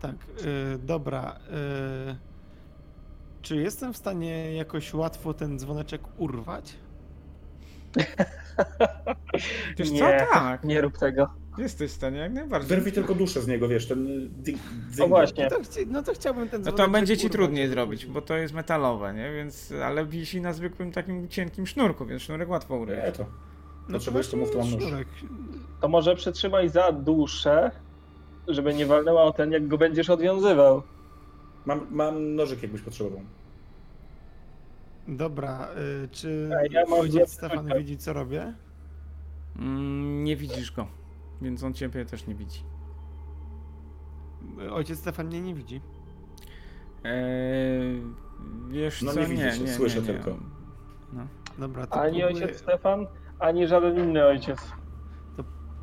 Tak, 0.00 0.14
yy, 0.36 0.78
dobra. 0.78 1.38
Yy, 2.08 2.16
czy 3.42 3.56
jestem 3.56 3.92
w 3.92 3.96
stanie 3.96 4.54
jakoś 4.54 4.94
łatwo 4.94 5.34
ten 5.34 5.58
dzwoneczek 5.58 6.00
urwać? 6.18 6.74
Wiesz 9.78 9.88
co, 9.88 9.94
nie, 9.94 10.26
tak. 10.32 10.64
nie 10.64 10.80
rób 10.80 10.98
tego. 10.98 11.28
Jesteś 11.58 11.90
w 11.90 11.94
stanie 11.94 12.18
jak 12.18 12.32
najbardziej. 12.32 12.68
Wyrwij 12.68 12.92
tylko 12.92 13.14
duszę 13.14 13.42
z 13.42 13.46
niego, 13.46 13.68
wiesz, 13.68 13.88
ten... 13.88 14.30
O 15.00 15.08
właśnie. 15.08 15.44
No 15.44 15.50
to, 15.50 15.62
chci- 15.62 15.86
no 15.86 16.02
to 16.02 16.14
chciałbym 16.14 16.48
ten 16.48 16.62
No 16.62 16.72
to 16.72 16.88
będzie 16.88 17.16
ci 17.16 17.30
trudniej 17.30 17.68
zrobić, 17.68 18.06
bo 18.06 18.22
to 18.22 18.36
jest 18.36 18.54
metalowe, 18.54 19.14
nie? 19.14 19.32
Więc, 19.32 19.72
ale 19.84 20.06
wisi 20.06 20.40
na 20.40 20.52
zwykłym 20.52 20.92
takim 20.92 21.28
cienkim 21.28 21.66
sznurku, 21.66 22.06
więc 22.06 22.22
sznurek 22.22 22.48
łatwo 22.48 22.74
Nie, 22.74 22.80
urwać. 22.82 23.16
to. 23.16 23.26
No 23.88 23.98
to 23.98 24.36
mów, 24.36 24.50
to 24.50 24.58
mam 24.58 24.70
nóż. 24.70 24.84
To 25.80 25.88
może 25.88 26.16
przytrzymaj 26.16 26.68
za 26.68 26.92
duszę, 26.92 27.70
żeby 28.48 28.74
nie 28.74 28.86
walnęła 28.86 29.22
o 29.22 29.32
ten, 29.32 29.52
jak 29.52 29.68
go 29.68 29.78
będziesz 29.78 30.10
odwiązywał. 30.10 30.82
Mam, 31.66 31.86
mam 31.90 32.34
nożyk, 32.34 32.62
jakbyś 32.62 32.80
potrzebował. 32.80 33.20
Dobra, 35.08 35.68
y, 36.04 36.08
czy 36.08 36.50
A 36.60 36.62
ja 36.70 36.84
mam 36.88 37.26
Stefan 37.26 37.68
widzi 37.78 37.96
co 37.98 38.12
robię? 38.12 38.54
Mm, 39.58 40.24
nie 40.24 40.36
widzisz 40.36 40.72
go, 40.72 40.86
więc 41.42 41.62
on 41.64 41.74
ciebie 41.74 42.04
też 42.04 42.26
nie 42.26 42.34
widzi. 42.34 42.62
Ojciec 44.72 44.98
Stefan 44.98 45.26
mnie 45.26 45.40
nie 45.40 45.54
widzi. 45.54 45.80
Eee, 47.04 48.02
wiesz 48.68 49.02
No 49.02 49.12
co, 49.12 49.20
nie 49.20 49.26
widzisz, 49.26 49.60
nie, 49.60 49.68
słyszę 49.68 50.00
nie, 50.00 50.06
nie. 50.08 50.14
tylko. 50.14 50.36
No. 51.12 51.26
Dobra, 51.58 51.86
to 51.86 52.00
Ani 52.00 52.20
próbuję, 52.20 52.26
ojciec 52.44 52.60
Stefan, 52.60 53.06
ani 53.38 53.66
żaden 53.66 53.96
inny 53.98 54.24
ojciec. 54.26 54.58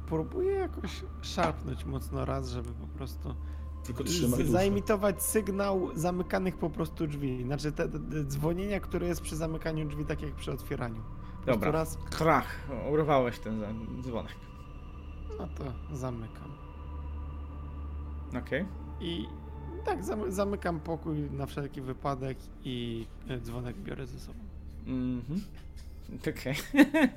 próbuję 0.07 0.51
jakoś 0.53 1.03
szarpnąć 1.21 1.85
mocno 1.85 2.25
raz, 2.25 2.49
żeby 2.49 2.69
po 2.69 2.87
prostu 2.87 3.35
Tylko 3.83 4.03
trzymaj 4.03 4.45
zaimitować 4.45 5.23
sygnał 5.23 5.89
zamykanych 5.95 6.57
po 6.57 6.69
prostu 6.69 7.07
drzwi. 7.07 7.43
Znaczy 7.43 7.71
te, 7.71 7.89
te, 7.89 7.99
te 7.99 8.23
dzwonienia, 8.23 8.79
które 8.79 9.07
jest 9.07 9.21
przy 9.21 9.35
zamykaniu 9.35 9.87
drzwi, 9.87 10.05
tak 10.05 10.21
jak 10.21 10.35
przy 10.35 10.51
otwieraniu. 10.51 11.01
Po 11.45 11.51
Dobra. 11.51 11.71
raz, 11.71 11.97
Krach, 12.09 12.69
urwałeś 12.91 13.39
ten 13.39 13.63
dzwonek. 14.01 14.35
no 15.39 15.47
to 15.47 15.95
zamykam. 15.95 16.51
Okej. 18.37 18.65
I 19.01 19.25
Tak, 19.85 19.99
zamykam 20.27 20.79
pokój 20.79 21.17
na 21.31 21.45
wszelki 21.45 21.81
wypadek 21.81 22.37
i 22.63 23.07
e, 23.29 23.39
dzwonek 23.39 23.77
biorę 23.77 24.07
ze 24.07 24.19
sobą. 24.19 24.39
Mhm. 24.87 25.41
Okej. 26.19 26.55
Okay. 26.73 27.09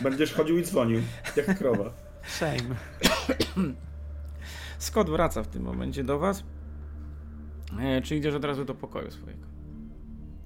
Będziesz 0.00 0.34
chodził 0.34 0.58
i 0.58 0.62
dzwonił, 0.62 1.00
jak 1.36 1.58
krowa. 1.58 1.92
Shame. 2.22 2.76
Scott 4.78 5.10
wraca 5.10 5.42
w 5.42 5.48
tym 5.48 5.62
momencie 5.62 6.04
do 6.04 6.18
was. 6.18 6.44
E, 7.80 8.02
czy 8.02 8.16
idziesz 8.16 8.34
od 8.34 8.44
razu 8.44 8.64
do 8.64 8.74
pokoju 8.74 9.10
swojego? 9.10 9.46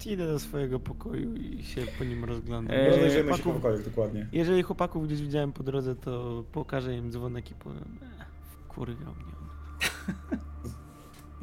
Idę 0.07 0.27
do 0.27 0.39
swojego 0.39 0.81
pokoju 0.81 1.37
i 1.37 1.63
się 1.63 1.83
po 1.99 2.05
nim 2.05 2.25
rozglądam. 2.25 2.77
Eee, 2.77 2.91
Rozejrzymy 2.91 3.37
się 3.37 3.43
po 3.43 3.79
dokładnie. 3.85 4.29
Jeżeli 4.33 4.63
chłopaków 4.63 5.07
gdzieś 5.07 5.23
widziałem 5.23 5.53
po 5.53 5.63
drodze, 5.63 5.97
to 5.97 6.45
pokażę 6.53 6.97
im 6.97 7.11
dzwonek 7.11 7.51
i 7.51 7.55
powiem, 7.55 7.99
e, 8.03 8.25
wkurwiał 8.53 9.15
mnie. 9.15 9.33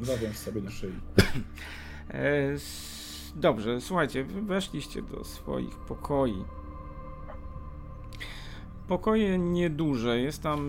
Zawiąż 0.00 0.36
sobie 0.36 0.60
na 0.60 0.70
szyi. 0.70 0.92
E, 2.10 2.54
dobrze, 3.36 3.80
słuchajcie, 3.80 4.24
weszliście 4.24 5.02
do 5.02 5.24
swoich 5.24 5.76
pokoi. 5.76 6.44
Pokoje 8.88 9.38
nieduże, 9.38 10.20
jest 10.20 10.42
tam 10.42 10.60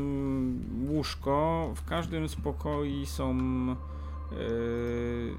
łóżko. 0.90 1.72
W 1.76 1.86
każdym 1.86 2.30
z 2.30 2.36
pokoi 2.36 3.06
są 3.06 3.38
yy, 4.32 5.36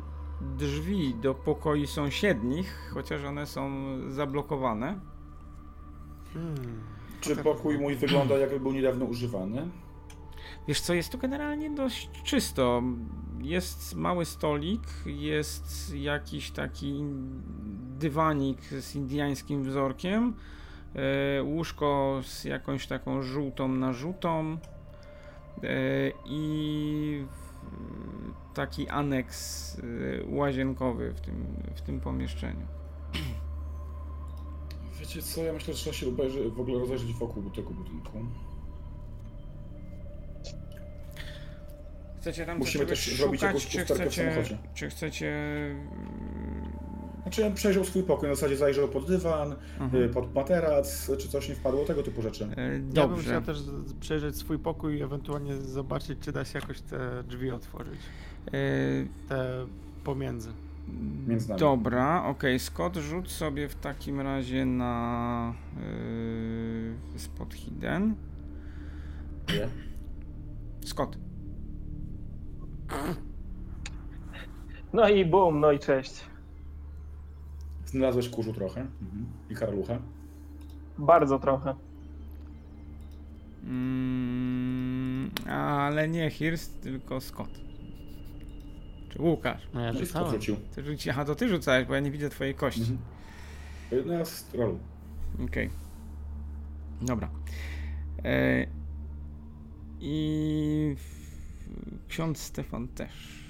drzwi 0.59 1.15
do 1.15 1.35
pokoi 1.35 1.86
sąsiednich, 1.86 2.90
chociaż 2.94 3.24
one 3.24 3.47
są 3.47 3.70
zablokowane. 4.09 5.01
Hmm. 6.35 6.81
Czy 7.20 7.36
pokój 7.36 7.78
mój 7.78 7.97
wygląda 7.97 8.39
jakby 8.39 8.61
był 8.61 8.73
niedawno 8.73 9.05
używany? 9.05 9.69
Wiesz 10.69 10.81
co, 10.81 10.94
jest 10.94 11.12
tu 11.12 11.19
generalnie 11.19 11.70
dość 11.70 12.11
czysto. 12.24 12.82
Jest 13.40 13.94
mały 13.94 14.24
stolik, 14.24 14.82
jest 15.07 15.94
jakiś 15.94 16.51
taki 16.51 17.05
dywanik 17.98 18.62
z 18.62 18.94
indiańskim 18.97 19.62
wzorkiem, 19.62 20.28
e, 20.28 20.60
łóżko 21.42 22.20
z 22.22 22.44
jakąś 22.44 22.86
taką 22.86 23.22
żółtą 23.22 23.68
narzutą 23.68 24.58
e, 25.62 25.68
i 26.24 27.24
taki 28.54 28.88
aneks 28.88 29.76
e, 29.78 29.82
łazienkowy 30.36 31.12
w 31.12 31.20
tym, 31.20 31.46
w 31.74 31.80
tym 31.80 32.00
pomieszczeniu. 32.00 32.66
Wiecie 35.00 35.22
co, 35.22 35.42
ja 35.42 35.52
myślę, 35.52 35.74
że 35.74 35.80
trzeba 35.80 35.96
się 35.96 36.08
obejrzeć, 36.08 36.52
w 36.52 36.60
ogóle 36.60 36.78
rozejrzeć 36.78 37.12
wokół 37.12 37.50
tego 37.50 37.70
budynku. 37.70 38.18
Chcecie 42.20 42.46
tam 42.46 42.58
Musimy 42.58 42.86
też 42.86 43.00
szukać, 43.00 43.18
zrobić 43.18 43.42
jakąś 43.42 43.66
czy 43.66 43.78
chcecie, 43.78 44.10
w 44.10 44.14
samochodzie. 44.14 44.58
Czy 44.74 44.90
chcecie... 44.90 45.34
Znaczy 47.31 47.43
ja 47.43 47.51
przejrzał 47.51 47.85
swój 47.85 48.02
pokój, 48.02 48.28
na 48.28 48.35
zasadzie 48.35 48.57
zajrzał 48.57 48.89
pod 48.89 49.07
dywan, 49.07 49.55
mhm. 49.81 50.11
pod 50.11 50.35
materac, 50.35 51.11
czy 51.19 51.28
coś 51.28 51.48
nie 51.48 51.55
wpadło, 51.55 51.85
tego 51.85 52.02
typu 52.02 52.23
rzeczy. 52.23 52.48
Dobrze. 52.81 53.01
Ja 53.01 53.09
bym 53.09 53.19
chciał 53.19 53.43
też 53.43 53.59
przejrzeć 54.01 54.36
swój 54.36 54.59
pokój 54.59 54.98
i 54.98 55.02
ewentualnie 55.02 55.57
zobaczyć, 55.57 56.19
czy 56.20 56.32
da 56.32 56.44
się 56.44 56.59
jakoś 56.59 56.81
te 56.81 57.23
drzwi 57.23 57.51
otworzyć. 57.51 58.01
E, 58.47 58.51
te 59.28 59.66
pomiędzy. 60.05 60.52
Między 61.27 61.48
nami. 61.48 61.61
Dobra, 61.61 62.19
okej. 62.20 62.31
Okay. 62.31 62.59
Scott, 62.59 62.97
rzuć 62.97 63.32
sobie 63.32 63.69
w 63.69 63.74
takim 63.74 64.20
razie 64.20 64.66
na 64.66 65.55
yy, 67.12 67.19
spot 67.19 67.55
hidden. 67.55 68.15
Nie. 69.48 69.69
Scott. 70.85 71.19
No 74.93 75.09
i 75.09 75.24
bum, 75.24 75.61
no 75.61 75.73
i 75.73 75.78
cześć. 75.78 76.30
Znalazłeś 77.90 78.28
kurzu 78.28 78.52
trochę 78.52 78.80
mhm. 78.80 79.26
i 79.50 79.54
karalucha? 79.54 79.98
Bardzo 80.98 81.38
trochę. 81.38 81.74
Mm, 83.64 85.30
ale 85.46 86.08
nie 86.08 86.30
Hirst, 86.30 86.82
tylko 86.82 87.20
Scott. 87.20 87.60
Czy 89.08 89.22
Łukasz? 89.22 89.68
No 89.74 89.80
ja 89.80 89.92
no 90.14 90.30
rzucił. 90.30 90.56
Ty 90.74 90.84
rzuci... 90.84 91.10
Aha, 91.10 91.24
to 91.24 91.34
ty 91.34 91.48
rzucałeś, 91.48 91.86
bo 91.86 91.94
ja 91.94 92.00
nie 92.00 92.10
widzę 92.10 92.30
twojej 92.30 92.54
kości. 92.54 92.80
Mhm. 92.80 92.98
Jedna 93.90 94.24
z 94.24 94.54
rolu. 94.54 94.78
Okej. 95.34 95.66
Okay. 95.66 95.70
Dobra. 97.02 97.30
E... 98.24 98.66
I 100.00 100.96
ksiądz 102.08 102.38
Stefan 102.38 102.88
też. 102.88 103.44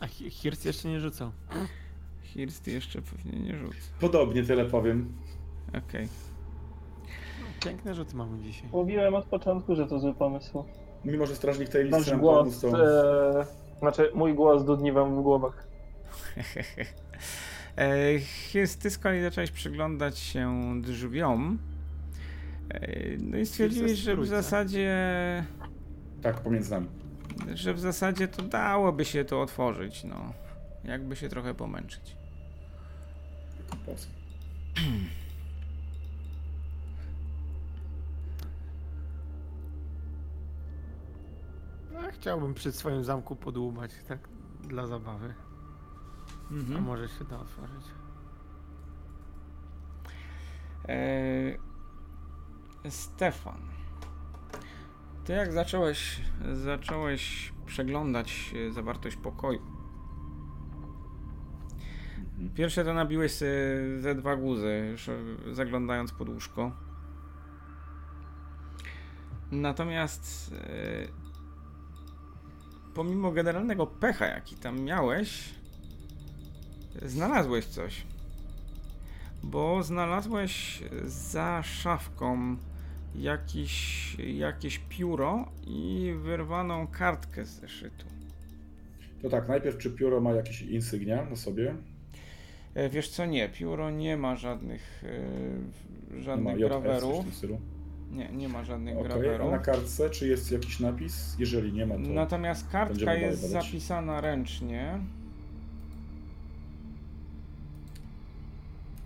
A 0.00 0.06
Hirst 0.06 0.64
jeszcze 0.64 0.88
nie 0.88 1.00
rzucał. 1.00 1.30
Hirst 2.22 2.66
jeszcze 2.66 3.02
pewnie 3.02 3.40
nie 3.40 3.58
rzuca. 3.58 3.76
Podobnie 4.00 4.42
tyle 4.42 4.64
powiem. 4.64 5.12
Okej. 5.68 5.80
Okay. 5.80 6.08
Piękne 7.64 7.94
rzuty 7.94 8.16
mamy 8.16 8.42
dzisiaj. 8.42 8.68
Mówiłem 8.72 9.14
od 9.14 9.24
początku, 9.24 9.74
że 9.74 9.86
to 9.86 9.98
zły 9.98 10.14
pomysł. 10.14 10.64
Mimo, 11.04 11.26
że 11.26 11.36
strażnik 11.36 11.68
tej 11.68 11.84
listy 11.84 12.10
nam 12.10 12.20
głos, 12.20 12.60
to... 12.60 13.40
e, 13.40 13.46
Znaczy, 13.78 14.10
mój 14.14 14.34
głos 14.34 14.64
dudni 14.64 14.92
wam 14.92 15.16
w 15.16 15.22
głowach. 15.22 15.66
e, 17.76 18.18
Hirst, 18.18 18.82
ty 18.82 18.90
z 18.90 18.98
kolei 18.98 19.22
zacząłeś 19.22 19.50
przyglądać 19.50 20.18
się 20.18 20.72
drzwiom 20.82 21.58
no 23.18 23.38
i 23.38 23.46
stwierdziłeś, 23.46 23.98
że 23.98 24.16
w 24.16 24.26
zasadzie. 24.26 24.94
Tak, 26.22 26.40
pomiędzy 26.40 26.70
nami. 26.70 26.86
Że 27.54 27.74
w 27.74 27.80
zasadzie 27.80 28.28
to 28.28 28.42
dałoby 28.42 29.04
się 29.04 29.24
to 29.24 29.42
otworzyć, 29.42 30.04
no. 30.04 30.32
Jakby 30.84 31.16
się 31.16 31.28
trochę 31.28 31.54
pomęczyć. 31.54 32.16
No, 41.92 42.00
chciałbym 42.12 42.54
przy 42.54 42.72
swoim 42.72 43.04
zamku 43.04 43.36
podłubać, 43.36 43.90
tak 44.08 44.18
dla 44.60 44.86
zabawy. 44.86 45.34
Mhm. 46.50 46.76
A 46.76 46.80
może 46.80 47.08
się 47.08 47.24
da 47.24 47.38
otworzyć. 47.38 47.84
Eee, 50.88 51.58
Stefan, 52.88 53.60
ty 55.24 55.32
jak 55.32 55.52
zacząłeś, 55.52 56.20
zacząłeś 56.52 57.52
przeglądać 57.66 58.54
e, 58.68 58.72
zawartość 58.72 59.16
pokoju, 59.16 59.60
mhm. 62.38 62.50
pierwsze 62.54 62.84
to 62.84 62.94
nabiłeś 62.94 63.32
ze 64.00 64.14
dwa 64.14 64.36
guzy, 64.36 64.96
zaglądając 65.52 66.12
pod 66.12 66.28
łóżko. 66.28 66.72
Natomiast 69.50 70.54
e, 70.54 71.08
pomimo 72.94 73.32
generalnego 73.32 73.86
pecha, 73.86 74.26
jaki 74.26 74.56
tam 74.56 74.80
miałeś, 74.80 75.54
znalazłeś 77.02 77.66
coś. 77.66 78.06
Bo 79.42 79.82
znalazłeś 79.82 80.82
za 81.04 81.62
szafką 81.62 82.56
jakiś, 83.14 84.16
jakieś 84.18 84.78
pióro 84.78 85.48
i 85.66 86.12
wyrwaną 86.22 86.86
kartkę 86.86 87.44
z 87.44 87.60
zeszytu. 87.60 88.06
To 89.22 89.30
tak, 89.30 89.48
najpierw 89.48 89.78
czy 89.78 89.90
pióro 89.90 90.20
ma 90.20 90.32
jakieś 90.32 90.62
insygnia 90.62 91.24
na 91.24 91.36
sobie? 91.36 91.74
E, 92.74 92.88
wiesz 92.88 93.08
co, 93.08 93.26
nie, 93.26 93.48
pióro 93.48 93.90
nie 93.90 94.16
ma 94.16 94.36
żadnych 94.36 95.04
e, 96.14 96.22
żadnych 96.22 96.56
nie 96.56 96.62
ma 96.62 96.68
grawerów. 96.68 97.26
Nie, 98.10 98.28
nie 98.28 98.48
ma 98.48 98.64
żadnych 98.64 98.96
okay, 98.96 99.08
grawerów. 99.08 99.48
A 99.48 99.50
na 99.50 99.58
kartce 99.58 100.10
czy 100.10 100.28
jest 100.28 100.52
jakiś 100.52 100.80
napis? 100.80 101.36
Jeżeli 101.38 101.72
nie 101.72 101.86
ma, 101.86 101.94
to 101.94 102.00
Natomiast 102.00 102.68
kartka 102.68 103.14
jest 103.14 103.40
zapisana 103.40 104.20
ręcznie. 104.20 104.98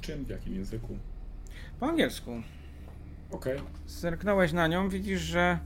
Czym? 0.00 0.24
W 0.24 0.28
jakim 0.28 0.54
języku? 0.54 0.98
Po 1.80 1.86
angielsku. 1.86 2.30
Okej. 3.34 3.56
Okay. 3.56 3.66
Zerknąłeś 3.86 4.52
na 4.52 4.66
nią, 4.66 4.88
widzisz, 4.88 5.20
że 5.20 5.58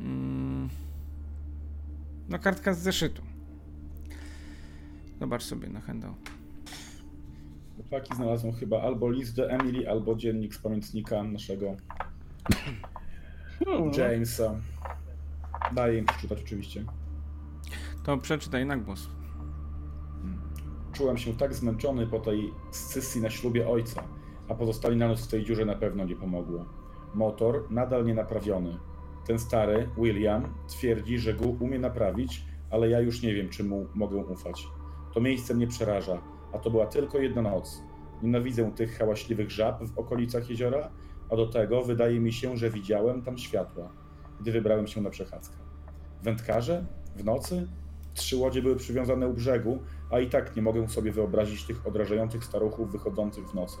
mm, 0.00 0.68
no 2.28 2.38
kartka 2.38 2.74
z 2.74 2.78
zeszytu. 2.78 3.22
Zobacz 5.20 5.42
sobie 5.42 5.68
na 5.68 5.80
handout. 5.80 6.30
Chłopaki 7.76 8.16
znalazłem 8.16 8.52
chyba 8.52 8.82
albo 8.82 9.10
list 9.10 9.36
do 9.36 9.50
Emily, 9.50 9.90
albo 9.90 10.14
dziennik 10.14 10.54
z 10.54 10.58
pamiętnika 10.58 11.22
naszego 11.22 11.76
hmm. 13.64 13.92
Jamesa. 13.92 14.54
Daję 15.72 15.98
im 15.98 16.04
przeczytać 16.04 16.42
oczywiście. 16.42 16.84
To 18.04 18.18
przeczytaj 18.18 18.66
na 18.66 18.76
głos. 18.76 19.08
Czułem 20.92 21.18
się 21.18 21.36
tak 21.36 21.54
zmęczony 21.54 22.06
po 22.06 22.20
tej 22.20 22.52
scysji 22.70 23.20
na 23.20 23.30
ślubie 23.30 23.68
ojca, 23.68 24.04
a 24.48 24.54
pozostali 24.54 24.96
na 24.96 25.08
noc 25.08 25.20
w 25.20 25.30
tej 25.30 25.44
dziurze 25.44 25.64
na 25.64 25.74
pewno 25.74 26.04
nie 26.04 26.16
pomogło. 26.16 26.64
Motor 27.14 27.70
nadal 27.70 28.04
nie 28.04 28.14
naprawiony. 28.14 28.78
Ten 29.26 29.38
stary, 29.38 29.88
William, 29.98 30.54
twierdzi, 30.68 31.18
że 31.18 31.34
go 31.34 31.46
umie 31.46 31.78
naprawić, 31.78 32.44
ale 32.70 32.88
ja 32.88 33.00
już 33.00 33.22
nie 33.22 33.34
wiem, 33.34 33.48
czy 33.48 33.64
mu 33.64 33.86
mogę 33.94 34.16
ufać. 34.16 34.68
To 35.14 35.20
miejsce 35.20 35.54
mnie 35.54 35.66
przeraża, 35.66 36.22
a 36.52 36.58
to 36.58 36.70
była 36.70 36.86
tylko 36.86 37.18
jedna 37.18 37.42
noc. 37.42 37.82
Nienawidzę 38.22 38.72
tych 38.76 38.98
hałaśliwych 38.98 39.50
żab 39.50 39.84
w 39.84 39.98
okolicach 39.98 40.50
jeziora, 40.50 40.90
a 41.30 41.36
do 41.36 41.46
tego 41.46 41.82
wydaje 41.82 42.20
mi 42.20 42.32
się, 42.32 42.56
że 42.56 42.70
widziałem 42.70 43.22
tam 43.22 43.38
światła, 43.38 43.92
gdy 44.40 44.52
wybrałem 44.52 44.86
się 44.86 45.00
na 45.00 45.10
przechadzkę. 45.10 45.56
Wędkarze? 46.22 46.86
W 47.16 47.24
nocy? 47.24 47.68
Trzy 48.14 48.36
łodzie 48.36 48.62
były 48.62 48.76
przywiązane 48.76 49.28
u 49.28 49.34
brzegu, 49.34 49.78
a 50.10 50.20
i 50.20 50.28
tak 50.28 50.56
nie 50.56 50.62
mogę 50.62 50.88
sobie 50.88 51.12
wyobrazić 51.12 51.64
tych 51.66 51.86
odrażających 51.86 52.44
staruchów 52.44 52.92
wychodzących 52.92 53.48
w 53.50 53.54
nocy. 53.54 53.76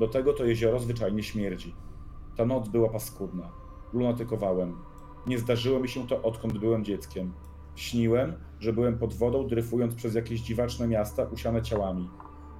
Do 0.00 0.08
tego 0.08 0.32
to 0.32 0.44
jezioro 0.44 0.78
zwyczajnie 0.78 1.22
śmierdzi. 1.22 1.74
Ta 2.36 2.46
noc 2.46 2.68
była 2.68 2.88
paskudna. 2.88 3.52
Lunatykowałem. 3.92 4.76
Nie 5.26 5.38
zdarzyło 5.38 5.80
mi 5.80 5.88
się 5.88 6.06
to 6.06 6.22
odkąd 6.22 6.58
byłem 6.58 6.84
dzieckiem. 6.84 7.32
Śniłem, 7.76 8.32
że 8.60 8.72
byłem 8.72 8.98
pod 8.98 9.14
wodą, 9.14 9.46
dryfując 9.46 9.94
przez 9.94 10.14
jakieś 10.14 10.40
dziwaczne 10.40 10.88
miasta 10.88 11.24
usiane 11.24 11.62
ciałami. 11.62 12.10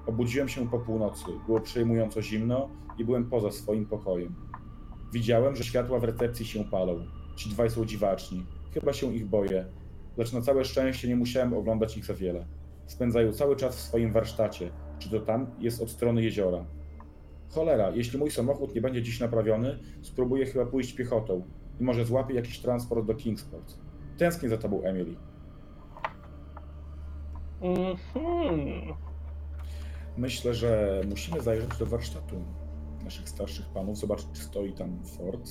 Obudziłem 0.07 0.49
się 0.49 0.69
po 0.71 0.79
północy. 0.79 1.25
Było 1.47 1.61
przejmująco 1.61 2.23
zimno 2.23 2.69
i 2.99 3.05
byłem 3.05 3.31
poza 3.31 3.51
swoim 3.51 3.87
pokojem. 3.87 4.35
Widziałem, 5.13 5.57
że 5.57 5.65
światła 5.65 5.99
w 5.99 6.05
recepcji 6.05 6.47
się 6.47 6.65
palą. 6.65 7.05
Ci 7.37 7.51
dwaj 7.51 7.71
są 7.71 7.85
dziwaczni. 7.85 8.47
Chyba 8.75 8.93
się 8.93 9.15
ich 9.15 9.27
boję, 9.27 9.67
lecz 10.17 10.33
na 10.33 10.41
całe 10.41 10.65
szczęście 10.65 11.09
nie 11.09 11.17
musiałem 11.17 11.55
oglądać 11.55 11.97
ich 11.97 12.05
za 12.05 12.15
wiele. 12.15 12.47
Spędzają 12.87 13.33
cały 13.33 13.57
czas 13.57 13.77
w 13.77 13.81
swoim 13.81 14.13
warsztacie, 14.13 14.71
czy 14.99 15.11
to 15.11 15.21
tam 15.21 15.47
jest 15.59 15.83
od 15.83 15.91
strony 15.91 16.23
jeziora. 16.23 16.65
Cholera, 17.51 17.91
jeśli 17.91 18.19
mój 18.19 18.31
samochód 18.31 18.75
nie 18.75 18.81
będzie 18.81 19.03
dziś 19.03 19.21
naprawiony, 19.21 19.79
spróbuję 20.03 20.47
chyba 20.47 20.67
pójść 20.67 20.93
piechotą 20.93 21.45
i 21.81 21.85
może 21.85 22.05
złapię 22.05 22.35
jakiś 22.35 22.59
transport 22.59 23.07
do 23.07 23.15
Kingsport. 23.15 23.75
Tęsknię 24.19 24.49
za 24.49 24.59
tobą, 24.59 24.83
Emily. 24.83 25.15
Mhm. 27.61 28.95
Myślę, 30.17 30.55
że 30.55 31.01
musimy 31.09 31.41
zajrzeć 31.41 31.79
do 31.79 31.87
warsztatu 31.87 32.37
naszych 33.05 33.29
starszych 33.29 33.67
panów, 33.67 33.99
zobaczyć, 33.99 34.27
czy 34.33 34.43
stoi 34.43 34.73
tam 34.73 34.99
Ford. 35.05 35.51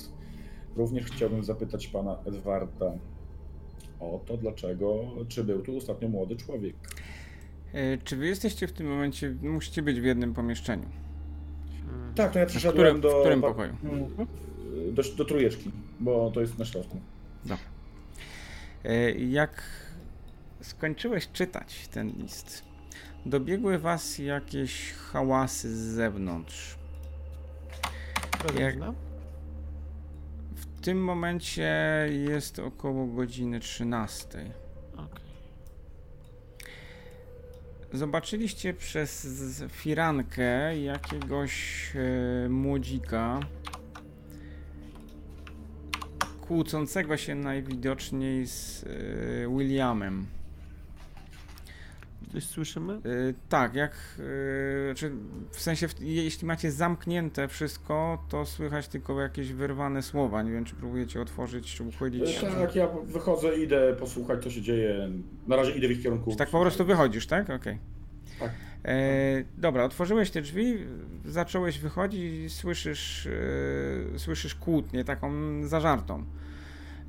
Również 0.76 1.04
chciałbym 1.04 1.44
zapytać 1.44 1.88
pana 1.88 2.18
Edwarda 2.26 2.92
o 4.00 4.20
to, 4.26 4.36
dlaczego, 4.36 5.04
czy 5.28 5.44
był 5.44 5.62
tu 5.62 5.76
ostatnio 5.76 6.08
młody 6.08 6.36
człowiek. 6.36 6.76
E, 7.72 7.98
czy 7.98 8.16
wy 8.16 8.26
jesteście 8.26 8.66
w 8.68 8.72
tym 8.72 8.88
momencie, 8.88 9.36
musicie 9.42 9.82
być 9.82 10.00
w 10.00 10.04
jednym 10.04 10.34
pomieszczeniu? 10.34 10.88
Tak, 12.14 12.32
to 12.32 12.38
ja 12.38 12.46
przyszedłem 12.46 12.74
którym, 12.74 13.00
do, 13.00 13.18
w 13.18 13.20
którym 13.20 13.40
pokoju? 13.40 13.76
do, 14.92 15.02
do 15.16 15.24
trójeczki, 15.24 15.70
bo 16.00 16.30
to 16.30 16.40
jest 16.40 16.58
na 16.58 16.64
środku. 16.64 17.00
Dobra. 17.42 17.64
E, 18.84 19.10
jak 19.10 19.62
skończyłeś 20.60 21.28
czytać 21.32 21.88
ten 21.88 22.08
list, 22.08 22.64
dobiegły 23.26 23.78
was 23.78 24.18
jakieś 24.18 24.92
hałasy 24.92 25.76
z 25.76 25.80
zewnątrz. 25.80 26.78
Jak, 28.58 28.76
w 30.54 30.80
tym 30.80 31.04
momencie 31.04 31.72
jest 32.10 32.58
około 32.58 33.06
godziny 33.06 33.60
13. 33.60 34.52
Zobaczyliście 37.92 38.74
przez 38.74 39.64
firankę 39.70 40.78
jakiegoś 40.78 41.92
e, 41.96 42.48
młodzika 42.48 43.40
kłócącego 46.40 47.16
się 47.16 47.34
najwidoczniej 47.34 48.46
z 48.46 48.84
e, 48.84 48.88
Williamem. 49.58 50.37
Coś 52.32 52.44
słyszymy? 52.44 52.92
E, 52.92 52.98
tak, 53.48 53.74
jak 53.74 53.92
e, 54.90 54.94
czy 54.94 55.12
w 55.50 55.60
sensie, 55.60 55.88
w, 55.88 56.00
jeśli 56.00 56.46
macie 56.46 56.72
zamknięte 56.72 57.48
wszystko, 57.48 58.24
to 58.28 58.46
słychać 58.46 58.88
tylko 58.88 59.20
jakieś 59.20 59.52
wyrwane 59.52 60.02
słowa. 60.02 60.42
Nie 60.42 60.52
wiem, 60.52 60.64
czy 60.64 60.74
próbujecie 60.74 61.20
otworzyć, 61.22 61.74
czy 61.74 61.84
uchylić. 61.84 62.38
E, 62.42 62.50
tak, 62.50 62.76
ja 62.76 62.88
wychodzę, 63.04 63.58
idę 63.58 63.96
posłuchać, 63.98 64.42
co 64.42 64.50
się 64.50 64.62
dzieje. 64.62 65.08
Na 65.46 65.56
razie 65.56 65.72
idę 65.72 65.88
w 65.88 65.90
ich 65.90 66.02
kierunku. 66.02 66.30
Czy 66.30 66.36
tak 66.36 66.48
po 66.50 66.60
prostu 66.60 66.84
wychodzisz, 66.84 67.26
tak? 67.26 67.44
Okej. 67.44 67.56
Okay. 67.56 67.78
Tak. 68.40 68.50
E, 68.84 69.44
dobra, 69.58 69.84
otworzyłeś 69.84 70.30
te 70.30 70.42
drzwi, 70.42 70.78
zacząłeś 71.24 71.78
wychodzić 71.78 72.22
i 72.22 72.50
słyszysz, 72.50 73.26
e, 74.14 74.18
słyszysz 74.18 74.54
kłótnię, 74.54 75.04
taką 75.04 75.32
zażartą. 75.66 76.24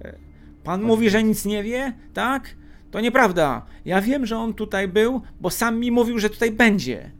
E, 0.01 0.15
pan 0.63 0.83
mówi, 0.83 1.09
że 1.09 1.23
nic 1.23 1.45
nie 1.45 1.63
wie, 1.63 1.93
tak? 2.13 2.55
To 2.91 2.99
nieprawda. 2.99 3.65
Ja 3.85 4.01
wiem, 4.01 4.25
że 4.25 4.37
on 4.37 4.53
tutaj 4.53 4.87
był, 4.87 5.21
bo 5.39 5.49
sam 5.49 5.79
mi 5.79 5.91
mówił, 5.91 6.19
że 6.19 6.29
tutaj 6.29 6.51
będzie. 6.51 7.11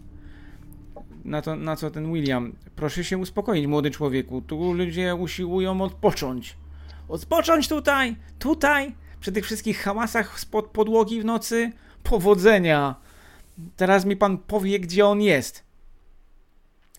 Na, 1.25 1.41
to, 1.41 1.55
na 1.55 1.75
co 1.75 1.91
ten 1.91 2.13
William? 2.13 2.53
Proszę 2.75 3.03
się 3.03 3.17
uspokoić, 3.17 3.67
młody 3.67 3.91
człowieku. 3.91 4.41
Tu 4.41 4.73
ludzie 4.73 5.15
usiłują 5.15 5.81
odpocząć. 5.81 6.57
Odpocząć 7.07 7.67
tutaj, 7.67 8.15
tutaj, 8.39 8.95
przy 9.19 9.31
tych 9.31 9.45
wszystkich 9.45 9.79
hałasach 9.79 10.39
spod 10.39 10.65
podłogi 10.65 11.21
w 11.21 11.25
nocy. 11.25 11.71
Powodzenia. 12.03 12.95
Teraz 13.75 14.05
mi 14.05 14.17
pan 14.17 14.37
powie, 14.37 14.79
gdzie 14.79 15.05
on 15.05 15.21
jest. 15.21 15.63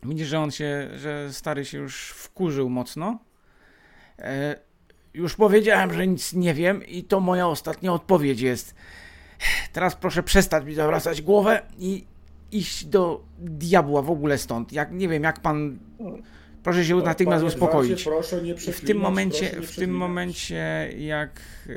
Widzisz, 0.03 0.29
że 0.29 0.41
on 0.41 0.51
się, 0.51 0.89
że 0.97 1.33
stary 1.33 1.65
się 1.65 1.79
już 1.79 2.11
wkurzył 2.11 2.71
mocno. 2.71 3.19
E, 4.19 4.57
już 5.15 5.37
powiedziałem, 5.37 5.95
że 5.95 6.07
nic 6.07 6.33
nie 6.33 6.55
wiem 6.55 6.87
i 6.87 7.05
to 7.05 7.21
moja 7.21 7.49
ostatnia 7.49 7.93
odpowiedź 7.93 8.41
jest. 8.41 8.75
Teraz 9.73 9.97
proszę 9.97 10.23
przestać 10.23 10.65
mi 10.65 10.75
zawracać 10.75 11.23
głowę 11.23 11.63
i 11.79 12.05
iść 12.53 12.85
do 12.85 13.25
diabła 13.39 14.03
w 14.03 14.11
ogóle 14.11 14.39
stąd. 14.39 14.73
Jak 14.73 14.93
nie 14.93 15.09
wiem, 15.09 15.23
jak 15.23 15.41
pan. 15.41 15.79
Proszę 16.63 16.85
się 16.85 16.97
natychmiast 16.97 17.45
uspokoić. 17.45 18.05
Proszę 18.05 18.43
nie 18.43 18.55
w 18.55 18.81
tym 18.81 18.99
momencie, 18.99 19.63
w 19.63 19.77
tym 19.77 19.97
momencie, 19.97 20.93
jak 20.99 21.41
e, 21.69 21.73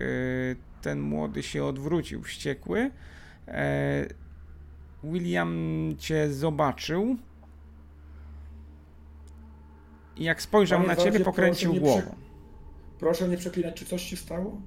ten 0.81 1.01
młody 1.01 1.43
się 1.43 1.64
odwrócił, 1.64 2.23
wściekły, 2.23 2.91
e, 3.47 4.05
William 5.03 5.93
cię 5.99 6.34
zobaczył. 6.34 7.18
I 10.18 10.23
jak 10.23 10.41
spojrzał 10.41 10.80
Panie 10.80 10.88
na 10.88 10.95
ciebie, 10.95 11.19
pokręcił 11.19 11.73
głową. 11.73 12.23
Proszę 12.99 13.28
nie 13.28 13.38
przeklinać, 13.38 13.76
czy 13.76 13.86
coś 13.86 14.03
się 14.03 14.18
stało? 14.18 14.61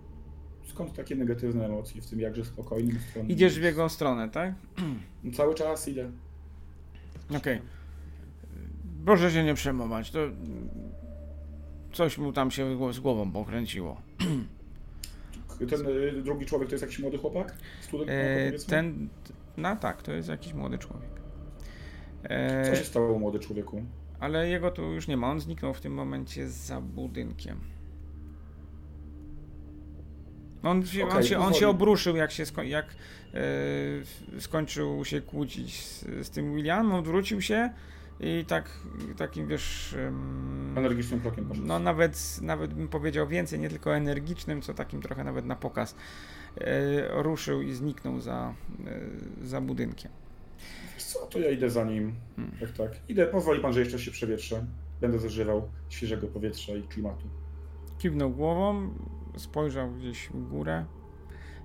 Skąd 0.64 0.94
takie 0.94 1.16
negatywne 1.16 1.66
emocje 1.66 2.02
w 2.02 2.06
tym 2.06 2.20
jakże 2.20 2.44
spokojnym? 2.44 2.98
Idziesz 3.28 3.58
w 3.58 3.62
jego 3.62 3.88
stronę, 3.88 4.28
tak? 4.28 4.54
Cały 5.36 5.54
czas 5.54 5.88
idę. 5.88 6.10
Okej. 7.28 7.38
Okay. 7.38 7.60
Proszę 9.04 9.30
się 9.30 9.44
nie 9.44 9.54
przejmować, 9.54 10.10
to 10.10 10.18
coś 11.92 12.18
mu 12.18 12.32
tam 12.32 12.50
się 12.50 12.92
z 12.92 13.00
głową 13.00 13.32
pokręciło. 13.32 14.00
Ten 15.70 15.86
y, 15.86 16.22
drugi 16.22 16.46
człowiek 16.46 16.68
to 16.68 16.74
jest 16.74 16.82
jakiś 16.82 16.98
młody 16.98 17.18
chłopak? 17.18 17.54
Student, 17.80 18.10
e, 18.10 18.52
ten, 18.66 19.08
no 19.56 19.76
tak, 19.76 20.02
to 20.02 20.12
jest 20.12 20.28
jakiś 20.28 20.52
młody 20.52 20.78
człowiek. 20.78 21.10
E, 22.22 22.70
Co 22.70 22.76
się 22.76 22.84
stało 22.84 23.18
młody 23.18 23.38
człowieku? 23.38 23.82
Ale 24.20 24.48
jego 24.48 24.70
tu 24.70 24.82
już 24.82 25.08
nie 25.08 25.16
ma, 25.16 25.30
on 25.30 25.40
zniknął 25.40 25.74
w 25.74 25.80
tym 25.80 25.94
momencie 25.94 26.48
za 26.48 26.80
budynkiem. 26.80 27.60
On, 30.66 30.86
się, 30.86 31.04
okay, 31.04 31.16
on, 31.16 31.22
się, 31.22 31.38
on 31.38 31.54
się 31.54 31.68
obruszył, 31.68 32.16
jak, 32.16 32.32
się 32.32 32.46
sko 32.46 32.62
jak 32.62 32.86
e, 33.34 34.40
skończył 34.40 35.04
się 35.04 35.20
kłócić 35.20 35.84
z, 35.84 36.04
z 36.26 36.30
tym 36.30 36.54
Williamem, 36.54 36.94
odwrócił 36.94 37.42
się 37.42 37.70
i 38.20 38.44
tak 38.48 38.70
takim 39.16 39.48
wiesz. 39.48 39.96
Energicznym 40.76 41.20
krokiem 41.20 41.44
poszedł. 41.48 41.66
No 41.66 41.78
nawet, 41.78 42.38
nawet 42.42 42.74
bym 42.74 42.88
powiedział 42.88 43.28
więcej, 43.28 43.58
nie 43.58 43.68
tylko 43.68 43.96
energicznym, 43.96 44.62
co 44.62 44.74
takim 44.74 45.02
trochę 45.02 45.24
nawet 45.24 45.46
na 45.46 45.56
pokaz. 45.56 45.94
E, 46.60 47.22
ruszył 47.22 47.62
i 47.62 47.72
zniknął 47.72 48.20
za, 48.20 48.54
e, 48.86 49.46
za 49.46 49.60
budynkiem. 49.60 50.10
Wiesz 50.94 51.04
co, 51.04 51.26
to 51.26 51.38
ja 51.38 51.50
idę 51.50 51.70
za 51.70 51.84
nim. 51.84 52.14
Hmm. 52.36 52.56
Tak, 52.60 52.72
tak. 52.72 52.90
Idę, 53.08 53.26
pozwoli 53.26 53.60
pan, 53.60 53.72
że 53.72 53.80
jeszcze 53.80 53.98
się 53.98 54.10
przewietrzę. 54.10 54.66
Będę 55.00 55.18
zażywał 55.18 55.68
świeżego 55.88 56.26
powietrza 56.26 56.72
i 56.72 56.82
klimatu. 56.82 57.28
Kiwnął 57.98 58.30
głową, 58.30 58.94
spojrzał 59.36 59.90
gdzieś 59.90 60.28
w 60.28 60.48
górę. 60.48 60.84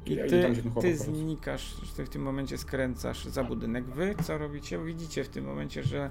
I 0.05 0.15
ty, 0.15 0.55
ty 0.81 0.97
znikasz, 0.97 1.75
ty 1.95 2.05
w 2.05 2.09
tym 2.09 2.21
momencie 2.21 2.57
skręcasz 2.57 3.25
za 3.25 3.43
budynek. 3.43 3.85
Wy 3.85 4.15
co 4.23 4.37
robicie? 4.37 4.79
Widzicie 4.79 5.23
w 5.23 5.29
tym 5.29 5.45
momencie, 5.45 5.83
że 5.83 6.09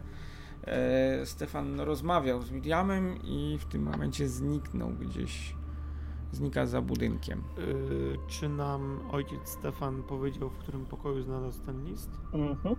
e, 0.64 1.26
Stefan 1.26 1.80
rozmawiał 1.80 2.42
z 2.42 2.50
Williamem 2.50 3.22
i 3.22 3.58
w 3.60 3.64
tym 3.64 3.82
momencie 3.82 4.28
zniknął 4.28 4.90
gdzieś 4.90 5.54
znika 6.32 6.66
za 6.66 6.82
budynkiem. 6.82 7.42
Yy, 7.58 8.18
czy 8.28 8.48
nam 8.48 9.00
ojciec 9.10 9.48
Stefan 9.48 10.02
powiedział, 10.02 10.50
w 10.50 10.58
którym 10.58 10.86
pokoju 10.86 11.22
znalazł 11.22 11.62
ten 11.66 11.84
list? 11.84 12.10
Mhm. 12.32 12.76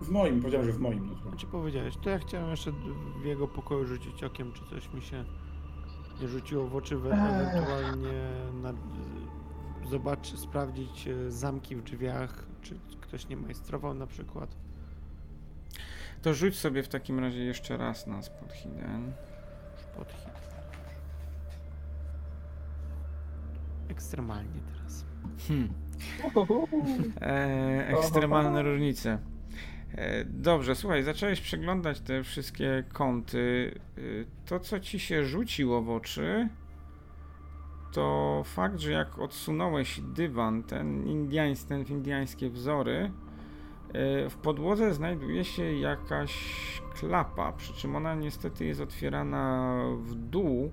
W 0.00 0.10
moim, 0.10 0.40
powiedziałem, 0.40 0.66
że 0.66 0.72
w 0.72 0.80
moim. 0.80 1.06
No 1.06 1.14
to... 1.14 1.28
Znaczy 1.28 1.46
powiedziałeś, 1.46 1.96
to 1.96 2.10
ja 2.10 2.18
chciałem 2.18 2.50
jeszcze 2.50 2.72
w 3.22 3.24
jego 3.24 3.48
pokoju 3.48 3.86
rzucić 3.86 4.24
okiem, 4.24 4.52
czy 4.52 4.64
coś 4.64 4.92
mi 4.92 5.02
się 5.02 5.24
rzuciło 6.24 6.66
w 6.66 6.76
oczy 6.76 6.96
we, 6.96 7.10
ewentualnie 7.10 8.30
na, 8.62 8.72
zobaczyć, 9.90 10.38
sprawdzić 10.38 11.08
e, 11.08 11.30
zamki 11.30 11.76
w 11.76 11.82
drzwiach, 11.82 12.46
czy 12.62 12.78
ktoś 13.00 13.28
nie 13.28 13.36
majstrował 13.36 13.94
na 13.94 14.06
przykład. 14.06 14.56
To 16.22 16.34
rzuć 16.34 16.58
sobie 16.58 16.82
w 16.82 16.88
takim 16.88 17.18
razie 17.18 17.44
jeszcze 17.44 17.76
raz 17.76 18.06
na 18.06 18.22
spot 18.22 18.52
hidden. 18.52 19.12
Spot 19.76 20.12
hidden. 20.12 20.36
Ekstremalnie 23.88 24.60
teraz. 24.76 25.04
Hmm. 25.48 25.68
E, 27.20 27.88
ekstremalne 27.88 28.62
różnice. 28.62 29.18
E, 29.94 30.24
dobrze, 30.24 30.74
słuchaj, 30.74 31.02
zacząłeś 31.02 31.40
przeglądać 31.40 32.00
te 32.00 32.22
wszystkie 32.22 32.84
kąty. 32.92 33.74
E, 33.98 34.00
to, 34.46 34.60
co 34.60 34.80
ci 34.80 34.98
się 35.00 35.24
rzuciło 35.24 35.82
w 35.82 35.90
oczy, 35.90 36.48
to 37.92 38.42
fakt, 38.44 38.78
że 38.78 38.92
jak 38.92 39.18
odsunąłeś 39.18 40.00
dywan, 40.00 40.62
ten 40.62 41.06
indiański, 41.06 41.68
ten 41.68 41.84
indiańskie 41.84 42.50
wzory, 42.50 43.10
e, 43.92 44.30
w 44.30 44.36
podłodze 44.36 44.94
znajduje 44.94 45.44
się 45.44 45.72
jakaś 45.72 46.34
klapa, 46.94 47.52
przy 47.52 47.72
czym 47.72 47.96
ona 47.96 48.14
niestety 48.14 48.64
jest 48.64 48.80
otwierana 48.80 49.74
w 49.98 50.14
dół. 50.14 50.72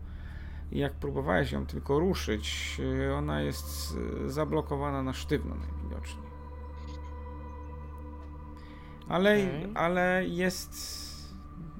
Jak 0.72 0.94
próbowałeś 0.94 1.52
ją 1.52 1.66
tylko 1.66 2.00
ruszyć, 2.00 2.78
ona 3.18 3.42
jest 3.42 3.98
zablokowana 4.26 5.04
na 5.04 5.14
sztywno 5.14 5.56
najwidoczniej. 5.56 6.33
Ale, 9.14 9.34
okay. 9.34 9.72
ale 9.76 10.26
jest 10.28 11.04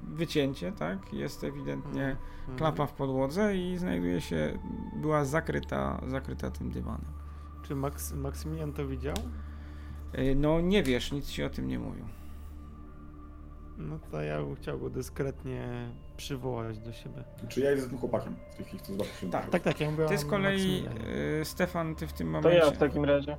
wycięcie, 0.02 0.72
tak? 0.72 1.12
Jest 1.12 1.44
ewidentnie 1.44 2.04
mm 2.04 2.16
-hmm. 2.48 2.58
klapa 2.58 2.86
w 2.86 2.92
podłodze 2.92 3.56
i 3.56 3.76
znajduje 3.78 4.20
się, 4.20 4.58
była 4.96 5.24
zakryta, 5.24 6.00
zakryta 6.06 6.50
tym 6.50 6.70
dywanem. 6.70 7.12
Czy 7.62 7.74
Max, 7.74 8.12
Maksymilian 8.12 8.72
to 8.72 8.86
widział? 8.86 9.14
E, 10.12 10.34
no 10.34 10.60
nie 10.60 10.82
wiesz, 10.82 11.12
nic 11.12 11.30
ci 11.30 11.44
o 11.44 11.50
tym 11.50 11.68
nie 11.68 11.78
mówił. 11.78 12.04
No 13.78 13.98
to 14.10 14.22
ja 14.22 14.42
bym 14.42 14.56
chciał 14.56 14.78
go 14.78 14.90
dyskretnie 14.90 15.88
przywołać 16.16 16.78
do 16.78 16.92
siebie. 16.92 17.24
Czy 17.48 17.60
ja 17.60 17.70
jestem 17.70 17.98
chłopakiem 17.98 18.34
w 18.50 18.56
tej 18.56 18.66
chwili, 18.66 18.78
chcę 18.78 18.92
zobaczyć. 18.92 19.30
Tak, 19.32 19.50
tak, 19.50 19.62
tak, 19.62 19.80
ja 19.80 19.90
mówię 19.90 20.06
Ty 20.06 20.18
z 20.18 20.24
kolei, 20.24 20.84
Stefan, 21.44 21.94
ty 21.94 22.06
w 22.06 22.12
tym 22.12 22.30
momencie... 22.30 22.60
To 22.60 22.66
ja 22.66 22.72
w 22.72 22.78
takim 22.78 23.04
razie. 23.04 23.36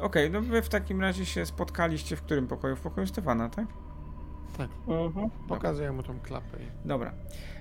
Okej, 0.00 0.28
okay, 0.28 0.40
no 0.40 0.48
wy 0.48 0.62
w 0.62 0.68
takim 0.68 1.00
razie 1.00 1.26
się 1.26 1.46
spotkaliście 1.46 2.16
w 2.16 2.22
którym 2.22 2.46
pokoju? 2.46 2.76
W 2.76 2.80
pokoju 2.80 3.06
Stefana, 3.06 3.48
tak? 3.48 3.66
Tak. 4.58 4.70
Mhm. 4.88 5.30
Pokazuję 5.48 5.92
mu 5.92 6.02
tą 6.02 6.20
klapę. 6.20 6.58
Dobra. 6.84 7.12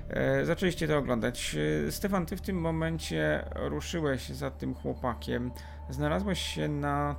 E, 0.09 0.45
zaczęliście 0.45 0.87
to 0.87 0.97
oglądać. 0.97 1.55
E, 1.87 1.91
Stefan, 1.91 2.25
ty 2.25 2.37
w 2.37 2.41
tym 2.41 2.61
momencie 2.61 3.49
ruszyłeś 3.55 4.29
za 4.29 4.51
tym 4.51 4.73
chłopakiem. 4.73 5.51
Znalazłeś 5.89 6.39
się 6.39 6.67
na 6.67 7.15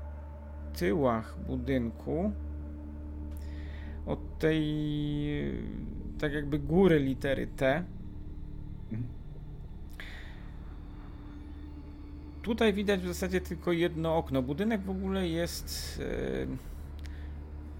tyłach 0.79 1.39
budynku 1.47 2.33
od 4.07 4.39
tej 4.39 4.65
tak 6.19 6.33
jakby 6.33 6.59
góry 6.59 6.99
litery 6.99 7.47
T. 7.47 7.85
Mhm. 8.93 9.21
Tutaj 12.43 12.73
widać 12.73 13.01
w 13.01 13.07
zasadzie 13.07 13.41
tylko 13.41 13.73
jedno 13.73 14.17
okno. 14.17 14.43
Budynek 14.43 14.81
w 14.81 14.91
ogóle 14.91 15.29
jest 15.29 16.01
e, 16.03 16.47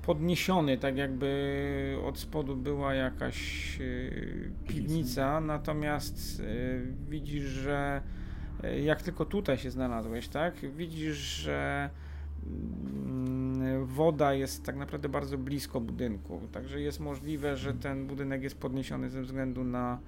podniesiony, 0.03 0.79
tak 0.79 0.97
jakby 0.97 1.99
od 2.05 2.19
spodu 2.19 2.57
była 2.57 2.95
jakaś 2.95 3.41
e, 3.81 4.69
piwnica, 4.69 5.41
natomiast 5.41 6.41
e, 6.41 6.45
widzisz, 7.11 7.45
że 7.45 8.03
jak 8.85 9.03
tylko 9.03 9.25
tutaj 9.25 9.59
się 9.59 9.71
znalazłeś, 9.71 10.29
tak? 10.29 10.55
Widzisz, 10.77 11.17
że 11.17 11.91
mm, 12.47 13.87
woda 13.87 14.35
jest 14.35 14.65
tak 14.65 14.77
naprawdę 14.77 15.09
bardzo 15.09 15.39
blisko 15.39 15.81
budynku, 15.81 16.41
także 16.53 16.81
jest 16.81 17.01
możliwe, 17.01 17.57
że 17.57 17.75
ten 17.75 18.07
budynek 18.07 18.43
jest 18.43 18.59
podniesiony 18.59 19.11
ze 19.11 19.23
względu 19.23 19.65
na 19.65 19.99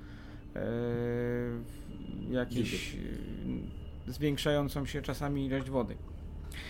jakieś 2.31 2.97
zwiększającą 4.07 4.87
się 4.87 5.03
czasami 5.03 5.47
ilość 5.47 5.71
wody. 5.71 5.97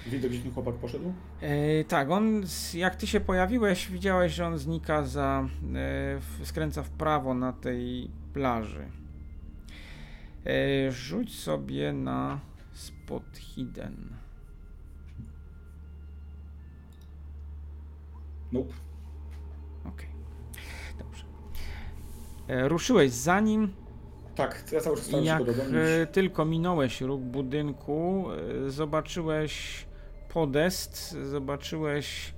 Widzę, 0.06 0.28
gdzie 0.28 0.38
ten 0.38 0.52
chłopak 0.52 0.74
poszedł? 0.74 1.12
E, 1.40 1.84
tak, 1.84 2.10
on, 2.10 2.42
jak 2.74 2.96
ty 2.96 3.06
się 3.06 3.20
pojawiłeś, 3.20 3.90
widziałeś, 3.90 4.32
że 4.32 4.46
on 4.46 4.58
znika 4.58 5.02
za, 5.02 5.48
e, 5.74 6.44
skręca 6.46 6.82
w 6.82 6.90
prawo 6.90 7.34
na 7.34 7.52
tej 7.52 8.10
plaży. 8.32 8.86
E, 10.46 10.92
rzuć 10.92 11.38
sobie 11.38 11.92
na 11.92 12.40
spot 12.72 13.38
hidden. 13.38 14.16
Nope. 18.52 18.74
Okej. 19.84 19.92
Okay. 19.92 20.08
Dobrze. 20.98 21.24
Ruszyłeś 22.68 23.10
za 23.10 23.40
nim, 23.40 23.72
tak, 24.34 24.64
ja 24.72 24.80
cały 24.80 24.96
czas 24.96 25.06
staram 25.06 25.24
Jak 25.24 25.42
się 25.46 25.52
e, 25.78 26.06
tylko 26.06 26.44
minąłeś 26.44 27.00
róg 27.00 27.20
budynku, 27.20 28.26
e, 28.66 28.70
zobaczyłeś 28.70 29.84
podest, 30.28 31.10
zobaczyłeś 31.10 32.34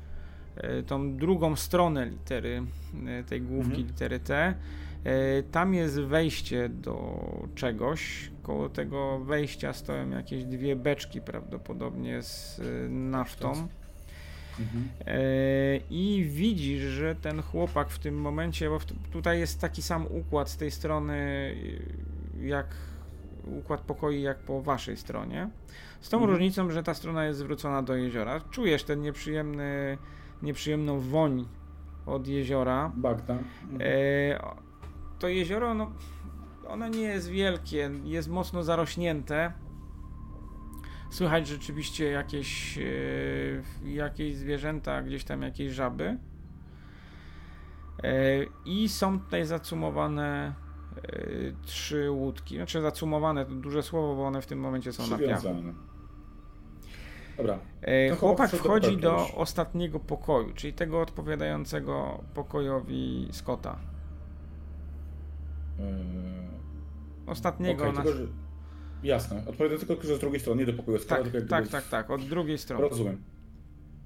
e, 0.56 0.82
tą 0.82 1.16
drugą 1.16 1.56
stronę 1.56 2.06
litery, 2.06 2.62
tej 3.26 3.42
główki 3.42 3.70
mhm. 3.70 3.86
litery 3.86 4.20
T. 4.20 4.54
Tam 5.50 5.74
jest 5.74 6.00
wejście 6.00 6.68
do 6.68 7.20
czegoś. 7.54 8.30
Koło 8.42 8.68
tego 8.68 9.18
wejścia 9.18 9.72
stoją 9.72 10.10
jakieś 10.10 10.44
dwie 10.44 10.76
beczki, 10.76 11.20
prawdopodobnie 11.20 12.22
z 12.22 12.60
naftą. 12.90 13.68
Mhm. 14.60 14.88
I 15.90 16.26
widzisz, 16.30 16.82
że 16.82 17.14
ten 17.14 17.42
chłopak 17.42 17.88
w 17.88 17.98
tym 17.98 18.20
momencie, 18.20 18.70
bo 18.70 18.78
tutaj 19.12 19.38
jest 19.38 19.60
taki 19.60 19.82
sam 19.82 20.06
układ 20.06 20.50
z 20.50 20.56
tej 20.56 20.70
strony, 20.70 21.54
jak 22.40 22.66
układ 23.44 23.80
pokoi, 23.80 24.22
jak 24.22 24.38
po 24.38 24.62
waszej 24.62 24.96
stronie. 24.96 25.50
Z 26.00 26.08
tą 26.08 26.16
mhm. 26.16 26.32
różnicą, 26.32 26.70
że 26.70 26.82
ta 26.82 26.94
strona 26.94 27.24
jest 27.24 27.38
zwrócona 27.38 27.82
do 27.82 27.96
jeziora. 27.96 28.40
Czujesz 28.40 28.84
ten 28.84 29.00
nieprzyjemny, 29.00 29.98
nieprzyjemną 30.42 31.00
woń 31.00 31.48
od 32.06 32.28
jeziora. 32.28 32.92
Bagda. 32.96 33.38
Mhm. 33.62 33.80
E, 33.80 34.54
to 35.18 35.28
jezioro, 35.28 35.74
no, 35.74 35.90
ono 36.68 36.88
nie 36.88 37.02
jest 37.02 37.28
wielkie, 37.28 37.90
jest 38.04 38.28
mocno 38.28 38.62
zarośnięte 38.62 39.52
Słychać 41.14 41.46
rzeczywiście 41.46 42.10
jakieś, 42.10 42.78
e, 42.78 42.82
jakieś 43.84 44.36
zwierzęta, 44.36 45.02
gdzieś 45.02 45.24
tam 45.24 45.42
jakieś 45.42 45.72
żaby. 45.72 46.18
E, 48.02 48.18
I 48.64 48.88
są 48.88 49.20
tutaj 49.20 49.44
zacumowane 49.46 50.54
e, 50.96 51.10
trzy 51.66 52.10
łódki. 52.10 52.56
Znaczy 52.56 52.80
zacumowane 52.80 53.46
to 53.46 53.54
duże 53.54 53.82
słowo, 53.82 54.14
bo 54.14 54.26
one 54.26 54.42
w 54.42 54.46
tym 54.46 54.58
momencie 54.60 54.92
są 54.92 55.06
na 55.06 55.18
piachu. 55.18 55.48
Dobra. 57.36 57.58
Chłopak 58.20 58.50
wchodzi 58.50 58.96
do 58.96 59.34
ostatniego 59.34 60.00
pokoju, 60.00 60.52
czyli 60.54 60.72
tego 60.72 61.00
odpowiadającego 61.00 62.24
pokojowi 62.34 63.28
Scotta. 63.32 63.78
Ostatniego. 67.26 67.82
Okay, 67.82 67.94
na... 67.94 68.02
tylko, 68.02 68.18
że 68.18 68.43
Jasne. 69.04 69.42
Odpowiadam 69.46 69.78
tylko, 69.78 70.06
że 70.06 70.16
z 70.16 70.20
drugiej 70.20 70.40
strony, 70.40 70.60
nie 70.60 70.72
do 70.72 70.78
pokoju 70.78 70.98
Tak, 70.98 71.30
tak, 71.30 71.48
tak, 71.48 71.68
tak, 71.68 71.88
tak, 71.88 72.10
od 72.10 72.24
drugiej 72.28 72.58
strony. 72.58 72.88
Rozumiem. 72.88 73.22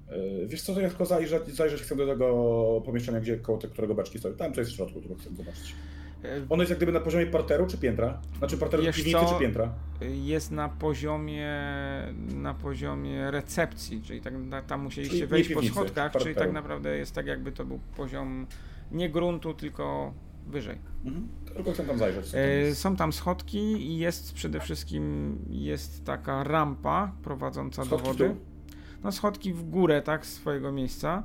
E, 0.08 0.46
wiesz 0.46 0.62
co, 0.62 0.74
to 0.74 0.80
ja 0.80 0.88
tylko 0.88 1.06
zajrzeć, 1.06 1.48
zajrzeć 1.48 1.82
chcę 1.82 1.96
do 1.96 2.06
tego 2.06 2.82
pomieszczenia, 2.86 3.20
gdzie 3.20 3.36
koło 3.36 3.58
którego 3.58 3.94
beczki 3.94 4.18
stoją. 4.18 4.34
Tam 4.34 4.54
co 4.54 4.60
jest 4.60 4.72
w 4.72 4.74
środku, 4.74 5.00
tylko 5.00 5.14
chcę 5.14 5.30
zobaczyć. 5.34 5.74
E, 6.24 6.46
ono 6.48 6.62
jest 6.62 6.70
jak 6.70 6.78
gdyby 6.78 6.92
na 6.92 7.00
poziomie 7.00 7.26
parteru 7.26 7.66
czy 7.66 7.78
piętra? 7.78 8.20
Znaczy 8.38 8.58
parteru 8.58 8.82
Wiesz 8.82 8.96
piwnicy 8.96 9.20
co? 9.20 9.34
czy 9.34 9.40
piętra? 9.40 9.72
Jest 10.00 10.50
na 10.50 10.68
poziomie 10.68 11.48
na 12.34 12.54
poziomie 12.54 13.30
recepcji, 13.30 14.02
czyli 14.02 14.20
tak, 14.20 14.34
tam 14.66 14.80
musieliście 14.80 15.26
wejść 15.26 15.48
piwnicy, 15.48 15.74
po 15.74 15.80
schodkach, 15.80 16.12
czyli 16.12 16.34
tak 16.34 16.52
naprawdę 16.52 16.98
jest 16.98 17.14
tak 17.14 17.26
jakby 17.26 17.52
to 17.52 17.64
był 17.64 17.80
poziom 17.96 18.46
nie 18.92 19.10
gruntu, 19.10 19.54
tylko 19.54 20.14
wyżej. 20.48 20.78
Mhm. 21.04 21.28
Tylko 21.54 21.72
chcę 21.72 21.84
tam 21.84 21.98
zajrzeć. 21.98 22.32
E, 22.34 22.74
są 22.74 22.96
tam 22.96 23.12
schodki 23.12 23.58
i 23.58 23.98
jest 23.98 24.34
przede 24.34 24.60
wszystkim 24.60 25.38
jest 25.50 26.04
taka 26.04 26.44
rampa 26.44 27.12
prowadząca 27.22 27.84
schodki 27.84 28.04
do 28.06 28.12
wody. 28.12 28.36
No 29.04 29.12
schodki 29.12 29.52
w 29.52 29.62
górę, 29.62 30.02
tak, 30.02 30.26
z 30.26 30.32
swojego 30.32 30.72
miejsca. 30.72 31.22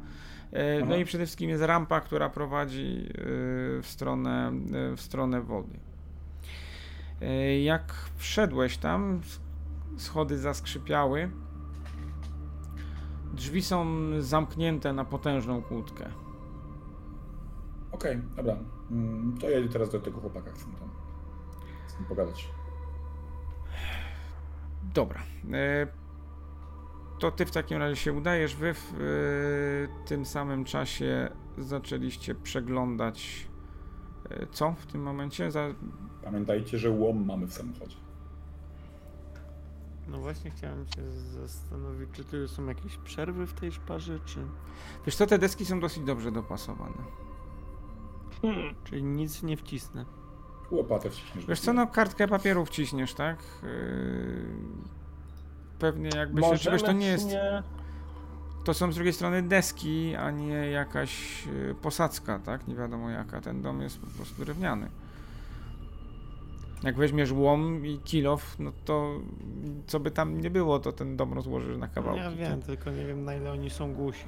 E, 0.51 0.85
no 0.85 0.95
i 0.95 1.05
przede 1.05 1.25
wszystkim 1.25 1.49
jest 1.49 1.63
rampa, 1.63 2.01
która 2.01 2.29
prowadzi 2.29 3.09
e, 3.09 3.21
w 3.81 3.83
stronę, 3.83 4.51
w 4.97 5.01
stronę 5.01 5.41
wody. 5.41 5.79
Jak 7.63 8.09
wszedłeś 8.17 8.77
tam, 8.77 9.21
schody 9.97 10.37
zaskrzypiały. 10.37 11.31
Drzwi 13.33 13.61
są 13.61 13.85
zamknięte 14.19 14.93
na 14.93 15.05
potężną 15.05 15.61
kłódkę. 15.61 16.05
Okej, 17.91 18.11
Okej, 18.11 18.17
okay, 18.17 18.35
dobra. 18.35 18.55
Mm, 18.93 19.37
to 19.41 19.49
jedę 19.49 19.69
teraz 19.69 19.89
do 19.89 19.99
tego 19.99 20.21
chłopaka, 20.21 20.51
chcę 20.51 20.65
tam 20.65 20.89
z 21.87 21.99
nim 21.99 22.05
pogadać. 22.07 22.49
Dobra. 24.93 25.21
E, 25.53 25.87
to 27.19 27.31
ty 27.31 27.45
w 27.45 27.51
takim 27.51 27.77
razie 27.77 27.95
się 27.95 28.13
udajesz. 28.13 28.55
Wy 28.55 28.73
w 28.73 28.93
e, 28.93 30.07
tym 30.07 30.25
samym 30.25 30.65
czasie 30.65 31.29
zaczęliście 31.57 32.35
przeglądać 32.35 33.47
e, 34.29 34.47
co 34.51 34.75
w 34.79 34.85
tym 34.85 35.01
momencie? 35.01 35.51
Za... 35.51 35.67
Pamiętajcie, 36.23 36.77
że 36.77 36.89
łom 36.89 37.25
mamy 37.25 37.47
w 37.47 37.53
samochodzie. 37.53 37.95
No 40.07 40.17
właśnie 40.17 40.51
chciałem 40.51 40.85
się 40.87 41.11
zastanowić, 41.11 42.09
czy 42.13 42.23
tu 42.23 42.47
są 42.47 42.65
jakieś 42.65 42.97
przerwy 42.97 43.47
w 43.47 43.53
tej 43.53 43.71
szparze, 43.71 44.19
czy... 44.25 44.39
Wiesz 45.05 45.15
co, 45.15 45.27
te 45.27 45.39
deski 45.39 45.65
są 45.65 45.79
dosyć 45.79 46.03
dobrze 46.03 46.31
dopasowane. 46.31 46.97
Hmm. 48.43 48.75
Czyli 48.83 49.03
nic 49.03 49.43
nie 49.43 49.57
wcisnę. 49.57 50.05
Łopatę 50.71 51.09
wciśniesz. 51.09 51.45
Wiesz 51.45 51.59
co, 51.59 51.73
no 51.73 51.87
kartkę 51.87 52.27
papieru 52.27 52.65
wciśniesz, 52.65 53.13
tak? 53.13 53.37
Yy... 53.63 53.69
Pewnie 55.79 56.09
jakby 56.15 56.41
się 56.41 56.57
czegoś 56.57 56.83
to 56.83 56.91
nie 56.91 57.07
jest... 57.07 57.27
Nie... 57.27 57.63
To 58.63 58.73
są 58.73 58.91
z 58.91 58.95
drugiej 58.95 59.13
strony 59.13 59.41
deski, 59.41 60.15
a 60.15 60.31
nie 60.31 60.69
jakaś 60.69 61.45
yy, 61.45 61.75
posadzka, 61.81 62.39
tak? 62.39 62.67
Nie 62.67 62.75
wiadomo 62.75 63.09
jaka. 63.09 63.41
Ten 63.41 63.61
dom 63.61 63.81
jest 63.81 63.99
po 63.99 64.07
prostu 64.07 64.45
drewniany. 64.45 64.89
Jak 66.83 66.95
weźmiesz 66.95 67.31
łom 67.31 67.85
i 67.85 67.99
kilof, 67.99 68.59
no 68.59 68.71
to 68.85 69.19
co 69.87 69.99
by 69.99 70.11
tam 70.11 70.41
nie 70.41 70.49
było, 70.49 70.79
to 70.79 70.91
ten 70.91 71.17
dom 71.17 71.33
rozłożysz 71.33 71.77
na 71.77 71.87
kawałki. 71.87 72.19
Ja 72.19 72.31
wiem, 72.31 72.61
to... 72.61 72.67
tylko 72.67 72.91
nie 72.91 73.05
wiem 73.05 73.25
na 73.25 73.35
ile 73.35 73.51
oni 73.51 73.69
są 73.69 73.93
głusi. 73.93 74.25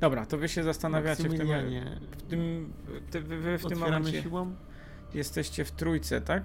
Dobra, 0.00 0.26
to 0.26 0.38
wy 0.38 0.48
się 0.48 0.62
zastanawiacie 0.62 1.28
w 1.28 1.38
tym, 1.38 1.48
w 2.18 2.22
tym, 2.22 2.72
ty, 3.10 3.20
wy, 3.20 3.38
wy 3.38 3.58
w 3.58 3.66
tym 3.66 3.78
momencie 3.78 4.22
siłą? 4.22 4.54
jesteście 5.14 5.64
w 5.64 5.72
trójce, 5.72 6.20
tak? 6.20 6.44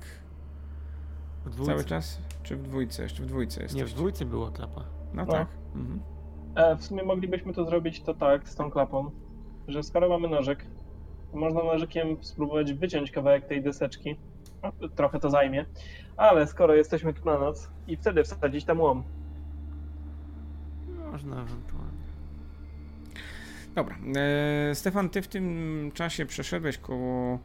W 1.45 1.49
dwójce. 1.49 1.71
Cały 1.71 1.85
czas? 1.85 2.21
Czy 2.43 2.57
w 2.57 2.63
dwójce? 2.63 3.03
Jeszcze 3.03 3.23
w 3.23 3.25
dwójce 3.25 3.61
jesteście. 3.61 3.85
Nie, 3.85 3.91
w 3.91 3.93
dwójce 3.93 4.25
była 4.25 4.51
klapa. 4.51 4.83
No, 5.13 5.25
no. 5.25 5.31
tak. 5.31 5.47
Mhm. 5.75 5.99
E, 6.55 6.75
w 6.75 6.83
sumie 6.83 7.03
moglibyśmy 7.03 7.53
to 7.53 7.65
zrobić 7.65 8.01
to 8.01 8.13
tak, 8.13 8.49
z 8.49 8.55
tą 8.55 8.71
klapą, 8.71 9.11
że 9.67 9.83
skoro 9.83 10.09
mamy 10.09 10.27
nożyk, 10.27 10.65
można 11.33 11.63
nożykiem 11.63 12.17
spróbować 12.21 12.73
wyciąć 12.73 13.11
kawałek 13.11 13.47
tej 13.47 13.63
deseczki. 13.63 14.15
No, 14.63 14.71
trochę 14.95 15.19
to 15.19 15.29
zajmie, 15.29 15.65
ale 16.17 16.47
skoro 16.47 16.75
jesteśmy 16.75 17.13
tu 17.13 17.25
na 17.25 17.39
noc 17.39 17.69
i 17.87 17.97
wtedy 17.97 18.23
wsadzić 18.23 18.65
tam 18.65 18.81
łom. 18.81 19.03
Można. 21.11 21.45
Dobra. 23.77 23.97
E, 24.15 24.75
Stefan, 24.75 25.09
ty 25.09 25.21
w 25.21 25.27
tym 25.27 25.91
czasie 25.93 26.25
przeszedłeś 26.25 26.77
koło 26.77 27.39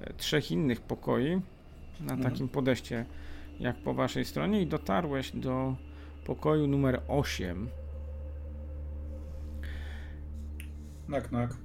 e, 0.00 0.12
trzech 0.12 0.50
innych 0.50 0.80
pokoi 0.80 1.40
na 2.00 2.12
mhm. 2.14 2.22
takim 2.22 2.48
podejście 2.48 3.06
jak 3.60 3.76
po 3.76 3.94
waszej 3.94 4.24
stronie 4.24 4.62
i 4.62 4.66
dotarłeś 4.66 5.30
do 5.30 5.76
pokoju 6.24 6.66
numer 6.66 7.00
8. 7.08 7.68
Nak, 11.08 11.32
nak. 11.32 11.56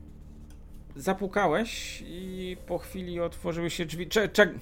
Zapukałeś 0.95 2.03
i 2.07 2.57
po 2.67 2.77
chwili 2.77 3.19
otworzyły 3.19 3.69
się 3.69 3.85
drzwi. 3.85 4.07
Cze, 4.07 4.29
cze... 4.29 4.53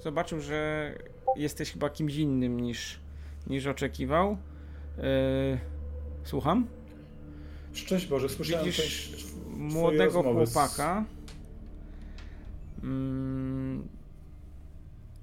Zobaczył, 0.00 0.40
że 0.40 0.92
jesteś 1.36 1.72
chyba 1.72 1.90
kimś 1.90 2.16
innym 2.16 2.60
niż, 2.60 3.00
niż 3.46 3.66
oczekiwał. 3.66 4.36
Yy, 4.96 5.58
słucham? 6.24 6.66
Szczęść 7.72 8.06
Boże, 8.06 8.28
słyszałem 8.28 8.66
Widzisz 8.66 9.12
młodego 9.56 10.22
chłopaka. 10.22 11.04
Z, 12.80 12.84
mm, 12.84 13.88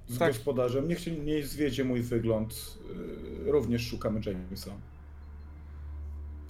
z 0.08 0.18
tak. 0.18 0.32
gospodarzem. 0.32 0.88
Niech 0.88 1.00
się 1.00 1.10
nie 1.10 1.42
zwiedzie 1.42 1.84
mój 1.84 2.02
wygląd. 2.02 2.78
Yy, 3.44 3.52
również 3.52 3.86
szukamy 3.86 4.20
Jamesa. 4.26 4.70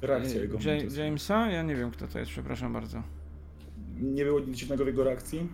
Reakcja 0.03 0.41
jego. 0.41 0.59
Jamesa? 0.97 1.51
Ja 1.51 1.63
nie 1.63 1.77
wiem, 1.77 1.91
kto 1.91 2.09
to 2.09 2.19
jest, 2.19 2.31
przepraszam 2.31 2.73
bardzo. 2.73 3.03
Nie 4.01 4.25
było 4.25 4.41
nic 4.41 4.57
dziwnego 4.57 4.85
w 4.85 4.87
jego 4.87 5.05
reakcji? 5.05 5.49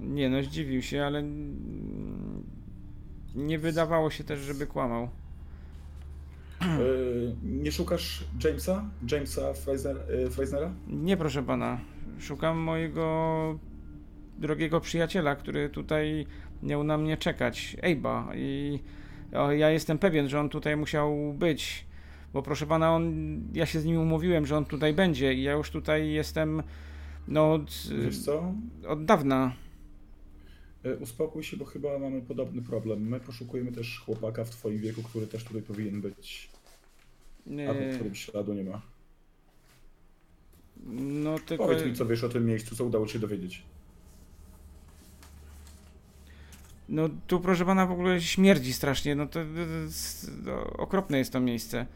Nie, 0.00 0.30
no 0.30 0.42
zdziwił 0.42 0.82
się, 0.82 1.04
ale 1.04 1.22
nie 3.34 3.58
wydawało 3.58 4.10
się 4.10 4.24
też, 4.24 4.40
żeby 4.40 4.66
kłamał. 4.66 5.08
Yy, 6.60 7.36
nie 7.42 7.72
szukasz 7.72 8.24
Jamesa? 8.44 8.90
Jamesa 9.12 9.52
Freisnera? 10.30 10.66
Yy, 10.88 10.96
nie, 10.96 11.16
proszę 11.16 11.42
pana. 11.42 11.80
Szukam 12.18 12.58
mojego 12.58 13.58
drogiego 14.38 14.80
przyjaciela, 14.80 15.36
który 15.36 15.68
tutaj 15.68 16.26
miał 16.62 16.84
na 16.84 16.98
mnie 16.98 17.16
czekać. 17.16 17.76
Ejba. 17.82 18.28
I 18.34 18.78
ja 19.50 19.70
jestem 19.70 19.98
pewien, 19.98 20.28
że 20.28 20.40
on 20.40 20.48
tutaj 20.48 20.76
musiał 20.76 21.34
być. 21.38 21.86
Bo 22.32 22.42
proszę 22.42 22.66
pana, 22.66 22.94
on, 22.94 23.14
ja 23.54 23.66
się 23.66 23.80
z 23.80 23.84
nim 23.84 24.00
umówiłem, 24.00 24.46
że 24.46 24.56
on 24.56 24.64
tutaj 24.64 24.94
będzie 24.94 25.34
i 25.34 25.42
ja 25.42 25.52
już 25.52 25.70
tutaj 25.70 26.10
jestem 26.10 26.62
no 27.28 27.52
od, 27.52 27.70
Wiesz 28.04 28.18
co? 28.18 28.54
od 28.88 29.04
dawna. 29.04 29.52
E, 30.84 30.96
uspokój 30.96 31.42
się, 31.42 31.56
bo 31.56 31.64
chyba 31.64 31.98
mamy 31.98 32.22
podobny 32.22 32.62
problem. 32.62 33.08
My 33.08 33.20
poszukujemy 33.20 33.72
też 33.72 33.98
chłopaka 33.98 34.44
w 34.44 34.50
twoim 34.50 34.78
wieku, 34.78 35.02
który 35.02 35.26
też 35.26 35.44
tutaj 35.44 35.62
powinien 35.62 36.00
być. 36.00 36.49
Nie. 37.46 37.70
A 37.70 37.74
po 37.74 37.94
którym 37.94 38.14
śladu 38.14 38.54
nie 38.54 38.64
ma. 38.64 38.82
No 40.86 41.38
tylko... 41.38 41.64
Powiedz 41.64 41.84
mi, 41.84 41.94
co 41.94 42.06
wiesz 42.06 42.24
o 42.24 42.28
tym 42.28 42.46
miejscu, 42.46 42.76
co 42.76 42.84
udało 42.84 43.06
ci 43.06 43.12
się 43.12 43.18
dowiedzieć. 43.18 43.62
No 46.88 47.08
tu 47.26 47.40
proszę 47.40 47.64
pana 47.64 47.86
w 47.86 47.92
ogóle 47.92 48.20
śmierdzi 48.20 48.72
strasznie, 48.72 49.14
no 49.14 49.26
to, 49.26 49.40
to, 49.40 49.46
to, 50.44 50.44
to 50.44 50.72
okropne 50.72 51.18
jest 51.18 51.32
to 51.32 51.40
miejsce. 51.40 51.86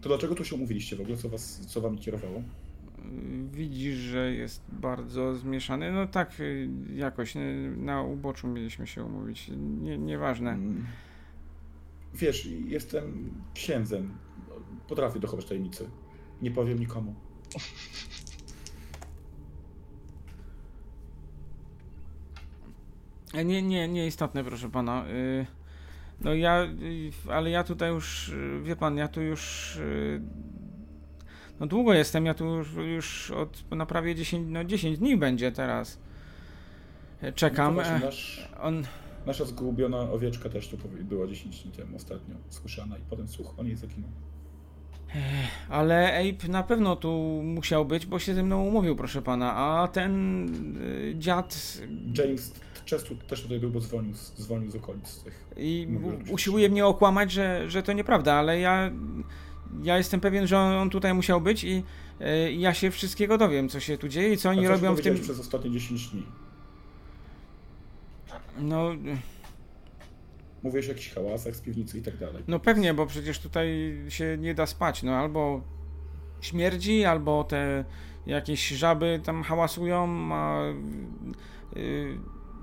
To 0.00 0.08
dlaczego 0.08 0.34
tu 0.34 0.44
się 0.44 0.54
umówiliście 0.54 0.96
w 0.96 1.00
ogóle? 1.00 1.16
Co, 1.16 1.28
was, 1.28 1.66
co 1.66 1.80
wam 1.80 1.98
kierowało? 1.98 2.42
Widzisz, 3.52 3.96
że 3.96 4.32
jest 4.32 4.62
bardzo 4.68 5.34
zmieszany. 5.34 5.92
No 5.92 6.06
tak, 6.06 6.42
jakoś 6.94 7.34
na 7.76 8.02
uboczu 8.02 8.48
mieliśmy 8.48 8.86
się 8.86 9.04
umówić. 9.04 9.50
Nie, 9.82 9.98
nieważne. 9.98 10.50
Mm. 10.50 10.86
Wiesz, 12.14 12.46
jestem 12.46 13.34
księdzem. 13.54 14.18
Potrafię 14.88 15.20
dochować 15.20 15.44
tajemnicy. 15.44 15.90
Nie 16.42 16.50
powiem 16.50 16.78
nikomu. 16.78 17.14
Nie, 23.44 23.62
nie, 23.62 23.88
nie 23.88 24.06
istotne, 24.06 24.44
proszę 24.44 24.70
pana. 24.70 25.08
Y, 25.08 25.46
no 26.20 26.34
ja, 26.34 26.64
y, 26.64 27.32
ale 27.32 27.50
ja 27.50 27.64
tutaj 27.64 27.90
już, 27.90 28.28
y, 28.28 28.60
wie 28.62 28.76
pan, 28.76 28.96
ja 28.96 29.08
tu 29.08 29.22
już 29.22 29.78
no 31.60 31.66
długo 31.66 31.94
jestem, 31.94 32.26
ja 32.26 32.34
tu 32.34 32.44
już, 32.44 32.74
już 32.74 33.30
od 33.30 33.64
no 33.70 33.86
prawie 33.86 34.14
10, 34.14 34.46
no 34.50 34.64
10 34.64 34.98
dni 34.98 35.16
będzie 35.16 35.52
teraz. 35.52 35.98
Czekam. 37.34 37.76
No 37.76 37.82
nasz, 38.06 38.48
On... 38.60 38.84
Nasza 39.30 39.44
zgubiona 39.44 40.00
owieczka 40.00 40.48
też 40.48 40.68
tu 40.68 40.76
była 40.88 41.26
10 41.26 41.62
dni 41.62 41.72
temu 41.72 41.96
ostatnio 41.96 42.34
słyszana 42.48 42.98
i 42.98 43.00
potem 43.10 43.28
słuch 43.28 43.58
o 43.58 43.62
niej 43.62 43.76
zaginął. 43.76 44.10
Ale 45.68 46.18
Ape 46.18 46.48
na 46.48 46.62
pewno 46.62 46.96
tu 46.96 47.40
musiał 47.44 47.84
być, 47.84 48.06
bo 48.06 48.18
się 48.18 48.34
ze 48.34 48.42
mną 48.42 48.62
umówił, 48.64 48.96
proszę 48.96 49.22
pana, 49.22 49.56
a 49.56 49.88
ten 49.88 50.44
y, 50.82 51.14
dziad... 51.18 51.78
James 52.18 52.54
często 52.84 53.14
też 53.28 53.42
tutaj 53.42 53.60
był, 53.60 53.70
bo 53.70 53.80
dzwonił, 53.80 54.14
dzwonił 54.14 54.70
z 54.70 54.76
okolic 54.76 55.22
tych. 55.22 55.46
I 55.56 55.86
Mówił, 55.90 56.18
usiłuje 56.30 56.68
mnie 56.68 56.86
okłamać, 56.86 57.32
że, 57.32 57.70
że 57.70 57.82
to 57.82 57.92
nieprawda, 57.92 58.34
ale 58.34 58.60
ja 58.60 58.90
ja 59.82 59.98
jestem 59.98 60.20
pewien, 60.20 60.46
że 60.46 60.58
on 60.58 60.90
tutaj 60.90 61.14
musiał 61.14 61.40
być 61.40 61.64
i 61.64 61.82
y, 62.20 62.52
ja 62.52 62.74
się 62.74 62.90
wszystkiego 62.90 63.38
dowiem, 63.38 63.68
co 63.68 63.80
się 63.80 63.98
tu 63.98 64.08
dzieje 64.08 64.32
i 64.32 64.36
co 64.36 64.50
oni 64.50 64.60
A 64.60 64.68
co 64.68 64.74
robią 64.74 64.94
w 64.94 65.00
tym. 65.00 65.20
przez 65.20 65.40
ostatnie 65.40 65.70
10 65.70 66.08
dni? 66.08 66.22
No. 68.58 68.90
Mówisz 70.62 70.86
o 70.86 70.88
jakichś 70.88 71.14
hałasach 71.14 71.56
z 71.56 71.60
piwnicy 71.60 71.98
i 71.98 72.02
tak 72.02 72.16
dalej. 72.16 72.42
No 72.48 72.58
pewnie, 72.58 72.94
bo 72.94 73.06
przecież 73.06 73.38
tutaj 73.38 73.96
się 74.08 74.36
nie 74.38 74.54
da 74.54 74.66
spać. 74.66 75.02
No 75.02 75.12
albo 75.12 75.62
śmierdzi, 76.40 77.04
albo 77.04 77.44
te 77.44 77.84
jakieś 78.26 78.68
żaby 78.68 79.20
tam 79.24 79.42
hałasują, 79.42 80.28
a, 80.32 80.62
y, 81.76 82.18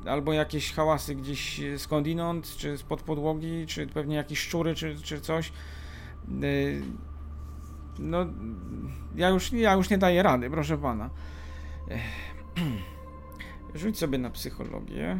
albo 0.05 0.33
jakieś 0.33 0.73
hałasy 0.73 1.15
gdzieś 1.15 1.61
skądinąd, 1.77 2.55
czy 2.57 2.77
spod 2.77 3.01
podłogi, 3.01 3.65
czy 3.67 3.87
pewnie 3.87 4.15
jakieś 4.15 4.39
szczury, 4.39 4.75
czy, 4.75 5.01
czy 5.01 5.21
coś. 5.21 5.51
Y, 6.43 6.81
no, 7.99 8.25
ja 9.15 9.29
już, 9.29 9.51
ja 9.51 9.73
już 9.73 9.89
nie 9.89 9.97
daję 9.97 10.23
rady, 10.23 10.49
proszę 10.49 10.77
pana. 10.77 11.09
Rzuć 13.75 13.97
sobie 13.97 14.17
na 14.17 14.29
psychologię. 14.29 15.19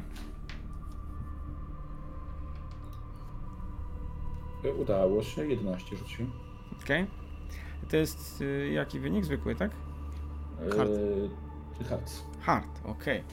Udało 4.74 5.24
się, 5.24 5.48
11 5.48 5.96
rzucił. 5.96 6.26
Okej. 6.84 7.04
Okay. 7.04 7.18
To 7.90 7.98
jest 7.98 8.42
y, 8.42 8.70
jaki 8.74 9.00
wynik? 9.00 9.26
Zwykły, 9.26 9.56
tak? 9.56 9.72
Hard. 10.78 10.92
E, 11.82 11.84
hard. 11.84 12.12
Hard, 12.42 12.86
okej. 12.86 13.24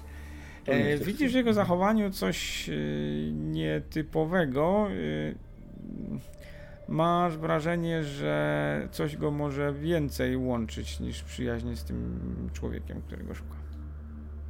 Okay. 0.63 0.75
E, 0.75 0.99
widzisz 0.99 1.33
w 1.33 1.35
jego 1.35 1.53
zachowaniu 1.53 2.11
coś 2.11 2.69
y, 2.69 3.33
nietypowego. 3.35 4.87
Y, 4.91 5.35
masz 6.89 7.37
wrażenie, 7.37 8.05
że 8.05 8.89
coś 8.93 9.17
go 9.17 9.31
może 9.31 9.73
więcej 9.73 10.37
łączyć 10.37 11.01
niż 11.01 11.23
przyjaźnie 11.23 11.77
z 11.77 11.85
tym 11.85 12.21
człowiekiem, 12.53 13.03
którego 13.03 13.35
szuka. 13.35 13.55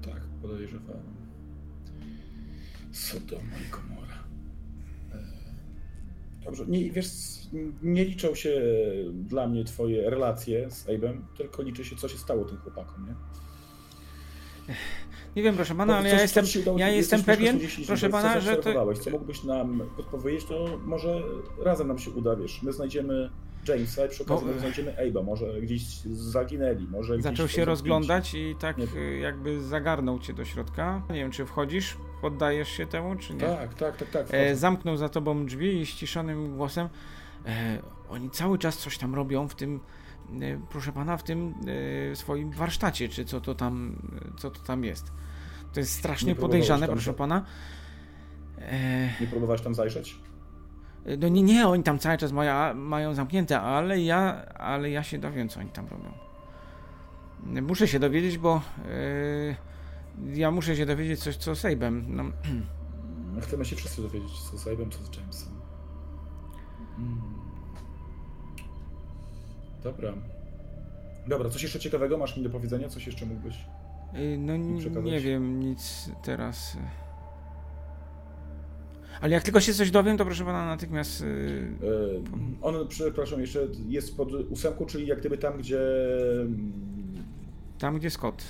Tak, 0.02 0.20
podejrzewałem. 0.42 1.24
Sodoma 2.92 3.56
i 3.68 3.70
Gomora. 3.70 4.24
Dobrze, 6.44 6.64
nie, 6.66 6.90
wiesz, 6.90 7.08
nie 7.82 8.04
liczą 8.04 8.34
się 8.34 8.62
dla 9.12 9.46
mnie 9.48 9.64
twoje 9.64 10.10
relacje 10.10 10.70
z 10.70 10.86
Abe'em, 10.86 11.20
tylko 11.36 11.62
liczy 11.62 11.84
się, 11.84 11.96
co 11.96 12.08
się 12.08 12.18
stało 12.18 12.44
tym 12.44 12.58
chłopakom, 12.58 13.06
nie? 13.06 13.14
Nie 15.36 15.42
wiem, 15.42 15.54
proszę 15.54 15.74
pana, 15.74 15.96
ale 15.96 16.08
ja 16.08 16.22
jestem, 16.22 16.44
ja 16.76 16.88
jestem 16.88 17.24
pewien, 17.24 17.58
proszę 17.86 18.08
pana, 18.08 18.40
że 18.40 18.56
to... 18.56 18.94
Co 18.94 19.10
mógłbyś 19.10 19.44
nam 19.44 19.82
podpowiedzieć, 19.96 20.44
to 20.44 20.78
może 20.84 21.22
razem 21.62 21.88
nam 21.88 21.98
się 21.98 22.10
uda, 22.10 22.36
wiesz, 22.36 22.62
my 22.62 22.72
znajdziemy 22.72 23.30
Jamesa 23.68 24.06
i 24.06 24.08
przy 24.08 24.22
okazji 24.22 24.46
Bo... 24.46 24.58
znajdziemy 24.58 24.92
Abe'a, 24.92 25.24
może 25.24 25.60
gdzieś 25.60 25.82
zaginęli, 26.06 26.86
może 26.90 27.22
Zaczął 27.22 27.48
się 27.48 27.64
rozglądać 27.64 28.34
i 28.34 28.54
tak 28.60 28.76
jakby 29.20 29.62
zagarnął 29.62 30.18
cię 30.18 30.32
do 30.32 30.44
środka. 30.44 31.02
Nie 31.10 31.14
wiem, 31.16 31.30
czy 31.30 31.46
wchodzisz, 31.46 31.96
poddajesz 32.24 32.68
się 32.68 32.86
temu, 32.86 33.16
czy 33.16 33.34
nie? 33.34 33.40
Tak, 33.40 33.74
tak, 33.74 33.96
tak, 33.96 34.08
tak. 34.08 34.26
E, 34.30 34.56
zamknął 34.56 34.96
za 34.96 35.08
tobą 35.08 35.46
drzwi 35.46 35.80
i 35.80 35.86
ściszonym 35.86 36.56
głosem 36.56 36.88
e, 37.46 37.78
oni 38.08 38.30
cały 38.30 38.58
czas 38.58 38.78
coś 38.78 38.98
tam 38.98 39.14
robią 39.14 39.48
w 39.48 39.54
tym 39.54 39.80
e, 40.40 40.60
proszę 40.70 40.92
pana, 40.92 41.16
w 41.16 41.22
tym 41.22 41.54
e, 42.12 42.16
swoim 42.16 42.50
warsztacie, 42.50 43.08
czy 43.08 43.24
co 43.24 43.40
to 43.40 43.54
tam, 43.54 43.96
co 44.36 44.50
to 44.50 44.60
tam 44.60 44.84
jest. 44.84 45.12
To 45.72 45.80
jest 45.80 45.92
strasznie 45.92 46.34
podejrzane, 46.34 46.86
proszę 46.86 47.14
pana. 47.14 47.44
E... 48.58 49.08
Nie 49.20 49.26
próbowałeś 49.26 49.60
tam 49.60 49.74
zajrzeć? 49.74 50.16
No 51.18 51.28
nie, 51.28 51.42
nie, 51.42 51.68
oni 51.68 51.82
tam 51.82 51.98
cały 51.98 52.18
czas 52.18 52.32
mają, 52.32 52.74
mają 52.74 53.14
zamknięte, 53.14 53.60
ale 53.60 54.00
ja, 54.00 54.46
ale 54.54 54.90
ja 54.90 55.02
się 55.02 55.18
dowiem, 55.18 55.48
co 55.48 55.60
oni 55.60 55.70
tam 55.70 55.86
robią. 55.88 56.12
Muszę 57.62 57.88
się 57.88 57.98
dowiedzieć, 57.98 58.38
bo 58.38 58.60
yy, 58.78 59.73
ja 60.34 60.50
muszę 60.50 60.76
się 60.76 60.86
dowiedzieć 60.86 61.20
coś, 61.20 61.36
co 61.36 61.52
Sabe'em. 61.52 62.02
No. 62.08 62.24
Chcemy 63.40 63.64
się 63.64 63.76
wszyscy 63.76 64.02
dowiedzieć, 64.02 64.40
co 64.50 64.56
Sabe'em, 64.56 64.90
co 64.90 64.98
z 64.98 65.16
Jamesem. 65.16 65.52
Hmm. 66.96 67.22
Dobra. 69.82 70.14
Dobra, 71.26 71.50
coś 71.50 71.62
jeszcze 71.62 71.80
ciekawego 71.80 72.18
masz 72.18 72.36
mi 72.36 72.42
do 72.42 72.50
powiedzenia? 72.50 72.88
Coś 72.88 73.06
jeszcze 73.06 73.26
mógłbyś? 73.26 73.56
Y, 74.14 74.38
no 74.38 74.56
nie 75.02 75.20
wiem, 75.20 75.60
nic 75.60 76.10
teraz. 76.22 76.74
Y. 76.74 77.04
Ale 79.20 79.34
jak 79.34 79.42
tylko 79.42 79.60
się 79.60 79.74
coś 79.74 79.90
dowiem, 79.90 80.16
to 80.16 80.24
proszę 80.24 80.44
pana 80.44 80.66
natychmiast. 80.66 81.20
Yy... 81.20 82.22
On, 82.62 82.88
przepraszam, 82.88 83.40
jeszcze 83.40 83.68
jest 83.88 84.16
pod 84.16 84.32
ósemką, 84.32 84.86
czyli 84.86 85.06
jak 85.06 85.20
gdyby 85.20 85.38
tam, 85.38 85.58
gdzie. 85.58 85.80
Mm, 86.40 86.72
tam, 87.78 87.98
gdzie 87.98 88.10
Scott. 88.10 88.44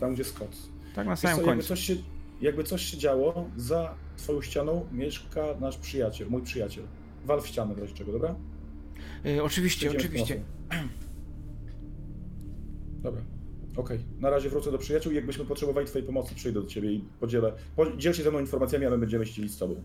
Tam, 0.00 0.14
gdzie 0.14 0.24
Scott. 0.24 0.56
Tak 0.94 1.06
na 1.06 1.16
samym 1.16 1.36
końcu. 1.36 1.48
Jakby 1.48 1.64
coś, 1.64 1.80
się, 1.80 1.96
jakby 2.40 2.64
coś 2.64 2.82
się 2.82 2.98
działo, 2.98 3.50
za 3.56 3.94
twoją 4.16 4.42
ścianą 4.42 4.86
mieszka 4.92 5.44
nasz 5.60 5.78
przyjaciel, 5.78 6.28
mój 6.30 6.42
przyjaciel. 6.42 6.84
Wal 7.24 7.40
w 7.42 7.46
ścianę 7.46 7.74
w 7.74 7.78
razie 7.78 7.94
czego, 7.94 8.12
dobra? 8.12 8.34
Yy, 9.24 9.42
oczywiście, 9.42 9.90
oczywiście. 9.90 10.40
Dobra. 13.02 13.22
Okej, 13.76 13.96
okay. 13.96 14.20
na 14.20 14.30
razie 14.30 14.50
wrócę 14.50 14.72
do 14.72 14.78
przyjaciół 14.78 15.12
i 15.12 15.14
jakbyśmy 15.14 15.44
potrzebowali 15.44 15.86
Twojej 15.86 16.06
pomocy, 16.06 16.34
przyjdę 16.34 16.62
do 16.62 16.66
Ciebie 16.66 16.92
i 16.92 17.04
podzielę. 17.20 17.52
Podziel 17.76 18.12
się 18.12 18.22
ze 18.22 18.30
mną 18.30 18.40
informacjami, 18.40 18.86
a 18.86 18.90
my 18.90 18.98
będziemy 18.98 19.24
chcieli 19.24 19.48
z 19.48 19.58
Tobą. 19.58 19.82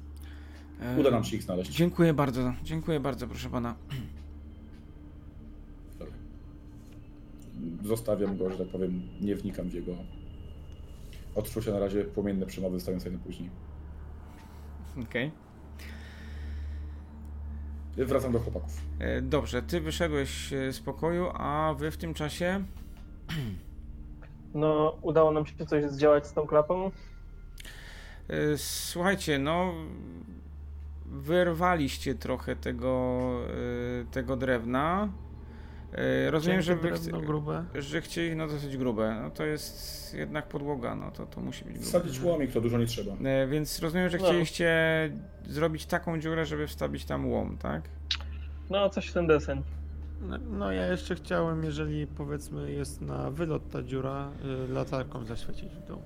Uda 0.99 1.11
nam 1.11 1.23
się 1.23 1.35
ich 1.35 1.43
znaleźć. 1.43 1.71
Dziękuję 1.71 2.13
bardzo, 2.13 2.53
dziękuję 2.63 2.99
bardzo, 2.99 3.27
proszę 3.27 3.49
Pana. 3.49 3.75
Dobra. 5.99 6.13
Zostawiam 7.83 8.37
go, 8.37 8.49
że 8.49 8.57
tak 8.57 8.67
powiem, 8.67 9.01
nie 9.21 9.35
wnikam 9.35 9.69
w 9.69 9.73
jego 9.73 9.95
odczucia 11.35 11.71
na 11.71 11.79
razie 11.79 12.03
płomienne 12.03 12.45
przemowy, 12.45 12.75
zostawiam 12.75 13.01
sobie 13.01 13.17
na 13.17 13.23
później. 13.23 13.49
Okej. 14.91 15.31
Okay. 17.93 18.05
Wracam 18.05 18.31
do 18.31 18.39
chłopaków. 18.39 18.81
E, 18.99 19.21
dobrze, 19.21 19.61
ty 19.61 19.81
wyszedłeś 19.81 20.49
z 20.71 20.79
pokoju, 20.79 21.27
a 21.33 21.75
wy 21.77 21.91
w 21.91 21.97
tym 21.97 22.13
czasie 22.13 22.63
no, 24.55 24.97
udało 25.01 25.31
nam 25.31 25.45
się 25.45 25.65
coś 25.65 25.85
zdziałać 25.85 26.27
z 26.27 26.33
tą 26.33 26.47
klapą? 26.47 26.91
E, 28.27 28.57
słuchajcie, 28.57 29.39
no 29.39 29.73
wyrwaliście 31.05 32.15
trochę 32.15 32.55
tego, 32.55 33.21
e, 34.01 34.05
tego 34.11 34.35
drewna. 34.35 35.09
E, 35.95 36.31
rozumiem, 36.31 36.61
że, 36.61 36.77
chce, 36.77 37.11
grube. 37.11 37.65
że 37.75 38.01
chcieli 38.01 38.35
no 38.35 38.47
dosyć 38.47 38.77
grube. 38.77 39.19
No 39.21 39.31
to 39.31 39.45
jest 39.45 40.13
jednak 40.13 40.47
podłoga, 40.47 40.95
no 40.95 41.11
to, 41.11 41.25
to 41.25 41.41
musi 41.41 41.65
być 41.65 41.73
grube. 41.73 41.87
Wsadzić 41.87 42.21
łomik 42.21 42.51
to 42.51 42.61
dużo 42.61 42.77
nie 42.77 42.85
trzeba. 42.85 43.11
Więc 43.47 43.79
rozumiem, 43.79 44.09
że 44.09 44.17
no. 44.17 44.25
chcieliście 44.25 44.75
zrobić 45.47 45.85
taką 45.85 46.19
dziurę, 46.19 46.45
żeby 46.45 46.67
wstawić 46.67 47.05
tam 47.05 47.31
łom, 47.31 47.57
tak? 47.57 47.81
No, 48.69 48.89
coś 48.89 49.07
w 49.07 49.13
ten 49.13 49.27
desen. 49.27 49.61
No, 50.21 50.37
no, 50.37 50.71
ja 50.71 50.87
jeszcze 50.87 51.15
chciałem, 51.15 51.63
jeżeli 51.63 52.07
powiedzmy 52.07 52.71
jest 52.71 53.01
na 53.01 53.31
wylot 53.31 53.69
ta 53.69 53.83
dziura, 53.83 54.31
y, 54.69 54.73
latarką 54.73 55.25
zaświecić 55.25 55.69
w 55.69 55.87
dół. 55.87 56.01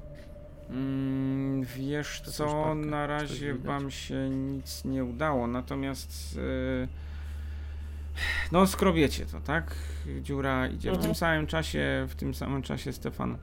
Mm, 0.70 1.64
wiesz 1.64 2.22
to 2.22 2.32
co, 2.32 2.76
na 2.76 3.08
razie 3.08 3.54
wam 3.54 3.92
się 3.92 4.30
nic 4.30 4.86
nie 4.86 5.04
udało, 5.04 5.48
natomiast 5.48 6.38
y, 6.38 6.88
no 8.52 8.68
skrobiecie 8.68 9.26
to, 9.26 9.42
tak? 9.42 9.76
Dziura 10.22 10.68
idzie. 10.68 10.90
W 10.90 10.94
tym 10.94 11.00
mhm. 11.00 11.16
samym 11.16 11.48
czasie, 11.48 12.08
w 12.10 12.16
tym 12.16 12.34
samym 12.34 12.62
czasie 12.62 12.94
Stefan 12.94 13.38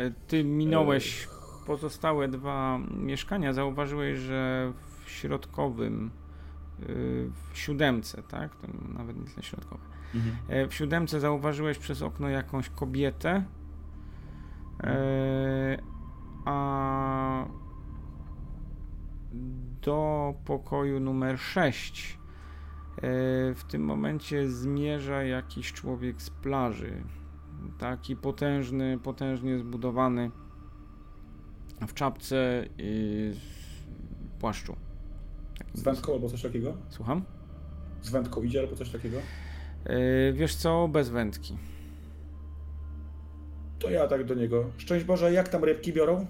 y, 0.00 0.12
ty 0.28 0.44
minąłeś 0.44 1.28
pozostałe 1.66 2.28
dwa 2.28 2.78
mieszkania, 2.90 3.52
zauważyłeś, 3.52 4.18
że 4.18 4.72
w 5.04 5.10
środkowym 5.10 6.10
w 7.52 7.58
siódemce, 7.58 8.22
tak? 8.22 8.56
To 8.56 8.68
nawet 8.98 9.16
nie 9.16 9.24
tyle 9.24 9.42
środkowe. 9.42 9.82
Mhm. 10.14 10.36
E, 10.48 10.68
w 10.68 10.74
siódemce 10.74 11.20
zauważyłeś 11.20 11.78
przez 11.78 12.02
okno 12.02 12.28
jakąś 12.28 12.68
kobietę, 12.68 13.44
e, 14.82 15.78
a 16.44 17.46
do 19.82 20.34
pokoju 20.44 21.00
numer 21.00 21.38
6 21.38 22.12
e, 22.12 22.15
w 23.54 23.60
tym 23.68 23.84
momencie 23.84 24.48
zmierza 24.48 25.22
jakiś 25.22 25.72
człowiek 25.72 26.22
z 26.22 26.30
plaży. 26.30 27.02
Taki 27.78 28.16
potężny, 28.16 28.98
potężnie 28.98 29.58
zbudowany 29.58 30.30
w 31.88 31.94
czapce 31.94 32.66
i 32.78 33.32
płaszczu. 34.38 34.76
Z 35.74 35.82
wędką 35.82 36.12
albo 36.12 36.28
coś 36.28 36.42
takiego? 36.42 36.76
Słucham? 36.88 37.24
Z 38.02 38.10
wędką 38.10 38.42
idzie 38.42 38.60
albo 38.60 38.76
coś 38.76 38.90
takiego? 38.90 39.18
Yy, 39.88 40.32
wiesz 40.32 40.54
co, 40.54 40.88
bez 40.88 41.08
wędki. 41.08 41.56
To 43.78 43.90
ja 43.90 44.06
tak 44.08 44.24
do 44.24 44.34
niego. 44.34 44.64
Szczęść 44.78 45.04
Boże, 45.04 45.32
jak 45.32 45.48
tam 45.48 45.64
rybki 45.64 45.92
biorą? 45.92 46.26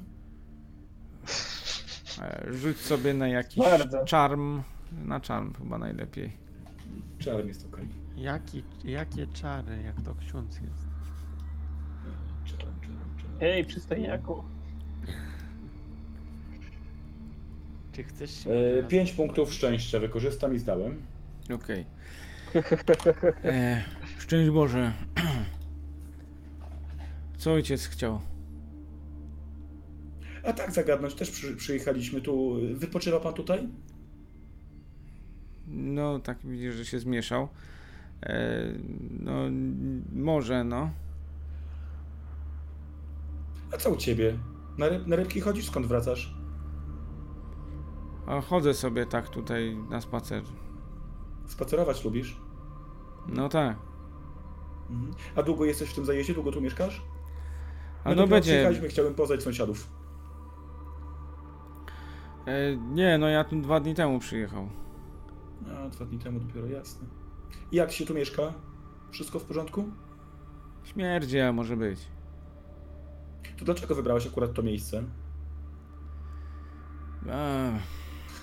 E, 2.22 2.47
rzuć 2.52 2.76
sobie 2.76 3.14
na 3.14 3.28
jakiś 3.28 3.59
Bardzo. 3.59 4.05
czarm. 4.05 4.62
Na 5.05 5.20
czarm 5.20 5.55
chyba 5.55 5.78
najlepiej. 5.78 6.45
Czarm 7.19 7.49
jest 7.49 7.67
ok. 7.67 7.81
Jaki, 8.17 8.63
jakie 8.85 9.27
czary, 9.27 9.83
jak 9.83 10.03
to 10.03 10.15
ksiądz 10.15 10.55
jest? 10.55 10.87
Czarm, 12.45 12.81
czarm, 12.81 13.17
czarm. 13.19 13.33
Ej, 13.41 13.65
przystojniaku. 13.65 14.43
Czy 17.93 18.05
chcesz 18.05 18.45
się... 18.45 18.51
E, 18.51 18.83
pięć 18.83 19.13
punktów 19.13 19.53
szczęścia 19.53 20.01
wykorzystam 20.01 20.55
i 20.55 20.59
zdałem. 20.59 21.03
Okej. 21.55 21.85
Okay. 22.55 23.83
szczęść 24.19 24.51
Boże. 24.51 24.93
Co 27.39 27.53
ojciec 27.53 27.87
chciał? 27.87 28.21
A 30.45 30.53
tak 30.53 30.73
zagadnąć, 30.73 31.15
też 31.15 31.31
przy, 31.31 31.57
przyjechaliśmy 31.57 32.21
tu. 32.21 32.57
Wypoczywa 32.75 33.21
pan 33.21 33.35
tutaj? 33.35 33.69
No, 35.68 36.18
tak 36.18 36.38
widzisz, 36.44 36.74
że 36.74 36.84
się 36.84 36.98
zmieszał. 36.98 37.48
E, 38.22 38.62
no, 39.20 39.32
może, 40.12 40.64
no. 40.64 40.90
A 43.74 43.76
co 43.76 43.90
u 43.90 43.97
ciebie? 43.97 44.38
Na, 44.78 44.88
ryb, 44.88 45.06
na 45.06 45.16
rybki 45.16 45.40
chodzisz? 45.40 45.66
Skąd 45.66 45.86
wracasz? 45.86 46.34
A 48.26 48.40
chodzę 48.40 48.74
sobie 48.74 49.06
tak 49.06 49.28
tutaj 49.28 49.76
na 49.90 50.01
spacer. 50.01 50.43
Spacerować 51.47 52.05
lubisz? 52.05 52.36
No 53.28 53.48
tak. 53.48 53.76
Mhm. 54.90 55.14
A 55.36 55.43
długo 55.43 55.64
jesteś 55.64 55.90
w 55.90 55.94
tym 55.94 56.05
zajeździe? 56.05 56.34
Długo 56.34 56.52
tu 56.52 56.60
mieszkasz? 56.60 57.02
A 58.05 58.14
no 58.14 58.26
będzie. 58.26 58.70
Chciałem 58.88 59.14
poznać 59.14 59.43
sąsiadów. 59.43 59.90
E, 62.47 62.76
nie, 62.76 63.18
no 63.18 63.28
ja 63.28 63.44
tu 63.44 63.60
dwa 63.60 63.80
dni 63.80 63.94
temu 63.94 64.18
przyjechał. 64.18 64.68
A, 65.74 65.88
dwa 65.88 66.05
dni 66.05 66.18
temu 66.18 66.40
dopiero, 66.40 66.66
jasne. 66.66 67.06
Jak 67.72 67.93
się 67.93 68.06
tu 68.06 68.14
mieszka? 68.14 68.52
Wszystko 69.10 69.38
w 69.38 69.44
porządku? 69.44 69.84
Śmierdzi, 70.84 71.40
a 71.40 71.52
może 71.52 71.76
być. 71.76 72.01
To 73.59 73.64
dlaczego 73.64 73.94
wybrałeś 73.94 74.26
akurat 74.26 74.52
to 74.55 74.62
miejsce? 74.62 75.02
A, 77.32 77.70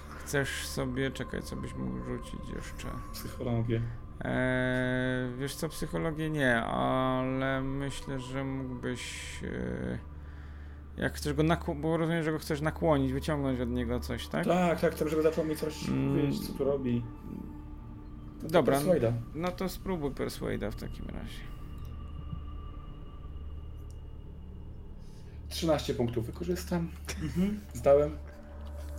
chcesz 0.09 0.67
sobie, 0.67 1.11
czekaj, 1.11 1.41
co 1.41 1.55
byś 1.55 1.73
mógł 1.75 2.03
rzucić 2.03 2.49
jeszcze? 2.55 2.87
Psychologię. 3.13 3.81
Eee, 4.21 5.33
wiesz 5.39 5.55
co, 5.55 5.69
psychologię 5.69 6.29
nie, 6.29 6.63
ale 6.65 7.61
myślę, 7.61 8.19
że 8.19 8.43
mógłbyś... 8.43 9.39
E, 9.43 10.12
jak 10.97 11.13
chcesz 11.13 11.33
go 11.33 11.43
nakłonić, 11.43 11.81
bo 11.83 11.97
rozumiem, 11.97 12.23
że 12.23 12.31
go 12.31 12.39
chcesz 12.39 12.61
nakłonić, 12.61 13.13
wyciągnąć 13.13 13.59
od 13.59 13.69
niego 13.69 13.99
coś, 13.99 14.27
tak? 14.27 14.45
Tak, 14.45 14.81
tak, 14.81 14.93
chcę, 14.95 15.09
żeby 15.09 15.21
zaczął 15.21 15.45
mi 15.45 15.55
coś 15.55 15.89
Mm. 15.89 16.09
powiedzieć, 16.15 16.47
co 16.47 16.53
tu 16.53 16.63
robi. 16.63 17.03
No 18.35 18.41
to 18.41 18.53
Dobra, 18.53 18.75
Persuada. 18.75 19.13
no 19.35 19.51
to 19.51 19.69
spróbuj 19.69 20.11
Persuada 20.11 20.71
w 20.71 20.75
takim 20.75 21.05
razie. 21.09 21.39
13 25.49 25.93
punktów 25.93 26.25
wykorzystam. 26.25 26.89
Mhm. 27.23 27.59
Zdałem. 27.73 28.17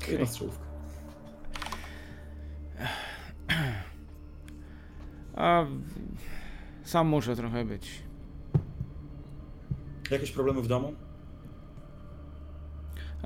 Jedna 0.09 0.27
strzałówka. 0.27 0.65
A 5.37 5.65
sam 6.85 7.07
muszę 7.09 7.37
trochę 7.37 7.65
być. 7.65 8.03
Jakieś 10.11 10.33
problemy 10.33 10.63
w 10.63 10.67
domu? 10.67 10.93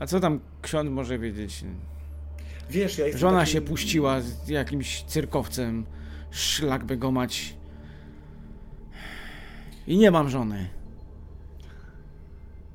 A 0.00 0.06
co 0.06 0.20
tam 0.20 0.40
ksiądz 0.62 0.90
może 0.90 1.18
wiedzieć? 1.18 1.64
Wiesz, 2.70 2.98
ja 2.98 3.06
jestem 3.06 3.20
Żona 3.20 3.38
takim... 3.38 3.52
się 3.52 3.60
puściła 3.60 4.20
z 4.20 4.48
jakimś 4.48 5.02
cyrkowcem. 5.02 5.86
Szlak 6.30 6.84
by 6.84 6.96
go 6.96 7.10
mać. 7.10 7.56
I 9.86 9.98
nie 9.98 10.10
mam 10.10 10.28
żony. 10.28 10.68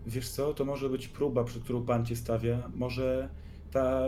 Wiesz 0.07 0.29
co, 0.29 0.53
to 0.53 0.65
może 0.65 0.89
być 0.89 1.07
próba, 1.07 1.43
przed 1.43 1.63
którą 1.63 1.85
Pan 1.85 2.05
cię 2.05 2.15
stawia. 2.15 2.69
Może 2.75 3.29
ta 3.71 4.01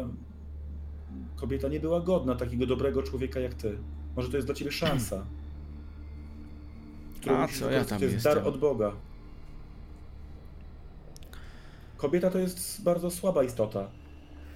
kobieta 1.35 1.67
nie 1.67 1.79
była 1.79 2.01
godna 2.01 2.35
takiego 2.35 2.65
dobrego 2.65 3.03
człowieka 3.03 3.39
jak 3.39 3.53
ty. 3.53 3.77
Może 4.15 4.29
to 4.29 4.35
jest 4.37 4.47
dla 4.47 4.55
ciebie 4.55 4.71
szansa. 4.71 5.25
A 7.29 7.47
co 7.47 7.71
ja 7.71 7.85
tam 7.85 7.99
To 7.99 8.05
jest 8.05 8.23
dar 8.23 8.35
jestem? 8.37 8.53
od 8.53 8.59
Boga. 8.59 8.91
Kobieta 11.97 12.30
to 12.30 12.39
jest 12.39 12.84
bardzo 12.84 13.11
słaba 13.11 13.43
istota. 13.43 13.89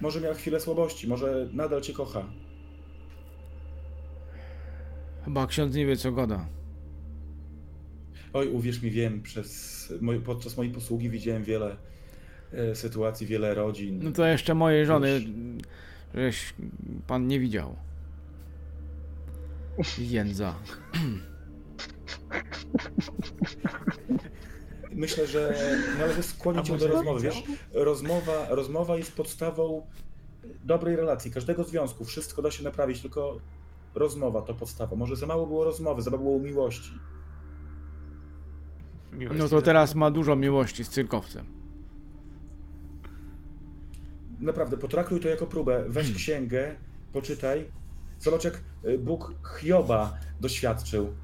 Może 0.00 0.20
miała 0.20 0.34
chwilę 0.34 0.60
słabości, 0.60 1.08
może 1.08 1.48
nadal 1.52 1.80
cię 1.80 1.92
kocha. 1.92 2.24
Chyba 5.24 5.46
ksiądz 5.46 5.74
nie 5.74 5.86
wie 5.86 5.96
co 5.96 6.12
goda. 6.12 6.46
Oj, 8.32 8.48
uwierz 8.48 8.82
mi, 8.82 8.90
wiem, 8.90 9.22
przez 9.22 9.92
moj, 10.00 10.20
podczas 10.20 10.56
mojej 10.56 10.72
posługi 10.72 11.10
widziałem 11.10 11.44
wiele 11.44 11.76
e, 12.52 12.74
sytuacji, 12.74 13.26
wiele 13.26 13.54
rodzin. 13.54 14.00
No 14.02 14.12
to 14.12 14.26
jeszcze 14.26 14.54
mojej 14.54 14.86
żony, 14.86 15.12
Już. 15.12 15.24
żeś 16.14 16.54
pan 17.06 17.26
nie 17.26 17.40
widział. 17.40 17.76
Jędza. 19.98 20.54
Myślę, 24.92 25.26
że 25.26 25.54
należy 25.98 26.22
skłonić 26.22 26.66
cię 26.66 26.78
do 26.78 26.86
rozmowy. 26.86 27.20
Wiesz, 27.20 27.42
rozmowa, 27.72 28.46
rozmowa 28.48 28.96
jest 28.96 29.16
podstawą 29.16 29.86
dobrej 30.64 30.96
relacji, 30.96 31.30
każdego 31.30 31.64
związku. 31.64 32.04
Wszystko 32.04 32.42
da 32.42 32.50
się 32.50 32.64
naprawić, 32.64 33.00
tylko 33.00 33.40
rozmowa 33.94 34.42
to 34.42 34.54
podstawa. 34.54 34.96
Może 34.96 35.16
za 35.16 35.26
mało 35.26 35.46
było 35.46 35.64
rozmowy, 35.64 36.02
za 36.02 36.10
mało 36.10 36.22
było 36.22 36.38
miłości. 36.38 36.92
Miłość 39.12 39.40
No 39.40 39.48
to 39.48 39.62
teraz 39.62 39.94
ma 39.94 40.10
dużo 40.10 40.36
miłości 40.36 40.84
z 40.84 40.88
cyrkowcem. 40.88 41.46
Naprawdę, 44.40 44.76
potraktuj 44.76 45.20
to 45.20 45.28
jako 45.28 45.46
próbę. 45.46 45.84
Weź 45.88 46.12
księgę, 46.14 46.76
poczytaj. 47.12 47.64
Zobacz, 48.20 48.44
jak 48.44 48.60
y, 48.84 48.98
Bóg 48.98 49.34
Hioba 49.60 50.18
doświadczył. 50.40 51.14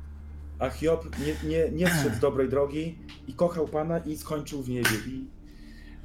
A 0.58 0.70
Hiob 0.70 1.18
nie, 1.18 1.50
nie, 1.50 1.70
nie 1.70 1.90
zszedł 1.90 2.16
z 2.16 2.18
dobrej 2.18 2.48
drogi 2.48 2.98
i 3.28 3.34
kochał 3.34 3.68
Pana 3.68 3.98
i 3.98 4.16
skończył 4.16 4.62
w 4.62 4.68
niebie. 4.68 4.90
I, 5.06 5.26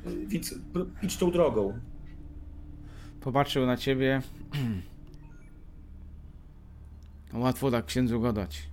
y, 0.10 0.28
więc 0.28 0.56
idź 1.02 1.18
tą 1.18 1.32
drogą. 1.32 1.80
Popatrzył 3.22 3.66
na 3.66 3.78
ciebie. 3.78 4.22
Łatwo 7.34 7.72
tak 7.72 7.86
księdzu 7.86 8.22
gadać. 8.22 8.70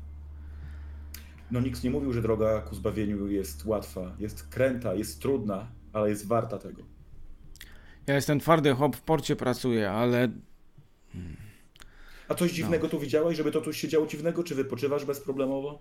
No 1.50 1.60
nikt 1.60 1.84
nie 1.84 1.90
mówił, 1.90 2.12
że 2.12 2.22
droga 2.22 2.60
ku 2.60 2.74
zbawieniu 2.74 3.28
jest 3.28 3.64
łatwa. 3.64 4.16
Jest 4.18 4.48
kręta, 4.48 4.94
jest 4.94 5.22
trudna, 5.22 5.68
ale 5.92 6.10
jest 6.10 6.26
warta 6.26 6.58
tego. 6.58 6.82
Ja 8.06 8.14
jestem 8.14 8.40
twardy 8.40 8.74
chłop, 8.74 8.96
w 8.96 9.00
porcie 9.00 9.36
pracuję, 9.36 9.90
ale 9.90 10.28
A 12.28 12.34
coś 12.34 12.52
dziwnego 12.52 12.88
tu 12.88 12.98
widziałeś, 13.00 13.36
żeby 13.36 13.52
to 13.52 13.60
tu 13.60 13.72
się 13.72 13.88
działo 13.88 14.06
dziwnego? 14.06 14.44
Czy 14.44 14.54
wypoczywasz 14.54 15.04
bezproblemowo? 15.04 15.78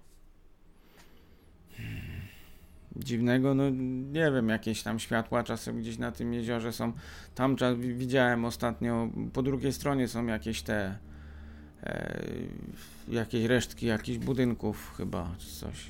dziwnego, 2.95 3.56
no 3.56 3.69
nie 4.11 4.32
wiem, 4.32 4.49
jakieś 4.49 4.84
tam 4.84 4.99
światła 4.99 5.44
czasem 5.44 5.80
gdzieś 5.80 5.98
na 5.98 6.11
tym 6.11 6.34
jeziorze 6.34 6.74
są. 6.74 6.94
Tam 7.36 7.56
cza- 7.56 7.80
wi- 7.80 7.94
widziałem 7.95 8.45
ostatnio, 8.45 9.10
po 9.34 9.44
drugiej 9.44 9.74
stronie 9.74 10.07
są 10.07 10.26
jakieś 10.26 10.61
te 10.61 10.98
e, 11.84 12.19
jakieś 13.07 13.45
resztki 13.45 13.86
jakichś 13.86 14.18
budynków 14.26 14.94
chyba, 14.98 15.36
czy 15.38 15.48
coś. 15.56 15.86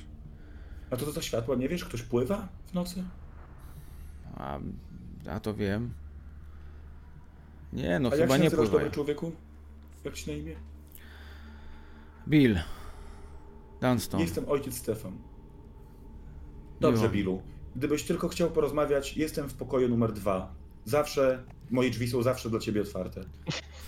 A 0.90 0.96
to 0.96 1.06
co 1.06 1.12
za 1.12 1.22
światła? 1.22 1.56
Nie 1.56 1.68
wiesz, 1.68 1.84
ktoś 1.84 2.02
pływa 2.02 2.48
w 2.66 2.74
nocy? 2.74 3.04
A, 4.36 4.58
a 5.30 5.40
to 5.40 5.54
wiem. 5.54 5.90
Nie, 7.72 7.98
no 7.98 8.08
A 8.08 8.16
jak 8.16 8.20
chyba 8.22 8.36
się 8.36 8.42
nie 8.42 8.50
dobry 8.50 8.90
człowieku? 8.90 9.32
Jak 10.08 10.16
ci 10.16 10.30
na 10.30 10.36
imię? 10.36 10.56
Bill. 12.28 12.58
Dunston. 13.80 14.20
Jestem 14.20 14.48
ojciec 14.48 14.74
Stefan. 14.74 15.12
Dobrze, 16.80 17.02
Miło. 17.02 17.12
Billu. 17.12 17.42
Gdybyś 17.76 18.02
tylko 18.04 18.28
chciał 18.28 18.50
porozmawiać, 18.50 19.16
jestem 19.16 19.48
w 19.48 19.54
pokoju 19.54 19.88
numer 19.88 20.12
dwa. 20.12 20.54
Zawsze, 20.84 21.44
moje 21.70 21.90
drzwi 21.90 22.08
są 22.08 22.22
zawsze 22.22 22.50
dla 22.50 22.60
ciebie 22.60 22.80
otwarte. 22.80 23.24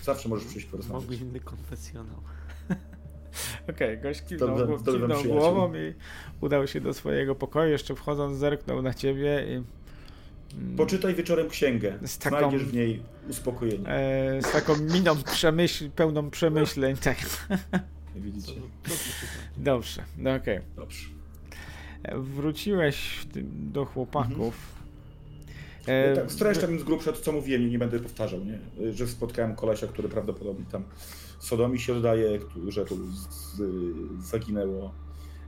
Zawsze 0.03 0.29
możesz 0.29 0.47
przyjść 0.47 0.67
porozmawiać. 0.67 1.01
Mogły 1.01 1.15
inny 1.15 1.39
konfesjonał. 1.39 2.21
Okej, 3.69 4.01
gość 4.01 4.21
Dobrze, 4.21 4.37
kiwnął, 4.37 4.77
dobrze, 4.77 4.99
kiwnął 4.99 5.23
głową 5.23 5.75
i 5.75 5.93
udał 6.41 6.67
się 6.67 6.81
do 6.81 6.93
swojego 6.93 7.35
pokoju. 7.35 7.71
Jeszcze 7.71 7.95
wchodząc 7.95 8.37
zerknął 8.37 8.81
na 8.81 8.93
ciebie 8.93 9.45
i... 9.49 9.80
mm, 10.53 10.75
Poczytaj 10.77 11.15
wieczorem 11.15 11.49
księgę. 11.49 11.99
Z 12.05 12.17
taką- 12.17 12.37
Znajdziesz 12.37 12.63
w 12.63 12.73
niej 12.73 13.01
uspokojenie. 13.29 13.87
E, 13.87 14.41
z 14.41 14.51
taką 14.51 14.77
miną 14.77 15.23
przemyśl, 15.23 15.89
pełną 15.89 16.29
przemyśleń. 16.29 16.95
Tak. 16.97 17.17
Widzicie? 18.15 18.53
Dobrze, 19.57 20.03
no 20.17 20.33
okej. 20.35 20.59
Dobrze. 20.75 21.05
E, 22.03 22.19
Wróciłeś 22.19 23.27
do 23.73 23.85
chłopaków. 23.85 24.55
E, 25.87 26.11
E, 26.11 26.15
tak, 26.15 26.31
streszczam 26.31 26.79
z 26.79 26.83
grubsza 26.83 27.11
to, 27.11 27.21
co 27.21 27.31
mówiłem, 27.31 27.69
nie 27.69 27.79
będę 27.79 27.99
powtarzał, 27.99 28.39
nie? 28.45 28.59
Że 28.93 29.07
spotkałem 29.07 29.55
kolesia, 29.55 29.87
który 29.87 30.09
prawdopodobnie 30.09 30.65
tam 30.71 30.83
Sodomi 31.39 31.79
się 31.79 31.93
oddaje, 31.93 32.39
że 32.67 32.85
tu 32.85 32.97
z, 33.11 33.61
zaginęło. 34.25 34.91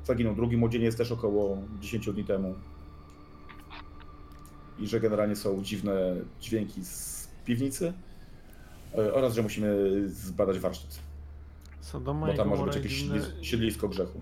Zaginął 0.05 0.35
drugi 0.35 0.57
młodzieniec 0.57 0.95
też 0.95 1.11
około 1.11 1.57
10 1.81 2.13
dni 2.13 2.23
temu. 2.23 2.55
I 4.79 4.87
że 4.87 4.99
generalnie 4.99 5.35
są 5.35 5.63
dziwne 5.63 6.15
dźwięki 6.41 6.85
z 6.85 7.27
piwnicy. 7.45 7.93
e, 8.97 9.13
Oraz, 9.13 9.33
że 9.33 9.41
musimy 9.41 9.77
zbadać 10.09 10.59
warsztat. 10.59 10.99
Sodoma 11.81 12.27
Bo 12.27 12.33
tam 12.33 12.47
może 12.47 12.63
być 12.63 12.75
jakieś 12.75 12.91
dziwne... 12.93 13.19
siedlis- 13.19 13.43
siedlisko 13.43 13.87
grzechu. 13.89 14.21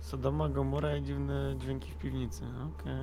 Sodoma, 0.00 0.48
Gomora 0.48 0.96
i 0.96 1.02
dziwne 1.02 1.54
dźwięki 1.58 1.90
w 1.90 1.94
piwnicy. 1.96 2.42
Okej. 2.44 2.94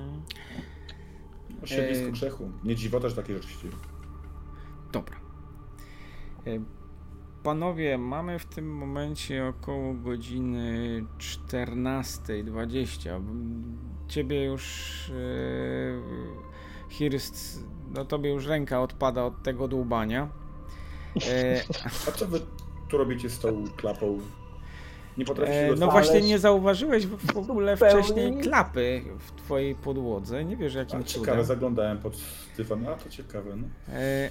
No, 1.60 1.66
siedlisko 1.66 2.06
E, 2.08 2.12
grzechu. 2.12 2.50
Nie 2.64 2.76
dziwota, 2.76 3.08
że 3.08 3.16
takie 3.16 3.34
rzeczy 3.34 3.48
się 3.48 3.58
dzieją. 3.62 3.72
Dobra. 4.92 5.16
E, 6.46 6.50
Panowie, 7.42 7.98
mamy 7.98 8.38
w 8.38 8.44
tym 8.44 8.76
momencie 8.76 9.46
około 9.46 9.94
godziny 9.94 11.04
14.20. 11.18 13.22
Ciebie 14.08 14.44
już 14.44 14.94
e, 15.10 15.12
Hirst, 16.88 17.64
no 17.94 18.04
tobie 18.04 18.30
już 18.30 18.46
ręka 18.46 18.82
odpada 18.82 19.24
od 19.24 19.42
tego 19.42 19.68
dłubania. 19.68 20.28
E... 21.30 21.62
A 22.08 22.10
co 22.10 22.26
wy 22.26 22.40
tu 22.88 22.98
robicie 22.98 23.30
z 23.30 23.38
tą 23.38 23.64
klapą? 23.76 24.18
Nie 25.18 25.24
potrafisz 25.24 25.54
e, 25.54 25.74
No 25.78 25.90
właśnie 25.90 26.20
nie 26.20 26.38
zauważyłeś 26.38 27.06
w 27.06 27.36
ogóle 27.36 27.76
wcześniej 27.76 28.38
klapy 28.38 29.02
w 29.18 29.32
twojej 29.32 29.74
podłodze. 29.74 30.44
Nie 30.44 30.56
wiesz 30.56 30.74
jakim 30.74 31.00
a, 31.00 31.02
cudem. 31.02 31.24
Ciekawe, 31.24 31.44
zaglądałem 31.44 31.98
pod 31.98 32.16
dywan. 32.56 32.88
A 32.88 32.94
to 32.94 33.10
ciekawe. 33.10 33.56
No. 33.56 33.66
E... 33.88 34.30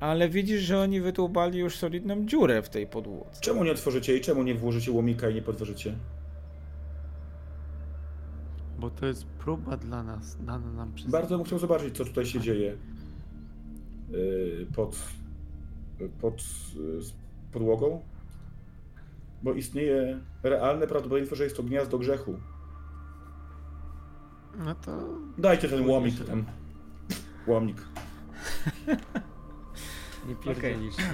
Ale 0.00 0.28
widzisz, 0.28 0.62
że 0.62 0.80
oni 0.80 1.00
wytłubali 1.00 1.58
już 1.58 1.76
solidną 1.76 2.26
dziurę 2.26 2.62
w 2.62 2.68
tej 2.68 2.86
podłodze. 2.86 3.40
Czemu 3.40 3.64
nie 3.64 3.72
otworzycie 3.72 4.16
i 4.16 4.20
czemu 4.20 4.42
nie 4.42 4.54
włożycie 4.54 4.92
łomika 4.92 5.30
i 5.30 5.34
nie 5.34 5.42
podważycie? 5.42 5.96
Bo 8.78 8.90
to 8.90 9.06
jest 9.06 9.26
próba 9.26 9.76
dla 9.76 10.02
nas, 10.02 10.44
dana 10.44 10.72
nam 10.72 10.94
przez... 10.94 11.10
Bardzo 11.10 11.36
bym 11.36 11.46
chciał 11.46 11.58
zobaczyć, 11.58 11.96
co 11.96 12.04
tutaj 12.04 12.26
się 12.26 12.40
dzieje 12.40 12.76
yy, 14.10 14.66
pod, 14.74 14.96
pod 16.20 16.42
yy, 16.76 17.00
podłogą 17.52 18.00
bo 19.42 19.52
istnieje 19.52 20.20
realne 20.42 20.86
prawdopodobieństwo, 20.86 21.36
że 21.36 21.44
jest 21.44 21.56
to 21.56 21.62
gniazdo 21.62 21.98
grzechu. 21.98 22.38
No 24.58 24.74
to... 24.74 24.98
Dajcie 25.38 25.68
ten 25.68 25.88
łomik 25.88 26.24
tam. 26.24 26.44
Łomik. 27.46 27.76
Nie 30.28 30.34
pierdolisz. 30.34 30.94
Okay. 30.94 31.06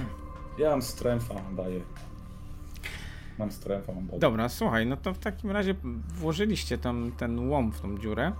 Ja 0.57 0.69
mam 0.69 0.81
stręfa, 0.81 1.33
daję. 1.55 1.81
Mam 3.39 3.51
stręfa, 3.51 3.93
mam 3.93 4.19
Dobra, 4.19 4.49
słuchaj, 4.49 4.85
no 4.85 4.97
to 4.97 5.13
w 5.13 5.19
takim 5.19 5.51
razie 5.51 5.75
włożyliście 6.07 6.77
tam 6.77 7.11
ten 7.17 7.49
łom 7.49 7.71
w 7.71 7.81
tą 7.81 7.97
dziurę. 7.97 8.31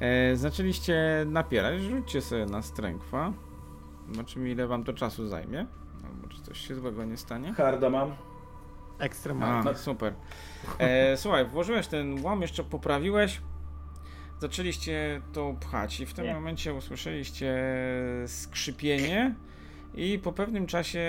E, 0.00 0.36
zaczęliście 0.36 1.26
napierać, 1.26 1.82
rzućcie 1.82 2.20
sobie 2.22 2.46
na 2.46 2.62
strękwa. 2.62 3.32
Zobaczymy 4.12 4.50
ile 4.50 4.66
wam 4.66 4.84
to 4.84 4.92
czasu 4.92 5.28
zajmie. 5.28 5.66
Albo 6.06 6.28
czy 6.28 6.42
coś 6.42 6.60
się 6.68 6.74
złego 6.74 7.04
nie 7.04 7.16
stanie. 7.16 7.54
Harda 7.54 7.90
mam. 7.90 8.14
Ekstremalnie. 8.98 9.70
A, 9.70 9.74
super. 9.74 10.14
E, 10.78 11.16
słuchaj, 11.16 11.46
włożyłeś 11.46 11.86
ten 11.86 12.24
łam, 12.24 12.42
jeszcze 12.42 12.64
poprawiłeś. 12.64 13.40
Zaczęliście 14.44 15.20
to 15.32 15.54
pchać 15.60 16.00
i 16.00 16.06
w 16.06 16.14
tym 16.14 16.24
Nie. 16.24 16.34
momencie 16.34 16.74
usłyszeliście 16.74 17.56
skrzypienie 18.26 19.34
i 19.94 20.18
po 20.18 20.32
pewnym 20.32 20.66
czasie 20.66 21.00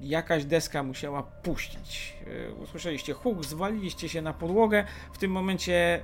jakaś 0.00 0.44
deska 0.44 0.82
musiała 0.82 1.22
puścić. 1.22 2.16
E, 2.50 2.52
usłyszeliście 2.54 3.12
huk, 3.12 3.44
zwaliliście 3.44 4.08
się 4.08 4.22
na 4.22 4.32
podłogę. 4.32 4.84
W 5.12 5.18
tym 5.18 5.30
momencie 5.30 6.02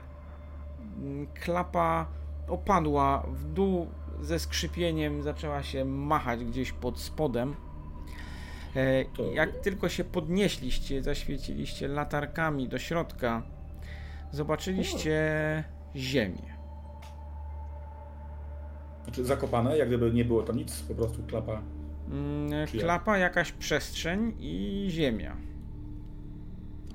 mm, 0.99 1.27
klapa 1.27 2.07
opadła 2.49 3.27
w 3.33 3.45
dół 3.45 3.89
ze 4.21 4.39
skrzypieniem, 4.39 5.23
zaczęła 5.23 5.63
się 5.63 5.85
machać 5.85 6.45
gdzieś 6.45 6.73
pod 6.73 7.01
spodem. 7.01 7.55
E, 8.77 9.05
jak 9.35 9.61
tylko 9.61 9.89
się 9.89 10.05
podnieśliście, 10.05 11.03
zaświeciliście 11.03 11.89
latarkami 11.89 12.69
do 12.69 12.79
środka, 12.79 13.58
zobaczyliście 14.33 15.65
ziemię. 15.97 16.59
Znaczy 19.05 19.25
zakopane, 19.25 19.79
jak 19.79 19.89
gdyby 19.89 20.13
nie 20.13 20.25
było 20.25 20.43
to 20.43 20.53
nic, 20.53 20.83
po 20.83 20.95
prostu 20.95 21.23
klapa. 21.23 21.63
Mm, 22.11 22.67
klapa, 22.67 23.19
jakaś 23.19 23.53
przestrzeń 23.53 24.35
i 24.39 24.87
ziemia. 24.91 25.37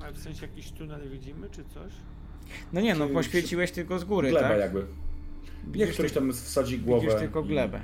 Ale 0.01 0.14
w 0.14 0.18
sensie 0.18 0.45
jakiś 0.45 0.72
tunel 0.72 1.10
widzimy, 1.10 1.49
czy 1.49 1.64
coś? 1.64 1.93
No 2.73 2.81
nie, 2.81 2.95
no 2.95 3.07
poświeciłeś 3.07 3.72
tylko 3.72 3.99
z 3.99 4.03
góry, 4.03 4.30
glebę 4.30 4.49
tak? 4.49 4.60
jakby. 4.60 4.85
Niech 5.76 5.93
ktoś 5.93 6.11
tam 6.11 6.34
wsadzi 6.34 6.80
głowę. 6.80 7.01
Widzisz 7.05 7.19
tylko 7.19 7.43
glebę. 7.43 7.81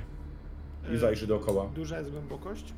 I, 0.90 0.94
i 0.94 0.98
zajrzy 0.98 1.26
dookoła. 1.26 1.66
Duża 1.66 1.98
jest 1.98 2.10
głębokość? 2.10 2.74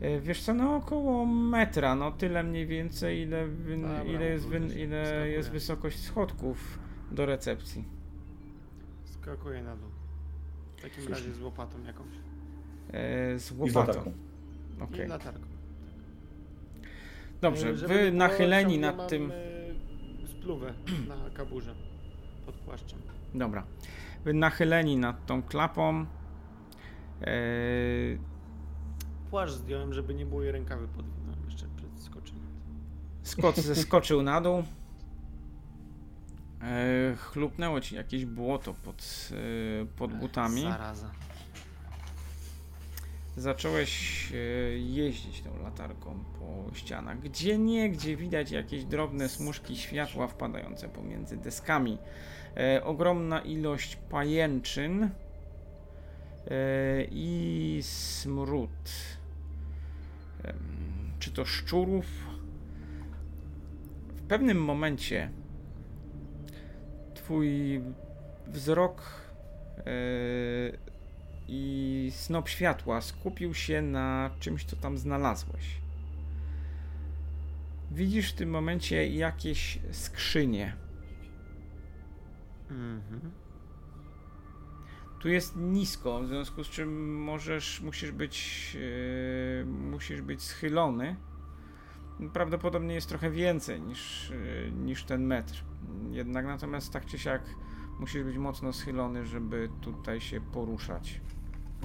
E, 0.00 0.20
wiesz 0.20 0.42
co, 0.42 0.54
no 0.54 0.76
około 0.76 1.26
metra, 1.26 1.94
no 1.94 2.12
tyle 2.12 2.42
mniej 2.42 2.66
więcej, 2.66 3.20
ile, 3.20 3.48
Dobra, 3.48 4.04
ile, 4.04 4.24
jest, 4.24 4.46
ile 4.76 5.28
jest 5.28 5.50
wysokość 5.50 5.98
schodków 5.98 6.78
do 7.10 7.26
recepcji. 7.26 7.84
Skakuję 9.04 9.62
na 9.62 9.76
dół. 9.76 9.88
W 10.76 10.82
takim 10.82 11.08
razie 11.08 11.32
z 11.32 11.40
łopatą 11.40 11.84
jakąś. 11.86 12.12
E, 12.92 13.38
z 13.38 13.52
łopatą. 13.52 14.04
I 14.06 14.30
Okay. 14.82 15.06
I 15.06 15.08
latarką. 15.08 15.46
Dobrze, 17.40 17.68
e, 17.68 17.76
Żeby 17.76 17.94
wy 17.94 18.12
nachyleni 18.12 18.78
nad 18.78 19.08
tym... 19.08 19.32
Spluwę 20.26 20.74
na 21.08 21.30
kaburze 21.30 21.74
pod 22.46 22.54
płaszczem. 22.54 22.98
Dobra. 23.34 23.64
Wy 24.24 24.34
nachyleni 24.34 24.96
nad 24.96 25.26
tą 25.26 25.42
klapą. 25.42 26.06
E, 27.22 27.26
płaszcz 29.30 29.54
zdjąłem, 29.54 29.94
żeby 29.94 30.14
nie 30.14 30.26
było 30.26 30.42
jej 30.42 30.52
rękawy 30.52 30.88
podwinąłem 30.88 31.44
jeszcze 31.44 31.66
przed 31.76 32.00
skoczeniem. 32.04 32.50
Skot 33.22 33.56
zeskoczył 33.56 34.22
na 34.22 34.40
dół. 34.40 34.62
E, 36.62 37.16
chlupnęło 37.16 37.80
ci 37.80 37.94
jakieś 37.94 38.26
błoto 38.26 38.74
pod, 38.74 39.30
e, 39.82 39.86
pod 39.86 40.14
butami. 40.14 40.62
Zaraza. 40.62 41.10
Zacząłeś 43.36 44.32
e, 44.32 44.36
jeździć 44.78 45.42
tą 45.42 45.62
latarką 45.62 46.24
po 46.38 46.74
ścianach. 46.74 47.20
Gdzie 47.20 47.58
nie, 47.58 47.90
gdzie 47.90 48.16
widać 48.16 48.50
jakieś 48.50 48.84
drobne 48.84 49.28
smuszki 49.28 49.76
światła 49.76 50.28
wpadające 50.28 50.88
pomiędzy 50.88 51.36
deskami. 51.36 51.98
E, 52.56 52.84
ogromna 52.84 53.40
ilość 53.40 53.96
pajęczyn 53.96 55.02
e, 55.02 55.10
i 57.10 57.78
smród 57.82 58.70
czy 61.18 61.30
to 61.30 61.44
szczurów. 61.44 62.06
W 64.08 64.22
pewnym 64.22 64.64
momencie 64.64 65.30
twój 67.14 67.80
wzrok 68.46 69.02
yy, 69.76 70.78
i 71.48 72.12
snop 72.14 72.48
światła 72.48 73.00
skupił 73.00 73.54
się 73.54 73.82
na 73.82 74.30
czymś, 74.40 74.64
co 74.64 74.76
tam 74.76 74.98
znalazłeś. 74.98 75.80
Widzisz 77.90 78.32
w 78.32 78.36
tym 78.36 78.50
momencie 78.50 79.08
jakieś 79.08 79.78
skrzynie. 79.92 80.76
Mhm. 82.70 83.30
Tu 85.20 85.28
jest 85.28 85.56
nisko, 85.56 86.20
w 86.20 86.26
związku 86.26 86.64
z 86.64 86.68
czym 86.68 87.18
możesz, 87.22 87.80
musisz 87.80 88.12
być, 88.12 88.74
yy, 88.74 89.66
musisz 89.66 90.22
być 90.22 90.42
schylony. 90.42 91.16
Prawdopodobnie 92.32 92.94
jest 92.94 93.08
trochę 93.08 93.30
więcej 93.30 93.82
niż, 93.82 94.30
yy, 94.30 94.72
niż 94.72 95.04
ten 95.04 95.26
metr. 95.26 95.64
Jednak 96.10 96.46
natomiast 96.46 96.92
tak 96.92 97.06
czy 97.06 97.18
siak 97.18 97.42
musisz 97.98 98.22
być 98.24 98.38
mocno 98.38 98.72
schylony, 98.72 99.26
żeby 99.26 99.68
tutaj 99.80 100.20
się 100.20 100.40
poruszać. 100.40 101.20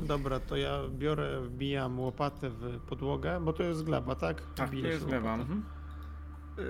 Dobra, 0.02 0.40
to 0.40 0.56
ja 0.56 0.80
biorę, 0.90 1.42
wbijam 1.42 2.00
łopatę 2.00 2.50
w 2.50 2.80
podłogę, 2.80 3.40
bo 3.42 3.54
to 3.54 3.64
jest 3.64 3.84
gleba, 3.84 4.16
tak? 4.16 4.42
Tak, 4.56 4.70
to 4.70 4.76
jest 4.76 5.06
gleba. 5.06 5.34
Mhm. 5.34 5.66
Yy, 6.58 6.64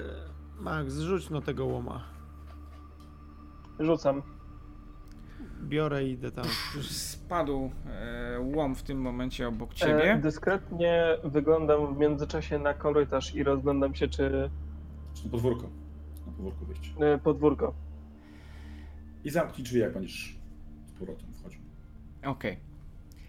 Max, 0.60 0.98
rzuć 0.98 1.30
no 1.30 1.42
tego 1.42 1.66
łoma. 1.66 2.04
Rzucam 3.80 4.22
biorę 5.66 6.06
i 6.06 6.12
idę 6.12 6.32
tam. 6.32 6.46
Spadł 6.82 7.72
e, 7.86 8.40
łom 8.40 8.76
w 8.76 8.84
tym 8.84 9.02
momencie 9.02 9.48
obok 9.48 9.72
e, 9.72 9.76
ciebie. 9.76 10.14
E, 10.14 10.20
dyskretnie 10.20 11.18
wyglądam 11.24 11.96
w 11.96 11.98
międzyczasie 11.98 12.60
na 12.60 12.74
korytarz 12.74 13.36
i 13.36 13.44
rozglądam 13.44 13.96
się, 13.96 14.08
czy... 14.08 14.50
Czy 15.14 15.30
podwórko. 15.30 15.70
Na 16.26 16.32
podwórko 16.32 16.66
wyjść. 16.66 16.94
E, 17.00 17.18
podwórko. 17.18 17.74
I 19.24 19.30
zamknij 19.30 19.64
drzwi, 19.64 19.80
jak 19.80 19.94
będziesz 19.94 20.40
z 20.88 20.92
powrotem 20.92 21.34
wchodził. 21.34 21.62
Okej. 22.20 22.32
Okay. 22.32 22.58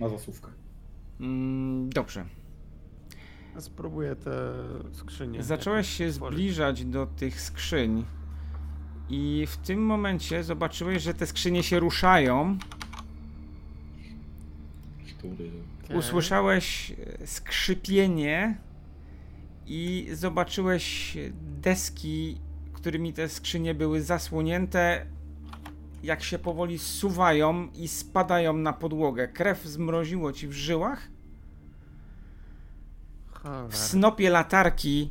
Na 0.00 0.08
zasłówkę. 0.08 0.48
Mm, 1.20 1.90
dobrze. 1.90 2.24
spróbuję 3.58 4.16
te 4.16 4.52
skrzynie. 4.92 5.42
Zacząłeś 5.42 5.88
się 5.88 6.10
zbliżać 6.10 6.84
do 6.84 7.06
tych 7.06 7.40
skrzyń. 7.40 8.04
I 9.10 9.46
w 9.46 9.56
tym 9.56 9.86
momencie 9.86 10.44
zobaczyłeś, 10.44 11.02
że 11.02 11.14
te 11.14 11.26
skrzynie 11.26 11.62
się 11.62 11.80
ruszają. 11.80 12.58
Okay. 15.84 15.98
Usłyszałeś 15.98 16.90
e, 16.90 17.26
skrzypienie 17.26 18.56
i 19.66 20.08
zobaczyłeś 20.12 21.16
deski, 21.60 22.38
którymi 22.72 23.12
te 23.12 23.28
skrzynie 23.28 23.74
były 23.74 24.02
zasłonięte, 24.02 25.06
jak 26.02 26.22
się 26.22 26.38
powoli 26.38 26.78
suwają 26.78 27.68
i 27.74 27.88
spadają 27.88 28.52
na 28.56 28.72
podłogę. 28.72 29.28
Krew 29.28 29.64
zmroziło 29.64 30.32
ci 30.32 30.48
w 30.48 30.52
żyłach. 30.52 31.08
W 33.68 33.76
snopie 33.76 34.30
latarki 34.30 35.10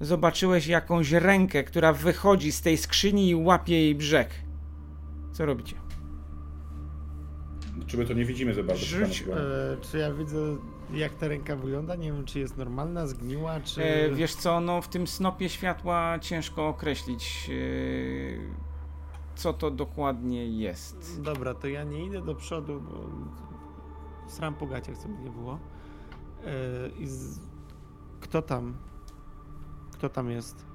zobaczyłeś 0.00 0.66
jakąś 0.66 1.12
rękę, 1.12 1.64
która 1.64 1.92
wychodzi 1.92 2.52
z 2.52 2.60
tej 2.62 2.76
skrzyni 2.76 3.28
i 3.28 3.34
łapie 3.34 3.72
jej 3.72 3.94
brzeg. 3.94 4.30
Co 5.32 5.46
robicie? 5.46 5.76
Czy 7.86 7.98
my 7.98 8.06
to 8.06 8.12
nie 8.12 8.24
widzimy 8.24 8.54
za 8.54 8.62
bardzo? 8.62 8.84
Rzuć, 8.84 9.22
e, 9.22 9.76
czy 9.80 9.98
ja 9.98 10.12
widzę, 10.12 10.56
jak 10.92 11.14
ta 11.14 11.28
ręka 11.28 11.56
wygląda? 11.56 11.96
Nie 11.96 12.12
wiem, 12.12 12.24
czy 12.24 12.38
jest 12.38 12.56
normalna, 12.56 13.06
zgniła, 13.06 13.60
czy... 13.60 13.84
E, 13.84 14.14
wiesz 14.14 14.34
co, 14.34 14.60
no 14.60 14.82
w 14.82 14.88
tym 14.88 15.06
snopie 15.06 15.48
światła 15.48 16.18
ciężko 16.18 16.68
określić, 16.68 17.50
e, 17.50 19.34
co 19.34 19.52
to 19.52 19.70
dokładnie 19.70 20.46
jest. 20.46 21.22
Dobra, 21.22 21.54
to 21.54 21.68
ja 21.68 21.84
nie 21.84 22.04
idę 22.04 22.22
do 22.22 22.34
przodu, 22.34 22.80
bo 22.80 23.10
sram 24.28 24.54
po 24.54 24.66
gaciach, 24.66 24.98
co 24.98 25.08
by 25.08 25.18
nie 25.24 25.30
było. 25.30 25.58
E, 26.44 26.88
I 26.98 27.06
z... 27.06 27.40
Kto 28.20 28.42
tam? 28.42 28.74
Kto 30.00 30.08
tam 30.08 30.30
jest? 30.30 30.66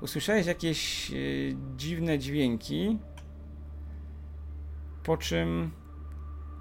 Usłyszałeś 0.00 0.46
jakieś 0.46 1.10
e, 1.10 1.14
dziwne 1.76 2.18
dźwięki, 2.18 2.98
po 5.02 5.16
czym 5.16 5.70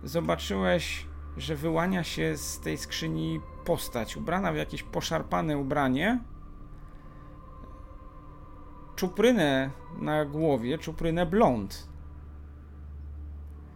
zobaczyłeś, 0.03 1.05
że 1.37 1.55
wyłania 1.55 2.03
się 2.03 2.37
z 2.37 2.59
tej 2.59 2.77
skrzyni 2.77 3.39
postać, 3.65 4.17
ubrana 4.17 4.51
w 4.51 4.55
jakieś 4.55 4.83
poszarpane 4.83 5.57
ubranie, 5.57 6.19
czuprynę 8.95 9.71
na 9.99 10.25
głowie, 10.25 10.77
czuprynę 10.77 11.25
blond. 11.25 11.87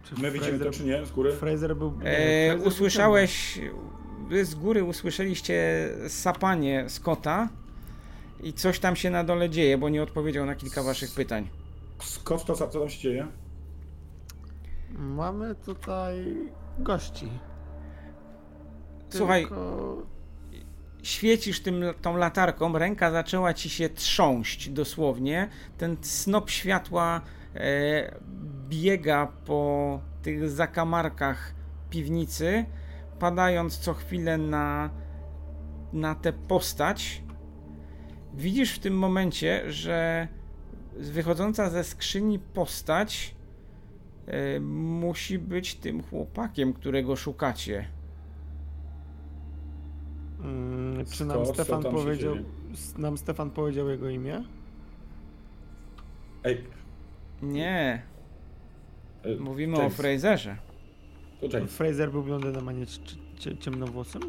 Czy 0.04 0.22
My 0.22 0.32
widzimy 0.32 0.60
to 0.60 0.72
czy 0.72 0.84
nie 0.86 1.06
z 1.06 1.12
góry? 1.12 1.32
Fraser 1.32 1.76
był... 1.76 1.94
E, 2.04 2.48
Fraser 2.48 2.68
usłyszałeś, 2.68 3.62
wy 4.28 4.46
z 4.46 4.56
góry 4.56 4.84
usłyszeliście 4.84 5.90
sapanie 6.08 6.90
Scotta 6.90 7.50
i 8.46 8.54
coś 8.54 8.80
tam 8.80 8.96
się 8.96 9.10
na 9.10 9.24
dole 9.24 9.50
dzieje, 9.50 9.78
bo 9.78 9.90
nie 9.90 10.04
odpowiedział 10.04 10.46
na 10.46 10.56
kilka 10.56 10.84
waszych 10.84 11.14
pytań. 11.14 11.50
Skąd 12.00 12.46
to, 12.46 12.56
co 12.56 12.68
tam 12.68 12.90
się 12.90 13.00
dzieje? 13.00 13.28
Mamy 14.92 15.56
tutaj 15.56 16.38
gości. 16.80 17.30
Słuchaj, 19.10 19.42
Tylko... 19.42 19.98
świecisz 21.04 21.62
tym, 21.62 21.84
tą 22.02 22.18
latarką, 22.18 22.78
ręka 22.78 23.12
zaczęła 23.12 23.54
ci 23.54 23.70
się 23.70 23.90
trząść 23.90 24.70
dosłownie. 24.70 25.50
Ten 25.78 25.98
snop 26.02 26.50
światła 26.50 27.22
e, 27.56 28.20
biega 28.70 29.28
po 29.46 30.00
tych 30.22 30.50
zakamarkach 30.50 31.54
piwnicy, 31.90 32.66
padając 33.20 33.78
co 33.78 33.94
chwilę 33.94 34.38
na, 34.38 34.90
na 35.94 36.16
tę 36.16 36.34
postać. 36.34 37.25
Widzisz 38.38 38.72
w 38.76 38.80
tym 38.80 38.98
momencie, 38.98 39.72
że 39.72 40.28
wychodząca 40.98 41.70
ze 41.70 41.84
skrzyni 41.84 42.40
postać 42.40 43.36
e, 44.28 44.60
musi 44.60 45.40
być 45.40 45.76
tym 45.76 46.04
chłopakiem, 46.04 46.74
którego 46.74 47.16
szukacie. 47.16 47.88
Mm, 50.44 51.06
czy 51.06 51.26
nam 51.26 51.46
Stefan 51.46 51.84
powiedział... 51.84 52.36
Nam 52.98 53.18
Stefan 53.18 53.50
powiedział 53.52 53.90
jego 53.90 54.10
imię? 54.10 54.44
Ej, 56.44 56.64
Nie, 57.42 58.02
e, 59.24 59.36
mówimy 59.36 59.78
James. 59.78 59.94
o 59.94 59.96
Fraserze. 59.96 60.58
to 61.42 61.58
James. 61.58 61.72
Fraser 61.72 62.12
był 62.12 62.24
blondynem, 62.24 62.68
a 62.68 62.72
nie 62.72 62.86
ciemnowłosym? 63.60 64.22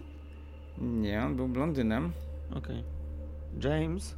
Nie, 0.78 1.22
on 1.22 1.36
był 1.36 1.48
blondynem. 1.48 2.12
Okej. 2.54 2.95
James? 3.64 4.16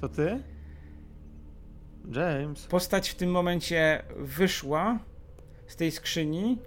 To 0.00 0.08
ty? 0.08 0.42
James? 2.12 2.66
Postać 2.66 3.10
w 3.10 3.14
tym 3.14 3.30
momencie 3.30 4.02
wyszła 4.16 4.98
z 5.66 5.76
tej 5.76 5.90
skrzyni, 5.90 6.58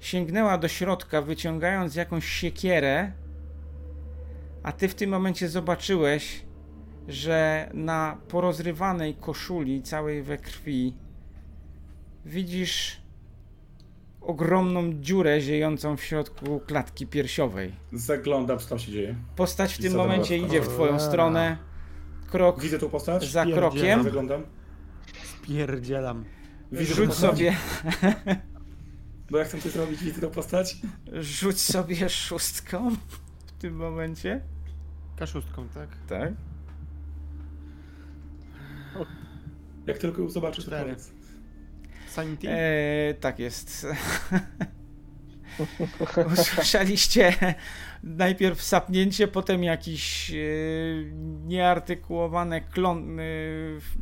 sięgnęła 0.00 0.58
do 0.58 0.68
środka, 0.68 1.22
wyciągając 1.22 1.94
jakąś 1.94 2.26
siekierę, 2.26 3.12
a 4.62 4.72
ty 4.72 4.88
w 4.88 4.94
tym 4.94 5.10
momencie 5.10 5.48
zobaczyłeś, 5.48 6.44
że 7.08 7.70
na 7.74 8.18
porozrywanej 8.28 9.14
koszuli, 9.14 9.82
całej 9.82 10.22
we 10.22 10.38
krwi, 10.38 10.94
widzisz 12.24 13.05
ogromną 14.26 14.92
dziurę 15.00 15.40
ziejącą 15.40 15.96
w 15.96 16.02
środku 16.04 16.60
klatki 16.66 17.06
piersiowej. 17.06 17.72
Zaglądam, 17.92 18.58
co 18.58 18.68
tam 18.68 18.78
się 18.78 18.92
dzieje. 18.92 19.14
Postać 19.36 19.74
w 19.74 19.78
tym 19.78 19.92
tam 19.92 19.96
momencie 19.98 20.38
idzie 20.38 20.60
w 20.60 20.68
twoją 20.68 21.00
stronę. 21.00 21.56
Krok 22.30 22.60
Widzę 22.62 22.78
tą 22.78 22.88
postać? 22.88 23.30
za 23.30 23.44
krokiem. 23.46 24.02
Zaglądam. 24.02 24.42
Spierdzielam. 25.24 26.24
Widzę 26.72 26.86
tą 26.90 26.94
Rzuć 26.96 27.06
postać? 27.08 27.30
sobie, 27.30 27.56
Bo 29.30 29.38
ja 29.38 29.44
chcę 29.44 29.58
coś 29.60 29.72
zrobić, 29.72 30.04
widzę 30.04 30.20
tą 30.20 30.30
postać? 30.30 30.76
rzuć 31.12 31.60
sobie 31.60 32.08
szóstką 32.08 32.90
w 33.46 33.52
tym 33.58 33.76
momencie. 33.76 34.40
Kaszustką, 35.16 35.68
tak? 35.68 35.88
Tak. 36.08 36.32
Jak 39.86 39.98
tylko 39.98 40.22
ją 40.22 40.30
zobaczysz, 40.30 40.64
to 40.64 40.70
Cztery. 40.70 40.84
powiedz. 40.84 41.12
Sanity? 42.16 42.48
E, 42.50 43.14
tak 43.20 43.38
jest. 43.38 43.86
Usłyszeliście 46.32 47.34
najpierw 48.02 48.62
sapnięcie, 48.62 49.28
potem 49.28 49.64
jakieś 49.64 50.30
e, 50.30 50.34
nieartykułowane 51.46 52.60
klon, 52.60 53.20
e, 53.20 53.22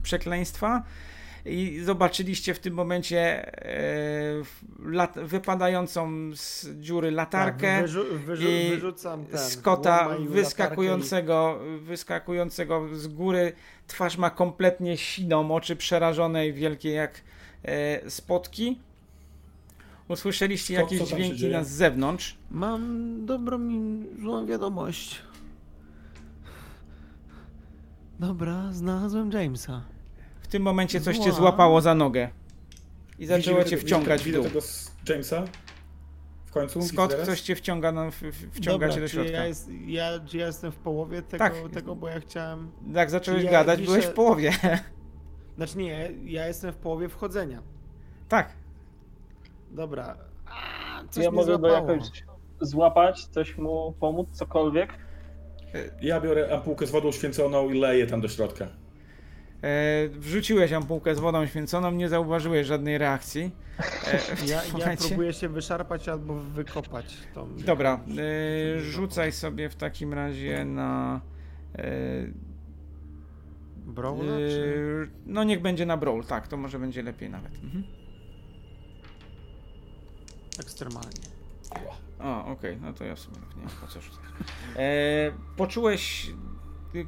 przekleństwa 0.03 0.83
i 1.47 1.81
zobaczyliście 1.85 2.55
w 2.55 2.59
tym 2.59 2.75
momencie 2.75 3.53
e, 3.67 3.83
lat, 4.85 5.15
wypadającą 5.23 6.11
z 6.35 6.67
dziury 6.81 7.11
latarkę. 7.11 7.81
Tak, 7.81 7.87
wyrzu- 7.91 8.19
wyrzu- 8.27 8.49
i 8.49 8.71
wyrzucam 8.71 9.27
ten. 9.27 9.41
Scotta 9.41 10.09
wyskakującego, 10.29 11.61
wyskakującego 11.81 12.89
z 12.93 13.07
góry. 13.07 13.53
Twarz 13.87 14.17
ma 14.19 14.31
kompletnie 14.31 14.97
siną, 14.97 15.55
oczy 15.55 15.77
przerażone 15.77 16.49
i 16.49 16.53
wielkie 16.53 16.91
jak 16.91 17.21
spotki. 18.09 18.79
Usłyszeliście 20.09 20.75
jakieś 20.75 20.99
co 20.99 21.07
dźwięki 21.07 21.49
na 21.49 21.65
z 21.65 21.69
zewnątrz. 21.71 22.37
Mam 22.51 23.27
dobrą 23.27 23.69
i 23.69 24.07
złą 24.23 24.47
wiadomość. 24.47 25.23
Dobra, 28.21 28.73
znalazłem 28.73 29.31
Jamesa. 29.33 29.83
W 30.41 30.47
tym 30.49 30.63
momencie 30.63 31.01
coś 31.01 31.17
cię 31.19 31.23
Zła. 31.25 31.33
złapało 31.33 31.81
za 31.81 31.95
nogę 31.95 32.29
i 33.19 33.27
zaczęło 33.27 33.59
Widzimy 33.59 33.71
cię 33.81 33.87
wciągać 33.87 34.23
w 34.23 34.25
widzę 34.25 34.39
dół. 34.39 34.47
tego 34.47 34.61
Jamesa? 35.09 35.45
W 36.47 36.51
końcu? 36.51 36.83
Scott, 36.83 37.11
teraz? 37.11 37.27
ktoś 37.27 37.41
cię 37.41 37.57
wciąga, 37.57 37.93
no, 37.93 38.11
w- 38.11 38.15
w- 38.15 38.51
wciąga 38.57 38.73
Dobra, 38.87 38.89
cię 38.95 39.01
do 39.01 39.07
czy 39.07 39.13
środka. 39.13 39.33
ja, 39.33 39.47
jest, 39.47 39.69
ja, 39.87 40.21
czy 40.27 40.37
ja 40.39 40.47
jestem 40.47 40.73
w 40.73 40.77
połowie 40.77 41.23
tego, 41.23 41.39
Tak. 41.45 41.55
tego, 41.73 41.97
bo 41.97 42.09
ja 42.09 42.21
chciałem... 42.21 42.71
Jak 42.95 43.11
zacząłeś 43.11 43.41
Czy 43.41 43.47
ja 43.47 43.53
gadać, 43.53 43.81
wiszę- 43.81 43.91
byłeś 43.93 44.07
w 44.07 44.13
połowie. 44.13 44.53
Znaczy 45.57 45.79
nie, 45.79 46.11
ja 46.25 46.47
jestem 46.47 46.73
w 46.73 46.77
połowie 46.77 47.09
wchodzenia. 47.09 47.63
tak. 48.29 48.53
Dobra. 49.71 50.17
A, 50.47 51.03
coś 51.11 51.25
ja 51.25 51.31
mnie 51.31 51.41
mogę 51.41 51.59
go 51.59 51.69
jakoś 51.69 52.03
złapać, 52.61 53.25
coś 53.25 53.59
mu 53.59 53.95
pomóc, 54.01 54.29
cokolwiek. 54.33 54.91
Ja 56.01 56.21
biorę 56.21 56.55
ampułkę 56.55 56.87
z 56.87 56.91
wodą 56.91 57.13
święconą 57.13 57.71
i 57.71 57.79
leję 57.79 58.07
tam 58.07 58.21
do 58.21 58.29
środka. 58.29 58.65
E, 59.63 60.09
wrzuciłeś 60.09 60.73
ampułkę 60.73 61.15
z 61.15 61.19
wodą 61.21 61.47
święconą, 61.47 61.91
nie 61.91 62.09
zauważyłeś 62.09 62.67
żadnej 62.67 62.99
reakcji. 62.99 63.51
E, 64.13 64.47
Ja, 64.51 64.61
ja 64.79 64.97
próbuję 65.09 65.33
się 65.33 65.49
wyszarpać 65.49 66.09
albo 66.09 66.35
wykopać 66.35 67.17
tą... 67.35 67.49
Dobra, 67.57 68.01
e, 68.77 68.81
rzucaj 68.81 69.33
sobie 69.33 69.69
w 69.69 69.77
takim 69.77 70.15
razie 70.15 70.65
na. 70.65 71.21
E, 71.79 71.85
Brawla, 73.85 74.37
czy... 74.37 75.09
e, 75.09 75.23
no 75.27 75.45
niech 75.45 75.63
będzie 75.63 75.87
na 75.87 75.97
brawl, 75.97 76.23
tak, 76.23 76.49
to 76.49 76.57
może 76.57 76.79
będzie 76.79 77.03
lepiej 77.03 77.31
nawet. 77.31 77.55
Mhm. 77.65 77.85
Ekstremalnie. 80.61 81.21
O, 82.21 82.47
okej, 82.47 82.79
no 82.83 82.93
to 82.93 83.05
ja 83.05 83.15
w 83.15 83.21
sumie 83.21 83.37
nie 83.57 83.63
wiem 83.63 83.71
po 83.81 83.87
co 83.87 84.01
rzucać. 84.01 84.21
E, 84.77 85.33
poczułeś, 85.57 86.31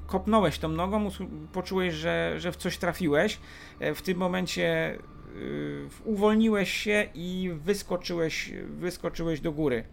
kopnąłeś 0.07 0.59
tą 0.59 0.69
nogą, 0.69 1.09
poczułeś, 1.53 1.95
że, 1.95 2.35
że 2.39 2.53
w 2.53 2.57
coś 2.57 2.79
trafiłeś. 2.79 3.39
E, 3.81 3.95
w 3.95 4.03
tym 4.03 4.19
momencie 4.19 4.99
y, 5.37 5.89
uwolniłeś 6.05 6.71
się 6.71 7.09
i 7.15 7.51
wyskoczyłeś, 7.55 8.53
wyskoczyłeś 8.67 9.41
do 9.41 9.53
góry. 9.53 9.85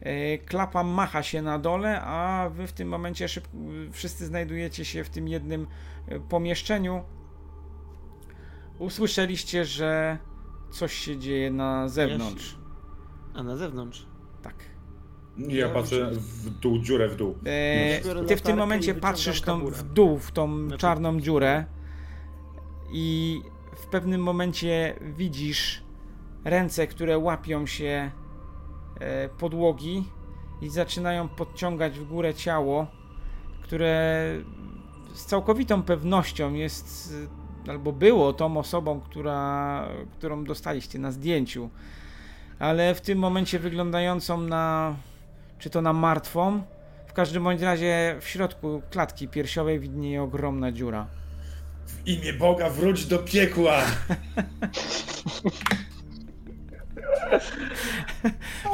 E, 0.00 0.38
klapa 0.38 0.82
macha 0.82 1.22
się 1.22 1.42
na 1.42 1.58
dole, 1.58 2.00
a 2.00 2.50
wy 2.54 2.66
w 2.66 2.72
tym 2.72 2.88
momencie 2.88 3.28
szybko, 3.28 3.50
wszyscy 3.92 4.26
znajdujecie 4.26 4.84
się 4.84 5.04
w 5.04 5.10
tym 5.10 5.28
jednym 5.28 5.62
e, 5.62 5.66
pomieszczeniu. 6.28 7.02
Usłyszeliście, 8.78 9.64
że 9.64 10.18
coś 10.70 10.94
się 10.94 11.18
dzieje 11.18 11.50
na 11.50 11.88
zewnątrz. 11.88 12.56
A 13.34 13.42
na 13.42 13.56
zewnątrz? 13.56 14.06
Tak. 14.42 14.54
Ja 15.38 15.56
Ja 15.56 15.68
patrzę 15.68 16.10
w 16.12 16.50
dół, 16.50 16.78
dziurę 16.78 17.08
w 17.08 17.16
dół. 17.16 17.34
E, 17.46 18.24
ty 18.26 18.36
w 18.36 18.42
tym 18.42 18.56
momencie 18.56 18.94
patrzysz 18.94 19.40
tą, 19.40 19.66
w 19.66 19.82
dół, 19.82 20.18
w 20.18 20.32
tą 20.32 20.68
czarną 20.78 21.20
dziurę 21.20 21.64
i 22.92 23.40
w 23.76 23.86
pewnym 23.86 24.22
momencie 24.22 24.94
widzisz 25.16 25.82
ręce, 26.44 26.86
które 26.86 27.18
łapią 27.18 27.66
się 27.66 28.10
e, 29.00 29.28
podłogi 29.28 30.04
i 30.62 30.68
zaczynają 30.68 31.28
podciągać 31.28 31.98
w 31.98 32.04
górę 32.04 32.34
ciało, 32.34 32.86
które 33.62 34.24
z 35.14 35.24
całkowitą 35.24 35.82
pewnością 35.82 36.54
jest 36.54 37.14
albo 37.68 37.92
było 37.92 38.32
tą 38.32 38.56
osobą, 38.56 39.00
która, 39.00 39.88
którą 40.12 40.44
dostaliście 40.44 40.98
na 40.98 41.12
zdjęciu, 41.12 41.70
ale 42.58 42.94
w 42.94 43.00
tym 43.00 43.18
momencie 43.18 43.58
wyglądającą 43.58 44.40
na 44.40 44.94
czy 45.58 45.70
to 45.70 45.82
na 45.82 45.92
martwą, 45.92 46.62
w 47.06 47.12
każdym 47.12 47.44
bądź 47.44 47.62
razie 47.62 48.16
w 48.20 48.28
środku 48.28 48.82
klatki 48.90 49.28
piersiowej 49.28 49.80
widnieje 49.80 50.22
ogromna 50.22 50.72
dziura. 50.72 51.06
W 51.86 52.06
imię 52.06 52.32
Boga 52.32 52.70
wróć 52.70 53.06
do 53.06 53.18
piekła! 53.18 53.76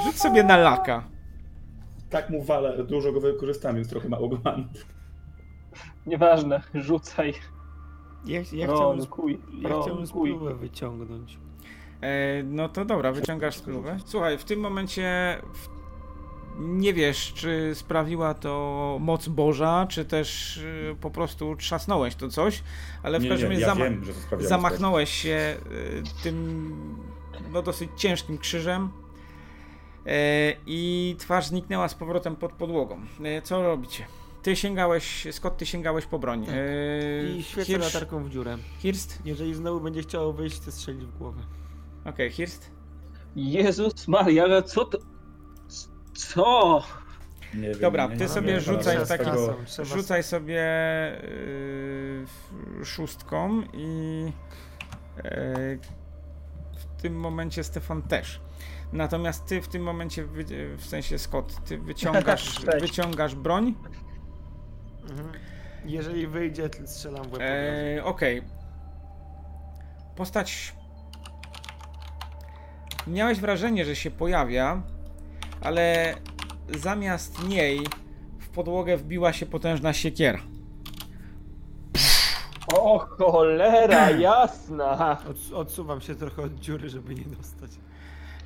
Rzuć 0.05 0.21
sobie 0.21 0.43
na 0.43 0.57
laka. 0.57 1.05
Tak 2.11 2.31
mu 2.31 2.43
walę, 2.43 2.85
dużo 2.85 3.12
go 3.12 3.21
wykorzystam, 3.21 3.77
więc 3.77 3.89
trochę 3.89 4.09
mało 4.09 4.29
go 4.29 4.39
mam. 4.45 4.69
Nieważne, 6.06 6.62
rzucaj. 6.74 7.35
Ja, 8.24 8.40
ja 8.52 8.66
chciałbym, 8.66 9.06
ja 9.60 9.82
chciałbym 9.82 10.06
spróbę 10.06 10.55
wyciągnąć. 10.55 11.39
E, 12.01 12.43
no 12.43 12.68
to 12.68 12.85
dobra, 12.85 13.12
wyciągasz 13.12 13.56
spluwę. 13.56 13.97
Słuchaj, 14.05 14.39
w 14.39 14.44
tym 14.44 14.60
momencie 14.60 15.36
w... 15.52 15.68
nie 16.59 16.94
wiesz, 16.94 17.32
czy 17.35 17.70
sprawiła 17.74 18.35
to 18.35 18.97
moc 19.01 19.28
Boża, 19.28 19.86
czy 19.86 20.05
też 20.05 20.56
y, 20.56 20.97
po 21.01 21.10
prostu 21.10 21.56
trzasnąłeś 21.56 22.14
to 22.14 22.28
coś, 22.28 22.62
ale 23.02 23.20
w 23.20 23.28
każdym 23.28 23.51
razie 23.51 23.60
ja 23.60 23.74
zama 23.74 23.85
zamachnąłeś 24.39 25.10
się 25.10 25.56
y, 25.72 26.22
tym 26.22 26.64
no, 27.52 27.62
dosyć 27.62 27.90
ciężkim 27.97 28.39
krzyżem 28.39 28.90
e, 30.06 30.52
i 30.66 31.16
twarz 31.18 31.47
zniknęła 31.47 31.89
z 31.89 31.94
powrotem 31.94 32.36
pod 32.36 32.52
podłogą. 32.52 33.01
E, 33.24 33.43
co 33.43 33.62
robicie? 33.62 34.06
Ty 34.43 34.57
sięgałeś, 34.57 35.27
skąd 35.31 35.57
ty 35.57 35.67
sięgałeś 35.67 36.07
po 36.07 36.19
broń? 36.19 36.47
Tak. 36.47 36.55
Eee, 36.55 37.39
I 37.39 37.43
świecę 37.43 37.65
Hirsch... 37.65 37.95
latarką 37.95 38.25
w 38.25 38.31
dziurę. 38.31 38.59
Hirst? 38.79 39.19
Jeżeli 39.25 39.55
znowu 39.55 39.81
będzie 39.81 40.03
chciało 40.03 40.33
wyjść, 40.33 40.61
to 40.61 40.73
strzelić 40.73 41.05
w 41.05 41.19
głowę. 41.19 41.43
Okej, 42.01 42.12
okay, 42.12 42.31
Hirst? 42.31 42.71
Jezus 43.37 44.09
Maria, 44.09 44.43
ale 44.45 44.62
co 44.62 44.85
to... 44.85 44.99
Co? 46.15 46.83
Nie 47.55 47.75
Dobra, 47.75 48.09
ty 48.09 48.29
sobie 48.29 48.61
rzucaj 48.61 48.97
taki, 49.09 49.31
rzucaj 49.83 50.23
sobie 50.23 50.62
yy, 52.79 52.85
szóstką 52.85 53.62
i 53.73 54.25
yy, 55.17 55.23
w 56.77 57.03
tym 57.03 57.15
momencie 57.15 57.65
Stefan 57.65 58.03
też. 58.03 58.41
Natomiast 58.93 59.47
ty 59.47 59.62
w 59.62 59.69
tym 59.69 59.83
momencie, 59.83 60.25
w 60.77 60.85
sensie 60.85 61.19
Scott, 61.19 61.65
ty 61.65 61.79
wyciągasz, 61.79 62.61
wyciągasz 62.81 63.35
broń 63.35 63.75
Mhm. 65.10 65.32
Jeżeli 65.85 66.27
wyjdzie, 66.27 66.68
to 66.68 66.86
strzelam 66.86 67.28
w 67.28 67.32
łeb. 67.32 67.43
Eee, 67.43 68.01
Okej. 68.01 68.39
Okay. 68.39 68.51
Postać. 70.16 70.74
Miałeś 73.06 73.40
wrażenie, 73.40 73.85
że 73.85 73.97
się 73.97 74.10
pojawia, 74.10 74.82
ale 75.60 76.14
zamiast 76.78 77.48
niej 77.48 77.81
w 78.39 78.48
podłogę 78.48 78.97
wbiła 78.97 79.32
się 79.32 79.47
potężna 79.47 79.93
siekiera. 79.93 80.40
O 82.74 82.98
cholera, 82.98 84.10
jasna! 84.31 85.18
Od, 85.31 85.52
odsuwam 85.55 86.01
się 86.01 86.14
trochę 86.14 86.43
od 86.43 86.55
dziury, 86.55 86.89
żeby 86.89 87.14
nie 87.14 87.24
dostać. 87.24 87.70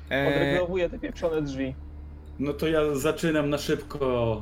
Eee... 0.09 0.35
Odregulowuję 0.35 0.89
te 0.89 0.99
pieprzone 0.99 1.41
drzwi. 1.41 1.75
No 2.39 2.53
to 2.53 2.67
ja 2.67 2.95
zaczynam 2.95 3.49
na 3.49 3.57
szybko 3.57 4.41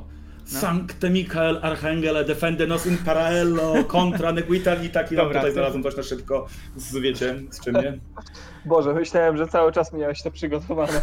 no. 0.52 0.60
Sancte 0.60 1.10
Michael 1.10 1.58
Archangele 1.62 2.24
defende 2.24 2.66
nos 2.66 2.86
in 2.86 2.98
parallelo 2.98 3.84
contra 3.84 4.32
neguital 4.32 4.84
i 4.84 4.90
taki 4.90 5.16
Dobra, 5.16 5.40
tutaj 5.40 5.52
znalazłem 5.52 5.82
coś 5.82 5.96
na 5.96 6.02
szybko 6.02 6.46
z, 6.76 6.96
wiecie, 6.96 7.34
z 7.50 7.64
czym 7.64 7.74
nie? 7.74 7.98
Boże, 8.64 8.94
myślałem, 8.94 9.36
że 9.36 9.48
cały 9.48 9.72
czas 9.72 9.92
miałeś 9.92 10.22
to 10.22 10.30
przygotowane. 10.30 11.00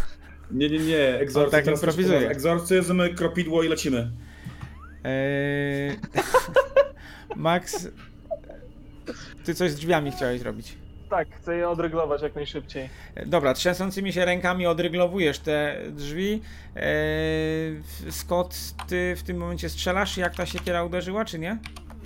Nie, 0.51 0.69
nie, 0.69 0.79
nie, 0.79 1.19
egzorcyzm, 1.19 1.65
tak 1.65 1.75
improwizuję. 1.75 2.29
Egzorcyzm, 2.29 3.01
kropidło 3.15 3.63
i 3.63 3.67
lecimy. 3.67 4.11
Eee... 5.03 5.99
Max, 7.35 7.87
ty 9.43 9.55
coś 9.55 9.71
z 9.71 9.75
drzwiami 9.75 10.11
chciałeś 10.11 10.39
zrobić. 10.39 10.80
Tak, 11.11 11.27
chcę 11.35 11.55
je 11.55 11.69
odryglować 11.69 12.21
jak 12.21 12.35
najszybciej. 12.35 12.89
Dobra, 13.25 13.53
trzęsącymi 13.53 14.13
się 14.13 14.25
rękami 14.25 14.65
odryglowujesz 14.65 15.39
te 15.39 15.77
drzwi. 15.89 16.41
Eee, 16.75 17.81
Scott, 18.09 18.55
ty 18.87 19.15
w 19.17 19.23
tym 19.23 19.37
momencie 19.37 19.69
strzelasz, 19.69 20.17
jak 20.17 20.35
ta 20.35 20.45
siekiera 20.45 20.83
uderzyła, 20.83 21.25
czy 21.25 21.39
nie? 21.39 21.57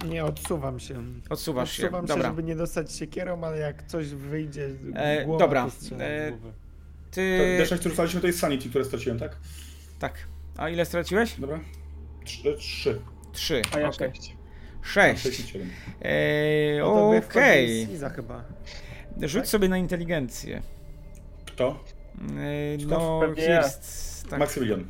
Nie, 0.06 0.26
odsuwam 0.26 0.80
się. 0.80 1.04
Odsuwasz 1.30 1.72
się, 1.72 1.84
Odsuwam 1.84 2.06
dobra. 2.06 2.24
się, 2.24 2.30
żeby 2.30 2.44
nie 2.44 2.56
dostać 2.56 2.94
siekierą, 2.94 3.44
ale 3.44 3.58
jak 3.58 3.84
coś 3.84 4.08
wyjdzie 4.08 4.70
e, 4.96 5.26
głowa, 5.26 5.40
Dobra, 5.40 5.68
to 5.90 5.96
e, 5.96 6.32
ty... 7.12 7.38
To, 7.38 7.64
Deszek, 7.64 7.80
który 7.80 7.92
rzucaliśmy, 7.92 8.22
to 8.22 8.28
jest 8.28 8.40
Sanity, 8.40 8.70
które 8.70 8.86
straciłem, 8.86 9.20
tak? 9.20 9.36
Tak. 10.00 10.14
A 10.58 10.70
ile 10.70 10.86
straciłeś? 10.86 11.40
Dobra. 11.40 11.60
Trzy. 12.24 12.56
Trzy. 12.58 13.02
Trzy. 13.34 13.62
A 13.72 13.80
ja 13.80 13.90
okay. 13.90 14.12
sześć. 14.14 14.36
Sześć. 14.82 15.54
Eee, 16.02 16.80
no 16.80 17.10
Okej. 17.18 17.88
Okay. 18.00 18.10
chyba. 18.10 18.44
Rzuć 19.22 19.42
tak? 19.42 19.48
sobie 19.48 19.70
na 19.70 19.78
inteligencję. 19.78 20.62
Kto? 21.46 21.80
Yy, 22.78 22.86
no, 22.88 23.22
Hirst. 23.36 24.30
Tak. 24.30 24.40
Maksymilian. 24.40 24.86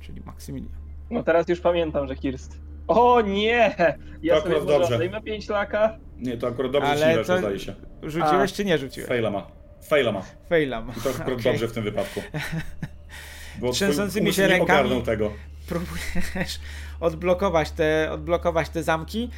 Czyli 0.00 0.20
Maksymilian. 0.20 0.72
No 1.10 1.22
teraz 1.22 1.48
już 1.48 1.60
pamiętam, 1.60 2.08
że 2.08 2.16
Kirst. 2.16 2.58
O 2.88 3.20
nie! 3.20 3.74
Ja 4.22 4.34
to 4.36 4.42
sobie 4.42 4.56
akurat 4.56 4.80
dobrze. 4.80 4.98
Dajmy 4.98 5.22
5 5.22 5.48
laka. 5.48 5.98
Nie, 6.18 6.36
to 6.36 6.48
akurat 6.48 6.72
dobrze 6.72 6.88
Ale 6.88 7.24
to... 7.24 7.38
zdaje 7.38 7.58
się. 7.58 7.74
Rzuciłeś 8.02 8.52
A. 8.52 8.56
czy 8.56 8.64
nie 8.64 8.78
rzuciłeś? 8.78 9.08
Faila 9.08 9.30
ma. 9.30 9.46
Faila 9.82 10.12
ma. 10.12 10.22
Faila 10.48 10.80
ma. 10.80 10.92
I 10.92 11.00
to 11.00 11.10
akurat 11.10 11.40
okay. 11.40 11.52
dobrze 11.52 11.68
w 11.68 11.72
tym 11.72 11.84
wypadku. 11.84 12.20
Bo 13.60 13.72
Trzęsącymi 13.72 14.32
się 14.32 14.46
rękami 14.46 15.02
tego. 15.02 15.32
próbujesz 15.68 16.60
odblokować 17.00 17.70
te, 17.70 18.08
odblokować 18.12 18.68
te 18.68 18.82
zamki 18.82 19.30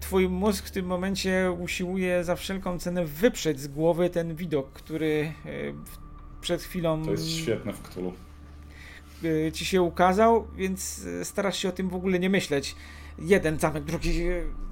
twój 0.00 0.28
mózg 0.28 0.66
w 0.66 0.70
tym 0.70 0.86
momencie 0.86 1.56
usiłuje 1.58 2.24
za 2.24 2.36
wszelką 2.36 2.78
cenę 2.78 3.04
wyprzeć 3.04 3.60
z 3.60 3.68
głowy 3.68 4.10
ten 4.10 4.34
widok, 4.34 4.72
który 4.72 5.32
e, 5.46 5.50
przed 6.40 6.62
chwilą. 6.62 7.04
To 7.04 7.10
jest 7.10 7.28
świetne 7.28 7.72
w 7.72 7.82
Cthulhu. 7.82 8.12
E, 9.24 9.52
ci 9.52 9.64
się 9.64 9.82
ukazał, 9.82 10.48
więc 10.56 11.06
starasz 11.22 11.56
się 11.58 11.68
o 11.68 11.72
tym 11.72 11.88
w 11.88 11.94
ogóle 11.94 12.18
nie 12.18 12.30
myśleć. 12.30 12.76
Jeden 13.18 13.58
zamek, 13.58 13.84
drugi. 13.84 14.20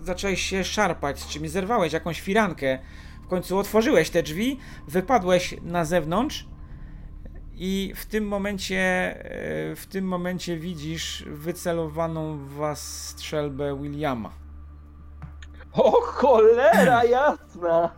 Zacząłeś 0.02 0.42
się 0.42 0.64
szarpać, 0.64 1.20
z 1.20 1.28
czymś 1.28 1.50
zerwałeś 1.50 1.92
jakąś 1.92 2.20
firankę. 2.20 2.78
W 3.24 3.28
końcu 3.28 3.58
otworzyłeś 3.58 4.10
te 4.10 4.22
drzwi, 4.22 4.58
wypadłeś 4.88 5.54
na 5.62 5.84
zewnątrz. 5.84 6.46
I 7.54 7.92
w 7.96 8.06
tym 8.06 8.28
momencie, 8.28 9.14
w 9.76 9.86
tym 9.90 10.04
momencie 10.04 10.56
widzisz 10.56 11.24
wycelowaną 11.26 12.38
w 12.38 12.52
was 12.52 13.06
strzelbę 13.06 13.78
Williama. 13.82 14.47
O 15.78 16.00
cholera 16.00 17.04
jasna! 17.16 17.90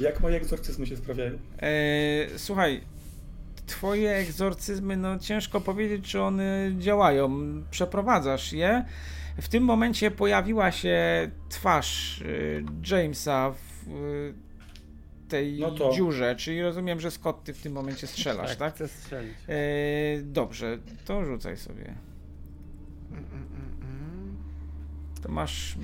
Jak 0.00 0.20
moje 0.20 0.36
egzorcyzmy 0.36 0.86
się 0.86 0.96
sprawiają? 0.96 1.38
Eee, 1.58 2.28
słuchaj, 2.36 2.80
twoje 3.66 4.10
egzorcyzmy, 4.10 4.96
no 4.96 5.18
ciężko 5.18 5.60
powiedzieć, 5.60 6.10
czy 6.10 6.22
one 6.22 6.72
działają. 6.78 7.30
Przeprowadzasz 7.70 8.52
je. 8.52 8.84
W 9.40 9.48
tym 9.48 9.64
momencie 9.64 10.10
pojawiła 10.10 10.72
się 10.72 11.30
twarz 11.48 12.20
y, 12.20 12.64
Jamesa 12.90 13.50
w 13.50 13.88
y, 13.88 14.34
tej 15.28 15.60
no 15.60 15.70
to... 15.70 15.92
dziurze, 15.92 16.36
czyli 16.36 16.62
rozumiem, 16.62 17.00
że 17.00 17.10
Scott 17.10 17.44
ty 17.44 17.52
w 17.52 17.62
tym 17.62 17.72
momencie 17.72 18.06
strzelasz, 18.06 18.48
tak? 18.48 18.58
tak? 18.58 18.74
chcę 18.74 18.88
strzelić. 18.88 19.34
Eee, 19.48 20.22
dobrze, 20.22 20.78
to 21.04 21.24
rzucaj 21.24 21.56
sobie. 21.56 21.94
Mm, 23.10 23.24
mm, 23.24 23.28
mm 23.32 23.51
to 25.22 25.28
masz 25.32 25.76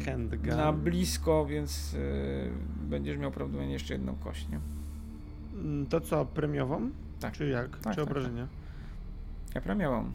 na 0.43 0.73
blisko, 0.73 1.47
więc 1.47 1.93
yy, 1.93 2.01
będziesz 2.89 3.19
miał 3.19 3.31
prawdopodobnie 3.31 3.73
jeszcze 3.73 3.95
jedną 3.95 4.15
kość, 4.15 4.49
nie? 4.49 4.61
Mm, 5.55 5.87
to 5.87 6.01
co, 6.01 6.27
premiową? 6.27 6.91
Tak. 7.21 7.33
Czy 7.33 7.49
jak? 7.49 7.71
Tak, 7.79 7.95
Czy 7.95 8.01
tak, 8.01 8.11
obrażenia? 8.11 8.49
Tak. 9.47 9.55
Ja 9.55 9.61
premiową. 9.61 10.13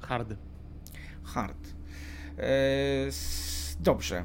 Hard. 0.00 0.34
Hard. 1.22 1.74
Yy, 2.36 2.44
dobrze. 3.80 4.24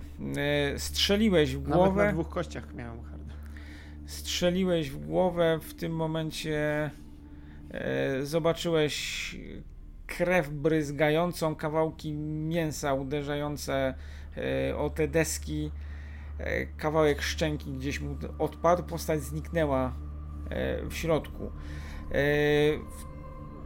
Yy, 0.72 0.80
strzeliłeś 0.80 1.56
w 1.56 1.64
głowę. 1.64 1.90
Nawet 1.90 2.06
na 2.06 2.12
dwóch 2.12 2.30
kościach 2.30 2.74
miałem 2.74 3.04
hard. 3.04 3.24
Strzeliłeś 4.06 4.90
w 4.90 5.06
głowę, 5.06 5.60
w 5.62 5.74
tym 5.74 5.96
momencie 5.96 6.92
yy, 7.74 8.26
zobaczyłeś 8.26 9.36
krew 10.08 10.50
bryzgającą, 10.50 11.56
kawałki 11.56 12.14
mięsa 12.14 12.94
uderzające 12.94 13.94
e, 14.38 14.78
o 14.78 14.90
te 14.90 15.08
deski. 15.08 15.72
e, 16.38 16.66
kawałek 16.66 17.22
szczęki 17.22 17.72
gdzieś 17.72 18.00
mu 18.00 18.18
odpadł, 18.40 18.84
postać 18.84 19.22
zniknęła 19.22 19.94
e, 20.50 20.86
w 20.86 20.94
środku. 20.94 21.52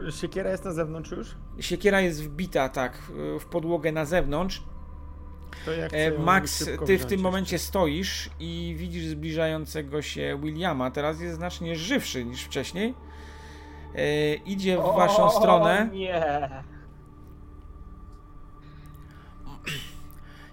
Siekiera 0.09 0.51
jest 0.51 0.65
na 0.65 0.71
zewnątrz 0.71 1.11
już? 1.11 1.35
Siekiera 1.59 2.01
jest 2.01 2.23
wbita, 2.23 2.69
tak, 2.69 3.01
w 3.39 3.45
podłogę 3.45 3.91
na 3.91 4.05
zewnątrz. 4.05 4.63
Max, 6.19 6.69
ty 6.85 6.97
w 6.97 7.05
tym 7.05 7.21
momencie 7.21 7.59
stoisz 7.59 8.29
i 8.39 8.75
widzisz 8.77 9.05
zbliżającego 9.05 10.01
się 10.01 10.39
Williama. 10.43 10.91
Teraz 10.91 11.21
jest 11.21 11.35
znacznie 11.35 11.75
żywszy 11.75 12.25
niż 12.25 12.43
wcześniej. 12.43 12.93
E, 13.97 14.33
idzie 14.35 14.77
w 14.77 14.95
waszą 14.95 15.25
o, 15.25 15.29
stronę. 15.29 15.89
Nie. 15.93 16.49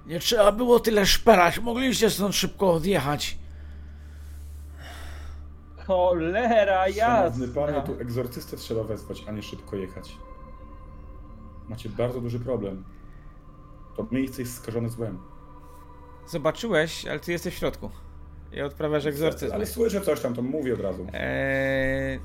Nie 0.06 0.20
trzeba 0.20 0.52
było 0.52 0.80
tyle 0.80 1.06
szperać. 1.06 1.58
Mogliście 1.58 2.10
stąd 2.10 2.34
szybko 2.34 2.72
odjechać. 2.72 3.38
Cholera 5.86 6.88
jasna. 6.88 7.04
Szanowny 7.04 7.48
panie, 7.48 7.82
tu 7.82 8.00
egzorcystę 8.00 8.56
trzeba 8.56 8.82
wezwać, 8.82 9.24
a 9.28 9.32
nie 9.32 9.42
szybko 9.42 9.76
jechać. 9.76 10.16
Macie 11.68 11.88
bardzo 11.88 12.20
duży 12.20 12.40
problem. 12.40 12.84
To 13.96 14.06
miejsce 14.10 14.42
jest 14.42 14.56
skażone 14.56 14.88
złem. 14.88 15.18
Zobaczyłeś, 16.26 17.06
ale 17.06 17.20
ty 17.20 17.32
jesteś 17.32 17.54
w 17.54 17.58
środku. 17.58 17.90
I 18.52 18.60
odprawiasz 18.60 19.06
egzorcyzm. 19.06 19.54
Ale 19.54 19.66
słyszę 19.66 20.00
coś 20.00 20.20
tam, 20.20 20.34
to 20.34 20.42
mówię 20.42 20.74
od 20.74 20.80
razu. 20.80 21.06
Eee, 21.12 22.20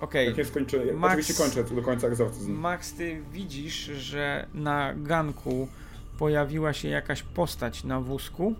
Okej. 0.00 0.28
Okay. 0.28 0.38
Jak 0.38 0.46
skończę, 0.46 0.94
Max, 0.94 1.12
oczywiście 1.12 1.34
kończę 1.34 1.74
do 1.74 1.82
końca 1.82 2.06
egzorcyzm. 2.06 2.52
Max, 2.52 2.94
ty 2.94 3.22
widzisz, 3.32 3.74
że 3.84 4.46
na 4.54 4.94
ganku 4.96 5.68
pojawiła 6.18 6.72
się 6.72 6.88
jakaś 6.88 7.22
postać 7.22 7.84
na 7.84 8.00
wózku. 8.00 8.54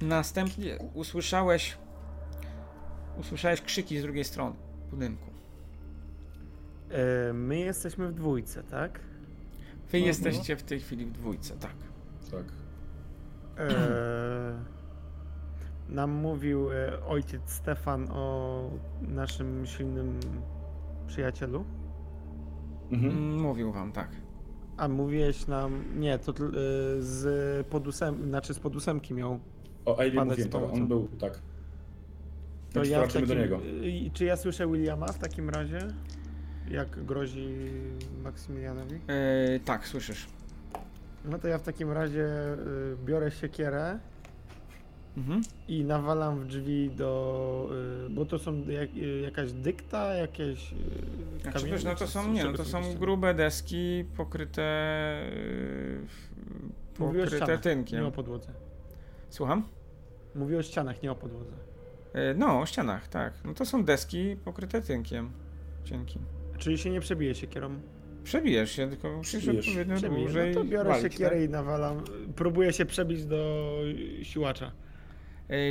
Następnie 0.00 0.78
usłyszałeś 0.94 1.76
usłyszałeś 3.20 3.60
krzyki 3.62 3.98
z 3.98 4.02
drugiej 4.02 4.24
strony 4.24 4.56
budynku. 4.90 5.30
E, 6.90 7.32
my 7.32 7.58
jesteśmy 7.58 8.08
w 8.08 8.14
dwójce, 8.14 8.62
tak? 8.62 9.00
Wy 9.90 9.98
mhm. 9.98 10.04
jesteście 10.04 10.56
w 10.56 10.62
tej 10.62 10.80
chwili 10.80 11.06
w 11.06 11.12
dwójce, 11.12 11.54
tak. 11.56 11.74
Tak. 12.30 12.44
E, 13.58 14.75
nam 15.88 16.10
mówił 16.10 16.72
e, 16.72 17.04
ojciec 17.06 17.42
Stefan 17.50 18.08
o 18.10 18.70
naszym 19.02 19.66
silnym 19.66 20.20
przyjacielu? 21.06 21.64
Mhm. 22.90 23.12
Mm, 23.12 23.40
mówił 23.40 23.72
wam, 23.72 23.92
tak. 23.92 24.08
A 24.76 24.88
mówiłeś 24.88 25.46
nam, 25.46 25.84
nie, 26.00 26.18
to 26.18 26.32
e, 26.32 26.34
z 26.98 27.66
podusem, 27.66 28.28
znaczy 28.28 28.54
z 28.54 28.58
podósemki 28.58 29.14
miał 29.14 29.40
O 29.84 29.98
Ailey 29.98 30.24
mówiłem, 30.24 30.50
tak, 30.50 30.62
on 30.72 30.86
był, 30.86 31.08
tak. 31.20 31.38
To 32.72 32.84
ja 32.84 33.06
takim, 33.06 33.26
do 33.26 33.34
niego. 33.34 33.60
Czy 34.12 34.24
ja 34.24 34.36
słyszę 34.36 34.66
Williama 34.66 35.06
w 35.06 35.18
takim 35.18 35.50
razie? 35.50 35.78
Jak 36.70 37.04
grozi 37.04 37.54
Maksymilianowi? 38.22 38.94
Yy, 38.94 39.60
tak, 39.60 39.86
słyszysz. 39.86 40.26
No 41.24 41.38
to 41.38 41.48
ja 41.48 41.58
w 41.58 41.62
takim 41.62 41.92
razie 41.92 42.24
y, 42.24 42.96
biorę 43.04 43.30
siekierę 43.30 43.98
mhm. 45.16 45.40
i 45.68 45.84
nawalam 45.84 46.40
w 46.40 46.46
drzwi 46.46 46.90
do. 46.90 47.70
Y, 48.06 48.10
bo 48.10 48.26
to 48.26 48.38
są 48.38 48.68
jak, 48.68 48.96
y, 48.96 49.20
jakaś 49.20 49.52
dykta, 49.52 50.14
jakieś. 50.14 50.72
Y, 50.72 50.76
znaczy, 51.42 51.66
wiesz, 51.66 51.84
no 51.84 51.94
to 51.94 52.06
są 52.06 52.32
nie, 52.32 52.44
no 52.44 52.52
to 52.52 52.64
są 52.64 52.94
grube 52.94 53.34
deski 53.34 54.04
pokryte. 54.16 54.62
Y, 55.32 56.06
pokryte 56.98 57.58
tynkiem. 57.58 58.00
Nie 58.00 58.06
o 58.06 58.12
podłodze. 58.12 58.52
Słucham? 59.30 59.62
Mówię 60.34 60.58
o 60.58 60.62
ścianach, 60.62 61.02
nie 61.02 61.12
o 61.12 61.14
podłodze. 61.14 61.52
No, 62.36 62.60
o 62.60 62.66
ścianach, 62.66 63.08
tak. 63.08 63.34
No 63.44 63.54
to 63.54 63.66
są 63.66 63.84
deski 63.84 64.36
pokryte 64.44 64.82
tynkiem. 64.82 65.30
Cienkim. 65.84 66.22
Czyli 66.58 66.78
się 66.78 66.90
nie 66.90 67.00
przebije 67.00 67.34
siekierą? 67.34 67.80
Przebijesz 68.24 68.70
się, 68.70 68.88
tylko 68.88 69.16
musisz 69.16 69.48
odpowiednio 69.48 69.96
Przebije. 69.96 70.24
dłużej 70.24 70.54
No 70.54 70.60
to 70.60 70.66
biorę 70.66 70.90
walić, 70.90 71.12
siekierę 71.12 71.36
tak? 71.36 71.44
i 71.44 71.48
nawalam. 71.48 72.04
Próbuję 72.36 72.72
się 72.72 72.86
przebić 72.86 73.24
do 73.24 73.72
siłacza. 74.22 74.72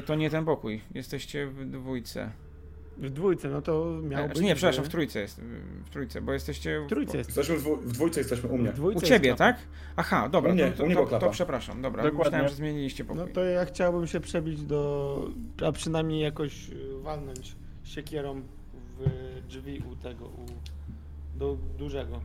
To 0.06 0.16
nie 0.16 0.30
ten 0.30 0.46
pokój. 0.46 0.82
Jesteście 0.94 1.48
w 1.48 1.66
dwójce. 1.66 2.32
W 2.98 3.10
dwójce, 3.10 3.50
no 3.50 3.62
to 3.62 4.00
miał 4.04 4.24
znaczy, 4.24 4.34
być... 4.34 4.44
Nie, 4.44 4.56
przepraszam, 4.56 4.86
w 4.86 4.90
trójce 4.90 5.20
jest. 5.20 5.42
W 5.86 5.90
trójce, 5.90 6.22
bo 6.22 6.34
jesteście... 6.34 6.82
W 6.86 6.90
trójce 6.90 7.18
jest. 7.18 7.30
Jesteśmy 7.30 7.58
w, 7.58 7.94
dwójce, 7.94 8.20
jesteśmy 8.20 8.50
u 8.50 8.58
mnie. 8.58 8.72
u 8.96 9.02
ciebie, 9.02 9.36
tak? 9.36 9.58
Aha, 9.96 10.30
dobra, 10.30 10.52
u 10.52 10.54
mnie, 10.54 10.72
to, 10.72 10.88
to, 10.88 11.06
to, 11.06 11.20
to, 11.20 11.30
przepraszam, 11.30 11.82
dobra. 11.82 12.04
Dokładnie. 12.04 12.24
Myślałem, 12.24 12.50
że 12.50 12.56
zmieniliście 12.56 13.06
pokój. 13.06 13.24
No 13.28 13.34
to 13.34 13.44
ja 13.44 13.66
chciałbym 13.66 14.08
się 14.08 14.20
przebić 14.20 14.64
do... 14.64 15.30
a 15.66 15.72
przynajmniej 15.72 16.22
jakoś 16.22 16.72
walnąć 17.02 17.56
siekierą 17.84 18.42
w 18.98 19.10
drzwi 19.48 19.84
u 19.92 19.96
tego, 19.96 20.26
u 20.26 20.46
do 21.38 21.58
dużego. 21.78 22.22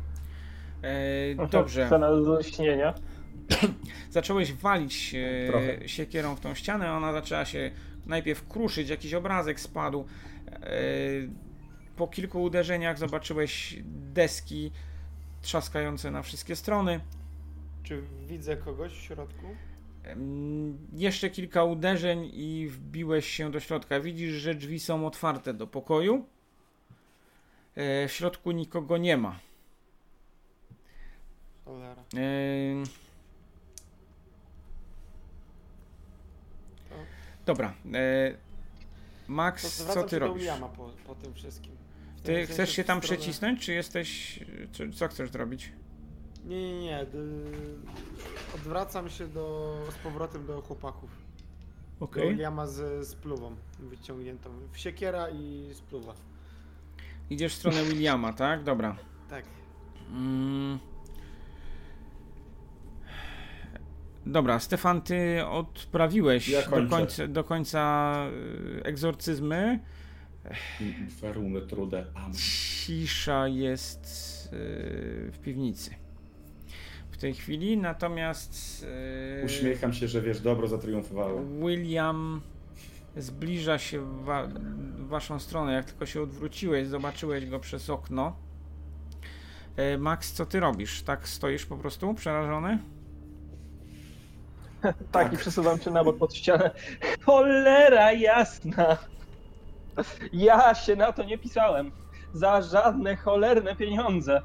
E, 0.82 1.46
dobrze. 1.50 1.86
Scena 1.86 2.10
do 2.10 2.42
śnienia. 2.42 2.94
Zacząłeś 4.10 4.52
walić 4.52 5.14
e, 5.14 5.88
siekierą 5.88 6.36
w 6.36 6.40
tą 6.40 6.54
ścianę, 6.54 6.92
ona 6.92 7.12
zaczęła 7.12 7.44
się 7.44 7.70
najpierw 8.06 8.48
kruszyć, 8.48 8.88
jakiś 8.88 9.14
obrazek 9.14 9.60
spadł. 9.60 10.04
E, 10.52 10.70
po 11.96 12.08
kilku 12.08 12.42
uderzeniach 12.42 12.98
zobaczyłeś 12.98 13.76
deski 14.12 14.72
trzaskające 15.42 16.10
na 16.10 16.22
wszystkie 16.22 16.56
strony. 16.56 17.00
Czy 17.82 18.02
widzę 18.26 18.56
kogoś 18.56 18.92
w 18.92 19.02
środku? 19.02 19.46
Jeszcze 20.92 21.30
kilka 21.30 21.64
uderzeń 21.64 22.30
i 22.34 22.68
wbiłeś 22.68 23.26
się 23.26 23.50
do 23.50 23.60
środka. 23.60 24.00
Widzisz, 24.00 24.32
że 24.32 24.54
drzwi 24.54 24.80
są 24.80 25.06
otwarte 25.06 25.54
do 25.54 25.66
pokoju. 25.66 26.26
E, 27.74 28.08
w 28.08 28.12
środku 28.12 28.50
nikogo 28.50 28.98
nie 28.98 29.16
ma. 29.16 29.38
Cholera. 31.64 32.04
E, 32.16 33.10
dobra. 37.50 37.74
E, 37.94 38.34
Max, 39.28 39.84
co 39.84 40.02
ty 40.02 40.18
robisz? 40.18 40.46
Po, 40.76 40.90
po 41.06 41.14
tym 41.14 41.34
wszystkim. 41.34 41.72
Ty 42.22 42.46
chcesz 42.46 42.70
się 42.70 42.84
tam 42.84 42.98
stronę... 42.98 43.16
przecisnąć, 43.16 43.60
czy 43.60 43.72
jesteś. 43.72 44.40
Czy, 44.72 44.92
co 44.92 45.08
chcesz 45.08 45.30
zrobić? 45.30 45.72
Nie, 46.44 46.72
nie, 46.72 46.80
nie. 46.80 47.06
Odwracam 48.54 49.10
się 49.10 49.28
do, 49.28 49.76
z 49.90 49.94
powrotem 49.94 50.46
do 50.46 50.62
chłopaków. 50.62 51.10
Okej. 52.00 52.22
Okay. 52.22 52.34
Williama 52.34 52.66
z, 52.66 53.08
z 53.08 53.14
pluwą 53.14 53.56
wyciągniętą. 53.78 54.50
W 54.72 54.78
siekiera 54.78 55.30
i 55.30 55.70
spluwa. 55.74 56.14
Idziesz 57.30 57.54
w 57.54 57.58
stronę 57.58 57.84
Williama, 57.84 58.32
tak? 58.32 58.64
Dobra. 58.64 58.96
Tak. 59.30 59.44
Mm. 60.10 60.78
Dobra, 64.26 64.58
Stefan, 64.58 65.02
ty 65.02 65.46
odprawiłeś 65.46 66.48
ja 66.48 66.62
do, 66.62 66.86
końca, 66.88 67.26
do 67.28 67.44
końca 67.44 68.14
e, 68.80 68.84
egzorcyzmy. 68.86 69.80
Warumy 71.22 71.60
trude. 71.60 72.06
Cisza 72.36 73.48
jest 73.48 74.00
e, 74.46 74.56
w 75.30 75.38
piwnicy. 75.42 75.90
W 77.10 77.16
tej 77.16 77.34
chwili, 77.34 77.76
natomiast. 77.76 78.86
E, 79.42 79.44
Uśmiecham 79.44 79.92
się, 79.92 80.08
że 80.08 80.22
wiesz, 80.22 80.40
dobro 80.40 80.68
zatriumfowało. 80.68 81.42
William 81.42 82.40
zbliża 83.16 83.78
się 83.78 84.00
w, 84.00 84.24
wa 84.24 84.46
w 84.46 85.08
waszą 85.08 85.38
stronę. 85.38 85.72
Jak 85.72 85.84
tylko 85.84 86.06
się 86.06 86.22
odwróciłeś, 86.22 86.86
zobaczyłeś 86.86 87.46
go 87.46 87.60
przez 87.60 87.90
okno. 87.90 88.36
Max, 89.98 90.32
co 90.32 90.46
ty 90.46 90.60
robisz? 90.60 91.02
Tak 91.02 91.28
stoisz 91.28 91.66
po 91.66 91.76
prostu 91.76 92.14
przerażony? 92.14 92.78
Tak, 95.12 95.32
i 95.32 95.36
przesuwam 95.36 95.80
się 95.80 95.90
na 95.90 96.04
bok 96.04 96.18
pod 96.18 96.34
ścianę. 96.34 96.70
Cholera 97.24 98.12
jasna! 98.12 98.96
Ja 100.32 100.74
się 100.74 100.96
na 100.96 101.12
to 101.12 101.24
nie 101.24 101.38
pisałem. 101.38 101.92
Za 102.32 102.62
żadne 102.62 103.16
cholerne 103.16 103.76
pieniądze. 103.76 104.42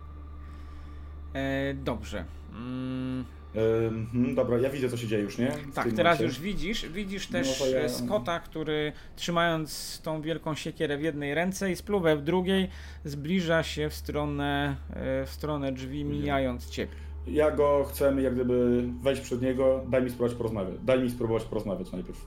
E, 1.34 1.74
dobrze. 1.74 2.26
Mm. 2.52 3.26
Yy, 3.56 4.36
dobra, 4.36 4.58
ja 4.58 4.70
widzę, 4.70 4.90
co 4.90 4.98
się 4.98 5.08
dzieje 5.08 5.24
już, 5.24 5.38
nie? 5.38 5.52
W 5.52 5.74
tak, 5.74 5.94
teraz 5.96 6.20
już 6.20 6.40
widzisz. 6.40 6.90
Widzisz 6.90 7.28
też 7.28 7.60
no 7.60 7.66
ja... 7.66 7.90
Scotta, 7.90 8.40
który 8.40 8.94
trzymając 9.16 10.02
tą 10.04 10.22
wielką 10.22 10.56
siekierę 10.56 10.98
w 10.98 11.02
jednej 11.02 11.34
ręce 11.34 11.72
i 11.72 11.76
spluwę 11.76 12.16
w 12.16 12.22
drugiej, 12.22 12.70
zbliża 13.06 13.64
się 13.64 13.90
w 13.90 13.94
stronę, 13.94 14.76
e, 14.90 15.26
w 15.26 15.30
stronę 15.30 15.72
drzwi, 15.72 16.06
mijając 16.06 16.70
ciebie. 16.70 17.05
Ja 17.28 17.52
go 17.52 17.86
chcemy 17.90 18.22
jak 18.22 18.34
gdyby 18.34 18.90
wejść 19.02 19.22
przed 19.22 19.42
niego, 19.42 19.84
daj 19.88 20.04
mi 20.04 20.10
spróbować 20.10 20.38
porozmawiać. 20.38 20.76
Daj 20.84 21.04
mi 21.04 21.10
spróbować 21.10 21.44
porozmawiać 21.44 21.92
najpierw. 21.92 22.26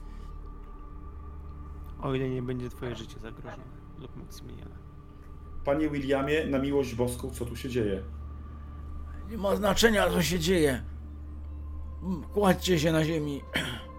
O 2.01 2.13
ile 2.13 2.29
nie 2.29 2.41
będzie 2.41 2.69
twoje 2.69 2.95
życie 2.95 3.19
zagrożone 3.19 3.63
lub 3.99 4.15
Maksymiliana. 4.17 4.75
Panie 5.65 5.89
Williamie, 5.89 6.45
na 6.45 6.59
miłość 6.59 6.95
boską, 6.95 7.29
co 7.29 7.45
tu 7.45 7.55
się 7.55 7.69
dzieje? 7.69 8.03
Nie 9.31 9.37
ma 9.37 9.55
znaczenia, 9.55 10.09
co 10.09 10.21
się 10.21 10.39
dzieje. 10.39 10.83
kładźcie 12.33 12.79
się 12.79 12.91
na 12.91 13.05
ziemi. 13.05 13.41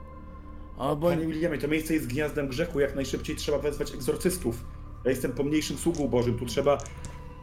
Albo... 0.78 1.08
Panie 1.08 1.26
Williamie, 1.26 1.58
to 1.58 1.68
miejsce 1.68 1.94
jest 1.94 2.06
gniazdem 2.06 2.48
grzechu, 2.48 2.80
jak 2.80 2.94
najszybciej 2.94 3.36
trzeba 3.36 3.58
wezwać 3.58 3.94
egzorcystów. 3.94 4.64
Ja 5.04 5.10
jestem 5.10 5.32
pomniejszym 5.32 5.76
sługą 5.76 6.08
Bożym, 6.08 6.38
tu 6.38 6.46
trzeba 6.46 6.78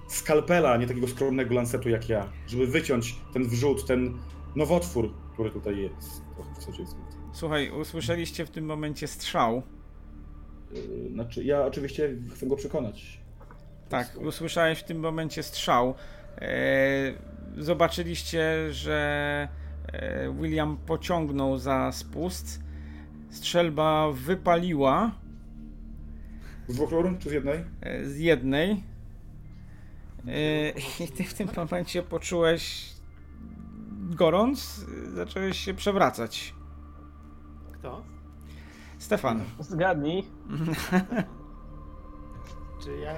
skalpela, 0.07 0.77
nie 0.77 0.87
takiego 0.87 1.07
skromnego 1.07 1.55
lancetu 1.55 1.89
jak 1.89 2.09
ja, 2.09 2.29
żeby 2.47 2.67
wyciąć 2.67 3.15
ten 3.33 3.47
wrzód, 3.47 3.85
ten 3.85 4.17
nowotwór, 4.55 5.13
który 5.33 5.51
tutaj 5.51 5.77
jest. 5.77 6.21
Słuchaj, 7.33 7.71
usłyszeliście 7.71 8.45
w 8.45 8.49
tym 8.49 8.65
momencie 8.65 9.07
strzał. 9.07 9.63
Yy, 10.71 11.09
znaczy, 11.13 11.43
ja 11.43 11.65
oczywiście 11.65 12.15
chcę 12.35 12.47
go 12.47 12.55
przekonać. 12.55 13.19
Tak, 13.89 14.17
usłyszałeś 14.21 14.79
w 14.79 14.83
tym 14.83 14.99
momencie 14.99 15.43
strzał. 15.43 15.93
Eee, 16.37 17.13
zobaczyliście, 17.57 18.73
że 18.73 19.47
e, 19.87 20.33
William 20.41 20.77
pociągnął 20.77 21.57
za 21.57 21.91
spust. 21.91 22.59
Strzelba 23.29 24.11
wypaliła. 24.11 25.11
Z 26.67 26.75
dwóch 26.75 26.91
rur 26.91 27.17
czy 27.19 27.29
z 27.29 27.33
jednej? 27.33 27.59
Z 28.03 28.17
jednej. 28.19 28.83
E, 30.27 30.69
I 31.03 31.07
ty 31.07 31.23
w 31.23 31.33
tym 31.33 31.49
momencie 31.55 32.03
poczułeś 32.03 32.93
gorąc, 34.09 34.85
zacząłeś 35.13 35.59
się 35.59 35.73
przewracać. 35.73 36.53
Kto? 37.71 38.03
Stefan. 38.97 39.43
Zgadnij. 39.59 40.23
czy 42.83 42.97
ja... 42.97 43.15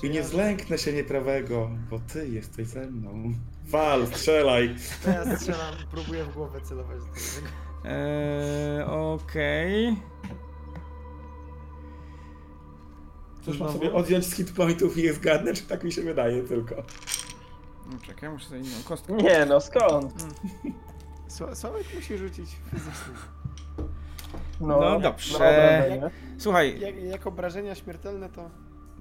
Czy 0.00 0.06
I 0.06 0.10
nie 0.10 0.18
ja... 0.18 0.24
zlęknę 0.24 0.78
się 0.78 0.92
nieprawego, 0.92 1.70
bo 1.90 1.98
ty 1.98 2.28
jesteś 2.28 2.68
ze 2.68 2.86
mną. 2.90 3.34
Wal, 3.64 4.06
strzelaj. 4.06 4.76
To 5.04 5.10
ja 5.10 5.36
strzelam, 5.36 5.74
próbuję 5.90 6.24
w 6.24 6.34
głowę 6.34 6.60
celować 6.60 6.98
do 6.98 7.04
tego. 7.04 7.48
Eee, 7.84 8.82
okej. 8.84 9.88
Okay. 9.88 10.12
Cóż 13.42 13.58
mam 13.58 13.72
sobie 13.72 13.92
odjąć 13.92 14.26
z 14.26 14.34
hitpointów 14.34 14.98
i 14.98 15.02
je 15.02 15.14
zgadnę, 15.14 15.54
czy 15.54 15.62
tak 15.62 15.84
mi 15.84 15.92
się 15.92 16.02
wydaje 16.02 16.42
tylko. 16.42 16.74
No, 17.86 17.98
czekaj, 18.06 18.30
muszę 18.30 18.46
sobie 18.46 18.60
inną 18.60 18.82
kostkę. 18.84 19.12
Nie 19.12 19.46
no, 19.46 19.60
skąd? 19.60 20.12
Hmm. 20.18 21.54
Sławek 21.54 21.94
musi 21.94 22.18
rzucić 22.18 22.50
fizycznie. 22.70 23.14
No, 24.60 24.80
no 24.80 25.00
dobrze. 25.00 25.98
Jak, 26.02 26.12
Słuchaj. 26.38 26.80
Jak, 26.80 27.02
jak, 27.02 27.26
obrażenia 27.26 27.74
śmiertelne 27.74 28.28
to. 28.28 28.50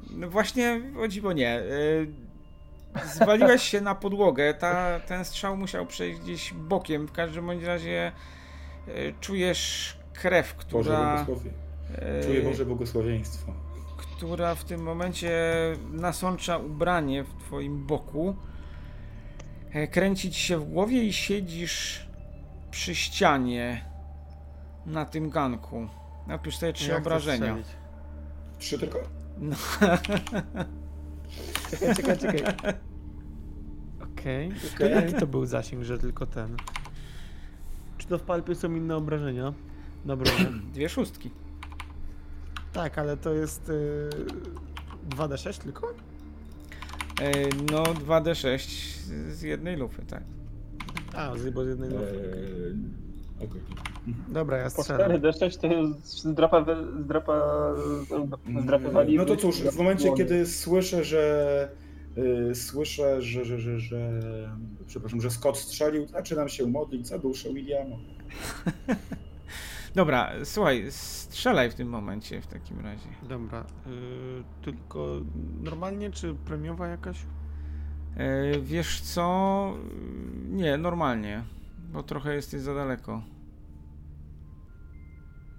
No 0.09 0.29
właśnie, 0.29 0.81
o 0.99 1.07
dziwo 1.07 1.33
nie. 1.33 1.59
Y, 1.59 2.07
zwaliłeś 3.05 3.63
się 3.63 3.81
na 3.81 3.95
podłogę. 3.95 4.53
Ta, 4.53 4.99
ten 4.99 5.25
strzał 5.25 5.57
musiał 5.57 5.85
przejść 5.85 6.19
gdzieś 6.19 6.53
bokiem. 6.53 7.07
W 7.07 7.11
każdym 7.11 7.45
bądź 7.45 7.63
razie 7.63 8.11
y, 8.87 9.13
czujesz 9.21 9.97
krew, 10.13 10.55
która. 10.55 11.25
Boże 11.27 11.41
y, 12.19 12.23
Czuję 12.23 12.41
Boże 12.41 12.65
błogosławieństwo. 12.65 13.53
Która 14.21 14.55
w 14.55 14.63
tym 14.63 14.81
momencie 14.81 15.31
nasącza 15.91 16.57
ubranie 16.57 17.23
w 17.23 17.33
twoim 17.33 17.85
boku. 17.85 18.35
E, 19.71 19.87
kręcić 19.87 20.35
się 20.35 20.57
w 20.57 20.63
głowie 20.63 21.03
i 21.03 21.13
siedzisz 21.13 22.07
przy 22.71 22.95
ścianie 22.95 23.85
na 24.85 25.05
tym 25.05 25.29
ganku. 25.29 25.87
Napisz 26.27 26.57
sobie 26.57 26.73
trzy 26.73 26.89
Jak 26.89 26.99
obrażenia. 26.99 27.57
Trzy 28.59 28.79
tylko? 28.79 28.99
No. 29.37 29.55
czekaj, 31.71 31.95
czekaj, 31.95 32.17
czekaj. 32.17 32.43
Okej. 34.11 34.47
Okay. 34.47 34.69
okay. 34.75 34.89
Jaki 34.89 35.13
to 35.13 35.27
był 35.27 35.45
zasięg, 35.45 35.83
że 35.83 35.97
tylko 35.97 36.25
ten? 36.25 36.57
Czy 37.97 38.07
to 38.07 38.17
w 38.17 38.21
palpie 38.21 38.55
są 38.55 38.75
inne 38.75 38.95
obrażenia? 38.95 39.53
Dobra. 40.05 40.31
Dwie 40.73 40.89
szóstki. 40.89 41.31
Tak, 42.73 42.97
ale 42.97 43.17
to 43.17 43.33
jest 43.33 43.67
yy, 43.67 44.09
2d6 45.09 45.63
tylko? 45.63 45.87
Yy, 45.87 47.49
no 47.71 47.83
2d6 47.83 48.57
z 49.31 49.41
jednej 49.41 49.77
lufy, 49.77 50.01
tak. 50.05 50.23
A, 51.13 51.37
z, 51.37 51.49
bo 51.49 51.65
z 51.65 51.67
jednej 51.67 51.89
lufy. 51.89 52.05
Eee, 53.41 53.45
okay. 53.45 53.61
Dobra, 54.27 54.57
ja 54.57 54.69
strzelam. 54.69 55.11
4D6 55.11 55.59
to 55.59 55.67
jest 55.67 56.23
zdrapa, 56.23 56.65
zdrapa, 57.03 57.41
zdrapywali. 58.61 59.17
No 59.17 59.25
to 59.25 59.35
cóż, 59.35 59.61
w 59.61 59.77
momencie, 59.77 60.13
kiedy 60.13 60.45
słyszę, 60.45 61.03
że 61.03 61.69
yy, 62.15 62.55
słyszę, 62.55 63.21
że, 63.21 63.45
że, 63.45 63.59
że, 63.59 63.79
że, 63.79 64.11
przepraszam, 64.87 65.21
że 65.21 65.29
Scott 65.29 65.57
strzelił, 65.57 66.07
zaczynam 66.07 66.49
się 66.49 66.67
modlić 66.67 67.07
za 67.07 67.19
duszę 67.19 67.53
Williama. 67.53 67.95
Dobra, 69.95 70.31
słuchaj, 70.43 70.85
strzelaj 70.89 71.71
w 71.71 71.75
tym 71.75 71.89
momencie 71.89 72.41
w 72.41 72.47
takim 72.47 72.79
razie. 72.79 73.09
Dobra, 73.29 73.65
yy, 73.85 74.43
tylko 74.61 75.21
normalnie 75.61 76.11
czy 76.11 76.33
premiowa 76.33 76.87
jakaś? 76.87 77.25
Yy, 78.17 78.61
wiesz 78.61 79.01
co? 79.01 79.73
Nie, 80.49 80.77
normalnie, 80.77 81.43
bo 81.93 82.03
trochę 82.03 82.35
jesteś 82.35 82.61
za 82.61 82.75
daleko 82.75 83.21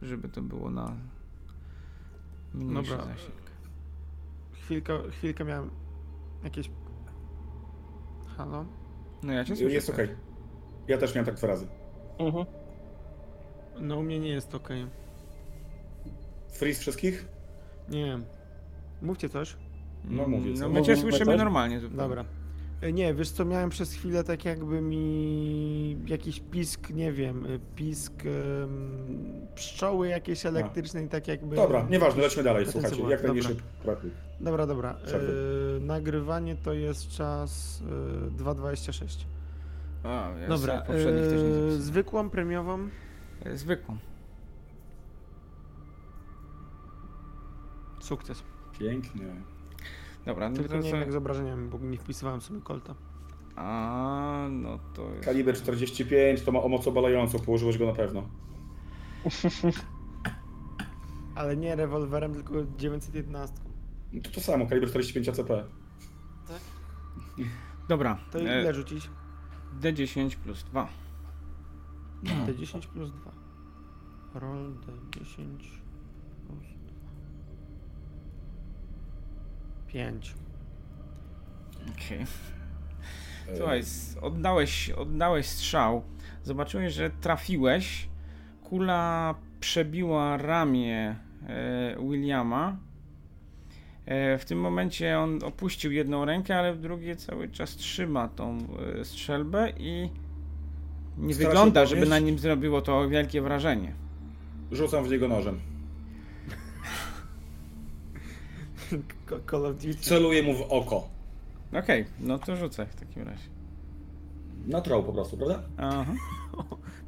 żeby 0.03 0.29
to 0.29 0.43
było 0.43 0.71
na 0.71 0.97
mniejszy 2.55 2.91
Dobra. 2.91 3.05
zasięg. 3.07 3.35
Chwilkę, 4.53 4.99
chwilkę 5.11 5.45
miałem 5.45 5.71
jakieś... 6.45 6.71
Halo? 8.37 8.65
No 9.23 9.33
ja 9.33 9.45
cię 9.45 9.57
słyszę. 9.57 9.73
Jest 9.73 9.91
okej. 9.91 10.05
Okay. 10.05 10.17
Ja 10.89 10.99
też 10.99 11.15
miałem 11.15 11.27
tak 11.27 11.35
dwa 11.35 11.47
razy. 11.47 11.67
Mhm. 12.19 12.47
No 13.81 13.97
u 13.97 14.03
mnie 14.03 14.19
nie 14.19 14.29
jest 14.29 14.55
okej. 14.55 14.83
Okay. 14.83 14.93
Freeze 16.53 16.81
wszystkich? 16.81 17.25
Nie. 17.89 18.19
Mówcie 19.03 19.29
coś. 19.29 19.57
No 20.05 20.29
mówię. 20.29 20.53
No 20.61 20.69
my 20.69 20.83
cię 20.83 20.97
słyszymy 20.97 21.37
normalnie. 21.37 21.81
Zupełnie. 21.81 22.03
Dobra. 22.03 22.25
E, 22.83 22.93
nie, 22.93 23.15
wiesz 23.15 23.31
co, 23.31 23.45
miałem 23.45 23.71
przez 23.71 23.93
chwilę 23.93 24.25
tak 24.25 24.45
jakby 24.45 24.81
mi 24.81 25.97
jakiś 26.07 26.41
pisk, 26.41 26.91
nie 26.91 27.13
wiem, 27.13 27.47
e, 27.47 27.49
pisk 27.77 28.13
um, 28.25 29.47
pszczoły 29.55 30.09
jakieś 30.09 30.47
elektrycznej, 30.47 31.09
tak 31.09 31.29
jakby... 31.29 31.57
Dobra, 31.57 31.87
nieważne, 31.91 32.23
lećmy 32.23 32.43
dalej, 32.43 32.67
słuchajcie, 32.69 33.03
jak 33.09 33.23
najmniejszy 33.23 33.57
praktyk. 33.83 34.11
Dobra, 34.41 34.67
dobra. 34.67 34.91
E, 34.91 35.81
nagrywanie 35.81 36.57
to 36.57 36.73
jest 36.73 37.09
czas 37.09 37.83
e, 38.39 38.43
2.26. 38.43 39.25
A, 40.05 40.31
ja 40.41 40.49
dobra, 40.49 40.83
e, 40.83 41.71
zwykłą, 41.71 42.31
premiową? 42.31 42.89
E, 43.45 43.57
zwykłą. 43.57 43.97
Sukces. 48.01 48.43
Pięknie. 48.79 49.27
Dobra, 50.27 50.51
no 50.51 50.57
Tylko 50.57 50.75
to 50.75 50.81
nie 50.81 50.93
wiem 50.93 51.01
jak 51.01 51.13
z 51.13 51.17
obrażeniami, 51.17 51.69
bo 51.69 51.79
nie 51.79 51.99
wpisywałem 51.99 52.41
sobie 52.41 52.61
kolta. 52.61 52.95
A, 53.57 54.47
no 54.51 54.79
to 54.95 55.11
jest... 55.11 55.25
Kaliber 55.25 55.57
45 55.57 56.43
to 56.43 56.53
ma 56.53 56.63
o 56.63 56.69
moc 56.69 56.87
obalającą, 56.87 57.39
położyłeś 57.39 57.79
go 57.79 57.87
na 57.87 57.93
pewno. 57.93 58.29
Ale 61.35 61.57
nie 61.57 61.77
rewolwerem, 61.77 62.35
tylko 62.35 62.55
911. 62.79 63.57
No 64.13 64.23
to 64.23 64.31
to 64.31 64.41
samo, 64.41 64.67
kaliber 64.67 64.91
45 64.91 65.29
ACP. 65.29 65.49
Tak? 66.49 66.61
Dobra. 67.89 68.19
To 68.31 68.39
ile 68.39 68.69
e... 68.69 68.75
rzucić? 68.75 69.11
D10 69.81 70.37
plus 70.37 70.65
2. 70.65 70.89
No. 72.23 72.31
D10 72.31 72.87
plus 72.87 73.11
2. 73.11 73.33
Roll 74.35 74.75
D10 74.75 75.83
Pięć. 79.93 80.35
Okej. 81.83 82.23
Okay. 82.23 82.27
Słuchaj, 83.57 83.83
oddałeś, 84.23 84.91
oddałeś 84.91 85.47
strzał. 85.47 86.03
Zobaczyłeś, 86.45 86.95
że 86.95 87.11
trafiłeś. 87.11 88.09
Kula 88.65 89.35
przebiła 89.61 90.37
ramię 90.37 91.17
e, 91.47 91.97
Williama. 92.01 92.77
E, 94.07 94.39
w 94.39 94.45
tym 94.45 94.61
momencie 94.61 95.19
on 95.19 95.39
opuścił 95.45 95.93
jedną 95.93 96.25
rękę, 96.25 96.59
ale 96.59 96.75
w 96.75 96.81
drugiej 96.81 97.17
cały 97.17 97.49
czas 97.49 97.77
trzyma 97.77 98.29
tą 98.29 98.59
e, 99.01 99.05
strzelbę 99.05 99.73
i 99.79 100.11
nie 101.19 101.35
wygląda, 101.35 101.87
żeby 101.87 102.07
na 102.07 102.19
nim 102.19 102.39
zrobiło 102.39 102.83
to 102.83 103.09
wielkie 103.09 103.43
wrażenie. 103.43 103.93
Rzucam 104.73 105.05
w 105.05 105.11
niego 105.11 105.29
nożem. 105.29 105.61
Call 109.51 109.67
of 109.67 109.77
Duty. 109.77 109.95
Celuję 109.95 110.43
mu 110.43 110.55
w 110.55 110.63
oko. 110.63 111.09
Okej, 111.69 112.03
okay, 112.03 112.05
no 112.21 112.39
to 112.39 112.57
rzucę 112.57 112.87
w 112.87 112.95
takim 112.95 113.23
razie. 113.23 113.49
Na 114.67 114.81
troll 114.81 115.05
po 115.05 115.13
prostu, 115.13 115.37
prawda? 115.37 115.63
Aha. 115.77 116.15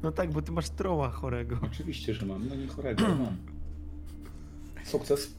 No 0.03 0.11
tak, 0.11 0.31
bo 0.31 0.41
ty 0.41 0.51
masz 0.51 0.69
troła 0.69 1.09
chorego. 1.09 1.57
Oczywiście, 1.61 2.13
że 2.13 2.25
mam. 2.25 2.47
No 2.47 2.55
nie 2.55 2.67
chorego, 2.67 3.03
mam. 3.07 3.37
Sukces. 4.83 5.35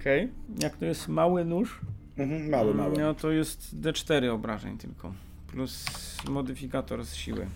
Okej. 0.00 0.24
Okay. 0.24 0.62
Jak 0.62 0.76
to 0.76 0.84
jest 0.84 1.08
mały 1.08 1.44
nóż? 1.44 1.80
Mhm, 2.16 2.50
mały, 2.50 2.74
mały. 2.74 2.98
No 2.98 3.14
to 3.14 3.30
jest 3.30 3.80
D4 3.80 4.30
obrażeń 4.30 4.78
tylko. 4.78 5.12
Plus 5.46 5.86
modyfikator 6.30 7.04
z 7.04 7.14
siły. 7.14 7.46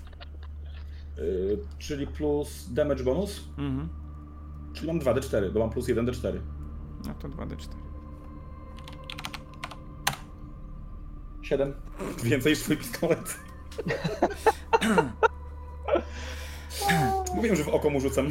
Yy, 1.18 1.58
czyli 1.78 2.06
plus 2.06 2.68
damage 2.72 3.04
bonus. 3.04 3.44
Mhm. 3.58 3.88
Czyli 4.72 4.86
mam 4.86 5.00
2d4, 5.00 5.52
bo 5.52 5.60
mam 5.60 5.70
plus 5.70 5.86
1d4. 5.86 6.38
No 7.06 7.14
to 7.14 7.28
2d4. 7.28 7.68
7. 11.42 11.74
Więcej 12.24 12.52
niż 12.52 12.62
twój 12.62 12.76
pistolet. 12.76 13.36
Mówiłem, 17.34 17.56
że 17.56 17.64
w 17.64 17.68
oko 17.68 17.90
mu 17.90 18.00
rzucam. 18.00 18.28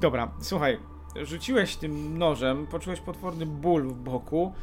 Dobra, 0.00 0.30
słuchaj. 0.40 0.78
Rzuciłeś 1.22 1.76
tym 1.76 2.18
nożem, 2.18 2.66
poczułeś 2.66 3.00
potworny 3.00 3.46
ból 3.46 3.88
w 3.88 3.94
boku. 3.94 4.54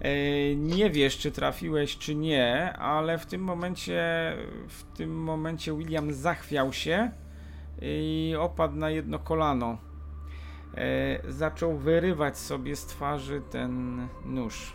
E, 0.00 0.54
nie 0.56 0.90
wiesz, 0.90 1.18
czy 1.18 1.32
trafiłeś, 1.32 1.98
czy 1.98 2.14
nie, 2.14 2.72
ale 2.72 3.18
w 3.18 3.26
tym 3.26 3.40
momencie, 3.40 4.02
w 4.68 4.96
tym 4.96 5.22
momencie 5.22 5.76
William 5.76 6.12
zachwiał 6.12 6.72
się 6.72 7.10
i 7.82 8.34
opadł 8.38 8.76
na 8.76 8.90
jedno 8.90 9.18
kolano. 9.18 9.78
E, 10.76 11.32
zaczął 11.32 11.76
wyrywać 11.76 12.38
sobie 12.38 12.76
z 12.76 12.86
twarzy 12.86 13.42
ten 13.50 14.06
nóż. 14.24 14.72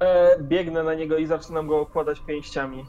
E, 0.00 0.38
biegnę 0.42 0.82
na 0.82 0.94
niego 0.94 1.18
i 1.18 1.26
zaczynam 1.26 1.66
go 1.66 1.80
okładać 1.80 2.20
pięściami. 2.20 2.84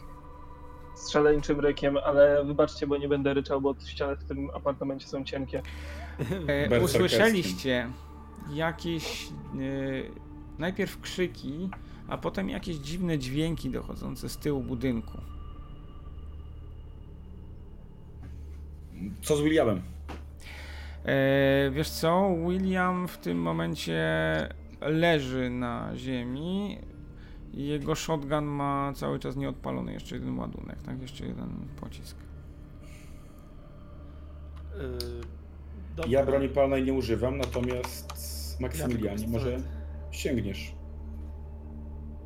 Strzeleńczym 0.96 1.60
rykiem, 1.60 1.98
ale 1.98 2.46
wybaczcie, 2.46 2.88
bo 2.88 2.98
nie 2.98 3.08
będę 3.08 3.34
ryczał, 3.34 3.62
bo 3.62 3.76
ściany 3.86 4.16
w 4.16 4.24
tym 4.24 4.50
apartamencie 4.50 5.08
są 5.08 5.24
cienkie. 5.24 5.62
E, 6.48 6.82
usłyszeliście 6.82 7.90
jakieś 8.54 9.30
najpierw 10.60 11.02
krzyki, 11.02 11.70
a 12.08 12.18
potem 12.18 12.50
jakieś 12.50 12.76
dziwne 12.76 13.20
dźwięki 13.20 13.70
dochodzące 13.70 14.30
z 14.30 14.38
tyłu 14.38 14.62
budynku. 14.62 15.18
Co 19.22 19.38
z 19.38 19.42
Williamem? 19.42 19.82
E, 21.06 21.72
wiesz 21.72 21.90
co, 21.90 22.36
William 22.48 23.08
w 23.08 23.18
tym 23.18 23.42
momencie 23.42 24.04
leży 24.82 25.50
na 25.50 25.92
ziemi. 25.96 26.78
Jego 27.54 27.96
shotgun 27.96 28.46
ma 28.46 28.94
cały 28.96 29.20
czas 29.20 29.36
nieodpalony 29.36 29.94
jeszcze 29.94 30.16
jeden 30.16 30.40
ładunek, 30.40 30.82
tak? 30.86 31.02
Jeszcze 31.02 31.26
jeden 31.26 31.50
pocisk. 31.80 32.18
Yy, 35.98 36.08
ja 36.08 36.26
broni 36.26 36.50
palnej 36.50 36.84
nie 36.84 36.94
używam, 36.94 37.38
natomiast 37.38 38.58
Maksymilianie 38.60 39.28
może 39.28 39.60
sięgniesz. 40.16 40.76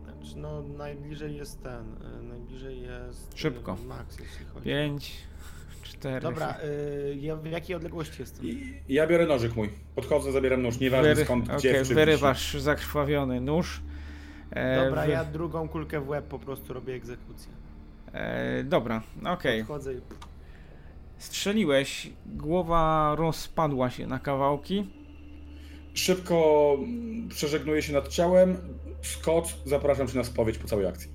Znaczy, 0.04 0.38
no 0.38 0.62
najbliżej 0.62 1.36
jest 1.36 1.64
ten, 1.64 1.86
y, 2.20 2.24
najbliżej 2.24 2.82
jest... 2.82 3.34
Y, 3.34 3.38
Szybko. 3.38 3.78
Max, 3.88 4.20
jeśli 4.20 4.46
chodzi. 4.46 4.66
5, 4.66 5.14
4. 5.84 6.22
Dobra, 6.22 6.58
y, 6.64 7.18
ja 7.22 7.36
w 7.36 7.46
jakiej 7.46 7.76
odległości 7.76 8.22
jestem? 8.22 8.46
I, 8.46 8.74
ja 8.90 9.08
biorę 9.08 9.28
nożyk 9.28 9.56
mój. 9.56 9.70
Podchodzę, 9.96 10.32
zabieram 10.32 10.62
nóż, 10.62 10.80
nieważne 10.80 11.14
Wyry... 11.14 11.26
skąd, 11.26 11.48
gdzie, 11.48 11.72
okay, 11.72 11.84
wyrywasz 11.84 12.54
zakrwawiony 12.54 13.42
nóż. 13.42 13.82
E, 14.52 14.86
dobra, 14.86 15.06
wy... 15.06 15.12
ja 15.12 15.26
drugą 15.26 15.70
kulkę 15.70 16.00
w 16.00 16.10
łeb 16.10 16.26
po 16.26 16.40
prostu 16.40 16.74
robię 16.74 16.94
egzekucję. 16.94 17.52
E, 18.14 18.64
dobra, 18.64 19.02
okej. 19.26 19.62
Okay. 19.62 19.94
i... 19.94 20.02
Strzeliłeś, 21.18 22.10
głowa 22.26 23.16
rozpadła 23.16 23.90
się 23.90 24.08
na 24.08 24.20
kawałki. 24.20 24.99
Szybko 25.94 26.78
przeżegnuję 27.30 27.82
się 27.82 27.94
nad 27.94 28.08
ciałem. 28.08 28.58
Scott, 29.02 29.56
zapraszam 29.66 30.08
cię 30.08 30.18
na 30.18 30.24
spowiedź 30.24 30.58
po 30.58 30.68
całej 30.68 30.88
akcji. 30.88 31.12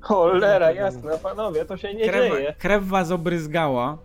Cholera, 0.00 0.72
jasna, 0.72 1.18
panowie, 1.18 1.64
to 1.64 1.76
się 1.76 1.94
nie 1.94 2.08
krew, 2.08 2.32
dzieje. 2.32 2.54
Krew 2.58 2.84
was 2.84 3.10
obryzgała, 3.10 3.98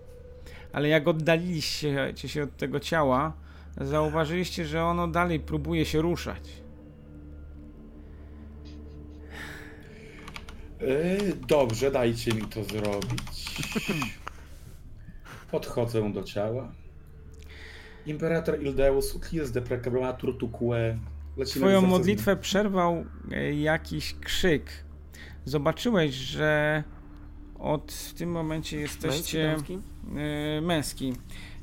ale 0.74 0.88
jak 0.88 1.08
oddaliliście 1.08 2.14
się 2.27 2.43
od 2.43 2.58
tego 2.58 2.80
ciała, 2.80 3.33
zauważyliście, 3.82 4.66
że 4.66 4.83
ono 4.83 5.08
dalej 5.08 5.40
próbuje 5.40 5.85
się 5.85 6.01
ruszać. 6.01 6.49
Yy, 10.82 11.35
dobrze, 11.48 11.91
dajcie 11.91 12.33
mi 12.33 12.41
to 12.41 12.64
zrobić. 12.64 13.56
Podchodzę 15.51 16.14
do 16.14 16.24
ciała. 16.24 16.72
Imperator 18.06 18.64
Ildeus 18.64 19.16
utlies 19.16 19.52
deprecabatur 19.52 20.38
tuque. 20.38 20.98
Twoją 21.45 21.82
modlitwę 21.82 22.36
przerwał 22.36 23.06
e, 23.32 23.53
jakiś 23.53 24.16
krzyk. 24.22 24.72
Zobaczyłeś, 25.45 26.16
że 26.16 26.84
od 27.60 27.92
w 27.92 28.14
tym 28.14 28.32
momencie 28.32 28.80
jesteście 28.80 29.48
męski, 29.48 29.80
męski? 30.03 30.66
męski. 30.68 31.14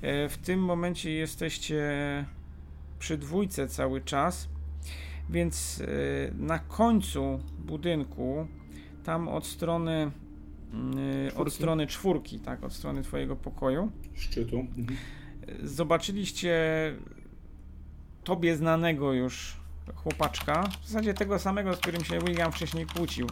E, 0.02 0.28
w 0.28 0.38
tym 0.38 0.60
momencie 0.60 1.10
jesteście 1.10 1.84
przy 2.98 3.18
dwójce 3.18 3.68
cały 3.68 4.00
czas, 4.00 4.48
więc 5.30 5.80
e, 5.80 5.84
na 6.34 6.58
końcu 6.58 7.40
budynku, 7.58 8.46
tam 9.04 9.28
od 9.28 9.46
strony 9.46 10.10
czwórki. 11.28 11.40
od 11.40 11.52
strony 11.52 11.86
czwórki, 11.86 12.40
tak, 12.40 12.64
od 12.64 12.72
strony 12.72 13.02
twojego 13.02 13.36
pokoju. 13.36 13.92
Szczytu. 14.14 14.58
Mhm 14.58 14.96
zobaczyliście 15.62 16.56
tobie 18.24 18.56
znanego 18.56 19.12
już 19.12 19.56
chłopaczka, 19.94 20.68
w 20.82 20.88
zasadzie 20.88 21.14
tego 21.14 21.38
samego, 21.38 21.74
z 21.74 21.78
którym 21.78 22.04
się 22.04 22.18
William 22.18 22.52
wcześniej 22.52 22.86
kłócił, 22.86 23.26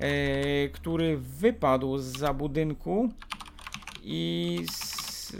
e, 0.00 0.68
który 0.68 1.18
wypadł 1.18 1.98
z 1.98 2.04
za 2.04 2.34
budynku 2.34 3.12
i 4.02 4.58
z 4.70 5.36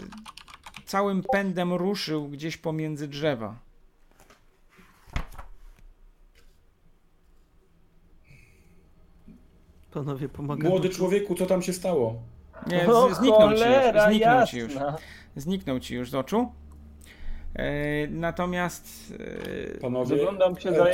całym 0.85 1.23
pędem 1.31 1.73
ruszył 1.73 2.27
gdzieś 2.27 2.57
pomiędzy 2.57 3.07
drzewa. 3.07 3.59
Panowie, 9.91 10.29
pomagają. 10.29 10.69
Młody 10.69 10.89
człowieku, 10.89 11.35
co 11.35 11.45
tam 11.45 11.61
się 11.61 11.73
stało? 11.73 12.32
Nie, 12.67 12.85
z, 12.85 13.17
zniknął 13.17 13.55
ci 13.55 13.57
już. 13.57 14.03
Zniknął 14.07 14.47
ci 14.47 14.57
już 14.57 14.73
zniknął 15.35 15.79
ci 15.79 15.95
już 15.95 16.09
z 16.09 16.15
oczu. 16.15 16.51
E, 17.55 18.07
natomiast. 18.07 19.13
E, 19.75 19.79
Panowie, 19.79 20.15
Wyglądam 20.15 20.59
się 20.59 20.71
za 20.71 20.85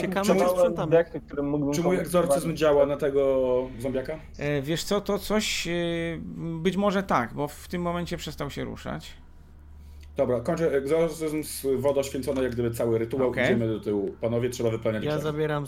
zombiakiem, 0.76 1.22
którym 1.22 1.50
mógłbym 1.50 1.74
Czy 1.74 1.84
mój 1.84 1.98
egzorcyzm 1.98 2.56
działa 2.56 2.86
na 2.86 2.98
tego 2.98 3.68
zombiaka? 3.80 4.20
E, 4.40 4.62
wiesz 4.62 4.84
co, 4.84 5.02
to 5.02 5.20
coś. 5.20 5.68
E, 5.68 5.72
być 6.62 6.78
może 6.78 7.04
tak, 7.04 7.34
bo 7.34 7.48
w 7.48 7.68
tym 7.68 7.82
momencie 7.82 8.18
przestał 8.18 8.50
się 8.50 8.64
ruszać. 8.64 9.14
Dobra, 10.18 10.40
kończę 10.40 10.72
egzorcyzm 10.72 11.44
z 11.44 11.66
wodą 11.78 12.04
święconą, 12.04 12.42
jak 12.42 12.52
gdyby 12.52 12.72
cały 12.72 12.98
rytuał. 12.98 13.30
Okay. 13.30 13.46
Idziemy 13.46 13.68
do 13.68 13.80
tyłu. 13.80 14.16
Panowie, 14.22 14.50
trzeba 14.50 14.70
wypełniać 14.70 15.04
Ja 15.04 15.20
zabieram, 15.20 15.66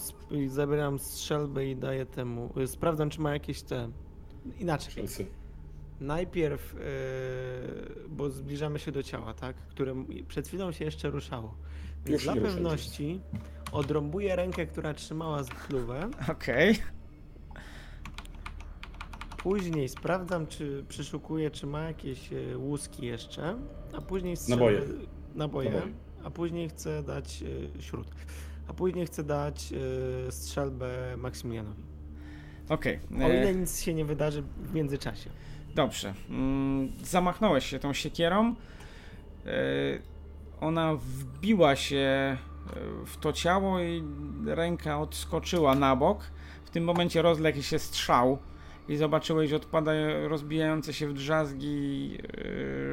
zabieram 0.48 1.00
strzelbę 1.00 1.66
i 1.66 1.76
daję 1.76 2.06
temu. 2.06 2.54
Sprawdzam, 2.66 3.10
czy 3.10 3.22
ma 3.22 3.34
jakieś 3.34 3.62
te. 3.62 3.90
Inaczej. 4.60 4.92
Strzelcy 4.92 5.41
najpierw, 6.02 6.74
yy, 6.74 6.80
bo 8.10 8.30
zbliżamy 8.30 8.80
się 8.80 8.92
do 8.92 9.04
ciała, 9.04 9.34
tak? 9.34 9.56
Które 9.56 10.06
przed 10.28 10.48
chwilą 10.48 10.72
się 10.72 10.86
jeszcze 10.86 11.10
ruszało. 11.10 11.56
Więc 12.06 12.10
Już 12.10 12.24
dla 12.24 12.34
pewności 12.44 13.22
odrąbuję 13.72 14.36
rękę, 14.36 14.66
która 14.66 14.94
trzymała 14.94 15.44
spluwę. 15.44 16.10
Okej. 16.32 16.72
Okay. 16.72 16.84
Później 19.38 19.90
sprawdzam, 19.90 20.48
czy 20.48 20.86
przyszukuję, 20.90 21.52
czy 21.52 21.68
ma 21.68 21.84
jakieś 21.84 22.34
e, 22.34 22.58
łuski 22.58 23.06
jeszcze, 23.06 23.56
a 23.94 24.02
później 24.02 24.38
strzelę, 24.38 24.58
naboje. 24.60 24.82
naboje. 25.36 25.70
naboje. 25.70 25.94
A 26.24 26.30
później 26.30 26.70
chcę 26.70 27.04
dać 27.04 27.44
e, 27.78 27.82
śród. 27.82 28.08
A 28.68 28.74
później 28.74 29.06
chcę 29.06 29.24
dać 29.24 29.74
strzelbę 30.30 31.18
Maksymilianowi. 31.18 31.84
Okej. 32.70 33.00
Okay. 33.12 33.26
O 33.26 33.30
ile 33.30 33.56
nic 33.56 33.82
się 33.82 33.94
nie 33.94 34.06
wydarzy 34.06 34.42
w 34.42 34.74
międzyczasie. 34.74 35.30
Dobrze. 35.76 36.14
Mm, 36.30 36.92
zamachnąłeś 37.04 37.66
się 37.66 37.80
tą 37.80 37.94
siekierą. 37.94 38.56
E, 39.46 39.52
ona 40.62 40.96
wbiła 40.96 41.76
się 41.76 41.98
e, 41.98 42.38
w 43.06 43.18
to 43.18 43.34
ciało 43.34 43.80
i 43.80 44.04
ręka 44.46 45.00
odskoczyła 45.00 45.76
na 45.76 45.96
bok. 45.96 46.32
W 46.66 46.70
tym 46.70 46.84
momencie 46.84 47.22
rozległ 47.22 47.62
się 47.62 47.80
strzał 47.80 48.38
i 48.90 48.98
zobaczyłeś, 48.98 49.50
że 49.50 49.56
odpada 49.56 49.92
rozbijające 50.28 50.94
się 50.94 51.08
w 51.08 51.14
drzazgi 51.14 52.18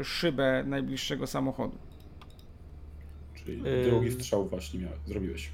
e, 0.00 0.04
szybę 0.04 0.64
najbliższego 0.66 1.26
samochodu. 1.26 1.78
Czyli 3.34 3.62
drugi 3.90 4.12
strzał 4.12 4.48
właśnie 4.48 4.80
miałeś, 4.80 4.98
zrobiłeś. 5.06 5.50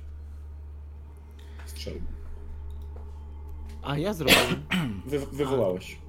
Strzel. 1.67 1.95
A 3.83 3.99
ja 3.99 4.15
zrobiłem. 4.15 4.63
Wy, 5.07 5.19
wywołałeś. 5.33 6.04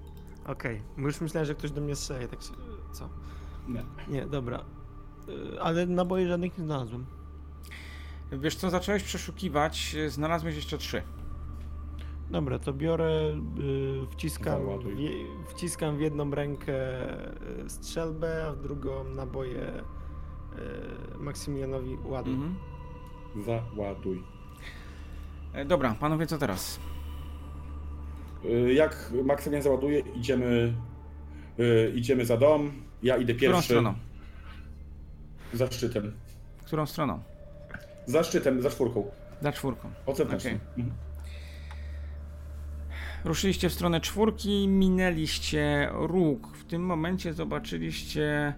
Okej, 0.45 0.81
okay. 0.93 1.03
już 1.05 1.21
myślałem, 1.21 1.45
że 1.45 1.55
ktoś 1.55 1.71
do 1.71 1.81
mnie 1.81 1.95
strzeli, 1.95 2.27
tak 2.27 2.41
się... 2.41 2.51
co? 2.91 3.09
Nie. 3.67 3.83
Nie, 4.07 4.25
dobra. 4.25 4.65
Y, 5.29 5.61
ale 5.61 5.85
naboje 5.85 6.27
żadnych 6.27 6.57
nie 6.57 6.63
znalazłem. 6.63 7.05
Wiesz 8.31 8.55
co, 8.55 8.69
zacząłeś 8.69 9.03
przeszukiwać, 9.03 9.95
znalazłeś 10.07 10.55
jeszcze 10.55 10.77
trzy. 10.77 11.01
Dobra, 12.29 12.59
to 12.59 12.73
biorę, 12.73 13.11
y, 13.59 14.07
wciskam, 14.11 14.61
w, 14.79 15.51
wciskam 15.51 15.97
w 15.97 16.01
jedną 16.01 16.31
rękę 16.31 16.73
y, 17.65 17.69
strzelbę, 17.69 18.47
a 18.47 18.51
w 18.51 18.61
drugą 18.61 19.03
naboje 19.03 19.83
y, 21.15 21.17
Maksymilianowi 21.17 21.97
ładuj. 22.03 22.33
Mhm. 22.33 22.55
Załaduj. 23.45 24.23
E, 25.53 25.65
dobra, 25.65 25.95
panowie, 25.99 26.27
co 26.27 26.37
teraz? 26.37 26.79
Jak 28.73 29.11
Maksymilian 29.23 29.63
załaduje, 29.63 29.99
idziemy, 29.99 30.73
idziemy 31.95 32.25
za 32.25 32.37
dom. 32.37 32.71
Ja 33.03 33.17
idę 33.17 33.33
pierwszy. 33.33 33.47
Którą 33.47 33.61
stroną? 33.61 33.93
Za 35.53 35.71
szczytem. 35.71 36.13
Którą 36.65 36.85
stroną? 36.85 37.19
Za 38.05 38.23
szczytem, 38.23 38.61
za 38.61 38.69
czwórką. 38.69 39.11
Za 39.41 39.51
czwórką. 39.51 39.89
Od. 40.05 40.19
Okay. 40.19 40.59
Mhm. 40.77 40.91
Ruszyliście 43.25 43.69
w 43.69 43.73
stronę 43.73 44.01
czwórki, 44.01 44.67
minęliście 44.67 45.89
róg. 45.91 46.57
W 46.57 46.65
tym 46.65 46.85
momencie 46.85 47.33
zobaczyliście 47.33 48.53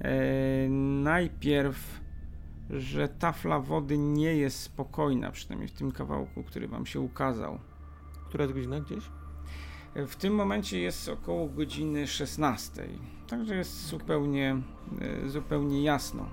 e, 0.00 0.68
najpierw, 1.02 2.00
że 2.70 3.08
tafla 3.08 3.60
wody 3.60 3.98
nie 3.98 4.36
jest 4.36 4.60
spokojna, 4.60 5.30
przynajmniej 5.30 5.68
w 5.68 5.72
tym 5.72 5.92
kawałku, 5.92 6.42
który 6.42 6.68
wam 6.68 6.86
się 6.86 7.00
ukazał. 7.00 7.58
Która 8.28 8.44
jest 8.44 8.54
godzina 8.54 8.80
gdzieś? 8.80 9.04
W 9.94 10.16
tym 10.16 10.34
momencie 10.34 10.80
jest 10.80 11.08
około 11.08 11.48
godziny 11.48 12.06
16, 12.06 12.88
także 13.26 13.56
jest 13.56 13.86
zupełnie, 13.86 14.56
e, 15.00 15.28
zupełnie 15.28 15.82
jasno. 15.82 16.26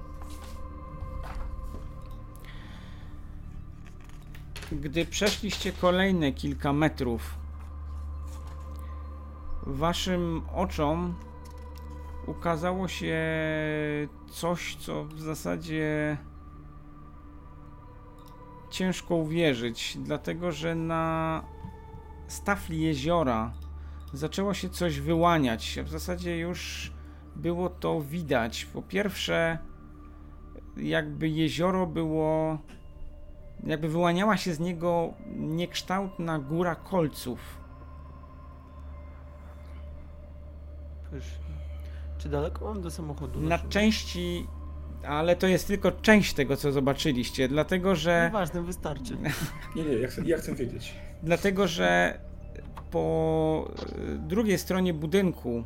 Gdy 4.72 5.06
przeszliście 5.06 5.72
kolejne 5.72 6.32
kilka 6.32 6.74
metrów, 6.74 7.35
waszym 9.64 10.41
oczom 10.53 11.15
ukazało 12.27 12.88
się 12.88 13.17
coś, 14.32 14.75
co 14.75 15.06
w 15.06 15.22
zasadzie 15.22 16.17
ciężko 18.69 19.15
uwierzyć, 19.15 19.98
dlatego 20.03 20.51
że 20.51 20.75
na 20.75 21.43
stafli 22.28 22.82
jeziora 22.82 23.54
zaczęło 24.14 24.54
się 24.54 24.70
coś 24.70 25.00
wyłaniać. 25.00 25.80
W 25.84 25.90
zasadzie 25.90 26.38
już 26.38 26.92
było 27.36 27.70
to 27.70 28.02
widać. 28.02 28.66
Po 28.66 28.82
pierwsze, 28.82 29.58
jakby 30.78 31.30
jezioro 31.30 31.88
było, 31.88 32.58
jakby 33.64 33.90
wyłaniała 33.90 34.38
się 34.38 34.54
z 34.54 34.60
niego 34.60 35.14
niekształtna 35.36 36.40
góra 36.40 36.76
kolców. 36.76 37.40
Czy 42.18 42.30
daleko 42.30 42.66
mam 42.66 42.82
do 42.82 42.92
samochodu? 42.92 43.42
Na 43.42 43.60
części 43.60 44.48
ale 45.08 45.36
to 45.36 45.48
jest 45.48 45.68
tylko 45.68 45.92
część 45.92 46.34
tego, 46.34 46.58
co 46.58 46.72
zobaczyliście, 46.72 47.48
dlatego 47.48 47.95
że. 47.95 48.24
Nieważne, 48.26 48.62
wystarczy. 48.62 49.18
nie, 49.76 49.84
nie, 49.84 49.94
ja 49.94 50.08
chcę, 50.08 50.22
ja 50.26 50.38
chcę 50.38 50.56
wiedzieć. 50.56 50.94
Dlatego, 51.24 51.68
że 51.68 52.19
po 52.92 53.69
e, 53.69 54.18
drugiej 54.18 54.58
stronie 54.58 54.94
budynku 54.94 55.64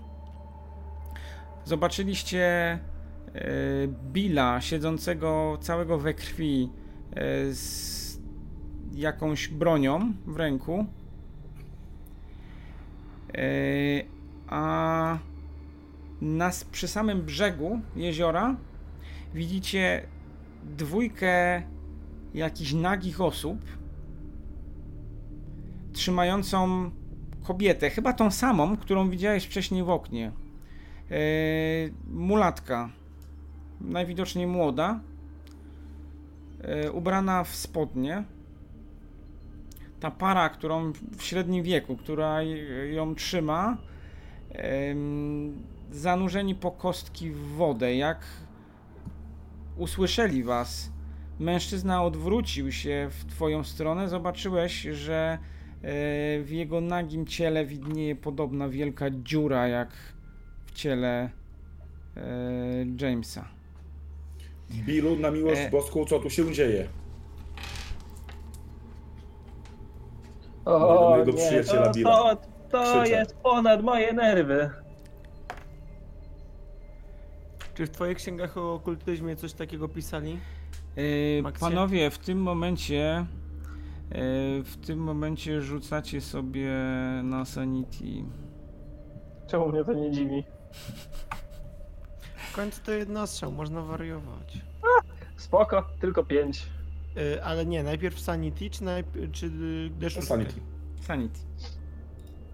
zobaczyliście 1.66 2.44
e, 2.44 2.80
Billa 3.88 4.61
siedzącego 4.61 5.58
całego 5.61 5.98
we 5.98 6.14
krwi 6.14 6.69
e, 7.11 7.53
z 7.53 8.19
jakąś 8.94 9.48
bronią 9.48 10.14
w 10.26 10.38
ręku. 10.38 10.86
A 14.48 15.18
nas 16.22 16.64
przy 16.64 16.88
samym 16.88 17.22
brzegu 17.22 17.80
jeziora 17.95 18.56
widzicie 19.34 20.03
dwójkę 20.64 21.64
jakichś 22.34 22.74
nagich 22.74 23.22
osób 23.22 23.60
trzymającą 25.93 26.92
kobietę, 27.43 27.90
chyba 27.90 28.14
tą 28.14 28.32
samą, 28.32 28.77
którą 28.77 29.09
widziałeś 29.09 29.45
wcześniej 29.45 29.84
w 29.84 29.90
oknie. 29.90 30.32
Yy, 31.09 31.18
mulatka, 32.08 32.90
najwidoczniej 33.82 34.48
młoda, 34.48 35.00
yy, 36.84 36.92
ubrana 36.92 37.43
w 37.43 37.56
spodnie. 37.56 38.24
Ta 40.00 40.11
para, 40.11 40.50
którą 40.50 40.92
w 41.18 41.24
średnim 41.24 41.64
wieku, 41.64 41.98
która 41.98 42.43
ją 42.92 43.16
trzyma, 43.16 43.77
yy, 44.51 44.59
zanurzeni 45.92 46.56
po 46.56 46.72
kostki 46.72 47.32
w 47.32 47.48
wodę. 47.48 47.95
Jak 47.95 48.26
usłyszeli 49.77 50.43
was, 50.43 50.92
mężczyzna 51.40 52.03
odwrócił 52.03 52.72
się 52.72 53.09
w 53.11 53.26
twoją 53.26 53.64
stronę, 53.64 54.09
zobaczyłeś, 54.09 54.82
że 54.82 55.38
w 55.82 56.48
jego 56.49 56.82
nagim 56.82 57.25
ciele 57.25 57.66
widnieje 57.66 58.16
podobna 58.16 58.69
wielka 58.69 59.09
dziura 59.09 59.67
jak 59.67 59.90
w 60.66 60.72
ciele 60.72 61.30
e, 62.17 62.22
Jamesa. 63.01 63.45
Billu, 64.72 65.16
na 65.16 65.32
miłość 65.32 65.61
e... 65.61 65.69
boską, 65.69 66.06
co 66.06 66.19
tu 66.19 66.30
się 66.30 66.53
dzieje? 66.53 66.88
O, 70.66 71.09
mojego 71.09 71.32
nie, 71.32 71.38
przyjaciela 71.38 71.88
to, 71.88 71.93
Billa. 71.93 72.35
To, 72.35 72.38
to 72.72 73.06
jest 73.06 73.35
ponad 73.35 73.83
moje 73.83 74.14
nerwy. 74.14 74.69
Czy 77.74 77.85
w 77.85 77.90
twoich 77.90 78.17
księgach 78.17 78.58
o 78.58 78.74
okultyzmie 78.74 79.35
coś 79.35 79.53
takiego 79.53 79.88
pisali? 79.88 80.40
Yy, 80.95 81.43
panowie, 81.59 82.09
w 82.09 82.17
tym 82.17 82.41
momencie 82.41 83.25
E, 83.25 83.39
w 84.64 84.74
tym 84.86 85.00
momencie 85.00 85.62
rzucacie 85.62 86.22
sobie 86.22 86.72
na 87.24 87.46
Sanity. 87.46 88.24
Czemu 89.48 89.70
mnie 89.70 89.84
to 89.86 89.94
nie 89.94 90.12
dziwi? 90.12 90.44
W 92.36 92.56
końcu 92.56 92.82
to 92.86 92.92
jednostrzał, 92.92 93.52
można 93.52 93.82
wariować. 93.82 94.58
A, 94.84 95.02
spoko, 95.42 95.86
tylko 96.00 96.24
pięć. 96.24 96.68
Yy, 97.16 97.44
ale 97.44 97.66
nie, 97.66 97.84
najpierw 97.84 98.20
Sanity 98.20 98.70
czy, 98.70 98.84
najpierw, 98.84 99.32
czy 99.32 99.52
D6? 100.00 100.22
Sanity. 100.22 100.54
Sanity. 101.02 101.40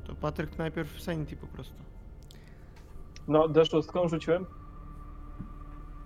To 0.03 0.15
Patryk 0.15 0.57
najpierw 0.57 1.01
Sanity 1.01 1.35
po 1.35 1.47
prostu. 1.47 1.75
No, 3.27 3.47
D6 3.47 4.09
rzuciłem. 4.09 4.45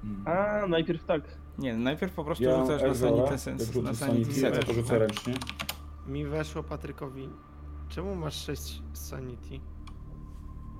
Hmm. 0.02 0.28
A, 0.28 0.68
najpierw 0.68 1.06
tak. 1.06 1.22
Nie, 1.60 1.78
najpierw 1.78 2.14
po 2.14 2.24
prostu 2.24 2.44
ja 2.44 2.60
rzucasz 2.60 2.82
na 2.82 2.96
sanity, 2.96 3.38
sens, 3.38 3.76
na 3.76 3.94
sanity. 3.94 4.42
Ja 4.42 4.52
to 4.52 4.74
rzucę 4.74 5.00
ręcznie. 5.00 5.34
Mi 6.08 6.26
weszło 6.26 6.64
Patrykowi. 6.64 7.30
Czemu 7.90 8.16
masz 8.16 8.46
6 8.46 8.82
sanity? 8.94 9.60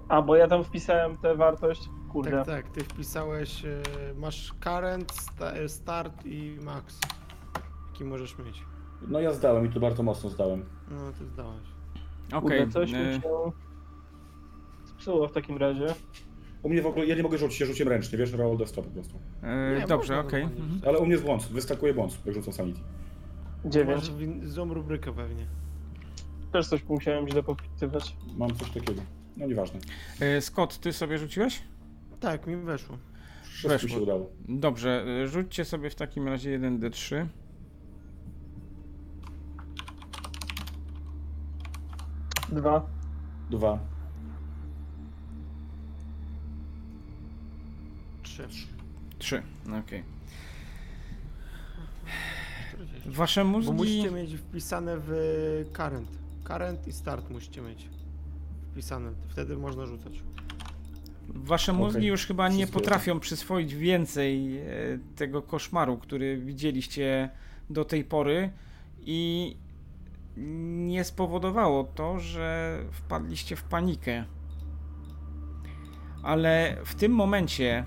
A, 0.08 0.22
bo 0.22 0.36
ja 0.36 0.48
tam 0.48 0.64
wpisałem 0.64 1.18
tę 1.18 1.36
wartość. 1.36 1.90
Kurde. 2.12 2.32
Tak, 2.32 2.46
tak, 2.46 2.70
ty 2.70 2.84
wpisałeś, 2.84 3.66
e, 3.66 3.82
masz 4.18 4.54
current, 4.64 5.14
e, 5.42 5.70
start 5.70 6.26
i 6.26 6.58
max. 6.64 7.00
Jaki 7.88 8.04
możesz 8.04 8.38
mieć. 8.38 8.64
No 9.08 9.20
ja 9.20 9.34
zdałem 9.34 9.66
i 9.66 9.70
to 9.70 9.80
bardzo 9.80 10.04
mocno 10.04 10.30
zdałem. 10.30 10.66
No, 10.92 11.12
ty 11.12 11.26
zdałeś. 11.26 11.68
Okej. 12.34 12.60
Okay. 12.60 12.72
Coś 12.72 12.92
mi 12.92 12.98
się 12.98 13.22
spsuło 14.84 15.28
w 15.28 15.32
takim 15.32 15.58
razie. 15.58 15.96
U 16.64 16.70
mnie 16.70 16.82
w 16.82 16.86
ogóle, 16.86 17.06
ja 17.06 17.16
nie 17.16 17.24
mogę 17.24 17.38
rzucić, 17.38 17.60
ja 17.60 17.66
rzuciłem 17.66 17.90
ręcznie, 17.94 18.18
wiesz, 18.18 18.32
roll 18.32 18.58
the 18.58 18.68
stop 18.68 18.86
po 18.86 18.92
prostu. 18.92 19.20
Yy, 19.80 19.88
dobrze, 19.88 20.20
okej. 20.20 20.44
Okay. 20.44 20.58
Mhm. 20.58 20.82
Ale 20.86 21.00
u 21.00 21.02
mnie 21.02 21.12
jest 21.12 21.24
błąd, 21.24 21.48
wystakuje 21.48 21.94
błąd, 21.94 22.20
jak 22.26 22.36
rzucam 22.36 22.54
sanity. 22.54 22.80
Dziewięć. 23.66 24.12
Złą 24.44 24.74
rubrykę 24.74 25.14
pewnie. 25.14 25.46
Też 26.52 26.68
coś 26.68 26.84
musiałem 26.84 27.30
źle 27.30 27.44
popisywać. 27.44 28.16
Mam 28.38 28.56
coś 28.56 28.72
takiego. 28.72 29.02
No 29.38 29.48
nieważne. 29.48 29.80
Yy, 30.20 30.42
Scott, 30.42 30.80
ty 30.80 30.94
sobie 30.94 31.18
rzuciłeś? 31.18 31.62
Tak, 32.20 32.48
mi 32.48 32.56
weszło. 32.56 32.98
Wszystko 33.44 33.70
weszło. 33.70 33.90
się 33.90 34.00
udało. 34.00 34.30
Dobrze, 34.48 35.06
e, 35.24 35.28
rzućcie 35.28 35.66
sobie 35.66 35.90
w 35.90 35.96
takim 35.96 36.28
razie 36.28 36.60
1d3. 36.60 37.26
Dwa. 42.52 42.86
Dwa. 43.50 43.80
Trzy. 48.48 48.68
Trzy, 49.20 49.44
okej. 49.66 49.80
Okay. 49.80 50.04
Wasze 53.06 53.44
mózgi... 53.44 53.68
Bo 53.68 53.74
musicie 53.74 54.12
mieć 54.12 54.36
wpisane 54.36 54.98
w 54.98 55.12
current. 55.74 56.10
Current 56.44 56.88
i 56.88 56.94
start 56.94 57.30
musicie 57.30 57.62
mieć 57.62 57.90
wpisane. 58.72 59.12
Wtedy 59.28 59.58
można 59.58 59.86
rzucać. 59.86 60.14
Wasze 61.28 61.74
mózgi 61.74 61.98
okay. 61.98 62.08
już 62.08 62.26
chyba 62.26 62.50
nie 62.50 62.68
potrafią 62.68 63.20
przyswoić 63.20 63.76
więcej 63.76 64.58
e, 64.58 64.64
tego 65.16 65.42
koszmaru, 65.42 65.98
który 65.98 66.38
widzieliście 66.38 67.30
do 67.70 67.86
tej 67.86 68.04
pory 68.04 68.52
i 69.02 69.56
nie 70.88 71.04
spowodowało 71.04 71.84
to, 71.84 72.20
że 72.20 72.80
wpadliście 72.92 73.56
w 73.56 73.64
panikę. 73.64 74.26
Ale 76.24 76.78
w 76.86 76.96
tym 76.96 77.12
momencie 77.12 77.86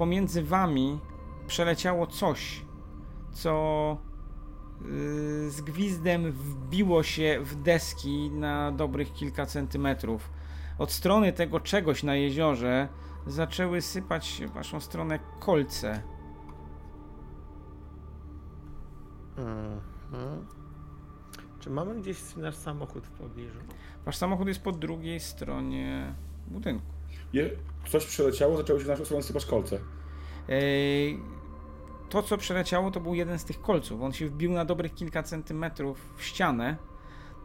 pomiędzy 0.00 0.42
wami 0.42 0.98
przeleciało 1.46 2.06
coś, 2.06 2.64
co 3.32 3.96
yy, 4.80 5.50
z 5.50 5.60
gwizdem 5.60 6.32
wbiło 6.32 7.02
się 7.02 7.40
w 7.42 7.54
deski 7.62 8.30
na 8.30 8.72
dobrych 8.72 9.12
kilka 9.12 9.46
centymetrów. 9.46 10.30
Od 10.78 10.92
strony 10.92 11.32
tego 11.32 11.60
czegoś 11.60 12.02
na 12.02 12.14
jeziorze 12.14 12.88
zaczęły 13.26 13.80
sypać 13.80 14.26
się 14.26 14.46
w 14.46 14.52
waszą 14.52 14.80
stronę 14.80 15.18
kolce. 15.40 16.02
Mhm. 19.36 20.46
Czy 21.60 21.70
mamy 21.70 22.00
gdzieś 22.00 22.36
nasz 22.36 22.56
samochód 22.56 23.06
w 23.06 23.10
pobliżu? 23.10 23.58
Wasz 24.04 24.16
samochód 24.16 24.48
jest 24.48 24.62
po 24.62 24.72
drugiej 24.72 25.20
stronie 25.20 26.14
budynku. 26.48 26.99
Je, 27.32 27.50
coś 27.88 28.06
przeleciało, 28.06 28.56
zaczęło 28.56 28.78
się 28.78 28.84
w 28.84 28.88
naszą 28.88 29.04
stronę 29.04 29.22
sypać 29.22 29.46
kolce. 29.46 29.78
Ej, 30.48 31.20
to, 32.08 32.22
co 32.22 32.38
przeleciało, 32.38 32.90
to 32.90 33.00
był 33.00 33.14
jeden 33.14 33.38
z 33.38 33.44
tych 33.44 33.60
kolców. 33.60 34.02
On 34.02 34.12
się 34.12 34.26
wbił 34.28 34.52
na 34.52 34.64
dobrych 34.64 34.94
kilka 34.94 35.22
centymetrów 35.22 36.14
w 36.16 36.24
ścianę. 36.24 36.76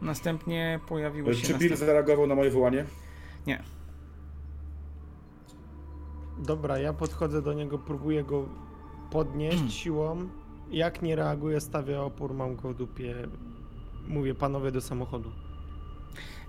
Następnie 0.02 0.80
pojawiło 0.88 1.34
się. 1.34 1.46
Czy 1.46 1.54
Bill 1.54 1.70
następ... 1.70 1.88
zareagował 1.88 2.26
na 2.26 2.34
moje 2.34 2.50
wołanie? 2.50 2.84
Nie. 3.46 3.62
Dobra, 6.38 6.78
ja 6.78 6.92
podchodzę 6.92 7.42
do 7.42 7.52
niego, 7.52 7.78
próbuję 7.78 8.24
go 8.24 8.48
podnieść 9.10 9.74
siłą. 9.74 10.28
Jak 10.70 11.02
nie 11.02 11.16
reaguje, 11.16 11.60
stawię 11.60 12.00
opór, 12.00 12.34
mam 12.34 12.56
go 12.56 12.68
w 12.68 12.74
dupie. 12.76 13.14
Mówię, 14.08 14.34
panowie 14.34 14.72
do 14.72 14.80
samochodu. 14.80 15.32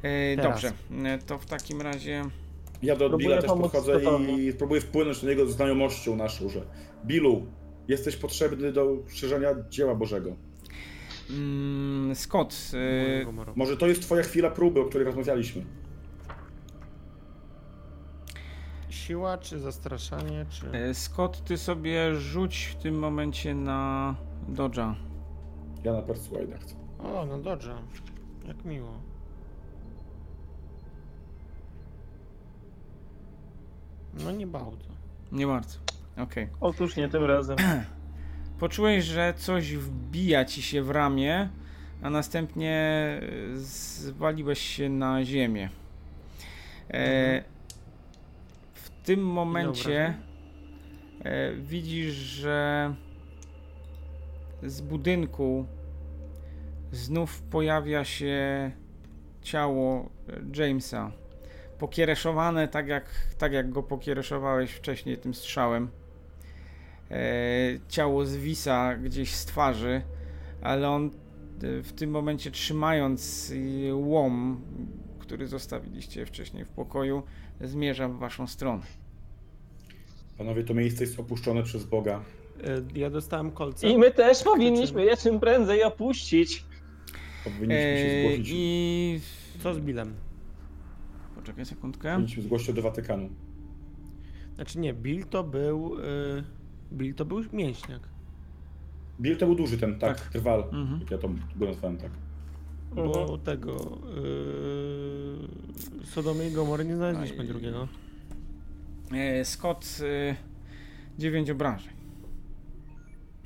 Teraz. 0.01 0.61
dobrze, 0.61 0.71
E, 1.05 1.17
to 1.17 1.37
w 1.37 1.45
takim 1.45 1.81
razie. 1.81 2.23
Ja 2.81 2.95
do 2.95 3.09
Próbuję 3.09 3.27
Billa 3.27 3.41
też 3.41 3.51
podchodzę 3.51 3.99
i 4.29 4.53
próbuję 4.53 4.81
wpłynąć 4.81 5.23
na 5.23 5.29
niego 5.29 5.45
znajomością 5.45 6.15
naszą, 6.15 6.49
że 6.49 6.61
Billu, 7.05 7.45
jesteś 7.87 8.15
potrzebny 8.15 8.71
do 8.71 8.97
szerzenia 9.07 9.55
dzieła 9.69 9.95
Bożego. 9.95 10.35
Mm, 11.29 12.15
Scott, 12.15 12.55
moro. 13.33 13.53
Może 13.55 13.77
to 13.77 13.87
jest 13.87 14.01
twoja 14.01 14.23
chwila 14.23 14.49
próby, 14.49 14.81
o 14.81 14.85
której 14.85 15.05
rozmawialiśmy. 15.05 15.65
Siła, 18.89 19.37
czy 19.37 19.59
zastraszanie, 19.59 20.45
czy... 20.49 20.71
e, 20.71 20.93
Scott, 20.93 21.43
ty 21.43 21.57
sobie 21.57 22.15
rzuć 22.15 22.65
w 22.65 22.75
tym 22.75 22.99
momencie 22.99 23.55
na 23.55 24.15
Dodge'a. 24.53 24.93
Ja 25.83 25.93
na 25.93 26.01
Persuade'a 26.01 26.59
chcę. 26.59 26.75
O, 26.99 27.25
no 27.25 27.37
dobrze. 27.37 27.75
Jak 28.47 28.65
miło. 28.65 29.01
No 34.23 34.31
nie 34.31 34.47
bardzo. 34.47 34.89
Nie 35.31 35.47
bardzo. 35.47 35.77
Okej. 36.17 36.47
Otóż 36.61 36.95
nie 36.95 37.09
tym 37.09 37.23
razem. 37.23 37.57
Poczułeś, 38.59 39.05
że 39.05 39.33
coś 39.37 39.75
wbija 39.75 40.45
ci 40.45 40.61
się 40.61 40.83
w 40.83 40.89
ramię, 40.89 41.49
a 42.01 42.09
następnie 42.09 42.73
e, 42.73 43.57
zwaliłeś 43.57 44.59
się 44.59 44.89
na 44.89 45.25
ziemię. 45.25 45.69
E, 46.89 47.43
w 48.73 48.89
tym 48.89 49.25
momencie 49.25 50.13
e, 51.23 51.53
widzisz, 51.53 52.13
że 52.13 52.93
z 54.63 54.81
budynku 54.81 55.65
znów 56.91 57.41
pojawia 57.41 58.03
się 58.03 58.71
ciało 59.41 60.09
Jamesa. 60.55 61.11
Pokiereszowane 61.79 62.67
tak 62.67 62.87
jak, 62.87 63.05
tak 63.37 63.53
jak 63.53 63.69
go 63.69 63.83
pokiereszowałeś 63.83 64.71
wcześniej 64.71 65.17
tym 65.17 65.33
strzałem. 65.33 65.89
E, 67.11 67.17
ciało 67.89 68.25
zwisa 68.25 68.95
gdzieś 68.95 69.35
z 69.35 69.45
twarzy, 69.45 70.01
ale 70.61 70.89
on 70.89 71.05
e, 71.05 71.81
w 71.83 71.93
tym 71.93 72.09
momencie 72.09 72.51
trzymając 72.51 73.53
łom, 73.93 74.61
który 75.19 75.47
zostawiliście 75.47 76.25
wcześniej 76.25 76.65
w 76.65 76.69
pokoju, 76.69 77.23
zmierza 77.61 78.09
w 78.09 78.17
waszą 78.19 78.47
stronę. 78.47 78.83
Panowie, 80.37 80.63
to 80.63 80.73
miejsce 80.73 81.03
jest 81.03 81.19
opuszczone 81.19 81.63
przez 81.63 81.83
Boga. 81.85 82.21
E, 82.63 82.99
Ja 82.99 83.09
dostałem 83.09 83.51
kolce. 83.51 83.89
I 83.89 83.97
my 83.97 84.11
też 84.11 84.43
powinniśmy 84.43 85.05
je 85.05 85.17
czym 85.17 85.39
prędzej 85.39 85.83
opuścić. 85.83 86.65
Powinniśmy 87.43 87.97
się 87.97 88.19
zgłosić. 88.21 88.47
I 88.53 89.19
Co 89.63 89.73
z 89.73 89.79
Billem? 89.79 90.13
Poczekaj 91.47 91.65
sekundkę. 91.65 92.11
Powinniśmy 92.13 92.43
zgłosić 92.43 92.75
do 92.75 92.81
Watykanu. 92.81 93.29
Znaczy 94.55 94.79
nie, 94.79 94.93
Bill 94.93 95.25
to 95.25 95.43
był... 95.43 95.99
y, 95.99 96.43
Bill 96.93 97.15
to 97.15 97.25
był 97.25 97.41
mięśniak. 97.53 98.01
Bill 99.21 99.37
to 99.37 99.45
był 99.45 99.55
duży 99.55 99.77
ten, 99.77 99.99
tak, 99.99 100.21
Tak. 100.21 100.29
trwal. 100.29 100.59
Mhm. 100.63 100.99
Jak 100.99 101.11
ja 101.11 101.17
to 101.17 101.29
go 101.55 101.65
nazwałem, 101.65 101.97
tak. 101.97 102.11
Bo 102.95 103.21
Mhm. 103.21 103.39
tego... 103.39 103.97
Yy, 104.15 106.05
Sodomy 106.05 106.47
i 106.49 106.51
Gomory 106.51 106.85
nie 106.85 106.95
znaleźliśmy 106.95 107.39
Aj. 107.41 107.47
drugiego. 107.47 107.87
E, 109.11 109.45
Scott, 109.45 109.85
e, 110.31 110.35
9 111.19 111.49
obrażeń. 111.49 111.93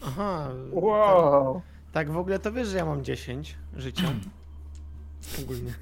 Aha. 0.02 0.50
Wow. 0.72 1.54
Tak, 1.56 1.64
tak 1.92 2.12
w 2.12 2.18
ogóle 2.18 2.40
to 2.40 2.52
wiesz, 2.52 2.68
że 2.68 2.78
ja 2.78 2.86
mam 2.86 3.04
10 3.04 3.56
życia. 3.78 4.14
Ogólnie. 5.44 5.74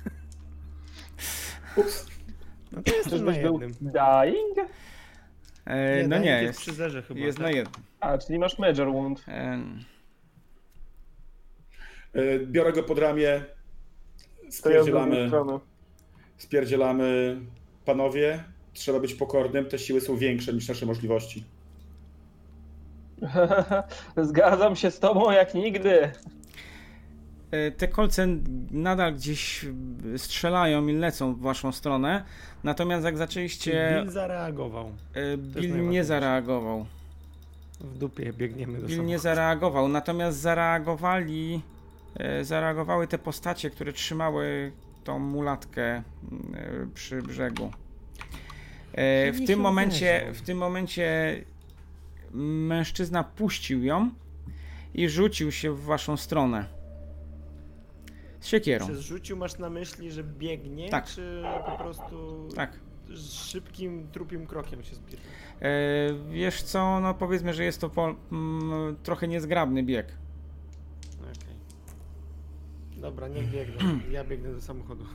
Ups. 1.75 2.08
No 2.79 2.83
to 2.83 2.95
jestem 2.95 3.25
na 3.25 3.31
Czyżbyś 3.31 3.43
był 3.43 3.61
jednym. 3.61 3.91
dying? 3.91 4.69
E, 5.65 6.03
no 6.03 6.09
Danik 6.09 6.25
nie, 6.25 6.31
jest 6.31 6.43
jest, 6.43 6.59
przy 6.59 6.73
zerze 6.73 7.01
chyba. 7.01 7.19
jest 7.19 7.37
tak? 7.37 7.47
na 7.47 7.51
jednym. 7.51 7.83
A, 7.99 8.17
czyli 8.17 8.39
masz 8.39 8.59
Major 8.59 8.91
Wound. 8.91 9.25
E, 9.27 9.59
E, 12.13 12.39
Biorę 12.39 12.73
go 12.73 12.83
pod 12.83 12.99
ramię. 12.99 13.45
Spierdzielamy, 14.49 15.29
spierdzielamy. 16.37 17.37
Panowie, 17.85 18.43
trzeba 18.73 18.99
być 18.99 19.13
pokornym. 19.13 19.65
Te 19.65 19.79
siły 19.79 20.01
są 20.01 20.17
większe 20.17 20.53
niż 20.53 20.67
nasze 20.69 20.85
możliwości. 20.85 21.43
Zgadzam 24.17 24.75
się 24.75 24.91
z 24.91 24.99
tobą 24.99 25.31
jak 25.31 25.53
nigdy. 25.53 26.11
E, 27.51 27.71
Te 27.71 27.87
kolce 27.87 28.27
nadal 28.71 29.13
gdzieś 29.15 29.65
strzelają 30.17 30.87
i 30.87 30.93
lecą 30.93 31.33
w 31.33 31.39
waszą 31.41 31.71
stronę. 31.71 32.23
Natomiast 32.63 33.05
jak 33.05 33.17
zaczęliście. 33.17 33.99
Bill 34.01 34.11
zareagował. 34.11 34.91
e, 35.13 35.37
Bill 35.37 35.89
nie 35.89 36.03
zareagował. 36.03 36.85
W 37.79 37.97
dupie 37.97 38.33
biegniemy 38.33 38.73
do 38.73 38.79
Bill 38.79 38.89
samochodu. 38.89 39.09
nie 39.09 39.19
zareagował. 39.19 39.87
Natomiast 39.87 40.37
zareagowali. 40.39 41.61
e, 42.15 42.43
Zareagowały 42.43 43.07
te 43.07 43.17
postacie, 43.17 43.69
które 43.69 43.93
trzymały 43.93 44.71
tą 45.03 45.19
mulatkę 45.19 46.03
przy 46.93 47.21
brzegu. 47.21 47.71
W 49.33 49.39
tym 49.47 49.59
momencie, 49.59 50.25
w 50.33 50.41
tym 50.41 50.57
momencie 50.57 51.35
mężczyzna 52.33 53.23
puścił 53.23 53.83
ją 53.83 54.09
i 54.93 55.09
rzucił 55.09 55.51
się 55.51 55.71
w 55.71 55.83
waszą 55.83 56.17
stronę. 56.17 56.65
Z 58.39 58.47
siekierą. 58.47 58.87
Czy 58.87 58.95
zrzucił 58.95 59.37
masz 59.37 59.57
na 59.57 59.69
myśli, 59.69 60.11
że 60.11 60.23
biegnie, 60.23 60.89
Tak. 60.89 61.05
czy 61.05 61.43
po 61.65 61.71
prostu 61.83 62.47
Tak. 62.55 62.79
szybkim, 63.15 64.07
trupim 64.11 64.47
krokiem 64.47 64.83
się 64.83 64.95
zbliżył? 64.95 65.25
E, 65.61 65.69
wiesz 66.31 66.63
co, 66.63 66.99
no 66.99 67.13
powiedzmy, 67.13 67.53
że 67.53 67.63
jest 67.63 67.81
to 67.81 67.89
po, 67.89 68.15
mm, 68.31 68.95
trochę 69.03 69.27
niezgrabny 69.27 69.83
bieg. 69.83 70.13
Okej. 71.19 71.55
Dobra, 73.01 73.27
niech 73.27 73.49
biegną. 73.51 73.99
Ja 74.11 74.23
biegnę 74.23 74.53
do 74.53 74.61
samochodu. 74.61 75.05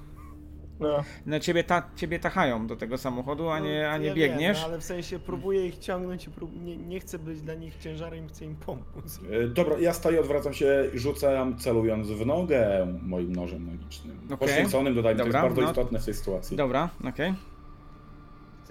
No. 0.81 1.05
No 1.27 1.41
ciebie, 1.41 1.65
ta, 1.65 1.91
ciebie 1.97 2.19
tachają 2.19 2.67
do 2.67 2.77
tego 2.77 2.99
samochodu, 2.99 3.49
a 3.49 3.59
nie, 3.59 3.91
a 3.91 3.93
No, 3.93 3.99
nie 3.99 4.09
ja 4.09 4.15
biegniesz. 4.15 4.57
Wiem, 4.59 4.67
no, 4.67 4.69
ale 4.69 4.81
w 4.81 4.85
sensie 4.85 5.19
próbuję 5.19 5.67
ich 5.67 5.79
ciągnąć 5.79 6.27
i 6.27 6.31
prób... 6.31 6.63
nie, 6.63 6.77
nie 6.77 7.01
chcę 7.01 7.19
być 7.19 7.41
dla 7.41 7.55
nich 7.55 7.77
ciężarem, 7.77 8.29
chcę 8.29 8.45
im 8.45 8.57
pomóc. 8.57 9.21
E, 9.31 9.49
Dobra, 9.49 9.79
ja 9.79 9.93
staję, 9.93 10.21
odwracam 10.21 10.55
się 10.55 10.91
i 10.95 10.99
rzucam, 10.99 11.59
celując 11.59 12.11
w 12.11 12.27
nogę 12.27 12.87
moim 13.03 13.37
nożem 13.37 13.67
magicznym. 13.73 14.21
Okej. 14.25 14.39
Poświęconym, 14.39 14.95
dodajmy, 14.95 15.21
to 15.21 15.27
jest 15.27 15.39
bardzo 15.39 15.61
no. 15.61 15.69
istotne 15.69 15.99
w 15.99 16.05
tej 16.05 16.15
sytuacji. 16.15 16.57
Dobra, 16.57 16.89
okej. 17.09 17.35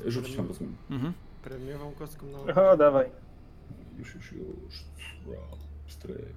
Rzucić 0.06 0.36
tam 0.36 0.48
rozumiem. 0.48 0.76
Mhm. 0.92 1.14
Premiową 1.44 1.92
kostką 1.92 2.26
na 2.46 2.72
O, 2.72 2.78
dawaj. 2.78 3.10
Już, 4.00 4.16
już, 4.16 4.32
już. 4.32 4.84
Stryk. 5.88 6.36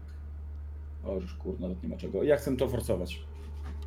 O, 1.05 1.15
już 1.15 1.35
kur, 1.35 1.61
nawet 1.61 1.83
nie 1.83 1.89
ma 1.89 1.97
czego. 1.97 2.23
Ja 2.23 2.36
chcę 2.36 2.57
to 2.57 2.69
forsować. 2.69 3.25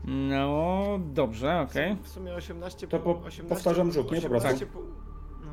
No 0.03 0.83
dobrze, 1.13 1.59
okej. 1.69 1.97
W 2.03 2.07
sumie 2.07 2.35
18 2.35 2.87
To 2.87 2.99
po- 2.99 3.11
18 3.11 3.43
powtarzam 3.43 3.91
rzut, 3.91 4.11
nie? 4.11 4.21
Po 4.21 4.29
prostu. 4.29 4.47
18 4.47 4.65
pu- 4.65 4.81
no. 5.45 5.51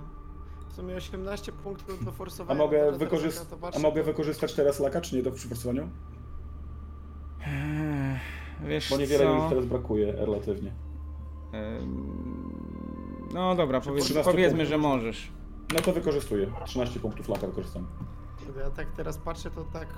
W 0.68 0.72
sumie 0.72 0.94
18 0.96 1.52
punktów 1.52 2.04
do 2.04 2.10
A 2.10 2.14
forsowania. 2.14 2.58
mogę, 2.58 2.78
to 2.78 2.84
teraz 2.84 2.98
wykorzyst- 3.00 3.38
jak 3.40 3.44
na 3.44 3.50
to 3.50 3.56
a 3.56 3.58
patrzę, 3.58 3.80
mogę 3.80 4.00
to- 4.00 4.06
wykorzystać 4.06 4.54
teraz 4.54 4.80
laka, 4.80 5.00
czy 5.00 5.16
nie, 5.16 5.22
to 5.22 5.30
przy 5.30 5.48
forsowaniu? 5.48 5.88
Eee, 7.46 8.18
wiesz 8.64 8.90
Bo 8.90 8.96
niewiele 8.96 9.24
co? 9.24 9.34
już 9.34 9.48
teraz 9.48 9.66
brakuje 9.66 10.12
relatywnie. 10.12 10.72
No 13.34 13.54
dobra, 13.54 13.80
powiedz, 13.80 14.04
13 14.04 14.32
powiedzmy, 14.32 14.50
punktów. 14.58 14.68
że 14.68 14.78
możesz. 14.78 15.32
No 15.74 15.80
to 15.80 15.92
wykorzystuję. 15.92 16.52
13 16.64 17.00
punktów 17.00 17.28
lata 17.28 17.46
wykorzystam. 17.46 17.86
Ja 18.58 18.70
tak 18.70 18.92
teraz 18.92 19.18
patrzę, 19.18 19.50
to 19.50 19.64
tak 19.64 19.88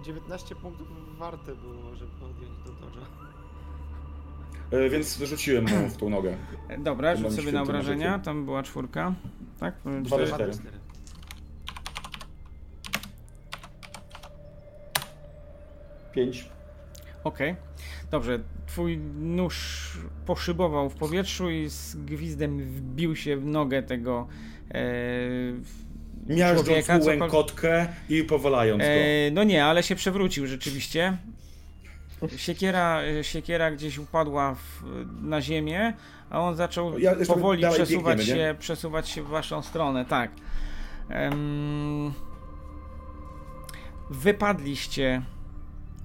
o, 0.00 0.02
19 0.04 0.54
punktów 0.54 0.88
warte 1.18 1.54
było, 1.54 1.94
żeby 1.94 2.12
odjąć 2.24 2.58
do 2.66 2.72
dodża. 2.72 3.00
E, 4.72 4.88
więc 4.90 5.18
rzuciłem 5.22 5.64
mu 5.64 5.88
w 5.88 5.96
tą 5.96 6.10
nogę. 6.10 6.34
E, 6.68 6.78
Dobra, 6.78 7.14
To 7.14 7.20
rzuć 7.20 7.32
sobie 7.34 7.52
na 7.52 7.62
obrażenia. 7.62 8.18
Tam 8.18 8.44
była 8.44 8.62
czwórka. 8.62 9.14
Tak? 9.60 9.74
Dwa 10.02 10.18
do 10.18 10.26
Cztery? 10.26 10.52
Pięć. 16.12 16.48
Okej. 17.24 17.56
Dobrze. 18.10 18.38
Twój 18.66 18.98
nóż 19.20 19.90
poszybował 20.26 20.90
w 20.90 20.94
powietrzu 20.94 21.50
i 21.50 21.68
z 21.68 21.96
gwizdem 21.96 22.58
wbił 22.58 23.16
się 23.16 23.36
w 23.36 23.44
nogę 23.46 23.82
tego 23.82 24.28
e, 24.74 24.84
Miażdżąc 26.26 26.66
człowieka. 26.66 26.98
łękotkę 27.04 27.86
i 28.08 28.24
powalając 28.24 28.78
go. 28.82 28.88
E, 28.88 29.30
no 29.32 29.44
nie, 29.44 29.64
ale 29.64 29.82
się 29.82 29.94
przewrócił 29.94 30.46
rzeczywiście. 30.46 31.16
Siekiera, 32.36 33.00
siekiera 33.22 33.70
gdzieś 33.70 33.98
upadła 33.98 34.54
w, 34.54 34.82
na 35.22 35.40
ziemię, 35.40 35.92
a 36.30 36.40
on 36.40 36.56
zaczął 36.56 36.98
Ja 36.98 37.14
powoli 37.26 37.64
przesuwać 37.72 38.18
biegniemy, 38.18 38.40
się, 38.40 38.54
przesuwać 38.58 39.08
się 39.08 39.22
w 39.22 39.28
waszą 39.28 39.62
stronę, 39.62 40.04
tak. 40.04 40.30
Em, 41.08 42.12
wypadliście 44.10 45.22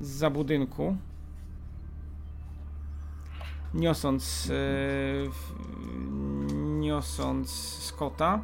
z 0.01 0.33
budynku, 0.33 0.97
niosąc, 3.73 4.51
e, 4.51 4.53
niosąc 6.79 7.51
Scotta 7.79 8.41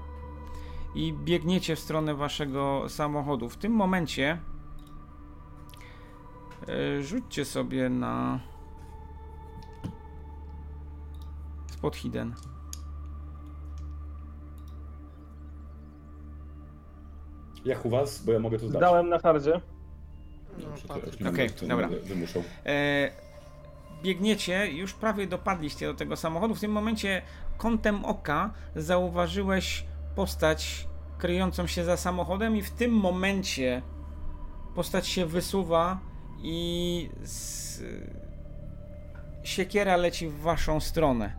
i 0.95 1.13
biegniecie 1.13 1.75
w 1.75 1.79
stronę 1.79 2.15
waszego 2.15 2.85
samochodu. 2.89 3.49
W 3.49 3.57
tym 3.57 3.71
momencie 3.71 4.37
rzućcie 7.01 7.45
sobie 7.45 7.89
na 7.89 8.39
spot 11.67 11.95
hidden. 11.95 12.33
Jak 17.65 17.85
u 17.85 17.89
was? 17.89 18.25
Bo 18.25 18.31
ja 18.31 18.39
mogę 18.39 18.59
to 18.59 18.67
zdać. 18.67 18.79
Zdałem 18.79 19.09
na 19.09 19.19
hardzie. 19.19 19.61
No, 21.19 21.29
Okej, 21.29 21.49
to 21.49 21.67
dobra. 21.67 21.89
E, 22.65 23.11
biegniecie, 24.03 24.71
już 24.71 24.93
prawie 24.93 25.27
dopadliście 25.27 25.87
do 25.87 25.93
tego 25.93 26.15
samochodu. 26.15 26.55
W 26.55 26.59
tym 26.59 26.71
momencie 26.71 27.21
kątem 27.57 28.05
oka 28.05 28.53
zauważyłeś 28.75 29.85
postać 30.15 30.87
kryjącą 31.17 31.67
się 31.67 31.83
za 31.83 31.97
samochodem, 31.97 32.57
i 32.57 32.61
w 32.61 32.71
tym 32.71 32.91
momencie 32.91 33.81
postać 34.75 35.07
się 35.07 35.25
wysuwa 35.25 35.99
i 36.43 37.09
z... 37.23 37.81
siekiera 39.43 39.97
leci 39.97 40.27
w 40.27 40.39
waszą 40.39 40.79
stronę. 40.79 41.31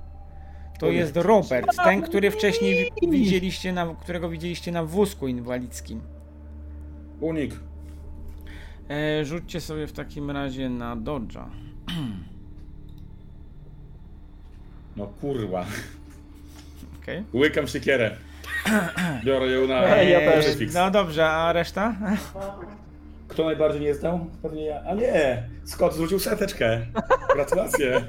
To 0.79 0.87
jest 0.91 1.17
Robert, 1.17 1.67
ten, 1.85 2.03
który 2.03 2.31
wcześniej 2.31 2.91
wi- 3.03 3.11
widzieliście 3.11 3.73
na, 3.73 3.95
którego 4.01 4.29
widzieliście 4.29 4.73
na 4.73 4.85
wózku 4.85 5.29
inwalidzkim. 5.29 6.01
Unik. 7.21 7.55
E, 8.91 9.25
rzućcie 9.25 9.61
sobie 9.61 9.87
w 9.87 9.93
takim 9.93 10.31
razie 10.31 10.69
na 10.69 10.97
Dodge'a. 10.97 11.45
No 14.97 15.07
kurwa. 15.07 15.67
Okej. 17.03 17.25
Łykam 17.35 17.67
siekierę. 17.67 18.17
Biorę 19.25 19.47
ją 19.47 19.67
na 19.69 19.97
Ej, 19.97 20.13
ja 20.13 20.19
też. 20.21 20.47
No 20.75 20.91
dobrze, 20.91 21.31
a 21.31 21.53
reszta? 21.53 21.95
Kto 23.29 23.45
najbardziej 23.45 23.81
nie 23.81 23.95
zdał? 23.95 24.27
Pewnie 24.43 24.65
ja. 24.65 24.83
A 24.87 24.95
nie! 24.95 25.49
Scott 25.65 25.95
zwrócił 25.95 26.19
seteczkę. 26.19 26.87
Gratulacje. 27.35 28.05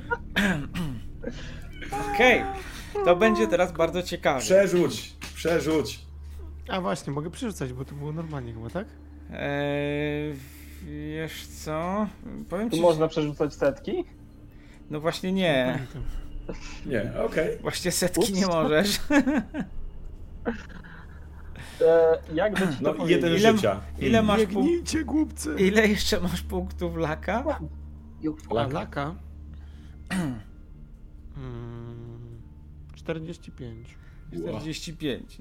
Okej. 2.13 2.41
To 3.05 3.15
będzie 3.15 3.47
teraz 3.47 3.71
bardzo 3.71 4.03
ciekawe. 4.03 4.39
Przerzuć. 4.39 5.13
Przerzuć. 5.35 5.99
A 6.67 6.81
właśnie, 6.81 7.13
mogę 7.13 7.29
przerzucać, 7.31 7.73
bo 7.73 7.85
to 7.85 7.95
było 7.95 8.11
normalnie 8.11 8.53
chyba, 8.53 8.69
tak? 8.69 8.87
Eee, 9.33 10.33
wiesz 10.83 11.47
co? 11.47 12.07
Powiem 12.49 12.69
Tu 12.69 12.75
ci, 12.75 12.81
można 12.81 13.07
przerzucać 13.07 13.53
setki. 13.53 14.05
no 14.89 14.99
właśnie 14.99 15.33
nie. 15.33 15.79
Nie, 16.85 17.11
okej. 17.25 17.57
Właśnie 17.61 17.91
setki 17.91 18.19
Ups. 18.21 18.31
nie 18.31 18.47
możesz. 18.47 18.99
E, 21.81 22.17
jakby 22.33 22.59
ci 22.59 22.65
to 22.67 22.73
No 22.81 22.93
powiedzieć? 22.93 23.23
jeden 23.23 23.39
Ile- 23.39 23.51
życia. 23.51 23.81
Ile 23.99 24.21
masz? 24.21 24.39
Biegnijcie, 24.39 25.03
głupcy! 25.03 25.55
Ile 25.59 25.87
jeszcze 25.87 26.19
masz 26.19 26.41
punktów 26.41 26.97
laka? 26.97 27.43
Laka. 28.51 28.73
laka? 28.73 29.15
Mm, 31.37 32.39
45. 32.95 33.97
45. 34.59 35.37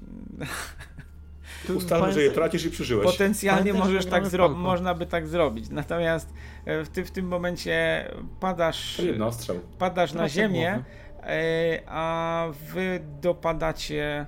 Tu 1.67 1.77
Ustalmy, 1.77 2.13
że 2.13 2.21
je 2.23 2.31
tracisz 2.31 2.65
i 2.65 2.69
przeżyłeś. 2.69 3.05
Potencjalnie 3.05 3.71
Pamiętaj, 3.71 3.81
możesz 3.91 4.05
tak 4.05 4.27
Falco. 4.27 4.49
można 4.55 4.93
by 4.93 5.05
tak 5.05 5.27
zrobić. 5.27 5.69
Natomiast 5.69 6.33
e, 6.65 6.83
w, 6.83 6.89
ty, 6.89 7.05
w 7.05 7.11
tym 7.11 7.27
momencie 7.27 8.05
padasz, 8.39 9.01
To 9.47 9.53
padasz 9.77 10.13
na 10.13 10.29
ziemię, 10.29 10.71
głowy. 11.15 11.29
e, 11.31 11.81
a 11.87 12.47
wy 12.73 12.99
dopadacie 13.21 14.25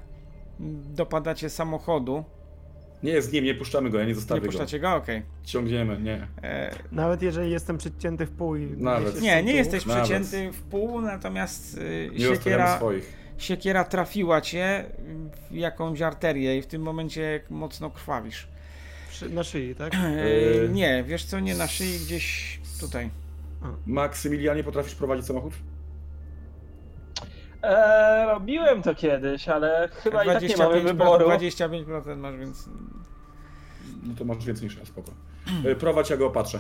dopadacie 0.95 1.49
samochodu. 1.49 2.23
Nie, 3.03 3.21
z 3.21 3.31
nim 3.31 3.45
nie 3.45 3.55
puszczamy 3.55 3.89
go, 3.89 3.97
ja 3.97 4.03
nie 4.03 4.09
Nie 4.09 4.15
zostawię 4.15 4.41
go. 4.41 4.45
puszczacie 4.47 4.79
go? 4.79 4.95
Okej. 4.95 5.21
Ciągniemy, 5.43 6.01
nie. 6.01 6.27
E, 6.43 6.75
Nawet 6.91 7.21
jeżeli 7.21 7.51
jestem 7.51 7.77
przycięty 7.77 8.25
w 8.25 8.31
pół 8.31 8.55
i... 8.55 8.65
Nawet. 8.77 9.21
Nie, 9.21 9.43
nie 9.43 9.53
jesteś 9.53 9.85
Nawet. 9.85 10.03
przecięty 10.03 10.51
w 10.51 10.61
pół, 10.61 11.01
natomiast 11.01 11.77
y, 11.77 12.09
Nie 12.13 12.19
zostawiamy 12.19 12.35
siekiera, 12.37 12.77
swoich. 12.77 13.13
siekiera 13.37 13.83
trafiła 13.83 14.41
cię 14.41 14.85
w 15.51 15.55
jakąś 15.55 16.01
arterię 16.01 16.57
i 16.57 16.61
w 16.61 16.67
tym 16.67 16.81
momencie 16.81 17.39
mocno 17.49 17.89
krwawisz. 17.89 18.47
przy- 19.09 19.29
Na 19.29 19.43
szyi, 19.43 19.75
tak? 19.75 19.93
E, 19.95 20.29
Yy. 20.29 20.69
nie, 20.73 21.03
wiesz 21.07 21.25
co, 21.25 21.39
nie 21.39 21.55
na 21.55 21.67
szyi, 21.67 21.99
gdzieś 22.05 22.59
tutaj. 22.79 23.09
Maksymilianie, 23.85 24.63
potrafisz 24.63 24.95
prowadzić 24.95 25.25
samochód? 25.25 25.53
E, 27.67 28.25
robiłem 28.25 28.81
to 28.81 28.95
kiedyś, 28.95 29.47
ale 29.49 29.89
chyba 29.93 30.23
i 30.23 30.27
tak 30.27 30.41
nie 30.43 30.57
mamy 30.57 30.75
25%, 30.81 30.83
wyboru. 30.83 31.29
25% 31.29 32.17
masz, 32.17 32.37
więc 32.37 32.69
No 34.03 34.13
to 34.17 34.25
masz 34.25 34.45
więcej 34.45 34.63
niż 34.63 34.77
ja, 34.77 34.85
spoko. 34.85 35.11
E, 35.65 35.75
Prowadź, 35.75 36.09
ja 36.09 36.17
go 36.17 36.27
opatrzę. 36.27 36.59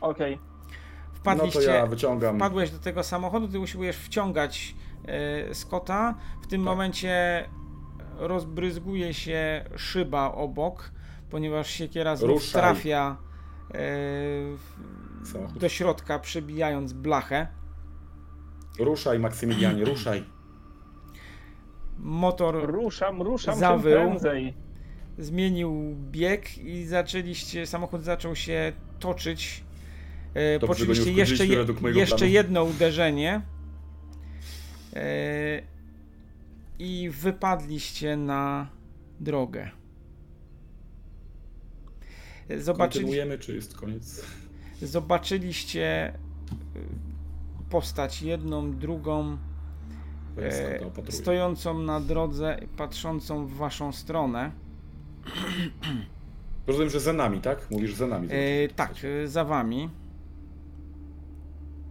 Okej. 0.00 0.38
No 0.38 1.14
to 1.14 1.18
wpadliście, 1.18 1.62
ja 1.62 1.86
wyciągam. 1.86 2.36
wpadłeś 2.36 2.70
do 2.70 2.78
tego 2.78 3.02
samochodu, 3.02 3.48
ty 3.48 3.58
usiłujesz 3.58 3.96
wciągać 3.96 4.74
e, 5.06 5.54
Scotta. 5.54 6.14
W 6.42 6.46
tym 6.46 6.60
Tak. 6.60 6.64
momencie 6.66 7.44
rozbryzguje 8.18 9.14
się 9.14 9.64
szyba 9.76 10.32
obok, 10.32 10.90
ponieważ 11.30 11.70
siekiera 11.70 12.16
znów 12.16 12.52
trafia 12.52 13.16
w- 13.70 15.28
Samochód. 15.32 15.58
do 15.58 15.68
środka, 15.68 16.18
przebijając 16.18 16.92
blachę. 16.92 17.46
Ruszaj, 18.78 19.18
Maksymilianie, 19.18 19.84
ruszaj. 19.84 20.24
Motor 21.98 22.72
Ruszam, 22.72 23.22
ruszam 23.22 23.58
Zawył. 23.58 23.98
zmienił 25.18 25.96
bieg 26.10 26.58
i 26.58 26.84
zaczęliście, 26.84 27.66
samochód 27.66 28.02
zaczął 28.04 28.36
się 28.36 28.72
toczyć. 29.00 29.64
E, 30.34 30.58
Dobrze, 30.58 30.66
Poczuliście 30.66 31.12
jeszcze, 31.12 31.46
je, 31.46 31.66
jeszcze 31.94 32.16
planu. 32.16 32.32
jedno 32.32 32.64
uderzenie 32.64 33.40
e, 34.94 35.62
i 36.78 37.10
wypadliście 37.10 38.16
na 38.16 38.68
drogę. 39.20 39.70
Zobaczyli, 42.58 43.04
Kontynuujemy, 43.04 43.38
czy 43.38 43.54
jest 43.54 43.76
koniec? 43.76 44.24
zobaczyliście 44.82 46.06
e, 46.08 46.14
postać 47.70 48.22
jedną, 48.22 48.72
drugą 48.72 49.38
e, 51.06 51.12
stojącą 51.12 51.78
na 51.78 52.00
drodze, 52.00 52.58
patrzącą 52.76 53.46
w 53.46 53.54
waszą 53.54 53.92
stronę. 53.92 54.52
Rozumiem, 56.66 56.90
że 56.90 57.00
za 57.00 57.12
nami, 57.12 57.40
tak? 57.40 57.70
Mówisz 57.70 57.94
za 57.94 58.06
nami. 58.06 58.28
E, 58.30 58.68
tak, 58.68 58.94
e, 59.04 59.28
za 59.28 59.44
wami. 59.44 59.90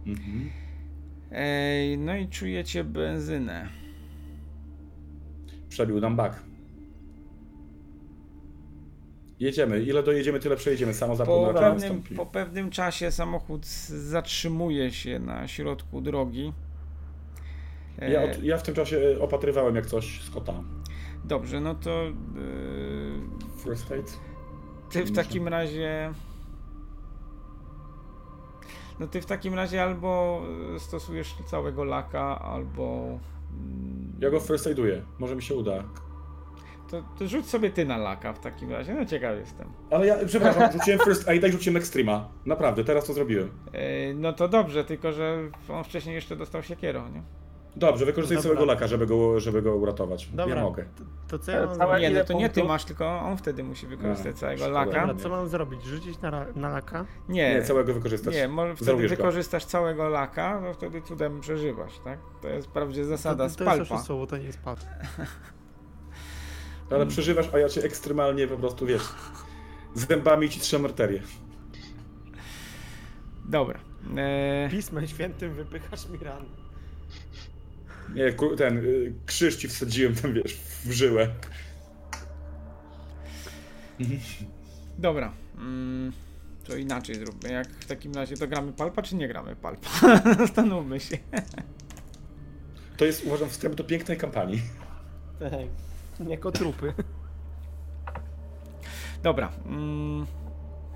Mhm. 0.06 0.50
E, 1.30 1.96
no 1.96 2.16
i 2.16 2.28
czujecie 2.28 2.84
benzynę. 2.84 3.68
Przebił 5.68 6.00
nam 6.00 6.16
bak. 6.16 6.47
Jedziemy. 9.40 9.82
Ile 9.82 10.02
dojedziemy, 10.02 10.40
tyle 10.40 10.56
przejedziemy. 10.56 10.94
Samo 10.94 11.16
zapłon 11.16 11.54
Po 11.54 11.60
pewnym, 11.60 12.02
po 12.16 12.26
pewnym 12.26 12.70
czasie 12.70 13.10
samochód 13.10 13.66
zatrzymuje 13.88 14.92
się 14.92 15.18
na 15.18 15.48
środku 15.48 16.00
drogi. 16.00 16.52
E, 17.98 18.10
Ja, 18.12 18.22
od, 18.22 18.42
ja 18.42 18.58
w 18.58 18.62
tym 18.62 18.74
czasie 18.74 19.00
opatrywałem 19.20 19.76
jak 19.76 19.86
coś 19.86 20.22
z 20.22 20.30
kota. 20.30 20.54
Dobrze, 21.24 21.60
no 21.60 21.74
to 21.74 21.90
e, 21.90 22.12
First 23.64 23.92
aid? 23.92 24.18
ty 24.90 25.04
w 25.04 25.12
takim 25.16 25.48
razie. 25.48 26.12
No 29.00 29.06
ty 29.06 29.20
w 29.22 29.26
takim 29.26 29.54
razie 29.54 29.82
albo 29.82 30.42
e, 30.76 30.80
stosujesz 30.80 31.34
całego 31.46 31.84
laka, 31.84 32.38
albo. 32.40 33.18
mm, 33.52 34.12
Ja 34.20 34.30
go 34.30 34.40
first 34.40 34.66
aiduję. 34.66 35.02
Może 35.18 35.36
mi 35.36 35.42
się 35.42 35.54
uda. 35.54 35.84
To, 36.90 37.02
to 37.18 37.26
rzuć 37.28 37.46
sobie 37.46 37.70
ty 37.70 37.84
na 37.84 37.96
laka 37.96 38.32
w 38.32 38.38
takim 38.40 38.72
razie. 38.72 38.94
No 38.94 39.04
ciekaw 39.06 39.36
jestem. 39.38 39.68
Ale 39.90 40.06
ja, 40.06 40.16
przepraszam, 40.26 40.72
rzuciłem 40.78 40.98
first 41.04 41.28
aida 41.28 41.48
i 41.48 41.52
rzuciłem 41.52 41.76
extrema. 41.76 42.28
Naprawdę, 42.46 42.84
teraz 42.84 43.04
to 43.06 43.12
zrobiłem. 43.12 43.50
E, 43.72 44.14
No 44.14 44.32
to 44.32 44.48
dobrze, 44.48 44.84
tylko 44.84 45.12
że 45.12 45.38
on 45.68 45.84
wcześniej 45.84 46.14
jeszcze 46.14 46.36
dostał 46.36 46.62
siekierą, 46.62 47.08
nie? 47.08 47.22
Dobrze, 47.76 48.04
wykorzystaj 48.06 48.36
Dobra. 48.36 48.48
całego 48.48 48.64
laka, 48.64 48.86
żeby 48.86 49.06
go, 49.06 49.40
żeby 49.40 49.62
go 49.62 49.76
uratować. 49.76 50.26
Dobra. 50.26 50.56
Ja 50.56 50.62
mogę. 50.62 50.84
To, 50.84 51.04
to 51.28 51.44
co 51.44 51.52
ja 51.52 51.66
mam? 51.78 52.00
Nie, 52.00 52.10
no 52.10 52.24
to 52.24 52.32
nie 52.32 52.48
ty 52.48 52.64
masz, 52.64 52.84
tylko 52.84 53.20
on 53.20 53.36
wtedy 53.36 53.64
musi 53.64 53.86
wykorzystać 53.86 54.36
A, 54.36 54.38
całego 54.38 54.58
szkoda. 54.64 54.84
laka. 54.84 55.06
Dobra, 55.06 55.22
co 55.22 55.28
mam 55.28 55.48
zrobić? 55.48 55.84
Rzucić 55.84 56.20
na, 56.20 56.46
na 56.56 56.68
laka? 56.68 57.04
Nie, 57.28 57.54
Nie, 57.54 57.62
całego 57.62 57.94
wykorzystać. 57.94 58.34
nie, 58.34 58.48
może 58.48 58.74
wtedy 58.74 58.84
Zarobisz 58.84 59.10
go. 59.10 59.16
wykorzystasz 59.16 59.64
całego 59.64 60.08
laka, 60.08 60.60
no 60.60 60.74
wtedy 60.74 61.02
cudem 61.02 61.40
przeżywasz, 61.40 61.98
tak? 61.98 62.18
To 62.42 62.48
jest 62.48 62.68
wprawdzie 62.68 63.04
zasada 63.04 63.48
to, 63.48 63.54
to, 63.56 63.64
to 63.64 63.76
jest 63.94 64.08
bo 64.08 64.26
to 64.26 64.36
nie 64.36 64.44
jest 64.44 64.58
palp. 64.62 64.80
Ale 66.90 67.06
przeżywasz, 67.06 67.46
a 67.54 67.58
ja 67.58 67.68
cię 67.68 67.82
ekstremalnie 67.82 68.48
po 68.48 68.56
prostu, 68.56 68.86
wiesz, 68.86 69.02
z 69.94 70.08
zębami 70.08 70.50
ci 70.50 70.60
trzem 70.60 70.84
arterię. 70.84 71.22
Dobra. 73.48 73.80
E, 74.16 74.68
Pismem 74.70 75.06
świętym 75.06 75.54
wypychasz 75.54 76.08
mi 76.08 76.18
rany. 76.18 76.46
Nie, 78.14 78.32
ten, 78.56 78.78
y, 78.78 79.14
krzyż 79.26 79.56
ci 79.56 79.68
wsadziłem 79.68 80.14
tam, 80.14 80.32
wiesz, 80.34 80.54
w 80.84 80.90
żyłę. 80.90 81.28
dobra. 84.98 85.32
Mm, 85.58 86.12
to 86.64 86.76
inaczej 86.76 87.14
zróbmy. 87.14 87.52
Jak 87.52 87.68
w 87.68 87.86
takim 87.86 88.14
razie 88.14 88.36
to 88.36 88.48
gramy 88.48 88.72
palpa, 88.72 89.02
czy 89.02 89.16
nie 89.16 89.28
gramy 89.28 89.56
palpa? 89.56 89.88
Zastanówmy 90.38 91.00
się. 91.00 91.18
To 92.96 93.04
jest, 93.04 93.24
uważam, 93.24 93.48
wstęp 93.48 93.74
do 93.74 93.84
pięknej 93.84 94.18
kampanii. 94.18 94.62
Tak. 95.38 95.87
Jako 96.26 96.52
trupy. 96.52 96.92
Dobra. 99.22 99.52
Mm, 99.66 100.26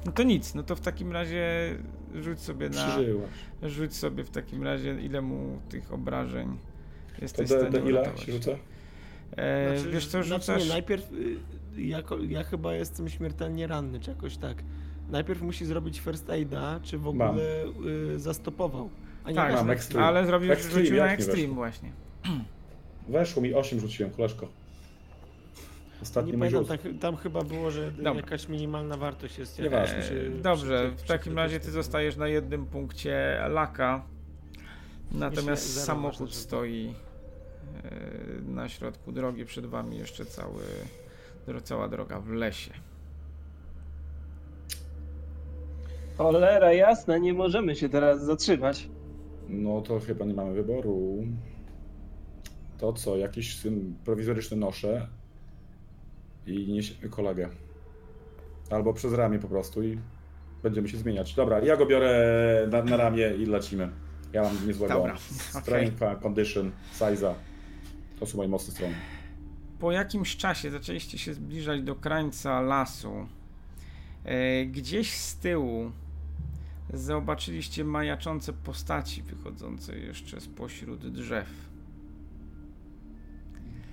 no 0.07 0.13
to 0.13 0.23
nic, 0.23 0.55
no 0.55 0.63
to 0.63 0.77
w 0.77 0.81
takim 0.81 1.13
razie 1.13 1.75
rzuć 2.15 2.41
sobie 2.41 2.69
na. 2.69 2.89
Przeżyłaś. 2.89 3.31
Rzuć 3.63 3.97
sobie 3.97 4.25
w 4.25 4.31
takim 4.31 4.63
razie, 4.63 5.01
ile 5.01 5.23
mu 5.23 5.59
tych 5.69 5.93
obrażeń 5.93 6.59
To 7.17 7.23
jesteś 7.23 7.47
w 7.47 7.51
do, 7.51 7.57
stanie 7.59 7.71
do 7.71 7.79
ile 7.89 8.01
uratować. 8.01 8.21
się 8.23 8.33
rzuca? 8.33 8.51
E, 9.37 9.77
Znaczy, 9.79 9.91
wiesz 9.91 10.07
co, 10.07 10.23
znaczy 10.23 10.45
rzucasz... 10.47 10.63
nie, 10.65 10.69
najpierw 10.69 11.13
y, 11.13 11.37
jako, 11.83 12.19
ja 12.19 12.45
chyba 12.45 12.75
jestem 12.75 13.09
śmiertelnie 13.09 13.67
ranny, 13.67 14.01
czy 14.01 14.11
jakoś 14.11 14.37
tak. 14.37 14.63
Najpierw 15.11 15.43
musi 15.43 15.67
zrobić 15.67 16.01
first 16.01 16.31
aida, 16.31 16.81
czy 16.83 16.99
w 16.99 17.09
ogóle 17.09 17.35
y, 18.15 18.19
zastopował. 18.21 18.91
A 19.25 19.31
nie 19.31 19.37
Tak, 19.37 19.53
Mam 19.55 19.71
ale 20.03 20.27
zrobił, 20.27 20.53
Extreme, 20.53 20.81
rzucił 20.81 20.97
na 20.97 21.13
extreme 21.13 21.55
właśnie. 21.55 21.93
Weszło 23.09 23.43
mi 23.43 23.55
8 23.55 23.81
rzuciłem, 23.81 24.13
koleżko. 24.13 24.49
Ostatni 26.03 26.33
Nie 26.33 26.39
pamiętam, 26.39 26.65
rzut. 26.65 26.83
tam, 26.83 26.99
tam 26.99 27.17
chyba 27.17 27.43
było, 27.45 27.71
że 27.71 27.93
Dobra. 27.93 28.13
jakaś 28.15 28.49
minimalna 28.49 28.97
wartość 28.97 29.39
jest. 29.39 29.59
Nieważne. 29.59 29.97
jakaś, 29.97 30.11
E, 30.13 30.15
czy- 30.15 30.31
dobrze, 30.43 30.91
czy- 30.97 31.05
w 31.05 31.09
takim 31.09 31.37
razie 31.37 31.61
ty 31.61 31.71
zostajesz 31.71 32.17
na 32.17 32.29
jednym 32.29 32.67
punkcie 32.67 33.41
laka. 33.49 34.03
Natomiast 35.13 35.85
samochód 35.85 36.35
stoi 36.35 36.95
e, 37.85 37.91
na 38.53 38.69
środku 38.69 39.13
drogi, 39.13 39.45
przed 39.45 39.67
wami 39.67 39.99
jeszcze 39.99 40.25
cały, 40.27 40.63
cała 41.63 41.89
droga 41.89 42.21
w 42.21 42.29
lesie. 42.29 42.71
Cholera 46.19 46.73
jasna, 46.73 47.19
nie 47.19 47.35
możemy 47.35 47.77
się 47.77 47.89
teraz 47.89 48.25
zatrzymać. 48.25 48.89
No 49.49 49.81
to 49.81 50.01
chyba 50.01 50.25
nie 50.25 50.35
mamy 50.35 50.53
wyboru. 50.55 51.27
To 52.79 52.93
co, 52.93 53.17
jakiś 53.17 53.57
prowizoryczny 54.05 54.57
noszę 54.57 55.07
i 56.47 56.73
niesiemy 56.73 57.09
kolegę. 57.09 57.49
Albo 58.71 58.93
przez 58.93 59.13
ramię 59.13 59.39
po 59.39 59.49
prostu 59.49 59.83
i 59.83 59.99
będziemy 60.63 60.89
się 60.89 60.97
zmieniać. 60.97 61.35
Dobra, 61.35 61.61
ja 61.61 61.77
go 61.77 61.87
biorę 61.87 62.69
na, 62.71 62.83
na 62.83 62.97
ramię 62.97 63.35
i 63.39 63.47
lecimy. 63.47 63.91
Ja 64.33 64.43
mam 64.43 64.67
niezłego 64.67 64.95
Dobra, 64.95 65.17
strength'a, 65.53 66.21
condition, 66.23 66.73
size'a. 66.99 67.35
To 68.21 68.27
są 68.27 68.37
moje 68.37 68.49
mocne 68.49 68.75
strony. 68.75 68.95
Po 69.79 69.93
jakimś 69.93 70.37
czasie 70.37 70.71
zaczęliście 70.71 71.19
się 71.19 71.35
zbliżać 71.35 71.83
do 71.83 71.95
krańca 71.95 72.61
lasu. 72.61 73.27
E, 74.25 74.67
gdzieś 74.67 75.13
z 75.13 75.37
tyłu 75.37 75.93
zobaczyliście 76.93 77.85
majaczące 77.85 78.53
postaci 78.53 79.23
wychodzące 79.23 79.99
jeszcze 79.99 80.41
spośród 80.41 81.13
drzew. 81.13 81.72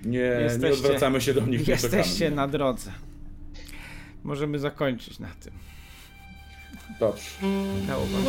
Nie, 0.06 0.20
jesteście, 0.20 0.68
nie 0.68 0.74
odwracamy 0.74 1.22
się 1.22 1.34
do 1.34 1.42
nich. 1.46 1.68
Jesteście 1.68 2.32
na 2.32 2.48
drodze. 2.48 2.92
Możemy 4.24 4.60
zakończyć 4.60 5.20
na 5.20 5.28
tym. 5.28 5.54
Dobrze. 7.00 7.30
Dało 7.88 8.06
wam 8.06 8.24